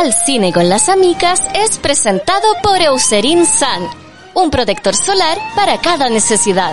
Al 0.00 0.14
cine 0.14 0.50
con 0.50 0.70
las 0.70 0.88
amigas 0.88 1.42
es 1.54 1.76
presentado 1.76 2.54
por 2.62 2.80
Eucerin 2.80 3.44
Sun, 3.44 3.86
un 4.32 4.50
protector 4.50 4.96
solar 4.96 5.36
para 5.54 5.78
cada 5.78 6.08
necesidad. 6.08 6.72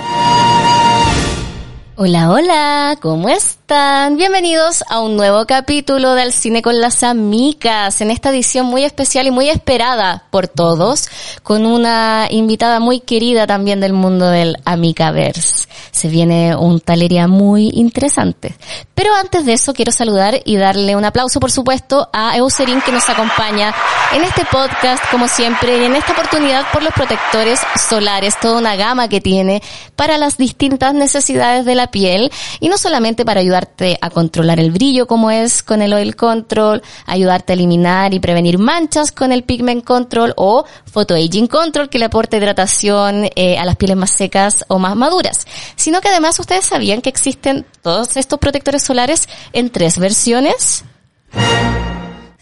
Hola, 1.97 2.32
hola, 2.32 2.97
¿cómo 3.01 3.27
Bienvenidos 3.70 4.86
a 4.88 5.02
un 5.02 5.18
nuevo 5.18 5.45
capítulo 5.45 6.13
del 6.13 6.31
Cine 6.31 6.61
con 6.61 6.79
las 6.79 7.04
Amigas, 7.04 8.00
en 8.00 8.11
esta 8.11 8.29
edición 8.29 8.65
muy 8.65 8.86
especial 8.86 9.27
y 9.27 9.32
muy 9.32 9.50
esperada 9.50 10.23
por 10.29 10.47
todos, 10.47 11.09
con 11.43 11.65
una 11.65 12.27
invitada 12.29 12.79
muy 12.79 13.01
querida 13.01 13.45
también 13.45 13.82
del 13.82 13.91
mundo 13.91 14.29
del 14.29 14.55
Amicaverse. 14.64 15.68
Se 15.91 16.07
viene 16.07 16.55
un 16.55 16.79
talería 16.79 17.27
muy 17.27 17.69
interesante. 17.74 18.55
Pero 18.96 19.14
antes 19.15 19.46
de 19.46 19.54
eso 19.54 19.74
quiero 19.74 19.91
saludar 19.91 20.39
y 20.46 20.55
darle 20.55 20.96
un 20.96 21.04
aplauso, 21.04 21.39
por 21.41 21.52
supuesto, 21.52 22.10
a 22.13 22.38
Eucerin 22.38 22.82
que 22.82 22.93
nos 22.93 23.10
acompaña 23.10 23.75
en 24.13 24.24
este 24.24 24.46
podcast, 24.46 25.04
como 25.11 25.27
siempre, 25.27 25.77
y 25.77 25.83
en 25.83 25.96
esta 25.96 26.13
oportunidad 26.13 26.65
por 26.71 26.83
los 26.83 26.93
protectores 26.93 27.60
solares, 27.89 28.39
toda 28.39 28.60
una 28.60 28.77
gama 28.77 29.10
que 29.10 29.19
tiene 29.19 29.61
para 29.97 30.18
las 30.18 30.38
distintas 30.38 30.93
necesidades 30.93 31.65
de 31.65 31.75
la 31.75 31.91
piel 31.91 32.31
y 32.59 32.69
no 32.69 32.77
solamente 32.77 33.25
para 33.25 33.41
ayudarte 33.58 33.97
a 34.02 34.09
controlar 34.09 34.59
el 34.59 34.72
brillo 34.72 35.08
como 35.08 35.31
es 35.31 35.64
con 35.64 35.81
el 35.81 35.94
oil 35.94 36.16
control, 36.16 36.81
ayudarte 37.06 37.53
a 37.53 37.56
eliminar 37.56 38.14
y 38.14 38.20
prevenir 38.20 38.58
manchas 38.58 39.11
con 39.11 39.31
el 39.31 39.44
pigment 39.44 39.83
control 39.83 40.33
o 40.38 40.66
photo 40.86 41.16
aging 41.16 41.47
control 41.47 41.89
que 41.89 42.00
le 42.00 42.06
aporta 42.06 42.38
hidratación 42.38 43.30
eh, 43.36 43.58
a 43.58 43.66
las 43.66 43.75
pieles 43.75 43.97
más 43.97 44.11
secas 44.11 44.66
o 44.67 44.80
más 44.80 44.95
maduras, 44.95 45.45
sino 45.75 46.02
que 46.02 46.09
además 46.09 46.39
ustedes 46.39 46.66
sabían 46.66 47.02
que 47.02 47.09
existen 47.09 47.66
todos 47.81 48.16
estos 48.17 48.39
protectores 48.39 48.83
solares 48.83 49.27
en 49.53 49.69
tres 49.69 49.97
versiones 49.97 50.83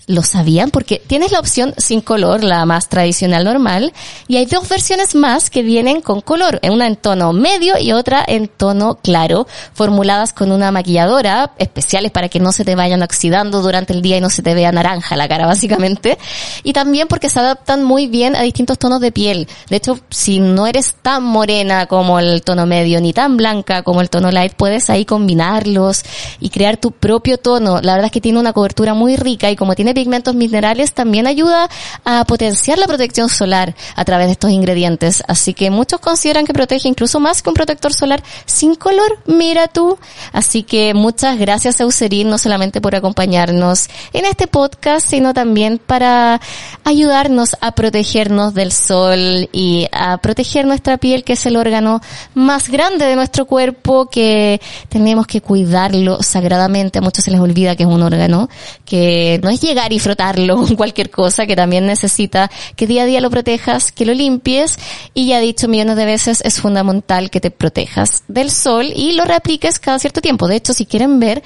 lo 0.07 0.21
sabían 0.23 0.69
porque 0.69 1.01
tienes 1.05 1.31
la 1.31 1.39
opción 1.39 1.73
sin 1.77 2.01
color, 2.01 2.43
la 2.43 2.65
más 2.65 2.89
tradicional 2.89 3.43
normal, 3.43 3.93
y 4.27 4.37
hay 4.37 4.45
dos 4.45 4.67
versiones 4.69 5.15
más 5.15 5.49
que 5.49 5.63
vienen 5.63 6.01
con 6.01 6.21
color, 6.21 6.59
una 6.69 6.87
en 6.87 6.95
tono 6.95 7.33
medio 7.33 7.77
y 7.79 7.91
otra 7.91 8.23
en 8.25 8.47
tono 8.47 8.95
claro, 9.01 9.47
formuladas 9.73 10.33
con 10.33 10.51
una 10.51 10.71
maquilladora 10.71 11.53
especiales 11.57 12.11
para 12.11 12.29
que 12.29 12.39
no 12.39 12.51
se 12.51 12.63
te 12.63 12.75
vayan 12.75 13.01
oxidando 13.01 13.61
durante 13.61 13.93
el 13.93 14.01
día 14.01 14.17
y 14.17 14.21
no 14.21 14.29
se 14.29 14.43
te 14.43 14.53
vea 14.53 14.71
naranja 14.71 15.15
la 15.15 15.27
cara 15.27 15.47
básicamente, 15.47 16.17
y 16.63 16.73
también 16.73 17.07
porque 17.07 17.29
se 17.29 17.39
adaptan 17.39 17.83
muy 17.83 18.07
bien 18.07 18.35
a 18.35 18.41
distintos 18.41 18.77
tonos 18.77 19.01
de 19.01 19.11
piel. 19.11 19.47
De 19.69 19.77
hecho, 19.77 19.99
si 20.09 20.39
no 20.39 20.67
eres 20.67 20.95
tan 21.01 21.23
morena 21.23 21.87
como 21.87 22.19
el 22.19 22.43
tono 22.43 22.65
medio 22.65 23.01
ni 23.01 23.13
tan 23.13 23.37
blanca 23.37 23.81
como 23.81 24.01
el 24.01 24.09
tono 24.09 24.29
light, 24.31 24.53
puedes 24.53 24.89
ahí 24.89 25.05
combinarlos 25.05 26.03
y 26.39 26.49
crear 26.49 26.77
tu 26.77 26.91
propio 26.91 27.37
tono. 27.37 27.81
La 27.81 27.93
verdad 27.93 28.07
es 28.07 28.11
que 28.11 28.21
tiene 28.21 28.39
una 28.39 28.53
cobertura 28.53 28.93
muy 28.93 29.15
rica 29.15 29.49
y 29.49 29.55
como 29.55 29.73
tiene 29.73 29.94
pigmentos 29.95 30.35
minerales 30.35 30.93
también 30.93 31.25
ayuda 31.25 31.67
a 32.03 32.25
potenciar 32.25 32.77
la 32.77 32.85
protección 32.85 33.29
solar 33.29 33.75
a 33.95 34.05
través 34.05 34.27
de 34.27 34.33
estos 34.33 34.51
ingredientes. 34.51 35.23
Así 35.27 35.55
que 35.55 35.71
muchos 35.71 35.99
consideran 35.99 36.45
que 36.45 36.53
protege 36.53 36.87
incluso 36.87 37.19
más 37.19 37.41
que 37.41 37.49
un 37.49 37.55
protector 37.55 37.93
solar 37.93 38.23
sin 38.45 38.75
color. 38.75 39.19
Mira 39.25 39.67
tú. 39.67 39.97
Así 40.31 40.61
que 40.61 40.93
muchas 40.93 41.39
gracias 41.39 41.79
Eucerin, 41.79 42.29
no 42.29 42.37
solamente 42.37 42.81
por 42.81 42.95
acompañarnos 42.95 43.87
en 44.13 44.25
este 44.25 44.45
podcast, 44.45 45.09
sino 45.09 45.33
también 45.33 45.79
para 45.79 46.39
ayudarnos 46.83 47.55
a 47.61 47.71
protegernos 47.73 48.53
del 48.53 48.71
sol 48.71 49.49
y 49.51 49.87
a 49.91 50.17
proteger 50.17 50.65
nuestra 50.65 50.97
piel, 50.97 51.23
que 51.23 51.33
es 51.33 51.45
el 51.45 51.55
órgano 51.55 52.01
más 52.33 52.69
grande 52.69 53.05
de 53.05 53.15
nuestro 53.15 53.45
cuerpo, 53.45 54.07
que 54.09 54.61
tenemos 54.89 55.25
que 55.27 55.41
cuidarlo 55.41 56.21
sagradamente. 56.21 56.99
A 56.99 57.01
muchos 57.01 57.23
se 57.23 57.31
les 57.31 57.39
olvida 57.39 57.75
que 57.75 57.83
es 57.83 57.89
un 57.89 58.03
órgano, 58.03 58.49
que 58.85 59.39
no 59.43 59.49
es 59.49 59.61
llegar 59.61 59.91
y 59.91 59.99
frotarlo 59.99 60.55
con 60.65 60.75
cualquier 60.75 61.09
cosa 61.09 61.45
que 61.45 61.55
también 61.55 61.85
necesita 61.85 62.49
que 62.75 62.87
día 62.87 63.03
a 63.03 63.05
día 63.05 63.21
lo 63.21 63.29
protejas, 63.29 63.91
que 63.91 64.05
lo 64.05 64.13
limpies 64.13 64.77
y 65.13 65.27
ya 65.27 65.39
he 65.39 65.41
dicho 65.41 65.67
millones 65.67 65.97
de 65.97 66.05
veces 66.05 66.41
es 66.45 66.61
fundamental 66.61 67.29
que 67.29 67.41
te 67.41 67.51
protejas 67.51 68.23
del 68.27 68.51
sol 68.51 68.91
y 68.95 69.13
lo 69.13 69.25
reapliques 69.25 69.79
cada 69.79 69.99
cierto 69.99 70.21
tiempo. 70.21 70.47
De 70.47 70.55
hecho, 70.55 70.73
si 70.73 70.85
quieren 70.85 71.19
ver 71.19 71.43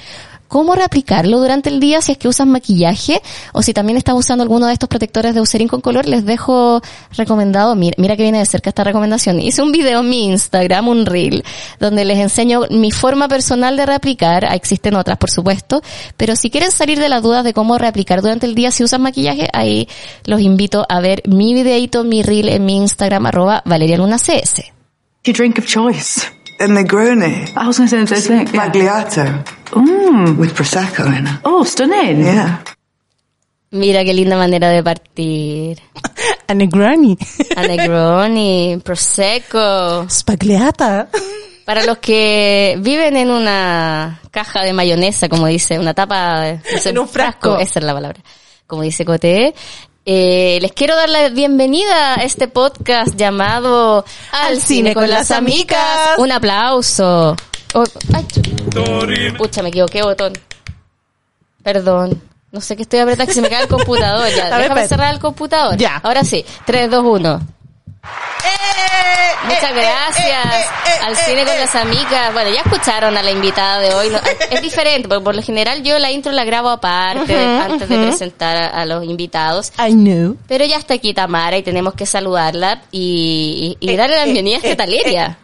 cómo 0.50 0.76
reaplicarlo 0.76 1.40
durante 1.40 1.70
el 1.70 1.80
día 1.80 2.02
si 2.02 2.12
es 2.12 2.18
que 2.18 2.28
usas 2.28 2.46
maquillaje 2.46 3.22
o 3.54 3.62
si 3.62 3.74
también 3.74 3.98
estás 3.98 4.16
usando 4.16 4.44
alguno 4.44 4.68
de 4.68 4.74
estos 4.74 4.90
protectores 4.90 5.34
de 5.34 5.40
Eucerin 5.40 5.70
con 5.70 5.80
color, 5.80 6.08
les 6.08 6.26
dejo 6.26 6.82
recomendado, 7.16 7.76
mira, 7.76 7.96
mira 7.98 8.18
que 8.18 8.24
viene 8.24 8.40
de 8.40 8.46
cerca 8.46 8.70
esta 8.70 8.84
recomendación. 8.84 9.40
Hice 9.40 9.62
un 9.62 9.72
video 9.72 10.02
en 10.02 10.10
mi 10.10 10.26
Instagram, 10.26 10.90
un 10.90 11.06
reel, 11.06 11.46
donde 11.80 12.04
les 12.04 12.18
enseño 12.18 12.64
mi 12.72 12.92
forma 12.92 13.30
personal 13.30 13.78
de 13.78 13.86
reaplicar, 13.86 14.44
existen 14.54 14.96
otras 14.96 15.18
por 15.18 15.30
supuesto, 15.30 15.82
pero 16.18 16.36
si 16.36 16.50
quieren 16.50 16.72
salir 16.72 17.00
de 17.00 17.08
las 17.08 17.22
dudas 17.24 17.44
de 17.44 17.54
cómo 17.54 17.78
reaplicar 17.78 18.22
durante 18.22 18.48
el 18.48 18.56
día 18.56 18.72
si 18.72 18.84
usas 18.84 19.00
maquillaje, 19.00 19.48
ahí 19.54 19.88
los 20.26 20.42
invito 20.42 20.86
a 20.90 21.00
ver 21.00 21.22
mi 21.28 21.54
videito, 21.54 22.04
mi 22.04 22.24
reel 22.24 22.50
en 22.50 22.66
mi 22.66 22.76
Instagram, 22.76 23.28
arroba 23.28 23.62
Valeria 23.66 23.98
Luna 23.98 24.18
CS. 24.18 24.64
Your. 25.24 26.39
A 26.60 26.68
Negroni. 26.68 27.56
I 27.56 27.68
was 27.68 27.78
going 27.78 27.90
to 27.90 28.06
say 28.08 28.16
the 28.16 28.22
same 28.22 28.46
thing. 28.46 28.60
Magliato. 28.60 29.44
Mm. 29.72 30.38
With 30.38 30.54
Prosecco 30.54 31.06
in 31.08 31.26
it. 31.28 31.40
Oh, 31.46 31.64
stunning. 31.64 32.22
Yeah. 32.26 32.64
Mira 33.72 34.04
qué 34.04 34.14
linda 34.14 34.36
manera 34.36 34.70
de 34.70 34.84
partir. 34.84 35.80
A 36.48 36.54
Negroni. 36.54 37.18
A 37.56 37.62
Negroni, 37.62 38.82
Prosecco. 38.84 40.08
Spagliata. 40.10 41.08
Para 41.66 41.84
los 41.86 42.00
que 42.00 42.78
viven 42.82 43.16
en 43.16 43.30
una 43.30 44.20
caja 44.32 44.64
de 44.64 44.74
mayonesa, 44.74 45.30
como 45.30 45.46
dice, 45.48 45.80
una 45.80 45.94
tapa 45.94 46.42
de, 46.42 46.62
no 46.74 46.78
sé, 46.80 46.90
En 46.90 47.00
un 47.00 47.08
frasco. 47.08 47.58
Esa 47.60 47.80
es 47.80 47.86
la 47.86 47.94
palabra. 47.94 48.20
Como 48.66 48.82
dice 48.82 49.06
Cote. 49.06 49.54
Eh, 50.12 50.58
les 50.60 50.72
quiero 50.72 50.96
dar 50.96 51.08
la 51.08 51.30
bienvenida 51.30 52.16
a 52.16 52.24
este 52.24 52.48
podcast 52.48 53.16
llamado 53.16 54.04
Al, 54.32 54.60
Cine 54.60 54.96
con, 54.96 55.08
las 55.08 55.30
Amigas. 55.30 56.18
Un 56.18 56.32
aplauso. 56.32 57.36
Oh, 57.76 57.84
ay, 58.16 58.26
Pucha, 59.38 59.62
me 59.62 59.70
equivoqué, 59.70 60.02
botón. 60.02 60.34
Perdón. 61.62 62.20
No 62.52 62.60
sé 62.60 62.76
qué 62.76 62.82
estoy 62.82 63.02
apretando, 63.02 63.28
que 63.28 63.36
se 63.36 63.42
me 63.44 63.50
cae 63.50 63.62
el 63.62 63.68
computador 63.68 64.28
ya. 64.30 64.46
Déjame 64.46 64.64
espérate. 64.64 64.88
cerrar 64.88 65.14
el 65.14 65.20
computador. 65.20 65.78
Ya. 65.78 65.98
Ahora 65.98 66.24
sí. 66.24 66.44
3, 66.66 66.90
2, 66.90 67.06
1. 67.06 67.42
Eh, 68.04 69.48
Muchas 69.48 69.74
gracias 69.74 70.46
al 71.06 71.16
cine 71.16 71.44
con 71.46 71.58
las 71.58 71.74
amigas. 71.76 72.34
Bueno, 72.34 72.50
ya 72.52 72.62
escucharon 72.62 73.18
a 73.18 73.24
la 73.24 73.32
invitada 73.32 73.80
de 73.80 73.94
hoy. 73.94 74.12
Es 74.52 74.62
diferente, 74.62 75.08
porque 75.08 75.24
por 75.24 75.36
lo 75.36 75.42
general 75.42 75.82
yo 75.84 75.98
la 76.00 76.12
intro 76.12 76.32
la 76.32 76.44
grabo 76.46 76.70
aparte, 76.70 77.36
antes 77.36 77.88
de 77.90 77.98
presentar 77.98 78.58
a, 78.58 78.68
a 78.82 78.86
los 78.86 79.04
invitados. 79.06 79.72
I 79.80 79.92
know. 79.94 80.36
Pero 80.48 80.66
ya 80.66 80.78
está 80.78 80.96
aquí 80.96 81.14
Tamara 81.14 81.58
y 81.58 81.64
tenemos 81.64 81.94
que 81.94 82.06
saludarla 82.06 82.82
y, 82.92 83.78
y- 83.82 83.92
y 83.92 83.96
darle 83.96 84.18
la 84.18 84.24
bienvenida 84.26 84.58
a 84.58 84.60
esta 84.60 84.76
Taleria. 84.76 85.38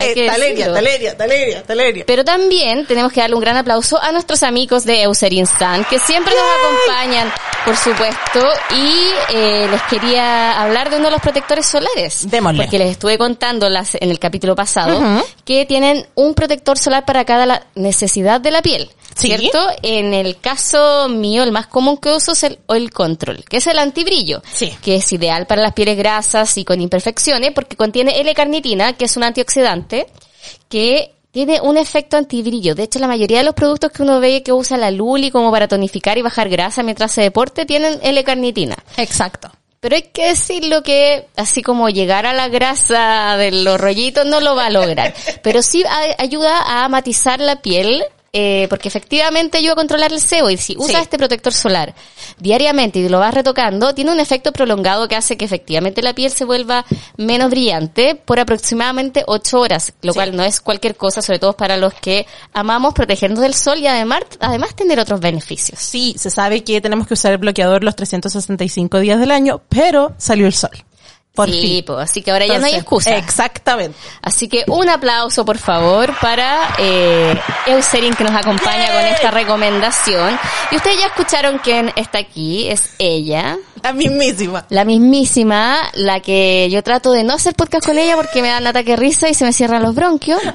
Eh, 0.00 0.26
Taleria. 0.26 0.72
Taleria, 0.72 1.16
Taleria, 1.16 1.62
Taleria. 1.62 2.04
Pero 2.06 2.24
también 2.24 2.86
tenemos 2.86 3.12
que 3.12 3.20
darle 3.20 3.34
un 3.36 3.40
gran 3.42 3.56
aplauso 3.56 4.00
a 4.00 4.10
nuestros 4.12 4.42
amigos 4.42 4.84
de 4.84 5.02
Eucerin 5.02 5.46
Sun, 5.46 5.84
que 5.88 5.98
siempre 5.98 6.32
nos 6.34 6.44
acompañan, 6.88 7.32
por 7.64 7.76
supuesto, 7.76 8.40
y 8.74 9.34
eh, 9.34 9.66
les 9.70 9.82
quería 9.84 10.60
hablar 10.60 10.90
de 10.90 10.96
uno 10.96 11.06
de 11.06 11.10
los 11.12 11.20
protectores 11.20 11.66
solares. 11.66 12.30
Démosle. 12.30 12.62
Porque 12.64 12.78
les 12.78 12.90
estuve 12.92 13.18
contando 13.18 13.68
las, 13.68 13.94
en 13.94 14.10
el 14.10 14.18
capítulo 14.18 14.54
pasado 14.56 15.00
que 15.44 15.66
tienen 15.66 16.06
un 16.14 16.34
protector 16.34 16.78
solar 16.78 17.04
para 17.04 17.24
cada 17.24 17.46
la- 17.46 17.66
necesidad 17.74 18.40
de 18.40 18.50
la 18.50 18.62
piel. 18.62 18.90
Sí. 19.16 19.26
¿Cierto? 19.26 19.58
En 19.82 20.14
el 20.14 20.38
caso 20.40 21.08
mío, 21.08 21.42
el 21.42 21.50
más 21.50 21.66
común 21.66 21.96
que 21.98 22.10
uso 22.10 22.32
es 22.32 22.44
el 22.44 22.58
oil 22.66 22.90
control, 22.92 23.44
que 23.46 23.56
es 23.58 23.66
el 23.66 23.78
antibrillo, 23.78 24.40
Sí. 24.52 24.72
que 24.82 24.94
es 24.96 25.12
ideal 25.12 25.46
para 25.46 25.60
las 25.60 25.72
pieles 25.74 25.98
grasas 25.98 26.56
y 26.56 26.64
con 26.64 26.80
imperfecciones 26.80 27.50
porque 27.52 27.76
contiene 27.76 28.20
L-carnitina, 28.20 28.92
que 28.94 29.06
es 29.06 29.16
un 29.16 29.24
antioxidante, 29.24 29.89
que 30.68 31.12
tiene 31.30 31.60
un 31.60 31.76
efecto 31.76 32.16
antibrillo. 32.16 32.74
De 32.74 32.84
hecho, 32.84 32.98
la 32.98 33.06
mayoría 33.06 33.38
de 33.38 33.44
los 33.44 33.54
productos 33.54 33.92
que 33.92 34.02
uno 34.02 34.20
ve 34.20 34.42
que 34.42 34.52
usa 34.52 34.76
la 34.76 34.90
Luli 34.90 35.30
como 35.30 35.50
para 35.50 35.68
tonificar 35.68 36.18
y 36.18 36.22
bajar 36.22 36.48
grasa 36.48 36.82
mientras 36.82 37.12
se 37.12 37.22
deporte 37.22 37.66
tienen 37.66 38.00
L-carnitina. 38.02 38.76
Exacto. 38.96 39.50
Pero 39.80 39.96
hay 39.96 40.02
que 40.02 40.26
decirlo 40.26 40.82
que 40.82 41.26
así 41.36 41.62
como 41.62 41.88
llegar 41.88 42.26
a 42.26 42.34
la 42.34 42.48
grasa 42.48 43.36
de 43.38 43.50
los 43.50 43.80
rollitos 43.80 44.26
no 44.26 44.40
lo 44.40 44.54
va 44.54 44.66
a 44.66 44.70
lograr. 44.70 45.14
Pero 45.42 45.62
sí 45.62 45.84
ayuda 46.18 46.84
a 46.84 46.88
matizar 46.88 47.40
la 47.40 47.62
piel 47.62 48.04
eh, 48.32 48.66
porque 48.70 48.88
efectivamente 48.88 49.58
ayuda 49.58 49.72
a 49.72 49.76
controlar 49.76 50.12
el 50.12 50.20
sebo 50.20 50.50
y 50.50 50.56
si 50.56 50.76
usas 50.78 51.02
este 51.02 51.18
protector 51.18 51.52
solar 51.52 51.94
diariamente 52.38 53.00
y 53.00 53.08
lo 53.08 53.18
vas 53.18 53.34
retocando, 53.34 53.94
tiene 53.94 54.12
un 54.12 54.20
efecto 54.20 54.52
prolongado 54.52 55.08
que 55.08 55.16
hace 55.16 55.36
que 55.36 55.44
efectivamente 55.44 56.00
la 56.00 56.14
piel 56.14 56.30
se 56.30 56.44
vuelva 56.44 56.84
menos 57.16 57.50
brillante 57.50 58.14
por 58.14 58.38
aproximadamente 58.38 59.24
8 59.26 59.58
horas, 59.58 59.92
lo 60.02 60.14
cual 60.14 60.36
no 60.36 60.44
es 60.44 60.60
cualquier 60.60 60.96
cosa, 60.96 61.22
sobre 61.22 61.38
todo 61.38 61.54
para 61.54 61.76
los 61.76 61.92
que 61.94 62.26
amamos 62.52 62.94
protegernos 62.94 63.40
del 63.40 63.54
sol 63.54 63.78
y 63.78 63.86
además, 63.86 64.22
además 64.38 64.74
tener 64.76 65.00
otros 65.00 65.20
beneficios. 65.20 65.80
Sí, 65.80 66.14
se 66.18 66.30
sabe 66.30 66.62
que 66.62 66.80
tenemos 66.80 67.06
que 67.06 67.14
usar 67.14 67.32
el 67.32 67.38
bloqueador 67.38 67.82
los 67.82 67.96
365 67.96 69.00
días 69.00 69.18
del 69.18 69.30
año, 69.30 69.60
pero 69.68 70.14
salió 70.18 70.46
el 70.46 70.54
sol. 70.54 70.70
Por 71.46 71.50
sí, 71.50 71.60
fin. 71.60 71.84
pues, 71.86 71.98
así 72.00 72.22
que 72.22 72.30
ahora 72.30 72.46
ya 72.46 72.58
no 72.58 72.66
hay 72.66 72.74
Entonces, 72.74 73.12
excusa. 73.12 73.16
Exactamente. 73.16 73.96
Así 74.22 74.48
que 74.48 74.64
un 74.68 74.88
aplauso, 74.88 75.44
por 75.44 75.58
favor, 75.58 76.14
para 76.20 76.74
eh, 76.78 77.38
Eucerin 77.66 78.14
que 78.14 78.24
nos 78.24 78.34
acompaña 78.34 78.86
¡Yay! 78.86 78.96
con 78.96 79.06
esta 79.06 79.30
recomendación. 79.30 80.38
Y 80.70 80.76
ustedes 80.76 80.98
ya 81.00 81.06
escucharon 81.06 81.58
quién 81.58 81.92
está 81.96 82.18
aquí, 82.18 82.68
es 82.68 82.90
ella. 82.98 83.56
La 83.82 83.92
mismísima. 83.92 84.66
La 84.68 84.84
mismísima, 84.84 85.78
la 85.94 86.20
que 86.20 86.68
yo 86.70 86.82
trato 86.82 87.12
de 87.12 87.24
no 87.24 87.34
hacer 87.34 87.54
podcast 87.54 87.86
con 87.86 87.98
ella 87.98 88.16
porque 88.16 88.42
me 88.42 88.48
dan 88.48 88.66
ataque 88.66 88.96
risa 88.96 89.28
y 89.28 89.34
se 89.34 89.44
me 89.44 89.52
cierran 89.52 89.82
los 89.82 89.94
bronquios. 89.94 90.40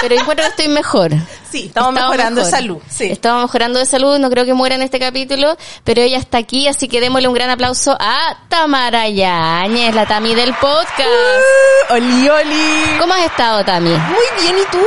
Pero 0.00 0.14
encuentro 0.14 0.44
que 0.44 0.50
estoy 0.50 0.68
mejor. 0.68 1.12
Sí, 1.50 1.66
estamos 1.66 1.92
mejorando 1.92 2.44
de 2.44 2.50
salud. 2.50 2.78
Sí. 2.88 3.06
Estamos 3.06 3.42
mejorando 3.42 3.78
de 3.78 3.86
salud, 3.86 4.18
no 4.18 4.30
creo 4.30 4.44
que 4.44 4.54
muera 4.54 4.74
en 4.74 4.82
este 4.82 4.98
capítulo, 4.98 5.56
pero 5.84 6.02
ella 6.02 6.18
está 6.18 6.38
aquí, 6.38 6.68
así 6.68 6.88
que 6.88 7.00
démosle 7.00 7.28
un 7.28 7.34
gran 7.34 7.50
aplauso 7.50 7.96
a 7.98 8.38
Tamara 8.48 9.08
Yáñez, 9.08 9.94
la 9.94 10.06
Tami 10.06 10.34
del 10.34 10.54
podcast. 10.54 11.00
Uh, 11.00 11.94
oli, 11.94 12.28
oli. 12.28 12.98
¿Cómo 13.00 13.14
has 13.14 13.24
estado, 13.24 13.64
Tami? 13.64 13.90
Muy 13.90 14.42
bien, 14.42 14.56
¿y 14.58 14.70
tú? 14.70 14.78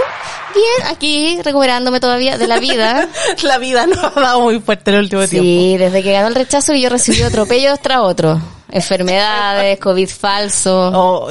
Bien, 0.53 0.91
aquí 0.91 1.41
recuperándome 1.43 1.99
todavía 1.99 2.37
de 2.37 2.47
la 2.47 2.59
vida. 2.59 3.07
La 3.43 3.57
vida 3.57 3.87
nos 3.87 4.03
ha 4.03 4.09
dado 4.09 4.41
muy 4.41 4.59
fuerte 4.59 4.91
el 4.91 4.97
último 4.99 5.27
tiempo. 5.27 5.45
Sí, 5.45 5.77
desde 5.77 6.03
que 6.03 6.11
ganó 6.11 6.27
el 6.27 6.35
rechazo 6.35 6.73
y 6.73 6.81
yo 6.81 6.89
recibí 6.89 7.21
atropellos 7.21 7.79
tras 7.81 7.99
otro. 7.99 8.41
Enfermedades, 8.71 9.79
COVID 9.79 10.09
falso. 10.09 10.91
Oh, 10.93 11.27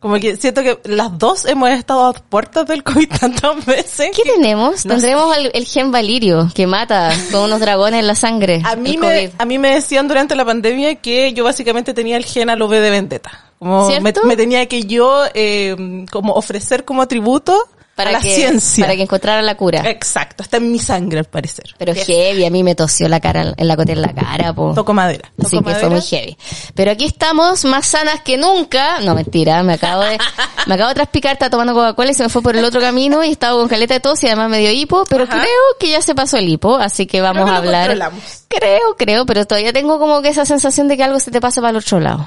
como 0.00 0.14
que 0.18 0.36
siento 0.36 0.62
que 0.62 0.78
las 0.84 1.18
dos 1.18 1.44
hemos 1.44 1.68
estado 1.70 2.06
a 2.06 2.12
puertas 2.14 2.66
del 2.66 2.82
COVID 2.82 3.08
tantas 3.20 3.66
veces. 3.66 4.10
¿Qué 4.16 4.22
tenemos? 4.22 4.86
No 4.86 4.94
Tendremos 4.94 5.36
el, 5.36 5.50
el 5.52 5.66
gen 5.66 5.92
valirio 5.92 6.48
que 6.54 6.66
mata 6.66 7.12
con 7.30 7.42
unos 7.42 7.60
dragones 7.60 8.00
en 8.00 8.06
la 8.06 8.14
sangre. 8.14 8.62
A 8.64 8.76
mí, 8.76 8.96
me, 8.96 9.30
a 9.36 9.44
mí 9.44 9.58
me 9.58 9.74
decían 9.74 10.08
durante 10.08 10.34
la 10.34 10.44
pandemia 10.46 10.94
que 10.94 11.34
yo 11.34 11.44
básicamente 11.44 11.92
tenía 11.92 12.16
el 12.16 12.24
gen 12.24 12.48
al 12.48 12.62
V 12.62 12.80
de 12.80 12.90
vendetta. 12.90 13.44
Como 13.58 13.90
me 14.24 14.36
tenía 14.36 14.64
que 14.66 14.84
yo 14.84 15.24
eh, 15.34 16.06
como 16.10 16.32
ofrecer 16.32 16.86
como 16.86 17.06
tributo 17.06 17.68
a 18.08 18.12
la 18.12 18.20
que, 18.20 18.34
ciencia. 18.34 18.84
Para 18.84 18.96
que 18.96 19.02
encontrara 19.02 19.42
la 19.42 19.56
cura. 19.56 19.88
Exacto, 19.88 20.42
está 20.42 20.58
en 20.58 20.70
mi 20.72 20.78
sangre 20.78 21.20
al 21.20 21.24
parecer. 21.26 21.74
Pero 21.78 21.94
heavy, 21.94 22.44
a 22.44 22.50
mí 22.50 22.62
me 22.62 22.74
tosió 22.74 23.08
la 23.08 23.20
cara, 23.20 23.54
en 23.56 23.68
la 23.68 23.76
cota 23.76 23.92
en 23.92 24.02
la 24.02 24.12
cara, 24.14 24.52
po. 24.52 24.72
Toco 24.74 24.92
madera. 24.92 25.30
Así 25.42 25.56
Toco 25.56 25.68
que 25.70 25.74
fue 25.76 25.90
muy 25.90 26.00
heavy. 26.02 26.36
Pero 26.74 26.90
aquí 26.90 27.04
estamos 27.04 27.64
más 27.64 27.86
sanas 27.86 28.20
que 28.20 28.36
nunca. 28.36 29.00
No, 29.00 29.14
mentira, 29.14 29.62
me 29.62 29.74
acabo 29.74 30.02
de, 30.02 30.18
me 30.66 30.74
acabo 30.74 30.88
de 30.88 30.94
traspicar, 30.94 31.32
estaba 31.32 31.50
tomando 31.50 31.74
Coca-Cola 31.74 32.10
y 32.10 32.14
se 32.14 32.22
me 32.22 32.28
fue 32.28 32.42
por 32.42 32.56
el 32.56 32.64
otro 32.64 32.80
camino 32.80 33.24
y 33.24 33.30
estaba 33.30 33.58
con 33.58 33.68
caleta 33.68 33.94
de 33.94 34.00
tos 34.00 34.22
y 34.22 34.26
además 34.26 34.50
me 34.50 34.58
dio 34.58 34.70
hipo, 34.70 35.04
pero 35.08 35.24
Ajá. 35.24 35.38
creo 35.40 35.62
que 35.78 35.88
ya 35.90 36.02
se 36.02 36.14
pasó 36.14 36.36
el 36.36 36.48
hipo, 36.48 36.76
así 36.76 37.06
que 37.06 37.20
vamos 37.20 37.44
que 37.44 37.50
a 37.50 37.56
hablar. 37.56 37.86
controlamos. 37.88 38.22
Creo, 38.48 38.96
creo, 38.96 39.26
pero 39.26 39.46
todavía 39.46 39.72
tengo 39.72 39.98
como 39.98 40.22
que 40.22 40.28
esa 40.28 40.44
sensación 40.44 40.88
de 40.88 40.96
que 40.96 41.04
algo 41.04 41.20
se 41.20 41.30
te 41.30 41.40
pasa 41.40 41.60
para 41.60 41.70
el 41.70 41.76
otro 41.76 42.00
lado. 42.00 42.26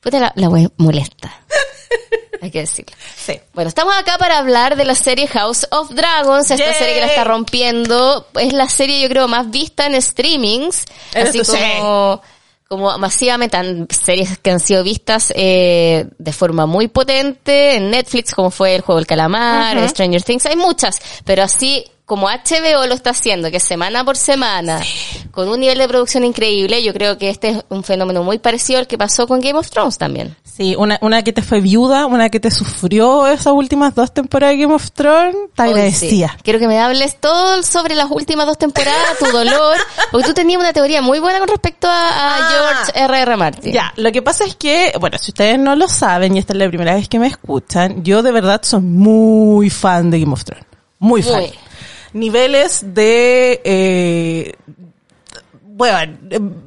Puta, 0.00 0.20
la, 0.20 0.32
la 0.36 0.48
wea 0.48 0.68
molesta. 0.76 1.32
Hay 2.42 2.50
que 2.50 2.60
decirlo. 2.60 2.94
Sí. 3.16 3.40
Bueno, 3.52 3.68
estamos 3.68 3.94
acá 3.96 4.16
para 4.18 4.38
hablar 4.38 4.76
de 4.76 4.84
la 4.84 4.94
serie 4.94 5.26
House 5.26 5.66
of 5.70 5.90
Dragons, 5.90 6.50
esta 6.50 6.64
Yay. 6.66 6.74
serie 6.74 6.94
que 6.94 7.00
la 7.00 7.06
está 7.08 7.24
rompiendo. 7.24 8.26
Es 8.40 8.52
la 8.52 8.68
serie, 8.68 9.00
yo 9.00 9.08
creo, 9.08 9.26
más 9.28 9.50
vista 9.50 9.86
en 9.86 10.00
streamings. 10.00 10.84
Así 11.14 11.44
sí. 11.44 11.52
como, 11.78 12.22
como 12.68 12.96
masivamente, 12.98 13.56
han- 13.56 13.88
series 13.90 14.38
que 14.38 14.50
han 14.52 14.60
sido 14.60 14.84
vistas 14.84 15.32
eh, 15.34 16.06
de 16.18 16.32
forma 16.32 16.66
muy 16.66 16.86
potente 16.88 17.74
en 17.76 17.90
Netflix, 17.90 18.34
como 18.34 18.50
fue 18.50 18.74
El 18.76 18.82
Juego 18.82 18.98
del 19.00 19.06
Calamar, 19.06 19.76
Ujú. 19.78 19.88
Stranger 19.88 20.22
Things, 20.22 20.46
hay 20.46 20.56
muchas, 20.56 21.00
pero 21.24 21.42
así 21.42 21.84
como 22.08 22.26
HBO 22.28 22.86
lo 22.86 22.94
está 22.94 23.10
haciendo, 23.10 23.50
que 23.50 23.60
semana 23.60 24.02
por 24.02 24.16
semana, 24.16 24.80
con 25.30 25.46
un 25.48 25.60
nivel 25.60 25.76
de 25.78 25.86
producción 25.86 26.24
increíble, 26.24 26.82
yo 26.82 26.92
creo 26.94 27.18
que 27.18 27.28
este 27.28 27.50
es 27.50 27.64
un 27.68 27.84
fenómeno 27.84 28.24
muy 28.24 28.38
parecido 28.38 28.78
al 28.78 28.86
que 28.86 28.96
pasó 28.96 29.28
con 29.28 29.40
Game 29.40 29.58
of 29.58 29.68
Thrones 29.70 29.98
también. 29.98 30.34
Sí, 30.42 30.74
una, 30.76 30.98
una 31.02 31.22
que 31.22 31.32
te 31.34 31.42
fue 31.42 31.60
viuda, 31.60 32.06
una 32.06 32.30
que 32.30 32.40
te 32.40 32.50
sufrió 32.50 33.26
esas 33.28 33.52
últimas 33.52 33.94
dos 33.94 34.12
temporadas 34.12 34.56
de 34.56 34.62
Game 34.62 34.74
of 34.74 34.90
Thrones, 34.90 35.36
te 35.54 35.62
agradecía. 35.62 36.28
sí. 36.30 36.42
Quiero 36.42 36.58
que 36.58 36.66
me 36.66 36.80
hables 36.80 37.20
todo 37.20 37.62
sobre 37.62 37.94
las 37.94 38.10
últimas 38.10 38.46
dos 38.46 38.56
temporadas, 38.58 39.18
tu 39.18 39.26
dolor, 39.26 39.76
porque 40.10 40.26
tú 40.26 40.32
tenías 40.34 40.58
una 40.58 40.72
teoría 40.72 41.02
muy 41.02 41.18
buena 41.20 41.38
con 41.40 41.48
respecto 41.48 41.86
a, 41.86 42.08
a 42.08 42.36
Ah. 42.38 42.48
George 42.86 43.04
R. 43.04 43.20
R. 43.20 43.36
Martin. 43.36 43.72
Ya, 43.72 43.92
lo 43.96 44.10
que 44.12 44.22
pasa 44.22 44.44
es 44.46 44.56
que, 44.56 44.92
bueno, 44.98 45.18
si 45.18 45.30
ustedes 45.30 45.58
no 45.58 45.76
lo 45.76 45.86
saben 45.88 46.34
y 46.34 46.38
esta 46.38 46.54
es 46.54 46.58
la 46.58 46.68
primera 46.68 46.94
vez 46.94 47.06
que 47.08 47.18
me 47.18 47.26
escuchan, 47.28 48.02
yo 48.02 48.22
de 48.22 48.32
verdad 48.32 48.60
soy 48.64 48.80
muy 48.80 49.68
fan 49.70 50.10
de 50.10 50.20
Game 50.20 50.32
of 50.32 50.42
Thrones. 50.44 50.64
Muy 50.98 51.22
fan. 51.22 51.40
Muy. 51.42 51.52
Niveles 52.12 52.80
de, 52.94 53.60
eh, 53.64 54.54
bueno, 55.62 56.18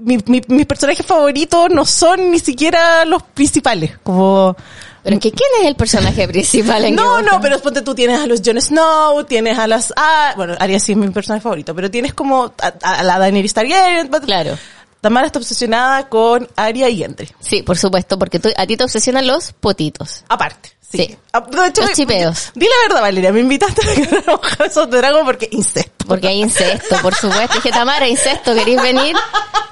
mi- 0.01 0.19
mi- 0.25 0.41
mis 0.47 0.65
personajes 0.65 1.05
favoritos 1.05 1.69
no 1.69 1.85
son 1.85 2.31
ni 2.31 2.39
siquiera 2.39 3.05
los 3.05 3.23
principales, 3.23 3.97
como... 4.03 4.55
Pero 5.03 5.19
que 5.19 5.31
¿quién 5.31 5.49
es 5.61 5.67
el 5.67 5.75
personaje 5.75 6.27
principal 6.27 6.85
en 6.85 6.93
No, 6.93 7.23
no, 7.23 7.41
pero 7.41 7.59
ponte 7.59 7.81
tú 7.81 7.95
tienes 7.95 8.19
a 8.19 8.27
los 8.27 8.39
Jon 8.45 8.61
Snow, 8.61 9.23
tienes 9.23 9.57
a 9.57 9.65
las, 9.65 9.91
ah, 9.97 10.33
bueno, 10.35 10.53
Arya 10.59 10.79
sí 10.79 10.91
es 10.91 10.97
mi 10.97 11.09
personaje 11.09 11.41
favorito, 11.41 11.73
pero 11.73 11.89
tienes 11.89 12.13
como 12.13 12.53
a, 12.61 12.67
a 12.99 13.03
la 13.03 13.17
Daenerys 13.17 13.51
Targaryen. 13.55 14.09
Claro. 14.09 14.55
Tamara 15.01 15.25
está 15.25 15.39
obsesionada 15.39 16.07
con 16.07 16.47
Arya 16.55 16.87
y 16.87 16.97
Gendry. 16.97 17.27
Sí, 17.39 17.63
por 17.63 17.79
supuesto, 17.79 18.19
porque 18.19 18.37
tú- 18.39 18.51
a 18.55 18.67
ti 18.67 18.77
te 18.77 18.83
obsesionan 18.83 19.25
los 19.25 19.53
potitos. 19.53 20.23
Aparte. 20.29 20.70
Sí. 20.91 20.97
Sí. 20.97 21.17
Ah, 21.33 21.43
Los 21.51 21.93
chipeos. 21.93 22.51
Di 22.53 22.65
la 22.65 22.75
verdad, 22.87 23.01
Valeria, 23.01 23.31
me 23.31 23.39
invitaste 23.39 23.81
a 23.89 23.93
que 23.95 24.47
House 24.57 24.89
de 24.89 24.97
Dragon 24.97 25.25
porque 25.25 25.47
incesto. 25.51 26.05
Porque 26.07 26.27
hay 26.27 26.41
incesto, 26.41 26.97
por 27.01 27.13
supuesto. 27.15 27.55
Dije, 27.55 27.71
Tamara, 27.71 28.07
incesto, 28.07 28.53
¿queréis 28.53 28.81
venir? 28.81 29.15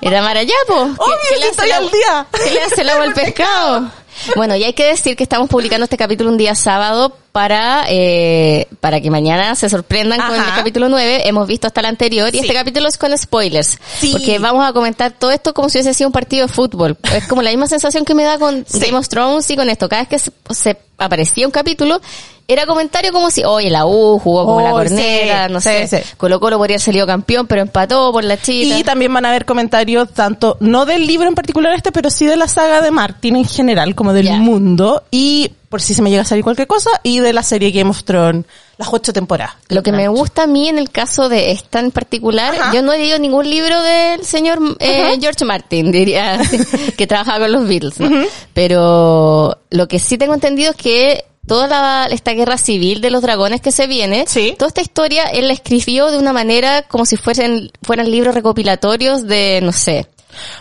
Y 0.02 0.10
Tamara, 0.10 0.44
ya, 0.44 0.54
po. 0.68 0.86
¿Qué- 0.86 1.02
Obvio, 1.02 1.16
si 1.34 1.40
le 1.42 1.48
estoy 1.50 1.72
al 1.72 1.92
día. 1.92 2.26
¿Qué 2.32 2.52
le 2.52 2.62
hace 2.64 2.82
el 2.82 2.90
agua 2.90 3.04
al 3.04 3.14
pescado? 3.14 3.92
Bueno, 4.36 4.56
y 4.56 4.64
hay 4.64 4.74
que 4.74 4.86
decir 4.86 5.16
que 5.16 5.24
estamos 5.24 5.50
publicando 5.50 5.84
este 5.86 5.98
capítulo 5.98 6.30
un 6.30 6.38
día 6.38 6.56
sábado 6.56 7.16
para 7.32 7.86
eh, 7.90 8.68
para 8.80 9.00
que 9.02 9.10
mañana 9.10 9.56
se 9.56 9.70
sorprendan 9.70 10.20
con 10.20 10.36
el 10.36 10.54
capítulo 10.56 10.90
9. 10.90 11.28
Hemos 11.28 11.48
visto 11.48 11.68
hasta 11.68 11.80
el 11.82 11.86
anterior 11.88 12.34
y 12.34 12.40
este 12.40 12.54
capítulo 12.54 12.88
es 12.88 12.98
con 12.98 13.16
spoilers. 13.18 13.78
Sí. 14.00 14.12
Porque 14.12 14.40
vamos 14.40 14.68
a 14.68 14.74
comentar 14.74 15.12
todo 15.12 15.32
esto 15.32 15.54
como 15.54 15.70
si 15.70 15.78
hubiese 15.78 15.94
sido 15.94 16.08
un 16.08 16.14
partido 16.14 16.48
de 16.48 16.54
fútbol. 16.54 16.98
Es 17.14 17.28
como 17.28 17.42
la 17.42 17.50
misma 17.52 17.68
sensación 17.68 18.06
que 18.06 18.14
me 18.16 18.24
da 18.24 18.38
con 18.38 18.66
Sí. 18.68 18.80
Game 18.80 18.98
of 18.98 19.08
Thrones 19.08 19.50
y 19.50 19.56
con 19.56 19.70
esto. 19.70 19.88
Cada 19.90 20.04
vez 20.04 20.10
que 20.10 20.20
se, 20.20 20.32
se 20.50 20.78
aparecía 20.98 21.46
un 21.46 21.52
capítulo, 21.52 22.02
era 22.50 22.66
comentario 22.66 23.14
como 23.14 23.30
si, 23.30 23.44
oye, 23.44 23.70
la 23.70 23.86
U 23.86 24.18
jugó 24.18 24.44
como 24.44 24.62
la 24.62 24.72
corneta, 24.72 25.48
sí, 25.48 25.54
no 25.54 25.62
sí, 25.62 25.70
sé. 25.70 25.88
sí. 25.88 26.14
Colo 26.18 26.40
Colo 26.40 26.58
podría 26.58 26.76
haber 26.76 26.82
salido 26.82 27.06
campeón, 27.06 27.46
pero 27.46 27.62
empató 27.62 28.12
por 28.12 28.24
la 28.24 28.42
chita. 28.42 28.80
Y 28.80 28.84
también 28.84 29.14
van 29.14 29.24
a 29.26 29.30
haber 29.30 29.46
comentarios 29.46 30.12
tanto, 30.14 30.58
no 30.60 30.88
del 30.88 31.06
libro 31.06 31.28
en 31.28 31.36
particular 31.36 31.76
este, 31.76 31.92
pero 31.92 32.10
sí 32.10 32.26
de 32.26 32.36
la 32.36 32.48
saga 32.48 32.82
de 32.82 32.90
Martin 32.90 33.36
en 33.36 33.46
general, 33.46 33.94
como 33.94 34.14
del 34.14 34.32
mundo, 34.40 35.04
y 35.12 35.52
por 35.70 35.80
si 35.80 35.94
se 35.94 36.02
me 36.02 36.10
llega 36.10 36.24
a 36.24 36.26
salir 36.26 36.44
cualquier 36.44 36.68
cosa, 36.68 36.90
y 37.04 37.20
de 37.20 37.34
la 37.34 37.44
serie 37.44 37.70
Game 37.70 37.92
of 37.92 38.04
Thrones, 38.04 38.46
las 38.80 38.90
ocho 38.92 39.14
temporadas. 39.14 39.54
Lo 39.68 39.84
que 39.84 39.92
me 39.92 40.08
gusta 40.08 40.44
a 40.44 40.48
mí 40.48 40.70
en 40.70 40.80
el 40.80 40.90
caso 40.90 41.30
de 41.30 41.52
esta 41.52 41.80
en 41.80 41.92
particular, 41.92 42.56
Ajá. 42.56 42.74
yo 42.74 42.82
no 42.82 42.94
he 42.94 42.98
leído 42.98 43.20
ningún 43.20 43.48
libro 43.48 43.80
del 43.84 44.26
señor 44.26 44.58
eh, 44.80 45.18
George 45.22 45.46
Martin, 45.46 45.92
diría, 45.92 46.42
que 46.98 47.06
trabajaba 47.06 47.46
con 47.46 47.52
los 47.52 47.68
Beatles, 47.68 48.00
¿no? 48.00 48.10
Pero 48.56 49.60
lo 49.70 49.88
que 49.88 50.00
sí 50.00 50.18
tengo 50.18 50.34
entendido 50.34 50.72
es 50.72 50.78
que 50.78 51.26
toda 51.50 51.68
la- 51.68 52.08
esta 52.10 52.32
guerra 52.32 52.58
civil 52.58 53.02
de 53.02 53.10
los 53.10 53.22
dragones 53.22 53.60
que 53.60 53.72
se 53.74 53.88
viene, 53.88 54.24
Sí. 54.28 54.56
toda 54.58 54.70
esta 54.70 54.82
historia 54.82 55.24
él 55.26 55.48
la 55.48 55.54
escribió 55.54 56.12
de 56.12 56.18
una 56.18 56.32
manera 56.32 56.84
como 56.84 57.06
si 57.06 57.18
fuesen, 57.18 57.72
fueran 57.84 58.10
libros 58.10 58.34
recopilatorios 58.36 59.28
de, 59.28 59.60
no 59.62 59.74
sé, 59.74 60.08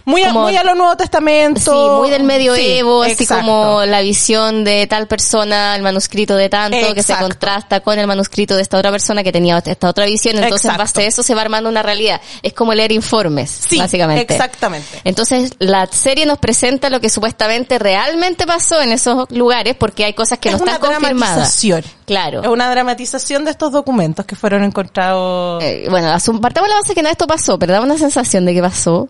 Muy 0.04 0.22
a, 0.22 0.32
muy 0.32 0.56
a 0.56 0.64
lo 0.64 0.74
Nuevo 0.74 0.96
Testamento. 0.96 1.60
Sí, 1.60 1.70
muy 1.98 2.10
del 2.10 2.24
medioevo, 2.24 3.04
Sí, 3.04 3.12
así 3.12 3.22
exacto. 3.24 3.46
como 3.46 3.84
la 3.84 4.00
visión 4.00 4.64
de 4.64 4.86
tal 4.86 5.06
persona, 5.06 5.76
el 5.76 5.82
manuscrito 5.82 6.36
de 6.36 6.48
tanto, 6.48 6.94
que 6.94 7.02
se 7.02 7.14
contrasta 7.16 7.80
con 7.80 7.98
el 7.98 8.06
manuscrito 8.06 8.56
de 8.56 8.62
esta 8.62 8.78
otra 8.78 8.90
persona 8.90 9.22
que 9.22 9.32
tenía 9.32 9.62
esta 9.64 9.88
otra 9.88 10.06
visión. 10.06 10.36
Entonces, 10.36 10.64
en 10.64 10.70
Exacto. 10.72 10.82
base 10.98 11.06
a 11.06 11.08
eso 11.08 11.22
se 11.22 11.34
va 11.34 11.42
armando 11.42 11.68
una 11.68 11.82
realidad. 11.82 12.20
Es 12.42 12.52
como 12.52 12.72
leer 12.74 12.92
informes, 12.92 13.50
Sí, 13.68 13.78
básicamente. 13.78 14.32
exactamente. 14.34 15.00
Entonces, 15.04 15.52
la 15.58 15.86
serie 15.86 16.26
nos 16.26 16.38
presenta 16.38 16.90
lo 16.90 17.00
que 17.00 17.10
supuestamente 17.10 17.78
realmente 17.78 18.46
pasó 18.46 18.80
en 18.80 18.92
esos 18.92 19.30
lugares, 19.30 19.74
porque 19.76 20.04
hay 20.04 20.14
cosas 20.14 20.38
que 20.38 20.48
es 20.48 20.58
no 20.58 20.64
están 20.64 20.80
confirmadas. 20.80 21.60
Claro. 22.06 22.42
Es 22.42 22.48
una 22.48 22.70
dramatización 22.70 23.44
de 23.44 23.50
estos 23.50 23.72
documentos 23.72 24.24
que 24.24 24.34
fueron 24.34 24.64
encontrados. 24.64 25.62
Eh, 25.62 25.86
bueno, 25.90 26.16
partamos 26.40 26.68
la 26.70 26.76
base 26.76 26.94
que 26.94 27.02
no 27.02 27.08
esto 27.08 27.26
pasó, 27.26 27.58
pero 27.58 27.72
da 27.72 27.80
una 27.80 27.98
sensación 27.98 28.44
de 28.44 28.54
que 28.54 28.62
pasó, 28.62 29.08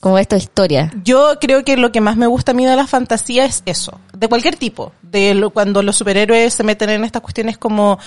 como 0.00 0.18
esto 0.18 0.36
es 0.36 0.44
historia. 0.44 0.92
Yo 1.04 1.34
creo 1.40 1.64
que 1.64 1.76
lo 1.76 1.90
que 1.92 2.00
más 2.00 2.16
me 2.16 2.26
gusta 2.26 2.52
a 2.52 2.54
mí 2.54 2.64
de 2.66 2.76
la 2.76 2.86
fantasía 2.86 3.44
es 3.44 3.62
eso, 3.66 4.00
de 4.12 4.28
cualquier 4.28 4.56
tipo, 4.56 4.92
de 5.02 5.34
lo- 5.34 5.50
cuando 5.50 5.82
los 5.82 5.96
superhéroes 5.96 6.54
se 6.54 6.62
meten 6.64 6.90
en 6.90 7.04
estas 7.04 7.22
cuestiones 7.22 7.58
como 7.58 7.98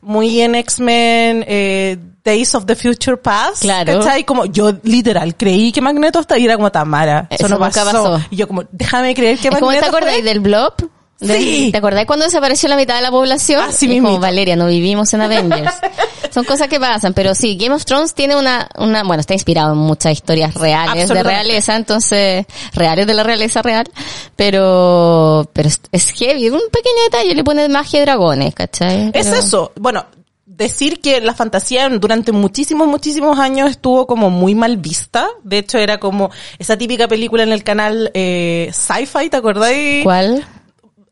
muy 0.00 0.40
en 0.42 0.54
X-Men, 0.54 1.44
eh, 1.48 1.96
Days 2.24 2.54
of 2.54 2.66
the 2.66 2.74
Future 2.76 3.16
Past, 3.16 3.62
Claro. 3.62 4.00
¿cachai? 4.00 4.24
Como 4.24 4.44
yo 4.46 4.72
literal 4.82 5.34
creí 5.36 5.72
que 5.72 5.80
Magneto 5.80 6.20
estaba 6.20 6.38
y 6.38 6.44
era 6.44 6.56
como 6.56 6.70
Tamara, 6.72 7.26
eso, 7.30 7.46
Eso 7.46 7.54
no 7.54 7.58
pasó. 7.58 7.84
pasó. 7.84 8.20
Y 8.30 8.36
yo 8.36 8.46
como, 8.48 8.64
déjame 8.70 9.14
creer 9.14 9.38
que 9.38 9.50
Magneto 9.50 9.80
¿te 9.80 9.86
acordáis 9.86 10.24
del 10.24 10.40
blob? 10.40 10.74
Sí. 11.20 11.70
¿Te 11.72 11.78
acordáis 11.78 12.06
cuando 12.06 12.24
desapareció 12.24 12.68
la 12.68 12.76
mitad 12.76 12.96
de 12.96 13.02
la 13.02 13.10
población? 13.10 13.62
Así 13.62 13.86
como, 13.86 14.00
mismito. 14.00 14.20
Valeria, 14.20 14.56
no 14.56 14.66
vivimos 14.66 15.12
en 15.14 15.22
Avengers. 15.22 15.74
Son 16.32 16.44
cosas 16.44 16.68
que 16.68 16.80
pasan, 16.80 17.14
pero 17.14 17.34
sí, 17.34 17.56
Game 17.56 17.74
of 17.74 17.84
Thrones 17.84 18.12
tiene 18.12 18.34
una, 18.34 18.68
una, 18.76 19.04
bueno, 19.04 19.20
está 19.20 19.34
inspirado 19.34 19.72
en 19.72 19.78
muchas 19.78 20.12
historias 20.12 20.54
reales 20.54 21.08
de 21.08 21.22
realeza, 21.22 21.76
entonces, 21.76 22.44
reales 22.72 23.06
de 23.06 23.14
la 23.14 23.22
realeza 23.22 23.62
real, 23.62 23.88
pero, 24.34 25.48
pero 25.52 25.68
es, 25.68 25.80
es 25.92 26.10
heavy, 26.10 26.50
un 26.50 26.60
pequeño 26.72 27.02
detalle, 27.04 27.34
le 27.36 27.44
pone 27.44 27.68
magia 27.68 28.00
de 28.00 28.06
dragones, 28.06 28.52
¿cachai? 28.52 29.12
Es 29.14 29.28
eso. 29.28 29.70
Bueno, 29.76 30.06
decir 30.56 31.00
que 31.00 31.20
la 31.20 31.34
fantasía 31.34 31.88
durante 31.88 32.32
muchísimos, 32.32 32.86
muchísimos 32.88 33.38
años 33.38 33.70
estuvo 33.70 34.06
como 34.06 34.30
muy 34.30 34.54
mal 34.54 34.76
vista. 34.76 35.28
De 35.42 35.58
hecho, 35.58 35.78
era 35.78 35.98
como 35.98 36.30
esa 36.58 36.76
típica 36.76 37.08
película 37.08 37.42
en 37.42 37.52
el 37.52 37.62
canal 37.62 38.10
eh, 38.14 38.70
Sci-Fi, 38.72 39.30
¿te 39.30 39.36
acordáis? 39.36 40.02
¿Cuál? 40.04 40.44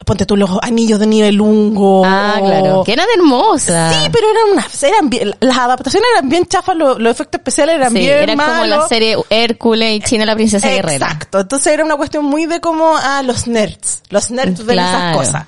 Ponte 0.04 0.26
tú 0.26 0.36
los 0.36 0.50
anillos 0.62 0.98
de 0.98 1.06
Nibelungo. 1.06 2.02
Ah, 2.04 2.36
claro, 2.38 2.82
que 2.84 2.92
eran 2.92 3.06
hermosas. 3.16 3.94
Sí, 3.94 4.08
pero 4.12 4.26
eran 4.30 4.52
unas, 4.52 4.82
eran 4.82 5.10
bien, 5.10 5.34
las 5.40 5.58
adaptaciones 5.58 6.08
eran 6.16 6.28
bien 6.28 6.46
chafas, 6.46 6.76
los, 6.76 6.98
los 6.98 7.12
efectos 7.12 7.38
especiales 7.38 7.76
eran 7.76 7.92
Sí, 7.92 7.98
bien 7.98 8.18
era 8.18 8.36
como 8.36 8.46
la 8.64 8.76
malos. 8.76 8.88
serie 8.88 9.16
Hércules 9.30 9.96
y 9.96 10.00
China 10.00 10.24
la 10.24 10.34
princesa 10.34 10.68
guerrera. 10.68 11.06
Exacto. 11.06 11.40
Entonces 11.40 11.72
era 11.72 11.84
una 11.84 11.96
cuestión 11.96 12.24
muy 12.24 12.46
de 12.46 12.60
como, 12.60 12.96
ah, 12.96 13.22
los 13.22 13.46
nerds. 13.46 14.02
Los 14.10 14.30
nerds 14.30 14.64
ven 14.64 14.78
esas 14.78 15.16
cosas. 15.16 15.46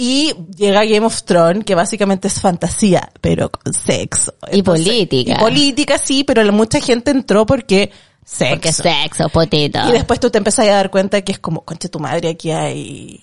Y 0.00 0.32
llega 0.56 0.84
Game 0.84 1.04
of 1.04 1.24
Thrones, 1.24 1.64
que 1.64 1.74
básicamente 1.74 2.28
es 2.28 2.40
fantasía, 2.40 3.10
pero 3.20 3.50
con 3.50 3.72
sexo. 3.74 4.32
Y 4.52 4.62
política. 4.62 5.32
Y 5.32 5.34
política, 5.34 5.98
sí, 5.98 6.22
pero 6.22 6.50
mucha 6.52 6.80
gente 6.80 7.10
entró 7.10 7.44
porque 7.44 7.90
sexo. 8.24 8.54
Porque 8.54 8.72
sexo, 8.72 9.28
potito. 9.28 9.80
Y 9.88 9.92
después 9.92 10.20
tú 10.20 10.30
te 10.30 10.38
empezás 10.38 10.66
a 10.68 10.74
dar 10.74 10.90
cuenta 10.90 11.20
que 11.22 11.32
es 11.32 11.40
como, 11.40 11.62
concha 11.64 11.88
tu 11.88 11.98
madre, 11.98 12.28
aquí 12.28 12.52
hay, 12.52 13.20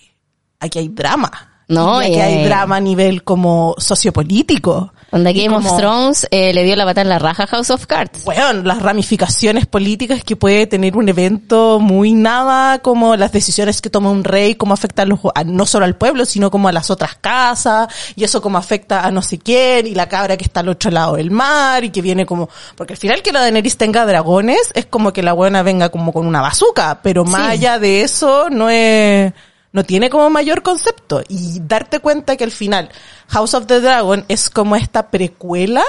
aquí 0.60 0.80
hay 0.80 0.88
drama. 0.90 1.52
No, 1.68 2.00
y 2.04 2.06
aquí 2.06 2.20
hay 2.20 2.34
hay- 2.40 2.46
drama 2.46 2.76
a 2.76 2.80
nivel 2.80 3.24
como 3.24 3.74
sociopolítico. 3.80 4.94
Donde 5.12 5.34
Game 5.34 5.56
of 5.56 5.66
como- 5.66 5.78
Thrones 5.78 6.28
eh, 6.30 6.54
le 6.54 6.64
dio 6.64 6.76
la 6.76 6.84
batalla 6.86 7.04
en 7.04 7.10
la 7.10 7.20
raja 7.20 7.48
House 7.48 7.70
of 7.72 7.86
Cards. 7.88 8.24
bueno, 8.26 8.54
las 8.64 8.82
ramificaciones 8.82 9.66
políticas 9.66 10.24
que 10.24 10.36
puede 10.36 10.68
tener 10.68 10.96
un 10.98 11.08
evento 11.10 11.80
muy 11.80 12.14
nada, 12.14 12.80
como 12.80 13.16
las 13.16 13.32
decisiones 13.32 13.82
que 13.82 13.90
toma 13.90 14.12
un 14.12 14.24
rey, 14.24 14.56
cómo 14.56 14.74
afecta 14.74 15.04
a 15.04 15.06
los, 15.06 15.20
a- 15.34 15.44
no 15.44 15.66
solo 15.66 15.86
al 15.86 15.96
pueblo, 15.96 16.26
sino 16.26 16.52
como 16.52 16.68
a 16.68 16.72
las 16.72 16.90
otras 16.92 17.16
casas, 17.16 17.88
y 18.16 18.24
eso 18.26 18.42
cómo 18.42 18.58
afecta 18.58 19.06
a 19.06 19.12
no 19.12 19.22
sé 19.22 19.40
quién, 19.40 19.88
y 19.88 19.96
la 19.96 20.08
cabra 20.10 20.38
que 20.38 20.44
está 20.44 20.60
al 20.60 20.70
otro 20.70 20.92
lado 20.92 21.16
del 21.16 21.32
mar, 21.32 21.84
y 21.84 21.90
que 21.92 22.02
viene 22.02 22.26
como, 22.26 22.50
porque 22.76 22.94
al 22.94 22.98
final 23.00 23.22
que 23.22 23.32
la 23.32 23.40
Daenerys 23.42 23.78
tenga 23.78 24.06
dragones, 24.06 24.72
es 24.76 24.86
como 24.86 25.14
que 25.14 25.24
la 25.24 25.34
buena 25.34 25.64
venga 25.64 25.90
como 25.90 26.12
con 26.14 26.28
una 26.28 26.42
bazooka, 26.42 27.00
pero 27.02 27.24
más 27.26 27.46
Sí. 27.46 27.52
allá 27.54 27.80
de 27.80 28.02
eso, 28.02 28.50
no 28.50 28.70
es, 28.70 29.32
no 29.76 29.84
tiene 29.84 30.10
como 30.10 30.30
mayor 30.30 30.64
concepto. 30.64 31.22
Y 31.28 31.60
darte 31.60 32.00
cuenta 32.00 32.36
que 32.38 32.46
al 32.46 32.52
final, 32.52 32.90
House 33.28 33.54
of 33.54 33.68
the 33.68 33.82
Dragon 33.82 34.26
es 34.30 34.50
como 34.50 34.76
esta 34.76 35.10
precuela, 35.12 35.84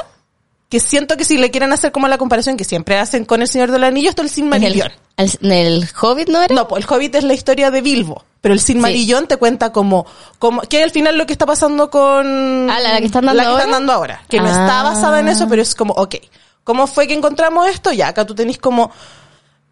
que 0.69 0.81
siento 0.81 1.17
que 1.17 1.25
si 1.25 1.39
le 1.39 1.53
quieren 1.53 1.73
hacer 1.73 1.93
como 1.93 2.09
la 2.09 2.19
comparación 2.19 2.57
que 2.57 2.65
siempre 2.65 2.99
hacen 2.99 3.25
con 3.25 3.41
El 3.41 3.47
Señor 3.49 3.71
del 3.71 3.85
Anillo, 3.85 4.11
esto 4.11 4.23
es 4.23 4.29
el 4.31 4.35
Silmarillion. 4.35 4.91
el, 5.17 5.53
el- 5.53 5.89
Hobbit 6.01 6.29
no 6.29 6.43
era? 6.43 6.53
No, 6.53 6.67
pues 6.67 6.85
el 6.85 6.93
Hobbit 6.93 7.15
es 7.15 7.23
la 7.25 7.35
historia 7.35 7.71
de 7.71 7.81
Bilbo, 7.81 8.25
pero 8.41 8.53
el 8.53 8.59
Silmarillion 8.61 9.29
te 9.29 9.37
cuenta 9.37 9.71
como, 9.71 10.05
como, 10.41 10.63
que 10.63 10.83
al 10.83 10.91
final 10.91 11.17
lo 11.17 11.25
que 11.25 11.33
está 11.35 11.47
pasando 11.47 11.89
con... 11.89 12.69
Ah, 12.69 12.81
la 12.81 12.99
que 12.99 13.07
están 13.07 13.25
dando 13.27 13.35
la 13.37 13.43
que 13.45 13.49
ahora. 13.51 13.61
están 13.63 13.73
dando 13.73 13.93
ahora. 13.93 14.23
Que 14.29 14.41
no 14.41 14.49
Ah. 14.49 14.51
está 14.51 14.83
basada 14.83 15.21
en 15.21 15.29
eso, 15.29 15.47
pero 15.49 15.63
es 15.63 15.77
como, 15.77 15.95
ok, 15.95 16.17
¿cómo 16.65 16.89
fue 16.89 17.07
que 17.07 17.15
encontramos 17.15 17.69
esto? 17.69 17.93
Ya, 17.93 18.09
acá 18.09 18.27
tú 18.27 18.35
tenés 18.35 18.59
como... 18.59 18.91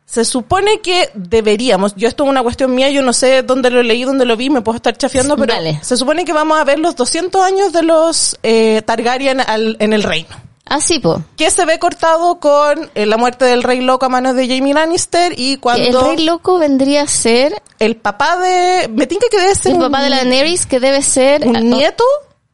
Se 0.07 0.25
supone 0.25 0.81
que 0.81 1.11
deberíamos, 1.15 1.95
yo 1.97 2.07
esto 2.09 2.25
es 2.25 2.31
una 2.31 2.43
cuestión 2.43 2.75
mía, 2.75 2.91
yo 2.91 3.03
no 3.03 3.13
sé 3.13 3.43
dónde 3.43 3.71
lo 3.71 3.83
leí, 3.83 4.05
dónde 4.05 4.25
lo 4.27 4.37
vi, 4.37 4.51
me 4.51 4.61
puedo 4.61 4.77
estar 4.77 4.97
chafiando, 4.97 5.37
pero 5.37 5.55
Dale. 5.55 5.81
se 5.83 5.97
supone 5.97 6.25
que 6.25 6.33
vamos 6.33 6.59
a 6.59 6.65
ver 6.65 6.79
los 6.79 6.95
200 6.95 7.43
años 7.43 7.73
de 7.73 7.83
los 7.83 8.39
eh, 8.43 8.83
Targaryen 8.85 9.41
al- 9.41 9.77
en 9.81 9.93
el 9.93 10.03
reino 10.03 10.29
Ah, 10.67 10.81
sí, 10.81 10.99
po. 10.99 11.23
que 11.37 11.51
se 11.51 11.65
ve 11.67 11.79
cortado 11.79 12.39
con 12.41 12.91
eh, 12.95 13.05
la 13.07 13.17
muerte 13.19 13.45
del 13.45 13.63
rey 13.63 13.81
loco 13.83 14.07
a 14.07 14.09
manos 14.09 14.35
de 14.35 14.47
Jamie 14.49 14.73
Lannister 14.73 15.35
y 15.39 15.59
cuando 15.59 16.01
El 16.01 16.17
rey 16.17 16.25
loco 16.25 16.59
vendría 16.59 17.03
a 17.03 17.07
ser 17.07 17.61
el 17.79 17.97
papá 17.97 18.37
de 18.39 18.89
me 18.89 19.07
tinca 19.07 19.27
que 19.31 19.39
debe 19.41 19.55
ser 19.55 19.73
el 19.73 19.79
un, 19.79 19.83
papá 19.85 20.03
de 20.03 20.09
la 20.11 20.17
Daenerys, 20.19 20.65
que 20.67 20.81
debe 20.81 21.03
ser 21.03 21.47
un 21.47 21.57
ah, 21.57 21.61
nieto 21.61 22.05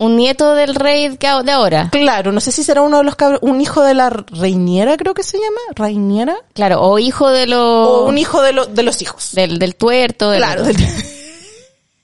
un 0.00 0.16
nieto 0.16 0.54
del 0.54 0.74
rey 0.74 1.08
de 1.44 1.52
ahora. 1.52 1.88
claro 1.92 2.32
no 2.32 2.40
sé 2.40 2.50
si 2.52 2.64
será 2.64 2.80
uno 2.82 2.98
de 2.98 3.04
los 3.04 3.16
cabros 3.16 3.38
un 3.42 3.60
hijo 3.60 3.82
de 3.84 3.94
la 3.94 4.08
reiniera 4.10 4.96
creo 4.96 5.14
que 5.14 5.22
se 5.22 5.36
llama 5.38 5.60
reiniera 5.76 6.36
Claro, 6.54 6.80
o 6.82 6.98
hijo 6.98 7.28
de 7.30 7.46
los... 7.46 7.58
o 7.60 8.06
un 8.06 8.16
hijo 8.18 8.40
de, 8.42 8.52
lo- 8.52 8.66
de 8.66 8.82
los 8.82 9.00
hijos 9.02 9.32
del, 9.32 9.58
del 9.58 9.76
tuerto. 9.76 10.30
del- 10.30 10.40
claro 10.40 10.64
del- 10.64 10.76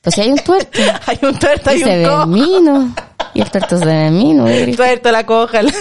Pues 0.03 0.15
si 0.15 0.21
hay 0.21 0.31
un 0.31 0.39
tuerto. 0.39 0.79
hay 1.07 1.19
un 1.23 1.39
tuerto 1.39 1.71
y 1.71 1.75
hay 1.75 1.79
se 1.81 1.85
un 1.85 1.91
ve 2.03 2.09
cojo 2.09 2.27
mino. 2.27 2.95
Y 3.35 3.41
el 3.41 3.51
tuerto 3.51 3.79
se 3.79 3.85
ve 3.87 4.11
mino. 4.11 4.47
el 4.47 4.77
tuerto 4.77 5.11
la 5.11 5.27
coja 5.27 5.63
la- 5.63 5.73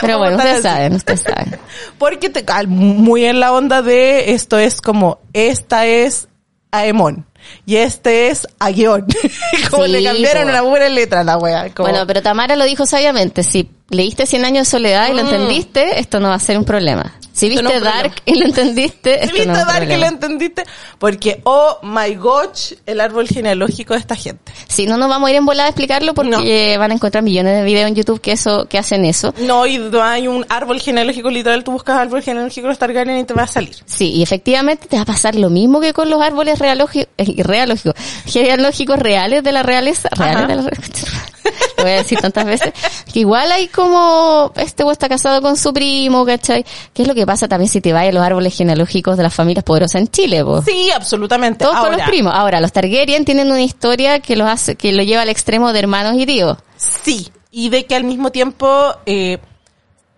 Pero 0.00 0.18
bueno, 0.22 0.36
ustedes 0.36 0.54
así. 0.56 0.62
saben, 0.62 0.94
ustedes 0.94 1.22
saben. 1.22 1.58
porque 1.98 2.28
te 2.30 2.44
muy 2.68 3.24
en 3.24 3.40
la 3.40 3.52
onda 3.52 3.82
de 3.82 4.32
esto 4.34 4.58
es 4.58 4.80
como 4.80 5.18
esta 5.32 5.86
es 5.86 6.28
Aemon 6.70 7.26
y 7.66 7.76
este 7.76 8.28
es 8.28 8.46
Aeon 8.58 9.06
como 9.70 9.84
Sí, 9.84 9.90
le 9.92 10.04
cambiaron 10.04 10.44
po. 10.44 10.48
una 10.50 10.62
buena 10.62 10.88
letra 10.88 11.20
a 11.20 11.24
la 11.24 11.36
wea 11.38 11.72
como- 11.74 11.88
Bueno, 11.88 12.06
pero 12.06 12.22
Tamara 12.22 12.56
lo 12.56 12.64
dijo 12.64 12.86
sabiamente. 12.86 13.42
Si 13.42 13.68
leíste 13.92 14.26
Cien 14.26 14.44
años 14.44 14.66
de 14.66 14.70
soledad 14.70 15.08
y 15.10 15.14
lo 15.14 15.20
entendiste, 15.20 16.00
esto 16.00 16.18
no 16.18 16.28
va 16.28 16.34
a 16.34 16.40
ser 16.40 16.58
un 16.58 16.64
problema. 16.64 17.12
Si 17.32 17.48
Mm. 17.48 17.54
No 17.54 17.60
viste 17.62 17.80
problema. 17.80 17.96
Dark 18.02 18.14
y 18.26 18.34
lo 18.38 18.44
entendiste, 18.44 19.14
¿Sí 19.14 19.20
esto 19.22 19.32
viste 19.32 19.48
no 19.48 19.54
Dark 19.54 19.66
que 19.66 19.80
lo 19.80 19.86
problema. 19.86 20.06
entendiste? 20.08 20.64
Porque, 20.98 21.40
oh 21.44 21.78
my 21.82 22.14
gosh, 22.16 22.74
el 22.84 23.00
árbol 23.00 23.26
genealógico 23.26 23.94
de 23.94 24.00
esta 24.00 24.16
gente. 24.16 24.52
Si 24.68 24.86
no, 24.86 24.96
nos 24.98 25.08
vamos 25.08 25.28
a 25.28 25.30
ir 25.30 25.36
en 25.38 25.46
volada 25.46 25.66
a 25.66 25.70
explicarlo 25.70 26.12
porque 26.14 26.76
van 26.78 26.90
a 26.90 26.94
encontrar 26.94 27.24
millones 27.24 27.56
de 27.58 27.64
videos 27.64 27.88
en 27.88 27.94
YouTube 27.94 28.20
que 28.20 28.32
eso, 28.32 28.66
que 28.66 28.78
hacen 28.78 29.04
eso. 29.04 29.32
No, 29.38 29.66
y 29.66 29.78
no 29.78 30.02
hay 30.02 30.28
un 30.28 30.44
árbol 30.50 30.80
genealógico 30.80 31.30
literal, 31.30 31.64
tú 31.64 31.72
buscas 31.72 31.98
árbol 31.98 32.22
genealógico 32.22 32.68
los 32.68 32.78
Targaryen 32.78 33.18
y 33.18 33.24
te 33.24 33.34
va 33.34 33.44
a 33.44 33.46
salir. 33.46 33.76
Sí, 33.86 34.10
y 34.10 34.22
efectivamente 34.22 34.86
te 34.88 34.96
va 34.96 35.02
a 35.02 35.06
pasar 35.06 35.34
lo 35.34 35.48
mismo 35.48 35.80
que 35.80 35.92
con 35.94 36.10
los 36.10 36.20
árboles 36.20 36.58
realógicos, 36.58 37.08
realógicos, 37.38 37.94
genealógicos 38.26 38.98
reales 38.98 39.42
de 39.42 39.52
la 39.52 39.62
realeza, 39.62 40.08
reales 40.16 40.36
Ajá. 40.36 40.46
de 40.48 40.56
la 40.56 40.62
realeza. 40.62 41.06
Lo 41.76 41.84
voy 41.84 41.92
a 41.92 41.96
decir 41.96 42.20
tantas 42.20 42.44
veces. 42.44 42.72
Que 43.12 43.20
igual 43.20 43.50
hay 43.52 43.68
como, 43.68 44.52
este 44.56 44.82
güey 44.82 44.92
está 44.92 45.08
casado 45.08 45.42
con 45.42 45.56
su 45.56 45.72
primo, 45.72 46.24
¿cachai? 46.24 46.64
¿Qué 46.92 47.02
es 47.02 47.08
lo 47.08 47.14
que 47.14 47.26
pasa 47.26 47.48
también 47.48 47.68
si 47.68 47.80
te 47.80 47.92
vas 47.92 48.06
a 48.06 48.12
los 48.12 48.22
árboles 48.22 48.56
genealógicos 48.56 49.16
de 49.16 49.22
las 49.22 49.34
familias 49.34 49.64
poderosas 49.64 50.00
en 50.00 50.08
Chile, 50.08 50.44
po? 50.44 50.62
Sí, 50.62 50.90
absolutamente. 50.90 51.64
Todos 51.64 51.78
con 51.78 51.92
los 51.92 52.02
primos. 52.02 52.32
Ahora, 52.34 52.60
los 52.60 52.72
Targaryen 52.72 53.24
tienen 53.24 53.50
una 53.50 53.62
historia 53.62 54.20
que 54.20 54.36
los 54.36 54.48
hace, 54.48 54.76
que 54.76 54.92
lo 54.92 55.02
lleva 55.02 55.22
al 55.22 55.28
extremo 55.28 55.72
de 55.72 55.78
hermanos 55.78 56.14
y 56.16 56.26
tíos. 56.26 56.58
Sí, 56.76 57.30
y 57.50 57.68
de 57.68 57.86
que 57.86 57.94
al 57.94 58.04
mismo 58.04 58.30
tiempo 58.30 58.94
eh, 59.06 59.38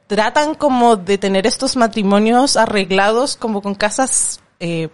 tratan 0.06 0.54
como 0.54 0.96
de 0.96 1.18
tener 1.18 1.46
estos 1.46 1.76
matrimonios 1.76 2.56
arreglados 2.56 3.36
como 3.36 3.62
con 3.62 3.74
casas... 3.74 4.40
Eh, 4.60 4.88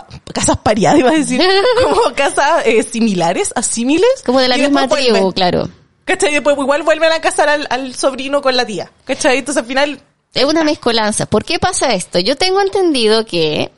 pa- 0.00 0.32
casas 0.32 0.56
pariadas, 0.58 0.98
iba 0.98 1.10
a 1.10 1.14
decir, 1.14 1.40
como 1.82 2.14
casas 2.14 2.62
eh, 2.66 2.82
similares, 2.82 3.52
asímiles. 3.54 4.08
Como 4.24 4.40
de 4.40 4.48
la 4.48 4.56
misma 4.56 4.88
tribu, 4.88 5.10
vuelven. 5.10 5.32
claro. 5.32 5.68
¿Cachai? 6.04 6.30
Y 6.30 6.34
después 6.34 6.56
igual 6.58 6.82
vuelven 6.84 7.12
a 7.12 7.20
casar 7.20 7.48
al, 7.48 7.66
al 7.70 7.94
sobrino 7.94 8.40
con 8.40 8.56
la 8.56 8.64
tía. 8.64 8.90
¿Cachai? 9.04 9.38
Entonces 9.38 9.62
al 9.62 9.68
final, 9.68 10.00
Es 10.34 10.44
una 10.44 10.64
mezcolanza. 10.64 11.26
¿Por 11.26 11.44
qué 11.44 11.58
pasa 11.58 11.92
esto? 11.94 12.18
Yo 12.18 12.36
tengo 12.36 12.60
entendido 12.62 13.26
que 13.26 13.70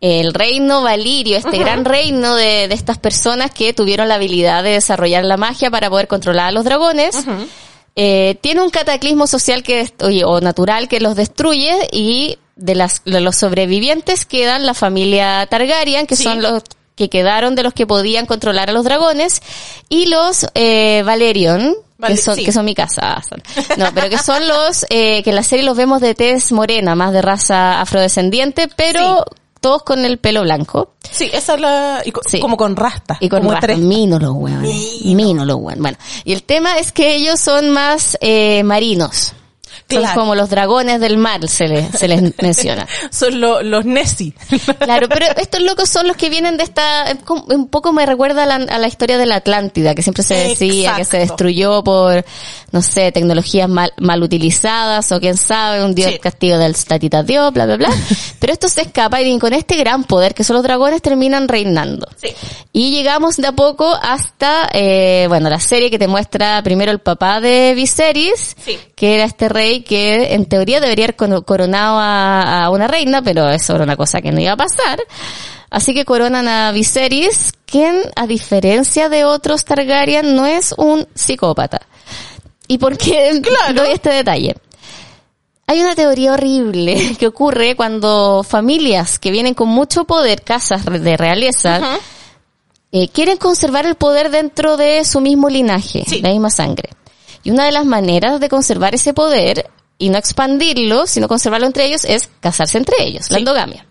el 0.00 0.32
reino 0.34 0.82
Valirio, 0.82 1.36
este 1.36 1.58
gran 1.58 1.84
reino 1.84 2.34
de, 2.34 2.66
de 2.68 2.74
estas 2.74 2.98
personas 2.98 3.50
que 3.52 3.72
tuvieron 3.74 4.08
la 4.08 4.14
habilidad 4.16 4.64
de 4.64 4.70
desarrollar 4.70 5.24
la 5.24 5.36
magia 5.36 5.70
para 5.70 5.90
poder 5.90 6.08
controlar 6.08 6.48
a 6.48 6.52
los 6.52 6.64
dragones, 6.64 7.16
eh, 7.96 8.36
tiene 8.40 8.62
un 8.62 8.70
cataclismo 8.70 9.26
social 9.26 9.62
que 9.62 9.92
o 10.24 10.40
natural 10.40 10.88
que 10.88 11.00
los 11.00 11.16
destruye 11.16 11.88
y 11.92 12.38
de, 12.60 12.74
las, 12.74 13.02
de 13.04 13.20
los 13.20 13.36
sobrevivientes 13.36 14.24
quedan 14.24 14.64
la 14.66 14.74
familia 14.74 15.46
Targaryen, 15.50 16.06
que 16.06 16.14
Sí. 16.16 16.22
son 16.24 16.40
los 16.42 16.62
que 16.94 17.08
quedaron 17.08 17.54
de 17.54 17.62
los 17.62 17.72
que 17.72 17.86
podían 17.86 18.26
controlar 18.26 18.68
a 18.70 18.72
los 18.74 18.84
dragones, 18.84 19.40
y 19.88 20.06
los 20.06 20.46
eh, 20.54 21.02
Valerion, 21.04 21.74
Vale, 21.98 22.14
que 22.14 22.20
son, 22.20 22.36
sí. 22.36 22.44
que 22.44 22.52
son 22.52 22.64
mi 22.66 22.74
casa. 22.74 23.22
No, 23.78 23.86
pero 23.94 24.08
que 24.10 24.18
son 24.18 24.46
los 24.46 24.84
eh, 24.90 25.22
que 25.22 25.30
en 25.30 25.36
la 25.36 25.42
serie 25.42 25.64
los 25.64 25.76
vemos 25.76 26.00
de 26.02 26.14
tez 26.14 26.52
morena, 26.52 26.94
más 26.94 27.12
de 27.12 27.22
raza 27.22 27.80
afrodescendiente, 27.80 28.68
pero 28.76 29.24
todos 29.62 29.82
con 29.82 30.04
el 30.06 30.18
pelo 30.18 30.40
blanco 30.42 30.94
sí, 31.10 31.28
esa 31.34 31.54
es 31.54 31.60
la... 31.60 32.00
y 32.04 32.12
co- 32.12 32.22
Sí. 32.26 32.40
como 32.40 32.56
con 32.56 32.76
rasta. 32.76 33.18
y 33.20 33.28
con 33.28 33.46
tres. 33.60 33.78
Mino 33.78 34.18
los 34.18 34.32
hueones. 34.32 35.02
Mino 35.04 35.44
los. 35.44 35.58
Bueno, 35.60 35.96
y 36.24 36.32
el 36.32 36.42
tema 36.44 36.78
es 36.78 36.92
que 36.92 37.14
ellos 37.16 37.40
son 37.40 37.68
más 37.70 38.16
eh, 38.22 38.62
marinos. 38.62 39.32
Son 39.88 40.04
como 40.14 40.34
los 40.34 40.50
dragones 40.50 41.00
del 41.00 41.16
mar, 41.16 41.46
se 41.48 41.66
les, 41.68 41.90
se 41.98 42.06
les 42.08 42.22
menciona. 42.42 42.86
Son 43.10 43.40
lo- 43.40 43.62
los 43.62 43.84
Nessie. 43.84 44.34
Claro, 44.80 45.08
pero 45.08 45.26
estos 45.36 45.60
locos 45.62 45.88
son 45.88 46.06
los 46.08 46.16
que 46.16 46.30
vienen 46.30 46.56
de 46.56 46.64
esta, 46.64 47.04
un 47.48 47.68
poco 47.68 47.92
me 47.92 48.06
recuerda 48.06 48.44
a 48.44 48.46
la, 48.46 48.54
a 48.56 48.78
la 48.78 48.86
historia 48.88 49.18
de 49.18 49.26
la 49.26 49.36
Atlántida, 49.36 49.94
que 49.94 50.02
siempre 50.02 50.22
se 50.22 50.34
decía 50.34 50.94
que 50.96 51.04
se 51.04 51.18
destruyó 51.18 51.82
por, 51.84 52.24
no 52.72 52.82
sé, 52.82 53.12
tecnologías 53.12 53.68
mal, 53.68 53.92
mal 53.98 54.22
utilizadas 54.22 55.10
o 55.12 55.20
quién 55.20 55.36
sabe, 55.36 55.84
un 55.84 55.94
dios 55.94 56.10
Sí. 56.12 56.18
castigo 56.18 56.58
del 56.58 56.74
tatita 56.76 57.22
dios, 57.22 57.52
bla, 57.52 57.66
bla, 57.66 57.76
bla. 57.76 57.90
Pero 58.40 58.52
esto 58.52 58.68
se 58.68 58.82
escapa 58.82 59.20
y 59.22 59.38
con 59.38 59.52
este 59.52 59.76
gran 59.76 60.04
poder 60.04 60.34
que 60.34 60.44
son 60.44 60.54
los 60.54 60.62
dragones 60.62 61.02
terminan 61.02 61.46
reinando. 61.48 62.08
Sí. 62.20 62.28
Y 62.72 62.90
llegamos 62.92 63.36
de 63.36 63.46
a 63.48 63.52
poco 63.52 63.92
hasta, 64.02 64.68
eh, 64.72 65.26
bueno, 65.28 65.48
la 65.50 65.60
serie 65.60 65.90
que 65.90 65.98
te 65.98 66.08
muestra 66.08 66.62
primero 66.62 66.90
el 66.90 67.00
papá 67.00 67.40
de 67.40 67.74
Viserys, 67.74 68.56
Sí. 68.64 68.78
Que 69.00 69.14
era 69.14 69.24
este 69.24 69.48
rey 69.48 69.80
que 69.80 70.34
en 70.34 70.44
teoría 70.44 70.78
debería 70.78 71.06
haber 71.06 71.16
coronado 71.46 71.98
a, 71.98 72.64
a 72.64 72.70
una 72.70 72.86
reina, 72.86 73.22
pero 73.22 73.48
eso 73.48 73.74
era 73.74 73.84
una 73.84 73.96
cosa 73.96 74.20
que 74.20 74.30
no 74.30 74.42
iba 74.42 74.52
a 74.52 74.56
pasar. 74.58 75.00
Así 75.70 75.94
que 75.94 76.04
coronan 76.04 76.46
a 76.48 76.70
Viserys, 76.70 77.54
quien, 77.64 77.98
a 78.14 78.26
diferencia 78.26 79.08
de 79.08 79.24
otros 79.24 79.64
Targaryen, 79.64 80.36
no 80.36 80.44
es 80.44 80.74
un 80.76 81.08
psicópata. 81.14 81.80
¿Y 82.68 82.76
por 82.76 82.98
qué 82.98 83.40
doy 83.74 83.88
este 83.90 84.10
detalle? 84.10 84.54
Hay 85.66 85.80
una 85.80 85.94
teoría 85.94 86.34
horrible 86.34 87.16
que 87.18 87.26
ocurre 87.26 87.76
cuando 87.76 88.42
familias 88.46 89.18
que 89.18 89.30
vienen 89.30 89.54
con 89.54 89.70
mucho 89.70 90.04
poder, 90.04 90.42
casas 90.42 90.84
de 90.84 91.16
realeza, 91.16 91.80
eh, 92.92 93.08
quieren 93.08 93.38
conservar 93.38 93.86
el 93.86 93.94
poder 93.94 94.30
dentro 94.30 94.76
de 94.76 95.06
su 95.06 95.22
mismo 95.22 95.48
linaje, 95.48 96.04
Sí. 96.06 96.20
la 96.20 96.28
misma 96.28 96.50
sangre. 96.50 96.90
Y 97.42 97.50
una 97.50 97.64
de 97.64 97.72
las 97.72 97.86
maneras 97.86 98.40
de 98.40 98.48
conservar 98.48 98.94
ese 98.94 99.14
poder 99.14 99.70
y 99.98 100.08
no 100.10 100.18
expandirlo, 100.18 101.06
sino 101.06 101.28
conservarlo 101.28 101.66
entre 101.66 101.86
ellos, 101.86 102.04
es 102.04 102.28
casarse 102.40 102.78
entre 102.78 102.96
ellos, 103.02 103.30
la 103.30 103.38
endogamia. 103.38 103.86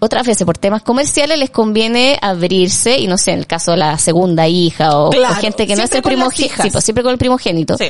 Otras 0.00 0.26
veces 0.26 0.46
por 0.46 0.56
temas 0.56 0.82
comerciales 0.82 1.38
les 1.38 1.50
conviene 1.50 2.18
abrirse 2.22 2.96
y 2.98 3.06
no 3.08 3.18
sé, 3.18 3.32
en 3.32 3.40
el 3.40 3.46
caso 3.46 3.72
de 3.72 3.76
la 3.76 3.98
segunda 3.98 4.48
hija 4.48 4.96
o, 4.96 5.08
o 5.08 5.10
Claro, 5.10 5.34
gente 5.34 5.66
que 5.66 5.76
no 5.76 5.82
es 5.82 5.92
el 5.92 6.00
primogénito, 6.00 6.54
hijas. 6.54 6.72
pues 6.72 6.82
siempre 6.82 7.04
con 7.04 7.12
el 7.12 7.18
primogénito. 7.18 7.76
Sí. 7.76 7.84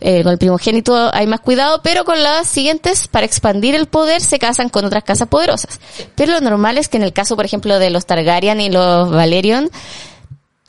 Eh, 0.00 0.22
con 0.22 0.30
el 0.30 0.38
primogénito 0.38 1.10
hay 1.12 1.26
más 1.26 1.40
cuidado, 1.40 1.80
pero 1.82 2.04
con 2.04 2.22
las 2.22 2.46
siguientes, 2.46 3.08
para 3.08 3.26
expandir 3.26 3.74
el 3.74 3.86
poder, 3.86 4.20
se 4.20 4.38
casan 4.38 4.68
con 4.68 4.84
otras 4.84 5.02
casas 5.02 5.26
poderosas. 5.26 5.80
Pero 6.14 6.32
lo 6.32 6.40
normal 6.40 6.78
es 6.78 6.88
que 6.88 6.98
en 6.98 7.02
el 7.02 7.12
caso, 7.12 7.34
por 7.34 7.44
ejemplo, 7.44 7.80
de 7.80 7.90
los 7.90 8.06
Targaryen 8.06 8.60
y 8.60 8.70
los 8.70 9.10
Valerion, 9.10 9.68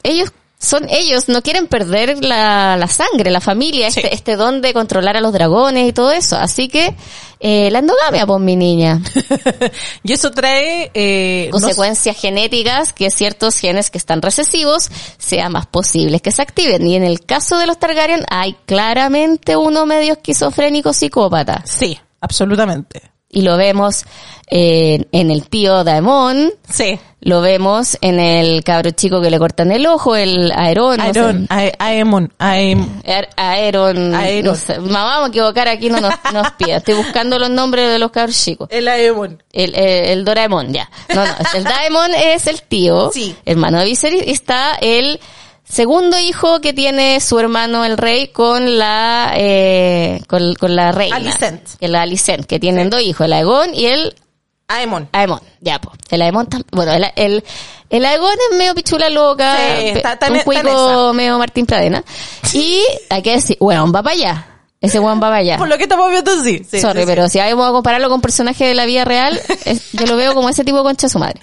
ellos 0.01 0.31
son 0.63 0.87
ellos, 0.89 1.27
no 1.27 1.41
quieren 1.43 1.67
perder 1.67 2.23
la, 2.23 2.77
la 2.77 2.87
sangre, 2.87 3.29
la 3.31 3.41
familia, 3.41 3.91
Sí. 3.91 3.99
este, 3.99 4.15
este 4.15 4.35
don 4.37 4.61
de 4.61 4.73
controlar 4.73 5.17
a 5.17 5.21
los 5.21 5.33
dragones 5.33 5.87
y 5.89 5.93
todo 5.93 6.11
eso. 6.11 6.37
Así 6.37 6.69
que, 6.69 6.95
eh, 7.39 7.69
la 7.71 7.79
endogamia, 7.79 8.25
pues 8.25 8.39
mi 8.41 8.55
niña. 8.55 9.01
Y 10.03 10.13
eso 10.13 10.31
trae 10.31 10.89
eh, 10.93 11.45
no- 11.51 11.59
Consecuencias 11.59 12.17
genéticas 12.17 12.93
que 12.93 13.11
ciertos 13.11 13.57
genes 13.57 13.89
que 13.89 13.97
están 13.97 14.21
recesivos 14.21 14.89
sea 15.17 15.49
más 15.49 15.65
posibles 15.67 16.21
que 16.21 16.31
se 16.31 16.41
activen. 16.41 16.87
Y 16.87 16.95
en 16.95 17.03
el 17.03 17.25
caso 17.25 17.57
de 17.57 17.67
los 17.67 17.77
Targaryen 17.79 18.23
hay 18.29 18.55
claramente 18.65 19.57
uno 19.57 19.85
medio 19.85 20.13
esquizofrénico 20.13 20.93
psicópata. 20.93 21.63
Sí, 21.65 21.99
absolutamente. 22.21 23.12
Y 23.33 23.41
lo 23.41 23.57
vemos 23.57 24.05
eh, 24.47 25.05
en 25.11 25.31
el 25.31 25.47
tío 25.49 25.83
Daemon, 25.83 26.51
Sí. 26.69 26.99
lo 27.21 27.41
vemos 27.41 27.97
en 28.01 28.19
el 28.19 28.63
cabro 28.63 28.91
chico 28.91 29.19
que 29.21 29.31
le 29.31 29.39
cortan 29.39 29.71
el 29.71 29.87
ojo, 29.87 30.15
el 30.15 30.51
Aeron. 30.55 30.97
no 30.97 31.03
sé. 31.13 31.19
Aeron, 31.19 31.47
Ae- 31.49 31.73
Aemon, 31.79 32.31
Aem- 32.37 33.01
Aer- 33.03 33.29
Aeron, 33.35 34.13
Aeron. 34.13 34.45
no 34.45 34.55
sé. 34.55 34.77
Mamá, 34.79 35.03
vamos 35.05 35.25
a 35.25 35.29
equivocar 35.29 35.67
aquí, 35.67 35.89
no 35.89 35.99
nos, 35.99 36.13
nos 36.31 36.51
pida. 36.51 36.77
Estoy 36.77 36.93
buscando 36.95 37.39
los 37.39 37.49
nombres 37.49 37.89
de 37.89 37.97
los 37.97 38.11
cabros 38.11 38.37
chicos. 38.41 38.67
el 38.71 38.87
Aemon. 38.87 39.41
El, 39.51 39.73
el, 39.73 40.09
el 40.09 40.25
Doraemon, 40.25 40.71
ya. 40.73 40.89
No, 41.15 41.25
no, 41.25 41.31
el 41.55 41.63
Daemon 41.63 42.13
es 42.13 42.45
el 42.47 42.61
tío, 42.61 43.09
Sí. 43.11 43.35
hermano 43.45 43.79
de 43.79 43.85
Viserys, 43.85 44.27
y 44.27 44.31
está 44.31 44.75
el 44.81 45.19
segundo 45.67 46.19
hijo 46.19 46.61
que 46.61 46.73
tiene 46.73 47.19
su 47.19 47.39
hermano 47.39 47.85
el 47.85 47.97
rey 47.97 48.27
con 48.29 48.77
la, 48.77 49.33
eh, 49.35 50.21
con, 50.27 50.53
con 50.55 50.75
la 50.75 50.91
reina. 50.91 51.15
Alicent. 51.15 51.67
Que 51.79 51.87
la 51.87 52.01
Alicent, 52.03 52.45
que 52.45 52.59
tienen 52.59 52.89
dos 52.89 53.01
hijos, 53.01 53.25
el 53.25 53.33
Aegon 53.33 53.73
y 53.73 53.85
el 53.85 54.15
Aemon. 54.67 55.09
Aemon, 55.11 55.39
ya, 55.61 55.79
pues. 55.79 55.97
El 56.09 56.21
Aemon, 56.21 56.47
bueno, 56.71 56.93
el, 56.93 57.05
el, 57.15 57.43
el 57.89 58.05
Aegon 58.05 58.33
es 58.51 58.57
medio 58.57 58.73
pichula 58.75 59.09
loca, 59.09 59.55
Sí, 59.57 59.61
pe- 59.83 59.91
está- 59.97 60.13
está 60.13 60.27
en- 60.27 60.33
un 60.33 60.39
cuico 60.39 61.13
medio 61.13 61.37
Martín 61.37 61.65
Pradena. 61.65 62.03
Y 62.53 62.81
hay 63.09 63.21
que 63.21 63.31
decir, 63.33 63.57
bueno, 63.59 63.91
va 63.91 64.03
para 64.03 64.13
allá. 64.15 64.47
Ese 64.79 64.99
weón 64.99 65.17
va 65.17 65.27
para 65.27 65.37
allá. 65.37 65.57
Por 65.57 65.69
lo 65.69 65.77
que 65.77 65.83
estamos 65.83 66.11
viendo, 66.11 66.43
sí. 66.43 66.61
sí, 66.69 66.81
Sorry, 66.81 66.99
sí, 67.01 67.05
pero 67.05 67.29
si 67.29 67.39
vamos 67.39 67.69
a 67.69 67.71
compararlo 67.71 68.09
con 68.09 68.19
personajes 68.19 68.67
de 68.67 68.73
la 68.75 68.85
vida 68.85 69.05
real, 69.05 69.39
es- 69.65 69.91
yo 69.93 70.05
lo 70.07 70.17
veo 70.17 70.33
como 70.33 70.49
ese 70.49 70.65
tipo 70.65 70.77
de 70.79 70.83
concha 70.83 71.07
su 71.07 71.19
madre. 71.19 71.39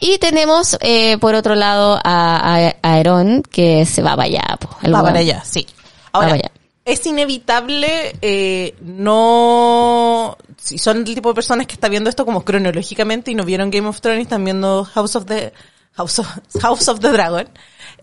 Y 0.00 0.18
tenemos, 0.18 0.76
eh, 0.80 1.18
por 1.18 1.34
otro 1.34 1.54
lado, 1.54 1.98
a, 2.02 2.72
a, 2.82 3.12
que 3.50 3.84
se 3.84 4.02
va 4.02 4.10
para 4.10 4.24
allá. 4.24 4.58
po, 4.60 4.68
Va 4.92 5.02
para 5.02 5.18
allá, 5.18 5.42
sí. 5.44 5.66
Ahora, 6.12 6.28
para 6.28 6.38
allá. 6.40 6.50
es 6.84 7.04
inevitable 7.06 8.16
eh, 8.22 8.74
no... 8.80 10.36
Si 10.56 10.78
son 10.78 10.98
el 10.98 11.04
tipo 11.04 11.30
de 11.30 11.34
personas 11.34 11.66
que 11.66 11.74
está 11.74 11.88
viendo 11.88 12.10
esto 12.10 12.24
como 12.24 12.44
cronológicamente 12.44 13.30
y 13.30 13.34
no 13.34 13.44
vieron 13.44 13.70
Game 13.70 13.88
of 13.88 14.00
Thrones 14.00 14.22
están 14.22 14.44
viendo 14.44 14.84
House 14.84 15.16
of 15.16 15.26
the... 15.26 15.52
House 15.94 16.20
of, 16.20 16.28
House 16.62 16.88
of 16.88 17.00
the 17.00 17.10
Dragon. 17.10 17.48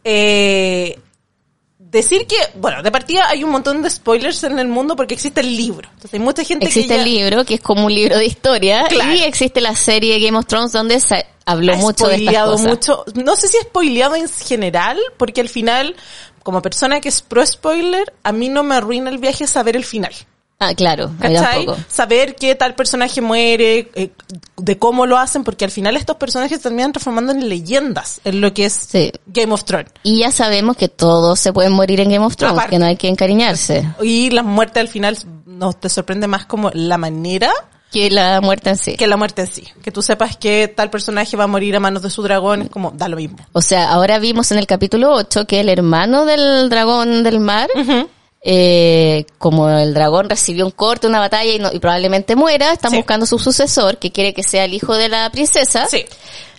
Eh, 0.03 0.99
decir 1.91 2.27
que, 2.27 2.35
bueno, 2.55 2.81
de 2.83 2.91
partida 2.91 3.29
hay 3.29 3.43
un 3.43 3.51
montón 3.51 3.81
de 3.81 3.89
spoilers 3.89 4.43
en 4.43 4.59
el 4.59 4.67
mundo 4.67 4.95
porque 4.95 5.13
existe 5.13 5.41
el 5.41 5.55
libro. 5.55 5.87
Entonces 5.89 6.13
hay 6.13 6.19
mucha 6.19 6.43
gente 6.43 6.65
Existe 6.65 6.89
que 6.89 6.95
ya 6.97 7.03
el 7.03 7.09
libro, 7.09 7.45
que 7.45 7.55
es 7.55 7.61
como 7.61 7.85
un 7.85 7.93
libro 7.93 8.17
de 8.17 8.25
historia, 8.25 8.85
Claro. 8.89 9.13
y 9.13 9.19
existe 9.23 9.61
la 9.61 9.75
serie 9.75 10.19
Game 10.19 10.37
of 10.37 10.45
Thrones 10.45 10.71
donde 10.71 10.99
se 10.99 11.25
habló 11.45 11.73
ha 11.73 11.77
mucho 11.77 12.07
de 12.07 12.15
estas 12.15 12.43
cosas. 12.45 12.67
mucho. 12.67 13.05
No 13.15 13.35
sé 13.35 13.47
si 13.47 13.57
spoileado 13.59 14.15
en 14.15 14.27
general, 14.29 14.99
porque 15.17 15.41
al 15.41 15.49
final, 15.49 15.95
como 16.43 16.61
persona 16.61 16.99
que 17.01 17.09
es 17.09 17.21
pro 17.21 17.45
spoiler, 17.45 18.13
a 18.23 18.31
mí 18.31 18.49
no 18.49 18.63
me 18.63 18.75
arruina 18.75 19.09
el 19.09 19.17
viaje 19.17 19.47
saber 19.47 19.75
el 19.75 19.85
final. 19.85 20.13
Ah, 20.57 20.73
claro, 20.73 21.11
¿Cachai? 21.19 21.65
Saber 21.89 22.35
qué 22.35 22.55
tal 22.55 22.75
personaje 22.75 23.19
muere, 23.19 23.89
eh, 23.93 24.11
de 24.55 24.77
cómo 24.79 25.05
lo 25.05 25.17
hacen, 25.17 25.43
porque 25.43 25.65
al 25.65 25.71
final 25.71 25.97
estos 25.97 26.15
personajes 26.15 26.61
terminan 26.61 26.93
transformando 26.93 27.33
en 27.33 27.49
leyendas 27.49 28.21
en 28.23 28.39
lo 28.39 28.53
que 28.53 28.65
es 28.65 28.73
Sí. 28.73 29.11
Game 29.27 29.53
of 29.53 29.65
Thrones. 29.65 29.91
Y 30.03 30.19
ya 30.19 30.31
sabemos 30.31 30.77
que 30.77 30.87
todos 30.87 31.39
se 31.41 31.51
pueden 31.51 31.73
morir 31.73 31.99
en 31.99 32.09
Game 32.09 32.25
of 32.25 32.37
Thrones, 32.37 32.53
Aparte. 32.57 32.71
que 32.71 32.79
no 32.79 32.85
hay 32.85 32.95
que 32.95 33.09
encariñarse. 33.09 33.85
Y 34.01 34.29
la 34.29 34.43
muerte 34.43 34.79
al 34.79 34.87
final 34.87 35.17
nos 35.45 35.77
te 35.79 35.89
sorprende 35.89 36.27
más 36.27 36.45
como 36.45 36.71
la 36.73 36.97
manera 36.97 37.51
Que 37.91 38.09
la 38.09 38.39
muerte 38.41 38.69
en 38.69 38.77
sí. 38.77 38.95
que 38.95 39.07
la 39.07 39.17
muerte 39.17 39.41
en 39.41 39.47
sí. 39.51 39.63
Que 39.83 39.91
tú 39.91 40.01
sepas 40.01 40.37
que 40.37 40.67
tal 40.73 40.89
personaje 40.89 41.35
va 41.35 41.43
a 41.43 41.47
morir 41.47 41.75
a 41.75 41.79
manos 41.81 42.01
de 42.01 42.09
su 42.09 42.21
dragón, 42.23 42.61
es 42.63 42.69
como, 42.69 42.91
da 42.91 43.09
lo 43.09 43.17
mismo. 43.17 43.37
O 43.51 43.61
sea, 43.61 43.89
ahora 43.91 44.19
vimos 44.19 44.51
en 44.53 44.57
el 44.57 44.67
capítulo 44.67 45.13
8 45.13 45.45
que 45.47 45.59
el 45.59 45.67
hermano 45.69 46.25
del 46.25 46.69
dragón 46.69 47.23
del 47.23 47.39
mar, 47.41 47.69
eh, 48.47 49.25
como 49.39 49.67
el 49.69 49.95
dragón 49.95 50.29
recibió 50.29 50.65
un 50.65 50.71
corte, 50.71 51.07
una 51.07 51.19
batalla 51.19 51.51
y, 51.51 51.57
no- 51.57 51.71
y 51.73 51.79
probablemente 51.79 52.35
muera, 52.35 52.71
están 52.73 52.91
Sí. 52.91 52.97
buscando 52.97 53.25
su 53.25 53.39
sucesor, 53.39 53.97
que 53.97 54.11
quiere 54.11 54.35
que 54.35 54.43
sea 54.43 54.65
el 54.65 54.73
hijo 54.75 54.95
de 54.95 55.09
la 55.09 55.29
princesa. 55.31 55.87
Sí. 55.87 56.05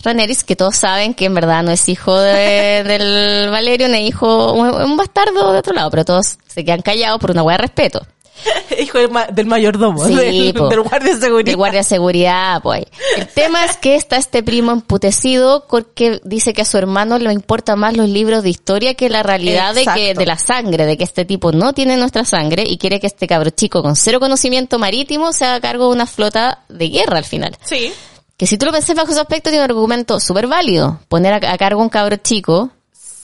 Rhaenyra, 0.02 0.34
que 0.46 0.56
todos 0.56 0.76
saben 0.76 1.14
que 1.14 1.24
en 1.26 1.34
verdad 1.34 1.62
no 1.62 1.70
es 1.70 1.88
hijo 1.88 2.18
de- 2.18 2.82
del 2.86 3.50
Valerion, 3.50 3.94
es 3.94 4.08
hijo, 4.08 4.52
un, 4.52 4.68
un 4.68 4.96
bastardo 4.96 5.52
de 5.52 5.58
otro 5.60 5.72
lado, 5.74 5.90
pero 5.90 6.04
todos 6.04 6.38
se 6.46 6.64
quedan 6.64 6.82
callados 6.82 7.20
por 7.20 7.30
una 7.30 7.42
hueá 7.44 7.56
de 7.56 7.62
respeto. 7.62 8.04
Hijo 8.80 8.98
del, 8.98 9.10
ma- 9.10 9.26
del 9.26 9.46
mayordomo, 9.46 10.04
Sí, 10.06 10.14
del, 10.14 10.54
po. 10.54 10.68
del 10.68 10.80
guardia 10.82 11.14
de 11.14 11.20
seguridad. 11.20 11.50
El 11.50 11.56
guardia 11.56 11.80
de 11.80 11.84
seguridad, 11.84 12.62
pues. 12.62 12.84
El 13.16 13.26
tema 13.28 13.64
es 13.64 13.76
que 13.76 13.94
está 13.96 14.16
este 14.16 14.42
primo 14.42 14.72
emputecido 14.72 15.64
porque 15.68 16.20
dice 16.24 16.52
que 16.52 16.62
a 16.62 16.64
su 16.64 16.76
hermano 16.78 17.18
le 17.18 17.32
importa 17.32 17.76
más 17.76 17.96
los 17.96 18.08
libros 18.08 18.42
de 18.42 18.50
historia 18.50 18.94
que 18.94 19.08
la 19.08 19.22
realidad 19.22 19.74
de 19.74 19.84
que 19.86 20.14
de 20.14 20.26
la 20.26 20.38
sangre, 20.38 20.86
de 20.86 20.96
que 20.96 21.04
este 21.04 21.24
tipo 21.24 21.52
no 21.52 21.72
tiene 21.72 21.96
nuestra 21.96 22.24
sangre 22.24 22.64
y 22.66 22.78
quiere 22.78 23.00
que 23.00 23.06
este 23.06 23.26
cabro 23.26 23.50
chico 23.50 23.82
con 23.82 23.96
cero 23.96 24.20
conocimiento 24.20 24.78
marítimo 24.78 25.32
se 25.32 25.44
haga 25.44 25.60
cargo 25.60 25.86
de 25.88 25.92
una 25.94 26.06
flota 26.06 26.64
de 26.68 26.88
guerra 26.88 27.18
al 27.18 27.24
final. 27.24 27.56
Sí. 27.64 27.92
Que 28.36 28.46
si 28.46 28.58
tú 28.58 28.66
lo 28.66 28.72
pensás 28.72 28.94
bajo 28.94 29.10
ese 29.12 29.20
aspecto 29.20 29.48
tiene 29.50 29.64
un 29.64 29.70
argumento 29.70 30.20
súper 30.20 30.46
válido. 30.46 31.00
Poner 31.08 31.32
a, 31.44 31.52
a 31.52 31.56
cargo 31.56 31.80
un 31.80 31.88
cabro 31.88 32.16
chico, 32.16 32.70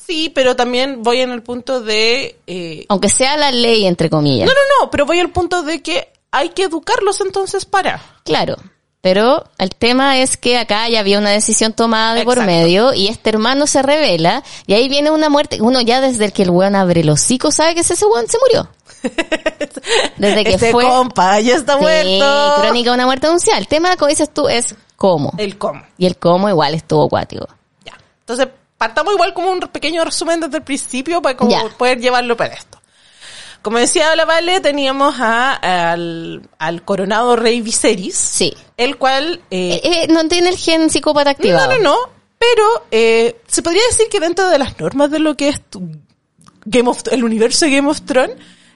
Sí, 0.06 0.30
pero 0.34 0.56
también 0.56 1.02
voy 1.02 1.20
en 1.20 1.30
el 1.30 1.42
punto 1.42 1.80
de... 1.80 2.38
eh, 2.46 2.84
aunque 2.88 3.08
sea 3.08 3.36
la 3.36 3.50
ley 3.50 3.86
entre 3.86 4.10
comillas. 4.10 4.46
No, 4.46 4.52
no, 4.52 4.60
no, 4.84 4.90
pero 4.90 5.06
voy 5.06 5.20
al 5.20 5.30
punto 5.30 5.62
de 5.62 5.80
que 5.82 6.12
hay 6.30 6.50
que 6.50 6.64
educarlos 6.64 7.20
entonces 7.20 7.64
para... 7.64 8.02
Claro. 8.24 8.56
Pero 9.00 9.44
el 9.58 9.70
tema 9.74 10.18
es 10.18 10.36
que 10.36 10.58
acá 10.58 10.88
ya 10.88 11.00
había 11.00 11.18
una 11.18 11.30
decisión 11.30 11.72
tomada 11.72 12.14
de 12.14 12.22
por 12.24 12.40
medio 12.44 12.94
y 12.94 13.08
este 13.08 13.30
hermano 13.30 13.66
se 13.66 13.82
revela 13.82 14.44
y 14.66 14.74
ahí 14.74 14.88
viene 14.88 15.10
una 15.10 15.28
muerte. 15.28 15.60
Uno 15.60 15.80
ya 15.80 16.00
desde 16.00 16.26
el 16.26 16.32
que 16.32 16.44
el 16.44 16.50
weón 16.50 16.76
abre 16.76 17.00
el 17.00 17.10
hocico 17.10 17.50
sabe 17.50 17.74
que 17.74 17.80
ese 17.80 17.94
weón 18.06 18.28
se 18.28 18.38
murió. 18.38 18.68
Desde 20.16 20.44
que 20.44 20.54
este 20.54 20.70
fue 20.70 20.84
compa 20.84 21.40
ya 21.40 21.56
está 21.56 21.74
Sí, 21.74 21.80
muerto. 21.80 22.54
crónica 22.60 22.90
de 22.90 22.94
una 22.94 23.06
muerte 23.06 23.26
anunciada. 23.26 23.58
El 23.58 23.66
tema, 23.66 23.96
como 23.96 24.08
dices 24.08 24.32
tú, 24.32 24.48
es 24.48 24.76
cómo. 24.96 25.32
El 25.36 25.58
cómo. 25.58 25.82
Y 25.98 26.06
el 26.06 26.16
cómo 26.16 26.48
igual 26.48 26.74
estuvo 26.74 27.04
acuático. 27.06 27.48
Ya. 27.84 27.98
Entonces, 28.20 28.46
partamos 28.82 29.14
igual 29.14 29.32
como 29.32 29.48
un 29.52 29.60
pequeño 29.60 30.04
resumen 30.04 30.40
desde 30.40 30.56
el 30.56 30.64
principio 30.64 31.22
para 31.22 31.36
como 31.36 31.68
poder 31.78 32.00
llevarlo 32.00 32.36
para 32.36 32.54
esto. 32.54 32.80
Como 33.62 33.78
decía 33.78 34.16
la 34.16 34.24
Vale, 34.24 34.58
teníamos 34.60 35.14
a, 35.20 35.52
al, 35.92 36.42
al 36.58 36.82
coronado 36.84 37.36
rey 37.36 37.60
Viserys. 37.60 38.16
Sí. 38.16 38.52
El 38.76 38.96
cual... 38.98 39.40
eh, 39.52 39.80
Eh, 39.84 40.02
eh, 40.02 40.06
no 40.10 40.26
tiene 40.26 40.48
el 40.48 40.56
gen 40.56 40.90
psicópata 40.90 41.30
activado. 41.30 41.70
No, 41.70 41.76
no, 41.78 41.82
no. 41.82 41.96
Pero 42.40 42.64
eh, 42.90 43.36
se 43.46 43.62
podría 43.62 43.82
decir 43.88 44.08
que 44.10 44.18
dentro 44.18 44.48
de 44.50 44.58
las 44.58 44.76
normas 44.80 45.12
de 45.12 45.20
lo 45.20 45.36
que 45.36 45.50
es 45.50 45.60
tu- 45.70 45.88
Game 46.64 46.88
of, 46.90 47.02
el 47.12 47.22
universo 47.22 47.66
de 47.66 47.70
Game 47.76 47.88
of 47.88 48.00
Thrones, 48.02 48.34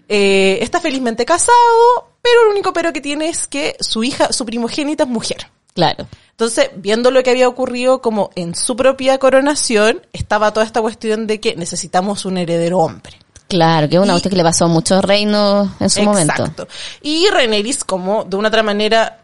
eh, 0.08 0.58
está 0.60 0.80
felizmente 0.80 1.24
casado, 1.24 2.12
pero 2.22 2.42
el 2.44 2.48
único 2.52 2.72
pero 2.72 2.92
que 2.92 3.00
tiene 3.00 3.28
es 3.28 3.48
que 3.48 3.76
su 3.80 4.04
hija, 4.04 4.32
su 4.32 4.46
primogénita 4.46 5.02
es 5.02 5.08
mujer. 5.08 5.50
Claro. 5.76 6.08
Entonces, 6.30 6.70
viendo 6.76 7.10
lo 7.10 7.22
que 7.22 7.30
había 7.30 7.48
ocurrido 7.48 8.00
como 8.00 8.30
en 8.34 8.54
su 8.54 8.74
propia 8.74 9.18
coronación, 9.18 10.00
estaba 10.12 10.52
toda 10.52 10.66
esta 10.66 10.80
cuestión 10.80 11.26
de 11.26 11.38
que 11.38 11.54
necesitamos 11.54 12.24
un 12.24 12.38
heredero 12.38 12.78
hombre. 12.78 13.18
Claro, 13.46 13.88
que 13.88 13.96
es 13.96 14.02
una 14.02 14.14
cuestión 14.14 14.30
que 14.30 14.36
le 14.38 14.42
pasó 14.42 14.64
a 14.64 14.68
muchos 14.68 15.04
reinos 15.04 15.68
en 15.78 15.88
su 15.88 16.02
momento. 16.02 16.32
Exacto. 16.32 16.66
Y 17.02 17.28
Rhaenyra 17.30 17.78
como 17.86 18.24
de 18.24 18.36
una 18.36 18.48
otra 18.48 18.62
manera 18.64 19.20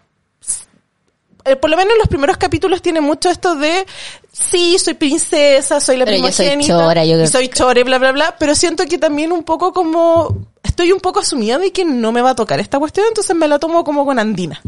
eh, 1.44 1.56
por 1.56 1.70
lo 1.70 1.76
menos 1.76 1.94
en 1.94 1.98
los 1.98 2.08
primeros 2.08 2.36
capítulos 2.36 2.82
tiene 2.82 3.00
mucho 3.00 3.28
esto 3.28 3.56
de 3.56 3.84
sí, 4.30 4.78
soy 4.78 4.94
princesa, 4.94 5.80
soy 5.80 5.96
la 5.96 6.04
Pero 6.04 6.18
yo 6.18 6.30
soy 6.30 6.46
primogénita, 6.46 6.84
chora, 6.84 7.04
yo 7.04 7.26
soy 7.26 7.48
chore, 7.48 7.82
bla 7.82 7.98
bla 7.98 8.12
bla, 8.12 8.36
pero 8.38 8.54
siento 8.54 8.84
que 8.84 8.98
también 8.98 9.32
un 9.32 9.42
poco 9.42 9.72
como 9.72 10.46
estoy 10.62 10.92
un 10.92 11.00
poco 11.00 11.20
asumida 11.20 11.58
de 11.58 11.72
que 11.72 11.84
no 11.84 12.12
me 12.12 12.22
va 12.22 12.30
a 12.30 12.34
tocar 12.34 12.60
esta 12.60 12.78
cuestión, 12.78 13.06
entonces 13.08 13.34
me 13.34 13.48
la 13.48 13.58
tomo 13.58 13.82
como 13.82 14.04
con 14.04 14.18
andina. 14.18 14.60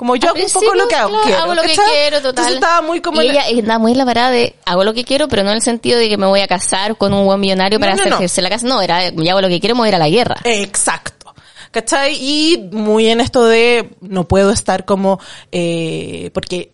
Como 0.00 0.16
yo 0.16 0.30
hago 0.30 0.38
un 0.42 0.50
poco 0.50 0.74
lo 0.74 0.88
que 0.88 0.94
hago, 0.94 1.10
principio, 1.10 1.20
claro, 1.20 1.22
quiero, 1.24 1.42
hago 1.42 1.54
lo 1.54 1.60
que 1.62 1.74
quiero, 1.92 2.16
total. 2.16 2.30
Entonces 2.30 2.54
estaba 2.54 2.80
muy 2.80 3.02
como 3.02 3.20
y 3.20 3.28
ella 3.28 3.46
está 3.50 3.78
muy 3.78 3.92
en 3.92 3.98
la 3.98 4.06
parada 4.06 4.30
de 4.30 4.56
hago 4.64 4.82
lo 4.82 4.94
que 4.94 5.04
quiero, 5.04 5.28
pero 5.28 5.42
no 5.42 5.50
en 5.50 5.56
el 5.56 5.62
sentido 5.62 5.98
de 5.98 6.08
que 6.08 6.16
me 6.16 6.24
voy 6.24 6.40
a 6.40 6.46
casar 6.48 6.96
con 6.96 7.12
un 7.12 7.26
buen 7.26 7.38
millonario 7.38 7.78
para 7.78 7.92
No, 7.92 7.96
no, 7.96 8.00
hacer 8.04 8.10
no. 8.12 8.16
ejercer 8.16 8.44
la 8.44 8.48
casa. 8.48 8.66
No, 8.66 8.80
era, 8.80 9.10
ya 9.10 9.32
hago 9.32 9.42
lo 9.42 9.48
que 9.48 9.60
quiero, 9.60 9.74
me 9.74 9.80
voy 9.80 9.88
a 9.88 9.90
ir 9.90 9.94
a 9.96 9.98
la 9.98 10.08
guerra. 10.08 10.36
Exacto. 10.44 11.34
¿Cachai? 11.70 12.16
Y 12.18 12.70
muy 12.72 13.08
en 13.08 13.20
esto 13.20 13.44
de 13.44 13.90
no 14.00 14.26
puedo 14.26 14.52
estar 14.52 14.86
como, 14.86 15.20
eh, 15.52 16.30
porque 16.32 16.72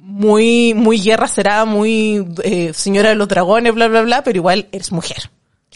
muy, 0.00 0.74
muy 0.74 1.00
guerra 1.00 1.28
será, 1.28 1.64
muy 1.64 2.26
eh, 2.42 2.72
señora 2.74 3.10
de 3.10 3.14
los 3.14 3.28
dragones, 3.28 3.72
bla, 3.72 3.86
bla, 3.86 4.02
bla, 4.02 4.24
pero 4.24 4.36
igual 4.36 4.66
eres 4.72 4.90
mujer. 4.90 5.30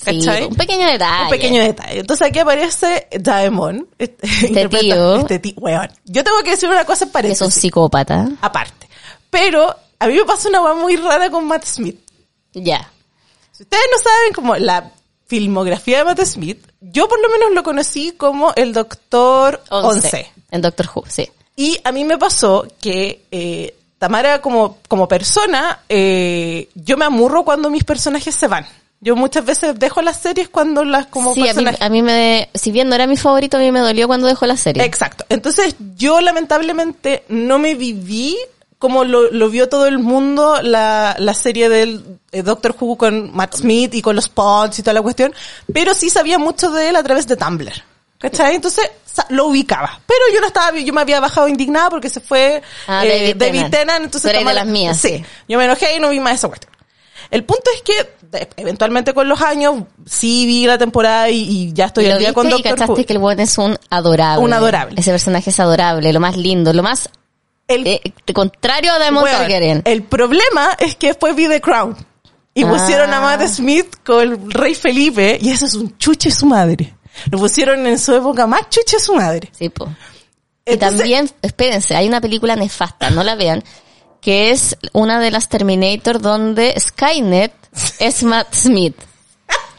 Un 0.06 0.56
pequeño 0.56 0.86
detalle. 0.86 1.24
Un 1.24 1.30
pequeño 1.30 1.62
detalle. 1.62 2.00
Entonces 2.00 2.26
aquí 2.26 2.38
aparece 2.38 3.08
Daemon. 3.18 3.88
Este, 3.98 4.68
tío. 4.68 5.16
Este 5.16 5.38
tío. 5.38 5.54
Weón. 5.56 5.88
Yo 6.04 6.24
tengo 6.24 6.42
que 6.42 6.50
decir 6.50 6.68
una 6.68 6.84
cosa 6.84 7.06
Que 7.10 7.32
es 7.32 7.40
un 7.40 7.50
psicópata. 7.50 8.28
Aparte. 8.40 8.88
Pero 9.30 9.74
a 9.98 10.06
mí 10.06 10.14
me 10.14 10.24
pasa 10.24 10.48
una 10.48 10.60
weá 10.62 10.74
muy 10.74 10.96
rara 10.96 11.30
con 11.30 11.46
Matt 11.46 11.64
Smith. 11.64 11.98
Ya. 12.52 12.90
Si 13.52 13.62
ustedes 13.62 13.84
no 13.92 13.98
saben 13.98 14.32
como 14.34 14.56
la 14.56 14.90
filmografía 15.26 15.98
de 15.98 16.04
Matt 16.04 16.20
Smith, 16.24 16.66
yo 16.80 17.08
por 17.08 17.20
lo 17.20 17.28
menos 17.28 17.52
lo 17.52 17.62
conocí 17.62 18.12
como 18.12 18.52
el 18.56 18.72
Doctor 18.72 19.62
Once. 19.70 20.08
11. 20.08 20.32
En 20.50 20.60
Doctor 20.60 20.88
Who, 20.94 21.04
sí. 21.08 21.30
Y 21.56 21.78
a 21.84 21.92
mí 21.92 22.04
me 22.04 22.18
pasó 22.18 22.66
que 22.80 23.26
eh, 23.30 23.74
Tamara 23.98 24.40
como, 24.40 24.78
como 24.88 25.06
persona, 25.06 25.80
eh, 25.88 26.68
yo 26.74 26.96
me 26.96 27.04
amurro 27.04 27.44
cuando 27.44 27.70
mis 27.70 27.84
personajes 27.84 28.34
se 28.34 28.48
van. 28.48 28.66
Yo 29.04 29.16
muchas 29.16 29.44
veces 29.44 29.76
dejo 29.78 30.00
las 30.00 30.20
series 30.20 30.48
cuando 30.48 30.84
las 30.84 31.06
como 31.06 31.34
sí, 31.34 31.48
a 31.48 31.54
mí, 31.54 31.64
a 31.80 31.88
mí 31.88 32.02
me, 32.02 32.48
si 32.54 32.70
bien 32.70 32.88
no 32.88 32.94
era 32.94 33.08
mi 33.08 33.16
favorito, 33.16 33.56
a 33.56 33.60
mí 33.60 33.72
me 33.72 33.80
dolió 33.80 34.06
cuando 34.06 34.28
dejó 34.28 34.46
la 34.46 34.56
serie. 34.56 34.84
Exacto. 34.84 35.24
Entonces 35.28 35.74
yo 35.96 36.20
lamentablemente 36.20 37.24
no 37.28 37.58
me 37.58 37.74
viví 37.74 38.36
como 38.78 39.04
lo, 39.04 39.30
lo 39.30 39.48
vio 39.50 39.68
todo 39.68 39.86
el 39.86 39.98
mundo 39.98 40.60
la, 40.62 41.16
la 41.18 41.34
serie 41.34 41.68
del 41.68 42.04
eh, 42.30 42.42
Doctor 42.42 42.76
Who 42.78 42.96
con 42.96 43.34
Matt 43.34 43.56
Smith 43.56 43.92
y 43.94 44.02
con 44.02 44.14
los 44.16 44.28
pods 44.28 44.78
y 44.78 44.82
toda 44.82 44.94
la 44.94 45.02
cuestión, 45.02 45.34
pero 45.72 45.94
sí 45.94 46.08
sabía 46.08 46.38
mucho 46.38 46.70
de 46.70 46.88
él 46.88 46.96
a 46.96 47.02
través 47.02 47.26
de 47.26 47.36
Tumblr. 47.36 47.72
¿Cachai? 48.18 48.54
Entonces 48.54 48.88
lo 49.30 49.46
ubicaba. 49.46 50.00
Pero 50.06 50.20
yo 50.32 50.40
no 50.40 50.46
estaba, 50.46 50.78
yo 50.78 50.92
me 50.92 51.00
había 51.00 51.18
bajado 51.18 51.48
indignada 51.48 51.90
porque 51.90 52.08
se 52.08 52.20
fue 52.20 52.62
Ah, 52.86 53.04
eh, 53.04 53.34
David 53.34 53.36
David, 53.36 53.70
Tennant. 53.70 54.04
Entonces 54.04 54.30
eres 54.30 54.46
de 54.46 54.54
las 54.54 54.66
mías, 54.66 54.96
Sí. 54.96 55.08
sí. 55.18 55.24
Yo 55.48 55.58
me 55.58 55.64
enojé 55.64 55.96
y 55.96 55.98
no 56.00 56.08
vi 56.10 56.20
más 56.20 56.34
esa 56.34 56.46
cuestión. 56.46 56.71
El 57.32 57.44
punto 57.44 57.64
es 57.74 57.82
que 57.82 58.26
de- 58.30 58.48
eventualmente 58.56 59.12
con 59.14 59.28
los 59.28 59.40
años 59.40 59.84
sí 60.06 60.46
vi 60.46 60.66
la 60.66 60.78
temporada 60.78 61.28
y, 61.30 61.38
y 61.40 61.72
ya 61.72 61.86
estoy 61.86 62.06
al 62.06 62.18
día 62.18 62.32
con 62.32 62.46
viste 62.46 62.60
y 62.60 62.62
Doctor 62.62 62.78
cachaste 62.78 63.00
Who. 63.02 63.06
que 63.06 63.12
el 63.14 63.18
buen 63.18 63.40
es 63.40 63.58
un 63.58 63.76
adorable. 63.90 64.44
Un 64.44 64.52
adorable. 64.52 65.00
Ese 65.00 65.10
personaje 65.10 65.50
es 65.50 65.58
adorable, 65.58 66.12
lo 66.12 66.20
más 66.20 66.36
lindo, 66.36 66.72
lo 66.72 66.82
más 66.84 67.08
El, 67.66 67.86
eh, 67.86 68.00
contrario 68.34 68.92
Weón, 68.98 69.24
Targaryen. 69.24 69.82
El 69.84 70.02
problema 70.04 70.76
es 70.78 70.94
que 70.94 71.08
después 71.08 71.34
vi 71.34 71.48
The 71.48 71.60
Crown. 71.60 71.96
Y 72.54 72.64
Ah. 72.64 72.68
pusieron 72.68 73.14
a 73.14 73.20
Matt 73.22 73.46
Smith 73.48 73.96
con 74.04 74.20
el 74.20 74.52
rey 74.52 74.74
Felipe, 74.74 75.38
y 75.40 75.48
ese 75.50 75.64
es 75.64 75.74
un 75.74 75.96
chuche 75.96 76.30
su 76.30 76.44
madre. 76.44 76.94
Lo 77.30 77.38
pusieron 77.38 77.86
en 77.86 77.98
su 77.98 78.14
época 78.14 78.46
más 78.46 78.68
chuche 78.68 79.00
su 79.00 79.14
madre. 79.14 79.50
Sí, 79.58 79.70
po. 79.70 79.88
Y 80.66 80.76
también, 80.76 81.30
espérense, 81.40 81.96
hay 81.96 82.06
una 82.06 82.20
película 82.20 82.54
nefasta, 82.56 83.08
no 83.10 83.22
la 83.24 83.34
vean, 83.36 83.64
que 84.22 84.50
es 84.50 84.78
una 84.92 85.20
de 85.20 85.30
las 85.30 85.50
Terminator 85.50 86.20
donde 86.22 86.74
Skynet 86.80 87.52
es 87.98 88.22
Matt 88.22 88.54
Smith. 88.54 88.96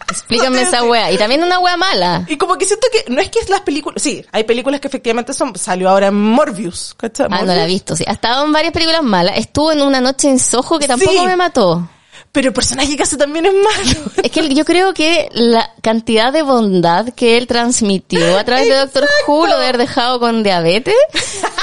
Explícame 0.10 0.62
No 0.62 0.68
esa 0.68 0.84
wea. 0.84 1.12
Y 1.12 1.18
también 1.18 1.42
una 1.44 1.58
wea 1.60 1.78
mala. 1.78 2.26
Y 2.28 2.38
como 2.38 2.56
que 2.58 2.66
siento 2.66 2.88
que 2.92 3.06
no 3.12 3.20
es 3.22 3.30
que 3.30 3.40
es 3.40 3.50
las 3.50 3.62
películas, 3.62 4.02
sí, 4.04 4.24
hay 4.32 4.44
películas 4.44 4.80
que 4.80 4.88
efectivamente 4.88 5.34
son, 5.34 5.56
salió 5.58 5.90
ahora 5.90 6.08
en 6.08 6.16
Morbius, 6.16 6.94
¿cachai? 6.96 7.28
Ah, 7.32 7.40
no 7.44 7.46
la 7.56 7.64
he 7.64 7.68
visto, 7.68 7.96
sí. 7.96 8.04
Ha 8.06 8.12
estado 8.12 8.46
en 8.46 8.52
varias 8.52 8.74
películas 8.74 9.02
malas. 9.02 9.38
Estuvo 9.38 9.72
en 9.72 9.82
una 9.82 10.02
noche 10.02 10.30
en 10.30 10.38
Soho 10.40 10.78
que 10.78 10.88
tampoco 10.88 11.12
Sí. 11.14 11.26
me 11.26 11.36
mató. 11.36 11.90
Pero 12.32 12.48
el 12.50 12.54
personaje 12.54 12.96
que 12.98 13.04
hace 13.04 13.16
también 13.16 13.46
es 13.46 13.54
malo. 13.54 14.12
Es 14.24 14.30
que 14.32 14.54
yo 14.54 14.66
creo 14.66 14.94
que 14.94 15.30
la 15.34 15.70
cantidad 15.82 16.34
de 16.34 16.42
bondad 16.44 17.10
que 17.16 17.38
él 17.38 17.48
transmitió 17.48 18.38
a 18.38 18.44
través 18.44 18.68
de 18.68 18.76
Doctor 18.76 19.08
Who 19.28 19.48
lo 19.48 19.58
de 19.58 19.64
haber 19.64 19.78
dejado 19.78 20.20
con 20.20 20.44
diabetes. 20.44 20.96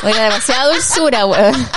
Oiga, 0.03 0.25
demasiada 0.25 0.73
dulzura, 0.73 1.27
weón. 1.27 1.69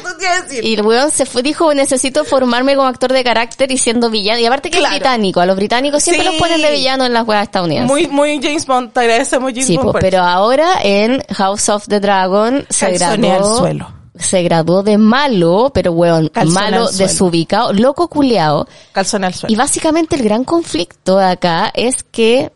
Eso 0.00 0.16
te 0.18 0.24
iba 0.24 0.34
a 0.34 0.40
decir. 0.42 0.64
Y 0.64 0.74
el 0.74 0.82
weón 0.82 1.10
se 1.10 1.26
fue, 1.26 1.42
dijo, 1.42 1.72
necesito 1.74 2.24
formarme 2.24 2.76
como 2.76 2.88
actor 2.88 3.12
de 3.12 3.22
carácter 3.24 3.70
y 3.72 3.78
siendo 3.78 4.10
villano. 4.10 4.40
Y 4.40 4.46
aparte 4.46 4.70
que 4.70 4.78
Claro. 4.78 4.94
es 4.94 5.00
británico, 5.00 5.40
a 5.40 5.46
los 5.46 5.56
británicos 5.56 6.02
siempre 6.02 6.24
Sí. 6.24 6.30
los 6.32 6.38
ponen 6.40 6.60
de 6.62 6.70
villano 6.70 7.04
en 7.04 7.12
las 7.12 7.26
weas 7.26 7.42
estadounidenses. 7.44 7.90
Muy, 7.90 8.06
muy 8.08 8.40
James 8.42 8.66
Bond, 8.66 8.92
te 8.92 9.00
agradecemos 9.00 9.50
James 9.52 9.66
sí, 9.66 9.76
Bond. 9.76 9.84
pues, 9.84 9.92
por 9.92 10.00
pero 10.00 10.22
ahora 10.22 10.74
en 10.82 11.22
House 11.34 11.68
of 11.68 11.86
the 11.88 12.00
Dragon 12.00 12.66
se 12.68 12.86
Calzonea 12.98 13.34
graduó. 13.36 13.52
al 13.52 13.58
suelo. 13.58 13.94
Se 14.16 14.42
graduó 14.44 14.82
de 14.84 14.96
malo, 14.96 15.72
pero 15.74 15.90
weón, 15.90 16.30
malo, 16.46 16.88
desubicado, 16.92 17.72
loco 17.72 18.06
culeado. 18.08 18.68
Calzón 18.92 19.24
al 19.24 19.32
Y 19.32 19.34
suelo. 19.38 19.56
básicamente 19.56 20.14
el 20.14 20.22
gran 20.22 20.44
conflicto 20.44 21.18
acá 21.18 21.72
es 21.74 22.04
que 22.04 22.52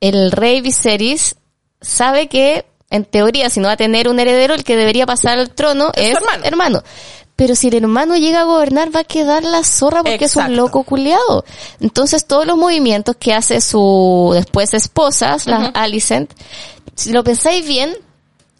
el 0.00 0.30
rey 0.32 0.60
Viserys 0.60 1.36
sabe 1.80 2.28
que, 2.28 2.66
en 2.90 3.04
teoría, 3.04 3.50
si 3.50 3.60
no 3.60 3.68
va 3.68 3.72
a 3.72 3.76
tener 3.76 4.08
un 4.08 4.20
heredero, 4.20 4.54
el 4.54 4.64
que 4.64 4.76
debería 4.76 5.06
pasar 5.06 5.38
al 5.38 5.50
trono 5.50 5.90
Es 5.94 6.14
hermano. 6.14 6.44
hermano. 6.44 6.82
Pero 7.34 7.54
si 7.54 7.68
el 7.68 7.74
hermano 7.74 8.16
llega 8.16 8.40
a 8.40 8.44
gobernar, 8.44 8.94
va 8.94 9.00
a 9.00 9.04
quedar 9.04 9.44
la 9.44 9.62
zorra 9.62 10.02
porque 10.02 10.24
es 10.24 10.36
un 10.36 10.56
loco 10.56 10.84
culiado. 10.84 11.44
Entonces, 11.80 12.26
todos 12.26 12.46
los 12.46 12.56
movimientos 12.56 13.16
que 13.16 13.34
hace 13.34 13.60
su 13.60 14.30
después 14.32 14.72
esposa, 14.72 15.36
la 15.44 15.66
Alicent, 15.74 16.32
si 16.94 17.12
lo 17.12 17.22
pensáis 17.22 17.66
bien, 17.66 17.94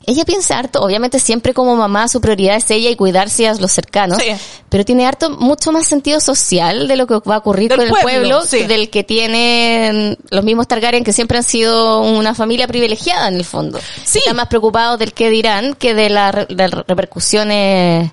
ella 0.06 0.24
piensa 0.24 0.58
harto, 0.58 0.80
obviamente 0.82 1.18
siempre 1.18 1.52
como 1.52 1.74
mamá 1.76 2.06
su 2.08 2.20
prioridad 2.20 2.56
es 2.56 2.70
ella 2.70 2.90
y 2.90 2.96
cuidarse 2.96 3.48
a 3.48 3.54
los 3.54 3.72
cercanos, 3.72 4.18
Sí. 4.22 4.30
pero 4.68 4.84
tiene 4.84 5.04
harto, 5.06 5.30
mucho 5.30 5.72
más 5.72 5.86
sentido 5.88 6.20
social 6.20 6.86
de 6.88 6.96
lo 6.96 7.06
que 7.06 7.14
va 7.28 7.34
a 7.34 7.38
ocurrir 7.38 7.70
Del 7.70 7.78
con 7.78 7.86
el 7.86 7.90
pueblo, 7.92 8.38
pueblo, 8.40 8.42
sí. 8.46 8.62
del 8.64 8.88
que 8.90 9.02
tienen 9.04 10.16
los 10.30 10.44
mismos 10.44 10.68
Targaryen 10.68 11.02
que 11.04 11.12
siempre 11.12 11.38
han 11.38 11.44
sido 11.44 12.00
una 12.02 12.34
familia 12.34 12.66
privilegiada 12.68 13.28
en 13.28 13.34
el 13.34 13.44
fondo. 13.44 13.78
Sí. 14.04 14.18
Están 14.20 14.36
más 14.36 14.46
preocupados 14.46 14.98
del 14.98 15.12
que 15.12 15.28
dirán 15.30 15.74
que 15.74 15.94
de, 15.94 16.08
la 16.10 16.30
re- 16.32 16.46
de 16.48 16.68
las 16.68 16.86
repercusiones. 16.86 18.12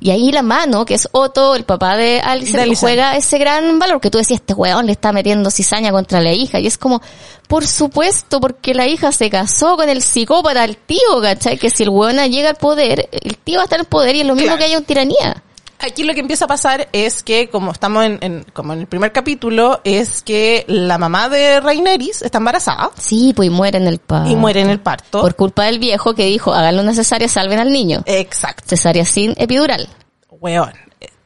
Y 0.00 0.10
ahí 0.10 0.30
la 0.30 0.42
mano, 0.42 0.84
que 0.84 0.94
es 0.94 1.08
Otto, 1.12 1.54
el 1.54 1.64
papá 1.64 1.96
de 1.96 2.20
Alicent, 2.20 2.68
De 2.68 2.76
juega 2.76 3.16
ese 3.16 3.38
gran 3.38 3.78
valor 3.78 4.00
que 4.00 4.10
tú 4.10 4.18
decías, 4.18 4.40
este 4.40 4.54
weón 4.54 4.86
le 4.86 4.92
está 4.92 5.12
metiendo 5.12 5.50
cizaña 5.50 5.90
contra 5.90 6.20
la 6.20 6.32
hija. 6.32 6.60
Y 6.60 6.66
es 6.66 6.78
como, 6.78 7.02
por 7.48 7.66
supuesto, 7.66 8.40
porque 8.40 8.74
la 8.74 8.86
hija 8.86 9.10
se 9.12 9.28
casó 9.30 9.76
con 9.76 9.88
el 9.88 10.02
psicópata, 10.02 10.64
el 10.64 10.76
tío, 10.76 11.20
¿cachai? 11.20 11.58
Que 11.58 11.70
si 11.70 11.82
el 11.82 11.88
weón 11.88 12.16
llega 12.30 12.50
al 12.50 12.56
poder, 12.56 13.08
el 13.10 13.36
tío 13.38 13.56
va 13.56 13.62
a 13.62 13.64
estar 13.64 13.80
en 13.80 13.86
poder 13.86 14.14
y 14.14 14.20
es 14.20 14.26
lo 14.26 14.34
mismo 14.34 14.46
Claro. 14.48 14.58
que 14.58 14.64
haya 14.66 14.78
un 14.78 14.84
tiranía. 14.84 15.42
Aquí 15.80 16.02
lo 16.02 16.12
que 16.14 16.20
empieza 16.20 16.46
a 16.46 16.48
pasar 16.48 16.88
es 16.92 17.22
que, 17.22 17.48
como 17.50 17.70
estamos 17.70 18.04
en, 18.04 18.18
en- 18.20 18.44
como 18.52 18.72
en 18.72 18.80
el 18.80 18.86
primer 18.88 19.12
capítulo, 19.12 19.80
es 19.84 20.22
que 20.22 20.64
la 20.66 20.98
mamá 20.98 21.28
de 21.28 21.60
Raineris 21.60 22.22
está 22.22 22.38
embarazada 22.38 22.90
Sí, 22.96 23.32
pues 23.34 23.46
y 23.46 23.50
muere 23.50 23.78
en 23.78 23.86
el 23.86 23.98
parto. 24.00 24.28
y 24.30 24.34
muere 24.34 24.60
en 24.60 24.70
el 24.70 24.80
parto. 24.80 25.20
Por 25.20 25.36
culpa 25.36 25.64
del 25.64 25.78
viejo 25.78 26.14
que 26.14 26.24
dijo, 26.24 26.52
háganlo 26.52 26.82
una 26.82 26.94
cesárea, 26.94 27.28
salven 27.28 27.60
al 27.60 27.70
niño. 27.70 28.02
Exacto. 28.06 28.64
Cesárea 28.66 29.04
sin 29.04 29.34
epidural. 29.36 29.88
Weón. 30.30 30.72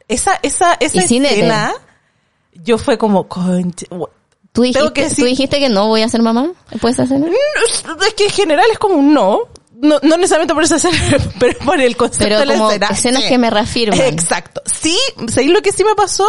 Esa, 0.07 0.37
esa, 0.43 0.73
esa 0.79 0.99
escena, 1.01 1.73
yo 2.53 2.77
fue 2.77 2.97
como, 2.97 3.27
conche, 3.27 3.87
we- 3.89 4.07
¿Tú 4.51 4.61
dijiste, 4.61 4.93
que 4.93 5.01
¿Tú 5.05 5.09
decir- 5.09 5.25
dijiste 5.25 5.59
que 5.59 5.69
no 5.69 5.87
voy 5.87 6.03
a 6.03 6.09
ser 6.09 6.21
mamá 6.21 6.51
de 6.69 6.89
esa 6.89 7.03
escena? 7.03 7.25
es 8.07 8.13
que 8.13 8.25
en 8.25 8.29
general 8.29 8.65
es 8.71 8.77
como 8.77 8.95
un 8.95 9.11
no. 9.13 9.39
No, 9.83 9.99
no 10.01 10.17
necesariamente 10.17 10.53
por 10.53 10.63
esa 10.63 10.77
escena, 10.77 10.97
pero 11.39 11.59
por 11.59 11.79
el 11.79 11.95
concepto 11.95 12.23
Pero 12.25 12.39
de 12.39 12.45
la 12.47 12.53
como 12.55 12.69
escena. 12.69 12.87
escenas 12.87 13.23
Sí. 13.23 13.29
que 13.29 13.37
me 13.37 13.49
reafirman. 13.49 14.01
Exacto. 14.01 14.61
Sí, 14.65 14.97
¿sabéis 15.27 15.51
lo 15.51 15.61
que 15.61 15.71
sí 15.71 15.83
me 15.83 15.93
pasó? 15.95 16.25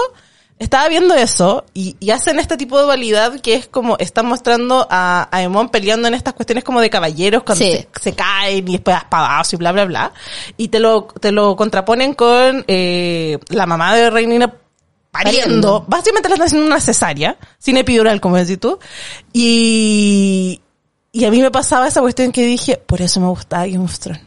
Estaba 0.58 0.88
viendo 0.88 1.14
eso 1.14 1.64
y, 1.74 1.96
y 1.98 2.10
hacen 2.10 2.38
este 2.38 2.56
tipo 2.56 2.78
de 2.78 2.84
dualidad 2.84 3.40
que 3.40 3.54
es 3.54 3.66
como 3.66 3.96
están 3.98 4.26
mostrando 4.26 4.86
a, 4.88 5.28
a 5.32 5.42
Emon 5.42 5.68
peleando 5.68 6.06
en 6.06 6.14
estas 6.14 6.34
cuestiones 6.34 6.62
como 6.62 6.80
de 6.80 6.88
caballeros 6.90 7.42
cuando 7.42 7.64
Sí. 7.64 7.72
se, 7.72 7.88
se 8.00 8.12
caen 8.14 8.66
y 8.68 8.72
después 8.72 8.96
espadazos 8.96 9.54
y 9.54 9.56
bla 9.56 9.72
bla 9.72 9.84
bla. 9.84 10.12
Y 10.56 10.68
te 10.68 10.78
lo, 10.78 11.04
te 11.20 11.32
lo 11.32 11.56
contraponen 11.56 12.14
con 12.14 12.64
eh, 12.68 13.38
la 13.48 13.66
mamá 13.66 13.96
de 13.96 14.10
Reinina 14.10 14.52
pariendo. 15.10 15.40
Pariendo. 15.42 15.84
Básicamente 15.88 16.28
le 16.28 16.34
están 16.34 16.46
haciendo 16.46 16.66
una 16.66 16.80
cesárea, 16.80 17.36
sin 17.58 17.76
epidural, 17.76 18.20
como 18.20 18.36
decís 18.36 18.58
tú. 18.60 18.78
Y, 19.32 20.60
y 21.14 21.24
a 21.24 21.31
mí 21.31 21.40
me 21.40 21.50
pasaba 21.50 21.87
esa 21.88 22.00
cuestión 22.00 22.33
que 22.33 22.44
dije, 22.44 22.77
por 22.77 23.00
eso 23.00 23.20
me 23.20 23.29
gustaba 23.29 23.64
Game 23.66 23.85
of 23.85 23.98
Thrones 23.98 24.20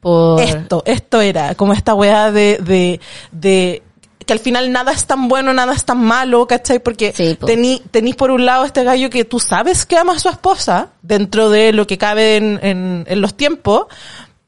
Por... 0.00 0.40
esto, 0.42 0.82
esto 0.86 1.20
era, 1.20 1.54
como 1.54 1.72
esta 1.72 1.94
weá 1.94 2.30
de, 2.32 2.58
de, 2.58 3.00
de 3.32 3.82
que 4.26 4.32
al 4.32 4.40
final 4.40 4.70
nada 4.72 4.92
es 4.92 5.06
tan 5.06 5.26
bueno, 5.28 5.54
nada 5.54 5.72
es 5.74 5.84
tan 5.84 5.98
malo, 6.04 6.46
¿cachai? 6.46 6.80
Porque 6.80 7.12
Sí, 7.14 7.36
po. 7.38 7.46
tení, 7.46 7.80
tenís 7.90 8.14
por 8.14 8.30
un 8.30 8.44
lado 8.44 8.64
este 8.64 8.84
gallo 8.84 9.08
que 9.08 9.24
tú 9.24 9.40
sabes 9.40 9.86
que 9.86 9.96
ama 9.96 10.14
a 10.14 10.18
su 10.18 10.28
esposa, 10.28 10.88
dentro 11.02 11.48
de 11.48 11.72
lo 11.72 11.86
que 11.86 11.96
cabe 11.96 12.36
en, 12.36 12.58
en, 12.62 13.04
en 13.08 13.20
los 13.20 13.34
tiempos, 13.36 13.86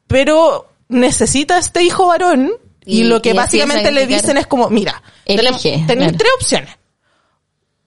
pero 0.07 0.67
necesita 0.89 1.57
este 1.57 1.81
hijo 1.83 2.07
varón, 2.07 2.51
y, 2.85 3.01
Y- 3.01 3.03
lo 3.05 3.21
que 3.21 3.29
y 3.31 3.33
básicamente 3.33 3.91
le 3.91 4.05
dicen 4.07 4.37
es 4.37 4.47
como, 4.47 4.69
mira, 4.69 5.01
Elige, 5.25 5.83
tenéis 5.87 6.11
claro. 6.11 6.17
tres 6.17 6.31
opciones. 6.39 6.69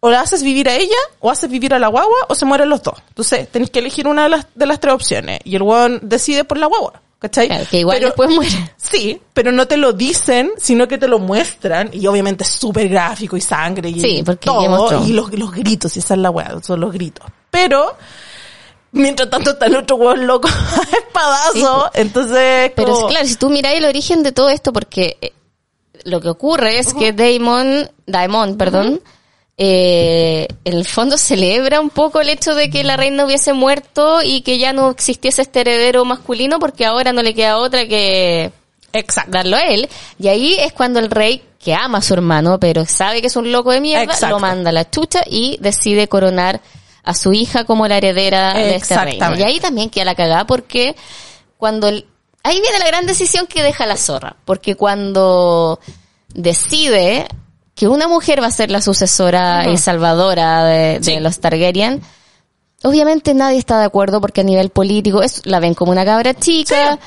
O 0.06 0.10
la 0.10 0.20
haces 0.20 0.42
vivir 0.42 0.68
a 0.68 0.74
ella, 0.76 0.96
o 1.20 1.30
haces 1.30 1.48
vivir 1.48 1.72
a 1.72 1.78
la 1.78 1.88
guagua, 1.88 2.16
o 2.28 2.34
se 2.34 2.44
mueren 2.44 2.68
los 2.68 2.82
dos. 2.82 2.94
Entonces, 3.08 3.48
tenéis 3.50 3.70
que 3.70 3.78
elegir 3.78 4.06
una 4.06 4.24
de 4.24 4.28
las, 4.28 4.46
de 4.54 4.66
las 4.66 4.78
tres 4.78 4.92
opciones. 4.92 5.40
Y 5.44 5.56
el 5.56 5.62
weón 5.62 5.98
decide 6.02 6.44
por 6.44 6.58
la 6.58 6.66
guagua, 6.66 7.00
¿cachai? 7.18 7.46
Claro, 7.48 7.64
que 7.70 7.78
igual 7.78 7.96
Pero- 7.96 8.08
después 8.08 8.30
muere. 8.30 8.74
Sí, 8.76 9.18
pero 9.32 9.50
no 9.50 9.66
te 9.66 9.78
lo 9.78 9.94
dicen, 9.94 10.50
sino 10.58 10.86
que 10.86 10.98
te 10.98 11.08
lo 11.08 11.18
muestran. 11.18 11.88
Y 11.92 12.06
obviamente 12.06 12.44
es 12.44 12.50
súper 12.50 12.88
gráfico 12.90 13.36
y 13.36 13.40
sangre 13.40 13.88
y 13.88 13.98
Sí, 13.98 14.22
porque 14.26 14.44
todo. 14.44 15.04
Y 15.06 15.12
los, 15.14 15.32
los 15.32 15.50
gritos, 15.52 15.96
y 15.96 16.00
esa 16.00 16.12
es 16.14 16.20
la 16.20 16.30
weá, 16.30 16.54
son 16.62 16.80
los 16.80 16.92
gritos. 16.92 17.26
Pero, 17.50 17.96
mientras 18.92 19.30
tanto 19.30 19.52
está 19.52 19.66
el 19.66 19.76
otro 19.76 19.96
weón 19.96 20.26
loco 20.26 20.48
a 20.52 20.96
espadazo. 20.98 21.90
Entonces, 21.94 22.72
Pero 22.76 22.92
como- 22.92 23.08
claro, 23.08 23.26
si 23.26 23.36
tú 23.36 23.48
miráis 23.48 23.78
el 23.78 23.86
origen 23.86 24.22
de 24.22 24.32
todo 24.32 24.50
esto, 24.50 24.70
porque 24.72 25.16
eh, 25.22 25.32
lo 26.04 26.20
que 26.20 26.28
ocurre 26.28 26.78
es 26.78 26.92
que 26.92 27.12
Damon, 27.14 27.90
Daemon, 28.06 28.56
perdón, 28.58 29.00
eh, 29.56 30.48
en 30.64 30.74
el 30.74 30.84
fondo 30.84 31.16
celebra 31.16 31.80
un 31.80 31.90
poco 31.90 32.20
el 32.20 32.28
hecho 32.28 32.54
de 32.54 32.70
que 32.70 32.82
la 32.82 32.96
reina 32.96 33.24
hubiese 33.24 33.52
muerto 33.52 34.20
y 34.22 34.40
que 34.42 34.58
ya 34.58 34.72
no 34.72 34.90
existiese 34.90 35.42
este 35.42 35.60
heredero 35.60 36.04
masculino 36.04 36.58
porque 36.58 36.84
ahora 36.84 37.12
no 37.12 37.22
le 37.22 37.34
queda 37.34 37.58
otra 37.58 37.86
que 37.86 38.50
Exacto. 38.92 39.30
darlo 39.32 39.56
a 39.56 39.60
él. 39.62 39.88
Y 40.18 40.28
ahí 40.28 40.56
es 40.58 40.72
cuando 40.72 40.98
el 40.98 41.10
rey, 41.10 41.42
que 41.58 41.72
ama 41.74 41.98
a 41.98 42.02
su 42.02 42.14
hermano, 42.14 42.58
pero 42.60 42.84
sabe 42.84 43.20
que 43.20 43.28
es 43.28 43.36
un 43.36 43.50
loco 43.52 43.70
de 43.70 43.80
mierda, 43.80 44.04
Exacto. 44.12 44.28
lo 44.30 44.40
manda 44.40 44.70
a 44.70 44.72
la 44.72 44.90
chucha 44.90 45.20
y 45.26 45.56
decide 45.60 46.08
coronar 46.08 46.60
a 47.04 47.14
su 47.14 47.32
hija 47.32 47.64
como 47.64 47.86
la 47.86 47.96
heredera 47.98 48.54
de 48.54 48.74
este 48.76 48.96
reino. 48.98 49.36
Y 49.38 49.42
ahí 49.42 49.60
también 49.60 49.88
queda 49.88 50.04
la 50.06 50.14
cagada 50.14 50.46
porque 50.46 50.96
cuando 51.58 51.88
el- 51.88 52.06
ahí 52.42 52.60
viene 52.60 52.78
la 52.78 52.86
gran 52.86 53.06
decisión 53.06 53.46
que 53.46 53.62
deja 53.62 53.86
la 53.86 53.96
zorra, 53.96 54.36
porque 54.44 54.74
cuando 54.74 55.78
decide 56.34 57.26
que 57.74 57.88
una 57.88 58.08
mujer 58.08 58.42
va 58.42 58.46
a 58.46 58.52
ser 58.52 58.70
la 58.70 58.80
sucesora 58.80 59.68
y 59.68 59.76
salvadora 59.78 60.64
de, 60.64 61.00
de 61.00 61.20
los 61.20 61.40
Targaryen, 61.40 62.02
obviamente 62.82 63.34
nadie 63.34 63.58
está 63.58 63.78
de 63.78 63.86
acuerdo 63.86 64.20
porque 64.20 64.42
a 64.42 64.44
nivel 64.44 64.70
político 64.70 65.22
es, 65.22 65.44
la 65.44 65.60
ven 65.60 65.74
como 65.74 65.90
una 65.92 66.04
cabra 66.04 66.34
chica 66.34 66.98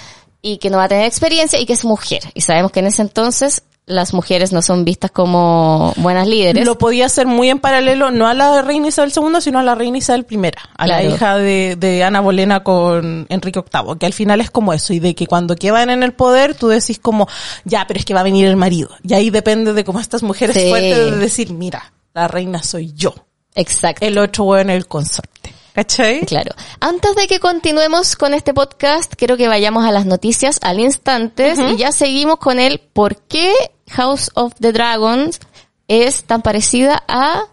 y 0.42 0.58
que 0.58 0.70
no 0.70 0.78
va 0.78 0.86
a 0.86 0.90
tener 0.90 1.06
experiencia 1.06 1.60
y 1.60 1.66
que 1.66 1.74
es 1.74 1.86
mujer. 1.86 2.22
Y 2.34 2.42
sabemos 2.42 2.72
que 2.72 2.80
en 2.80 2.88
ese 2.88 3.02
entonces 3.02 3.64
las 3.88 4.14
mujeres 4.14 4.52
no 4.52 4.62
son 4.62 4.84
vistas 4.86 5.12
como 5.12 5.94
buenas 5.98 6.28
líderes. 6.28 6.66
Lo 6.66 6.78
podía 6.78 7.06
hacer 7.06 7.26
muy 7.26 7.50
en 7.50 7.58
paralelo, 7.60 8.12
no 8.12 8.28
a 8.28 8.34
la 8.34 8.62
reina 8.62 8.90
Isabel 8.90 9.14
II, 9.16 9.40
sino 9.42 9.60
a 9.60 9.64
la 9.64 9.76
reina 9.76 9.98
Isabel 9.98 10.26
I, 10.30 10.52
a 10.78 10.88
la 10.88 11.04
hija 11.04 11.38
de, 11.38 11.78
de 11.78 12.04
Ana 12.04 12.20
Bolena 12.20 12.64
con 12.64 13.26
Enrique 13.30 13.62
VIII, 13.62 13.98
que 13.98 14.06
al 14.06 14.12
final 14.14 14.42
es 14.42 14.52
como 14.52 14.74
eso, 14.74 14.94
y 14.94 15.00
de 15.00 15.16
que 15.16 15.26
cuando 15.26 15.56
quedan 15.56 15.90
en 15.90 16.04
el 16.04 16.12
poder, 16.14 16.54
tú 16.54 16.68
decís 16.68 17.00
como, 17.00 17.28
ya, 17.64 17.88
pero 17.88 17.98
es 18.00 18.06
que 18.06 18.14
va 18.14 18.20
a 18.20 18.24
venir 18.24 18.46
el 18.46 18.58
marido. 18.58 18.90
Y 19.04 19.14
ahí 19.14 19.30
depende 19.30 19.72
de 19.72 19.84
cómo 19.86 20.00
estas 20.02 20.22
mujeres 20.22 20.56
Sí. 20.56 20.68
fuertes 20.70 20.98
de 21.12 21.18
decir, 21.18 21.54
mira, 21.54 21.94
la 22.14 22.28
reina 22.28 22.62
soy 22.64 22.92
yo, 22.94 23.16
Exacto. 23.56 24.06
el 24.06 24.18
otro 24.18 24.58
es 24.58 24.68
el 24.68 24.86
consorte. 24.88 25.54
¿Cachai? 25.78 26.26
Claro. 26.26 26.56
Antes 26.80 27.16
de 27.16 27.28
que 27.28 27.40
continuemos 27.40 28.16
con 28.16 28.34
este 28.34 28.52
podcast, 28.52 29.14
quiero 29.16 29.38
que 29.38 29.48
vayamos 29.48 29.86
a 29.86 29.92
las 29.92 30.08
noticias 30.08 30.58
al 30.64 30.80
instante 30.80 31.54
y 31.56 31.78
ya 31.78 31.92
seguimos 31.92 32.38
con 32.38 32.60
el 32.60 32.80
por 32.80 33.18
qué 33.18 33.54
House 33.92 34.32
of 34.34 34.56
the 34.60 34.72
Dragons 34.72 35.40
es 35.88 36.24
tan 36.24 36.42
parecida 36.42 37.04
a 37.08 37.44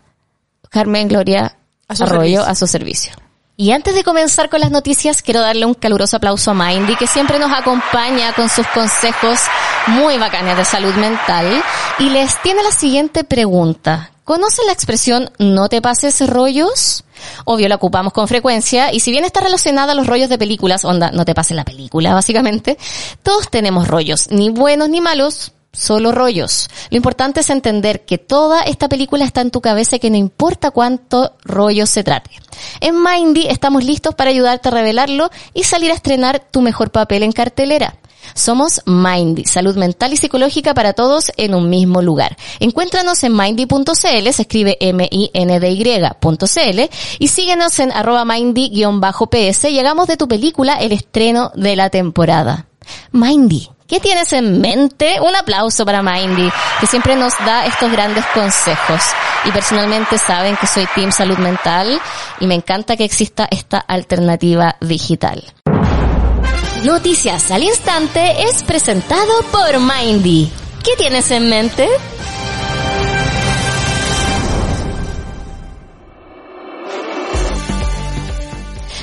Carmen 0.70 1.08
Gloria 1.08 1.58
A 1.86 1.92
Arroyo 1.92 2.40
servicio. 2.40 2.44
a 2.46 2.54
su 2.54 2.66
servicio. 2.66 3.12
Y 3.58 3.72
antes 3.72 3.94
de 3.94 4.02
comenzar 4.02 4.48
con 4.48 4.60
las 4.60 4.70
noticias, 4.70 5.20
quiero 5.20 5.42
darle 5.42 5.66
un 5.66 5.74
caluroso 5.74 6.16
aplauso 6.16 6.52
a 6.52 6.54
Mindy, 6.54 6.96
que 6.96 7.06
siempre 7.06 7.38
nos 7.38 7.52
acompaña 7.52 8.32
con 8.32 8.48
sus 8.48 8.66
consejos 8.68 9.38
muy 9.86 10.16
bacanes 10.16 10.56
de 10.56 10.64
salud 10.64 10.94
mental. 10.94 11.62
Y 11.98 12.08
les 12.08 12.40
tiene 12.40 12.62
la 12.62 12.72
siguiente 12.72 13.22
pregunta. 13.22 14.13
¿Conocen 14.24 14.64
la 14.64 14.72
expresión 14.72 15.30
no 15.38 15.68
te 15.68 15.82
pases 15.82 16.26
rollos? 16.26 17.04
Obvio, 17.44 17.68
la 17.68 17.74
ocupamos 17.74 18.14
con 18.14 18.26
frecuencia 18.26 18.90
y 18.90 19.00
si 19.00 19.10
bien 19.10 19.22
está 19.22 19.40
relacionada 19.40 19.92
a 19.92 19.94
los 19.94 20.06
rollos 20.06 20.30
de 20.30 20.38
películas, 20.38 20.86
onda, 20.86 21.10
no 21.10 21.26
te 21.26 21.34
pases 21.34 21.54
la 21.54 21.64
película, 21.64 22.14
básicamente, 22.14 22.78
todos 23.22 23.50
tenemos 23.50 23.86
rollos, 23.86 24.30
ni 24.30 24.48
buenos 24.48 24.88
ni 24.88 25.02
malos, 25.02 25.52
solo 25.74 26.10
rollos. 26.10 26.70
Lo 26.88 26.96
importante 26.96 27.40
es 27.40 27.50
entender 27.50 28.06
que 28.06 28.16
toda 28.16 28.62
esta 28.62 28.88
película 28.88 29.26
está 29.26 29.42
en 29.42 29.50
tu 29.50 29.60
cabeza 29.60 29.96
y 29.96 29.98
que 29.98 30.08
no 30.08 30.16
importa 30.16 30.70
cuánto 30.70 31.34
rollo 31.44 31.84
se 31.84 32.02
trate. 32.02 32.30
En 32.80 33.02
Mindy 33.02 33.46
estamos 33.48 33.84
listos 33.84 34.14
para 34.14 34.30
ayudarte 34.30 34.68
a 34.68 34.72
revelarlo 34.72 35.28
y 35.52 35.64
salir 35.64 35.90
a 35.90 35.94
estrenar 35.94 36.40
tu 36.50 36.62
mejor 36.62 36.90
papel 36.90 37.24
en 37.24 37.32
cartelera. 37.32 37.96
Somos 38.34 38.82
Mindy, 38.86 39.44
salud 39.44 39.76
mental 39.76 40.12
y 40.12 40.16
psicológica 40.16 40.74
para 40.74 40.92
todos 40.92 41.32
en 41.36 41.54
un 41.54 41.68
mismo 41.68 42.02
lugar. 42.02 42.36
Encuéntranos 42.60 43.22
en 43.24 43.36
mindy.cl, 43.36 43.94
se 43.94 44.42
escribe 44.42 44.76
M-I-N-D-Y.cl 44.80 46.80
y 47.18 47.28
síguenos 47.28 47.78
en 47.78 47.92
arroba 47.92 48.24
mindy-ps 48.24 49.64
y 49.64 49.78
hagamos 49.78 50.08
de 50.08 50.16
tu 50.16 50.28
película 50.28 50.74
el 50.74 50.92
estreno 50.92 51.52
de 51.54 51.76
la 51.76 51.90
temporada. 51.90 52.66
Mindy, 53.12 53.68
¿qué 53.86 54.00
tienes 54.00 54.32
en 54.32 54.60
mente? 54.60 55.20
Un 55.20 55.34
aplauso 55.36 55.84
para 55.84 56.02
Mindy, 56.02 56.50
que 56.80 56.86
siempre 56.86 57.16
nos 57.16 57.32
da 57.44 57.66
estos 57.66 57.90
grandes 57.90 58.24
consejos. 58.34 59.02
Y 59.44 59.52
personalmente 59.52 60.18
saben 60.18 60.56
que 60.56 60.66
soy 60.66 60.86
Team 60.94 61.12
Salud 61.12 61.38
Mental 61.38 62.00
y 62.40 62.46
me 62.46 62.54
encanta 62.54 62.96
que 62.96 63.04
exista 63.04 63.46
esta 63.50 63.78
alternativa 63.78 64.76
digital. 64.80 65.44
Noticias 66.84 67.50
al 67.50 67.62
instante 67.62 68.42
es 68.42 68.62
presentado 68.62 69.32
por 69.50 69.80
Mindy. 69.80 70.52
¿Qué 70.84 70.90
tienes 70.98 71.30
en 71.30 71.48
mente? 71.48 71.88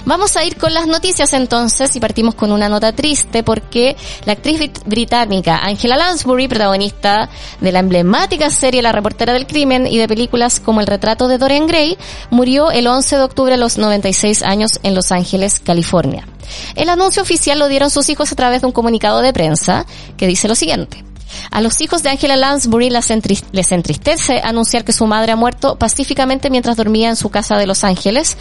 Vamos 0.06 0.36
a 0.36 0.44
ir 0.44 0.58
con 0.58 0.74
las 0.74 0.88
noticias 0.88 1.32
entonces 1.34 1.96
y 1.96 2.00
partimos 2.00 2.34
con 2.36 2.52
una 2.52 2.68
nota 2.68 2.92
triste 2.92 3.44
porque 3.44 3.96
la 4.26 4.34
actriz 4.34 4.60
brit- 4.60 4.84
británica 4.86 5.58
Angela 5.64 5.96
Lansbury, 5.96 6.48
protagonista 6.48 7.30
de 7.60 7.72
la 7.72 7.80
emblemática 7.80 8.50
serie 8.50 8.82
La 8.82 8.92
reportera 8.92 9.32
del 9.34 9.46
crimen 9.46 9.86
y 9.86 9.98
de 10.00 10.08
películas 10.08 10.60
como 10.60 10.82
El 10.82 10.88
retrato 10.88 11.28
de 11.28 11.38
Dorian 11.38 11.68
Gray, 11.68 11.98
murió 12.32 12.72
el 12.72 12.88
11 12.88 13.18
de 13.18 13.24
octubre 13.24 13.54
a 13.54 13.58
los 13.58 13.78
96 13.78 14.42
años 14.44 14.80
en 14.84 14.96
Los 14.96 15.12
Ángeles, 15.12 15.60
California. 15.60 16.28
El 16.76 16.90
anuncio 16.90 17.22
oficial 17.22 17.60
lo 17.60 17.68
dieron 17.68 17.92
sus 17.92 18.10
hijos 18.10 18.32
a 18.32 18.36
través 18.36 18.62
de 18.62 18.68
un 18.68 18.74
comunicado 18.74 19.22
de 19.22 19.34
prensa 19.34 19.86
que 20.18 20.26
dice 20.28 20.48
lo 20.48 20.56
siguiente. 20.56 21.06
A 21.50 21.62
los 21.62 21.80
hijos 21.80 22.04
de 22.04 22.10
Angela 22.10 22.36
Lansbury 22.36 22.90
les 22.90 23.72
entristece 23.72 24.42
anunciar 24.44 24.84
que 24.84 24.92
su 24.92 25.08
madre 25.08 25.32
ha 25.32 25.38
muerto 25.38 25.78
pacíficamente 25.78 26.50
mientras 26.50 26.76
dormía 26.76 27.08
en 27.08 27.16
su 27.16 27.30
casa 27.30 27.56
de 27.56 27.68
Los 27.68 27.86
Ángeles 27.86 28.36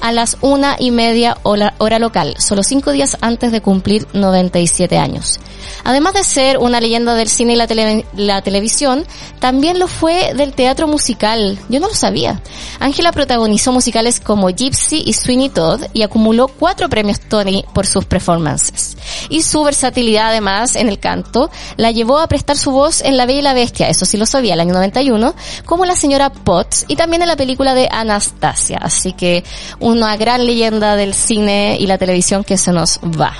a 0.00 0.12
las 0.12 0.38
una 0.40 0.76
y 0.78 0.90
media 0.90 1.36
hora, 1.42 1.74
hora 1.78 1.98
local, 1.98 2.34
solo 2.38 2.62
cinco 2.62 2.92
días 2.92 3.16
antes 3.20 3.52
de 3.52 3.60
cumplir 3.60 4.06
97 4.12 4.98
años. 4.98 5.38
Además 5.84 6.14
de 6.14 6.24
ser 6.24 6.58
una 6.58 6.80
leyenda 6.80 7.14
del 7.14 7.28
cine 7.28 7.52
y 7.52 7.56
la, 7.56 7.66
tele- 7.66 8.04
la 8.16 8.42
televisión, 8.42 9.04
también 9.38 9.78
lo 9.78 9.86
fue 9.88 10.34
del 10.34 10.52
teatro 10.52 10.88
musical. 10.88 11.58
Yo 11.68 11.80
no 11.80 11.88
lo 11.88 11.94
sabía. 11.94 12.40
Angela 12.80 13.12
protagonizó 13.12 13.72
musicales 13.72 14.20
como 14.20 14.48
Gypsy 14.48 15.02
y 15.06 15.12
Sweeney 15.12 15.48
Todd 15.48 15.82
y 15.92 16.02
acumuló 16.02 16.48
cuatro 16.48 16.88
premios 16.88 17.20
Tony 17.20 17.64
por 17.72 17.86
sus 17.86 18.04
performances. 18.04 18.96
Y 19.28 19.42
su 19.42 19.62
versatilidad 19.64 20.28
además 20.28 20.76
en 20.76 20.88
el 20.88 20.98
canto 20.98 21.50
la 21.76 21.90
llevó 21.90 22.18
a 22.18 22.28
prestar 22.28 22.56
su 22.56 22.70
voz 22.70 23.00
en 23.02 23.16
La 23.16 23.26
Bella 23.26 23.38
y 23.40 23.42
la 23.42 23.54
Bestia, 23.54 23.88
eso 23.88 24.04
sí 24.04 24.16
lo 24.16 24.26
sabía, 24.26 24.54
el 24.54 24.60
año 24.60 24.72
91, 24.74 25.34
como 25.64 25.84
la 25.84 25.94
señora 25.96 26.30
Potts 26.30 26.84
y 26.88 26.96
también 26.96 27.22
en 27.22 27.28
la 27.28 27.36
película 27.36 27.74
de 27.74 27.88
Anastasia. 27.90 28.78
Así 28.80 29.12
que 29.12 29.44
una 29.86 30.16
gran 30.16 30.44
leyenda 30.44 30.96
del 30.96 31.14
cine 31.14 31.76
y 31.78 31.86
la 31.86 31.96
televisión 31.96 32.42
que 32.42 32.58
se 32.58 32.72
nos 32.72 32.98
va. 32.98 33.34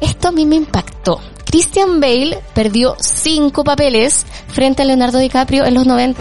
Esto 0.00 0.28
a 0.28 0.32
mí 0.32 0.44
me 0.44 0.56
impactó. 0.56 1.20
Christian 1.44 2.00
Bale 2.00 2.40
perdió 2.52 2.96
cinco 2.98 3.62
papeles 3.62 4.26
frente 4.48 4.82
a 4.82 4.84
Leonardo 4.86 5.18
DiCaprio 5.18 5.64
en 5.64 5.74
los 5.74 5.86
90. 5.86 6.20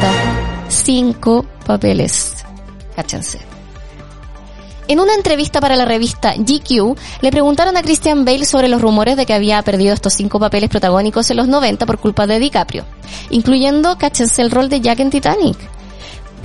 Cinco 0.70 1.44
papeles. 1.66 2.46
Cáchense. 2.96 3.40
En 4.88 5.00
una 5.00 5.16
entrevista 5.16 5.60
para 5.60 5.76
la 5.76 5.86
revista 5.86 6.36
GQ, 6.38 6.96
le 7.22 7.32
preguntaron 7.32 7.78
a 7.78 7.82
Christian 7.82 8.26
Bale 8.26 8.46
sobre 8.46 8.68
los 8.68 8.80
rumores 8.80 9.18
de 9.18 9.26
que 9.26 9.34
había 9.34 9.60
perdido 9.64 9.96
estos 9.96 10.14
cinco 10.14 10.40
papeles 10.40 10.70
protagónicos 10.70 11.32
en 11.32 11.38
los 11.38 11.48
90 11.48 11.88
por 11.88 11.98
culpa 11.98 12.28
de 12.28 12.38
DiCaprio, 12.38 12.86
incluyendo, 13.32 13.98
cáchense, 13.98 14.44
el 14.44 14.52
rol 14.52 14.70
de 14.70 14.82
Jack 14.82 15.00
en 15.00 15.10
Titanic. 15.10 15.77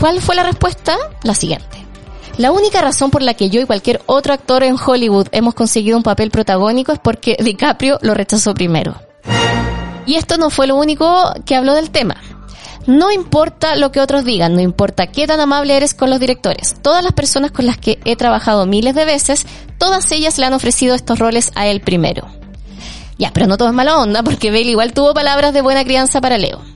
¿Cuál 0.03 0.21
fue 0.21 0.35
la 0.35 0.43
respuesta? 0.43 0.97
La 1.23 1.33
siguiente. 1.33 1.87
La 2.37 2.51
única 2.51 2.81
razón 2.81 3.13
por 3.13 3.23
la 3.23 3.35
que 3.35 3.51
yo 3.51 3.61
y 3.61 3.67
cualquier 3.67 4.03
otro 4.07 4.35
actor 4.35 4.65
en 4.65 4.75
Hollywood 4.75 5.29
hemos 5.31 5.55
conseguido 5.55 5.97
un 5.97 6.03
papel 6.03 6.33
protagónico 6.33 6.91
es 6.91 6.99
porque 6.99 7.37
DiCaprio 7.41 8.01
lo 8.03 8.13
rechazó 8.13 8.53
primero. 8.53 8.97
Y 10.05 10.17
esto 10.17 10.39
no 10.39 10.51
fue 10.51 10.67
lo 10.67 10.75
único 10.75 11.33
que 11.47 11.55
habló 11.55 11.75
del 11.75 11.91
tema. 11.91 12.17
No 12.89 13.13
importa 13.13 13.77
lo 13.77 13.93
que 13.93 14.01
otros 14.01 14.25
digan, 14.25 14.55
no 14.55 14.61
importa 14.61 15.07
qué 15.07 15.29
tan 15.29 15.39
amable 15.39 15.77
eres 15.77 15.95
con 15.95 16.11
los 16.11 16.19
directores. 16.19 16.75
Todas 16.83 17.05
las 17.05 17.13
personas 17.13 17.53
con 17.53 17.67
las 17.67 17.79
que 17.79 18.01
he 18.05 18.17
trabajado 18.17 18.67
miles 18.67 18.97
de 18.97 19.05
veces, 19.05 19.47
todas 19.79 20.11
ellas 20.11 20.37
le 20.37 20.47
han 20.47 20.53
ofrecido 20.53 20.97
estos 20.97 21.21
roles 21.21 21.53
a 21.55 21.69
él 21.69 21.81
primero. 21.81 22.27
Ya, 23.19 23.31
pero 23.33 23.47
no 23.47 23.57
todo 23.57 23.69
es 23.69 23.75
mala 23.75 23.99
onda, 23.99 24.25
porque 24.25 24.51
Bale 24.51 24.63
igual 24.63 24.95
tuvo 24.95 25.15
palabras 25.15 25.55
de 25.55 25.63
buena 25.63 25.85
crianza 25.85 26.21
para 26.21 26.39
Leo. 26.39 26.72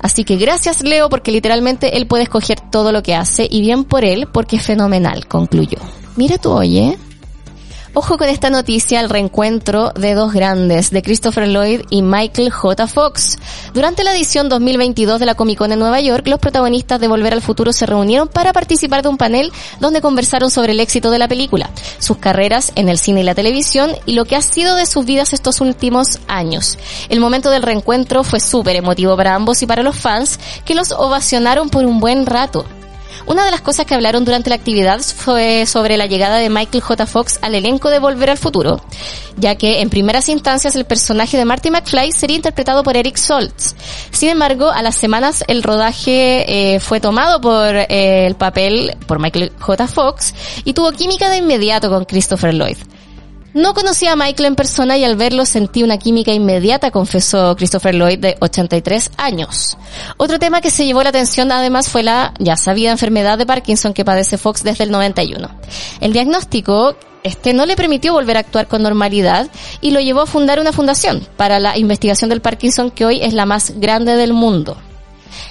Así 0.00 0.24
que 0.24 0.36
gracias 0.36 0.82
Leo, 0.82 1.08
porque 1.08 1.30
literalmente 1.30 1.96
él 1.96 2.06
puede 2.06 2.24
escoger 2.24 2.60
todo 2.60 2.92
lo 2.92 3.02
que 3.02 3.14
hace, 3.14 3.46
y 3.50 3.60
bien 3.60 3.84
por 3.84 4.04
él, 4.04 4.26
porque 4.32 4.56
es 4.56 4.62
fenomenal, 4.62 5.26
concluyó. 5.26 5.78
Mira 6.16 6.38
tú, 6.38 6.50
oye. 6.52 6.98
Ojo 7.92 8.18
con 8.18 8.28
esta 8.28 8.50
noticia, 8.50 9.00
el 9.00 9.10
reencuentro 9.10 9.90
de 9.90 10.14
dos 10.14 10.32
grandes, 10.32 10.92
de 10.92 11.02
Christopher 11.02 11.48
Lloyd 11.48 11.80
y 11.90 12.02
Michael 12.02 12.52
J. 12.52 12.86
Fox. 12.86 13.36
Durante 13.74 14.04
la 14.04 14.14
edición 14.14 14.48
2022 14.48 15.18
de 15.18 15.26
la 15.26 15.34
Comic 15.34 15.58
Con 15.58 15.72
en 15.72 15.80
Nueva 15.80 16.00
York, 16.00 16.28
los 16.28 16.38
protagonistas 16.38 17.00
de 17.00 17.08
Volver 17.08 17.32
al 17.32 17.42
Futuro 17.42 17.72
se 17.72 17.86
reunieron 17.86 18.28
para 18.28 18.52
participar 18.52 19.02
de 19.02 19.08
un 19.08 19.16
panel 19.16 19.50
donde 19.80 20.00
conversaron 20.00 20.50
sobre 20.50 20.70
el 20.70 20.78
éxito 20.78 21.10
de 21.10 21.18
la 21.18 21.26
película, 21.26 21.68
sus 21.98 22.18
carreras 22.18 22.70
en 22.76 22.88
el 22.88 22.96
cine 22.96 23.22
y 23.22 23.24
la 23.24 23.34
televisión 23.34 23.90
y 24.06 24.12
lo 24.12 24.24
que 24.24 24.36
ha 24.36 24.42
sido 24.42 24.76
de 24.76 24.86
sus 24.86 25.04
vidas 25.04 25.32
estos 25.32 25.60
últimos 25.60 26.20
años. 26.28 26.78
El 27.08 27.18
momento 27.18 27.50
del 27.50 27.64
reencuentro 27.64 28.22
fue 28.22 28.38
súper 28.38 28.76
emotivo 28.76 29.16
para 29.16 29.34
ambos 29.34 29.62
y 29.62 29.66
para 29.66 29.82
los 29.82 29.96
fans 29.96 30.38
que 30.64 30.76
los 30.76 30.92
ovacionaron 30.92 31.70
por 31.70 31.84
un 31.84 31.98
buen 31.98 32.24
rato. 32.24 32.64
Una 33.26 33.44
de 33.44 33.50
las 33.50 33.60
cosas 33.60 33.86
que 33.86 33.94
hablaron 33.94 34.24
durante 34.24 34.50
la 34.50 34.56
actividad 34.56 35.00
fue 35.00 35.66
sobre 35.66 35.96
la 35.96 36.06
llegada 36.06 36.38
de 36.38 36.50
Michael 36.50 36.82
J. 36.82 37.06
Fox 37.06 37.38
al 37.42 37.54
elenco 37.54 37.90
de 37.90 37.98
Volver 37.98 38.30
al 38.30 38.38
Futuro, 38.38 38.80
ya 39.36 39.56
que 39.56 39.80
en 39.80 39.90
primeras 39.90 40.28
instancias 40.28 40.74
el 40.74 40.84
personaje 40.84 41.36
de 41.36 41.44
Marty 41.44 41.70
McFly 41.70 42.12
sería 42.12 42.36
interpretado 42.36 42.82
por 42.82 42.96
Eric 42.96 43.16
Stoltz. 43.16 43.74
Sin 44.10 44.30
embargo, 44.30 44.70
a 44.70 44.82
las 44.82 44.96
semanas 44.96 45.44
el 45.48 45.62
rodaje 45.62 46.74
eh, 46.74 46.80
fue 46.80 47.00
tomado 47.00 47.40
por 47.40 47.74
eh, 47.76 48.26
el 48.26 48.34
papel 48.34 48.96
por 49.06 49.20
Michael 49.20 49.52
J. 49.58 49.86
Fox 49.86 50.34
y 50.64 50.72
tuvo 50.72 50.92
química 50.92 51.30
de 51.30 51.38
inmediato 51.38 51.90
con 51.90 52.04
Christopher 52.04 52.54
Lloyd. 52.54 52.78
No 53.52 53.74
conocía 53.74 54.12
a 54.12 54.16
Michael 54.16 54.46
en 54.46 54.54
persona 54.54 54.96
y 54.96 55.02
al 55.02 55.16
verlo 55.16 55.44
sentí 55.44 55.82
una 55.82 55.98
química 55.98 56.32
inmediata, 56.32 56.92
confesó 56.92 57.56
Christopher 57.56 57.96
Lloyd 57.96 58.20
de 58.20 58.36
83 58.40 59.10
años. 59.16 59.76
Otro 60.18 60.38
tema 60.38 60.60
que 60.60 60.70
se 60.70 60.86
llevó 60.86 61.02
la 61.02 61.08
atención 61.08 61.50
además 61.50 61.88
fue 61.88 62.04
la 62.04 62.32
ya 62.38 62.56
sabida 62.56 62.92
enfermedad 62.92 63.38
de 63.38 63.46
Parkinson 63.46 63.92
que 63.92 64.04
padece 64.04 64.38
Fox 64.38 64.62
desde 64.62 64.84
el 64.84 64.92
91. 64.92 65.50
El 66.00 66.12
diagnóstico 66.12 66.94
este 67.24 67.52
no 67.52 67.66
le 67.66 67.74
permitió 67.74 68.12
volver 68.12 68.36
a 68.36 68.40
actuar 68.40 68.68
con 68.68 68.82
normalidad 68.82 69.48
y 69.80 69.90
lo 69.90 70.00
llevó 70.00 70.20
a 70.20 70.26
fundar 70.26 70.60
una 70.60 70.72
fundación 70.72 71.26
para 71.36 71.58
la 71.58 71.76
investigación 71.76 72.30
del 72.30 72.40
Parkinson 72.40 72.92
que 72.92 73.04
hoy 73.04 73.20
es 73.20 73.34
la 73.34 73.46
más 73.46 73.72
grande 73.80 74.14
del 74.14 74.32
mundo. 74.32 74.76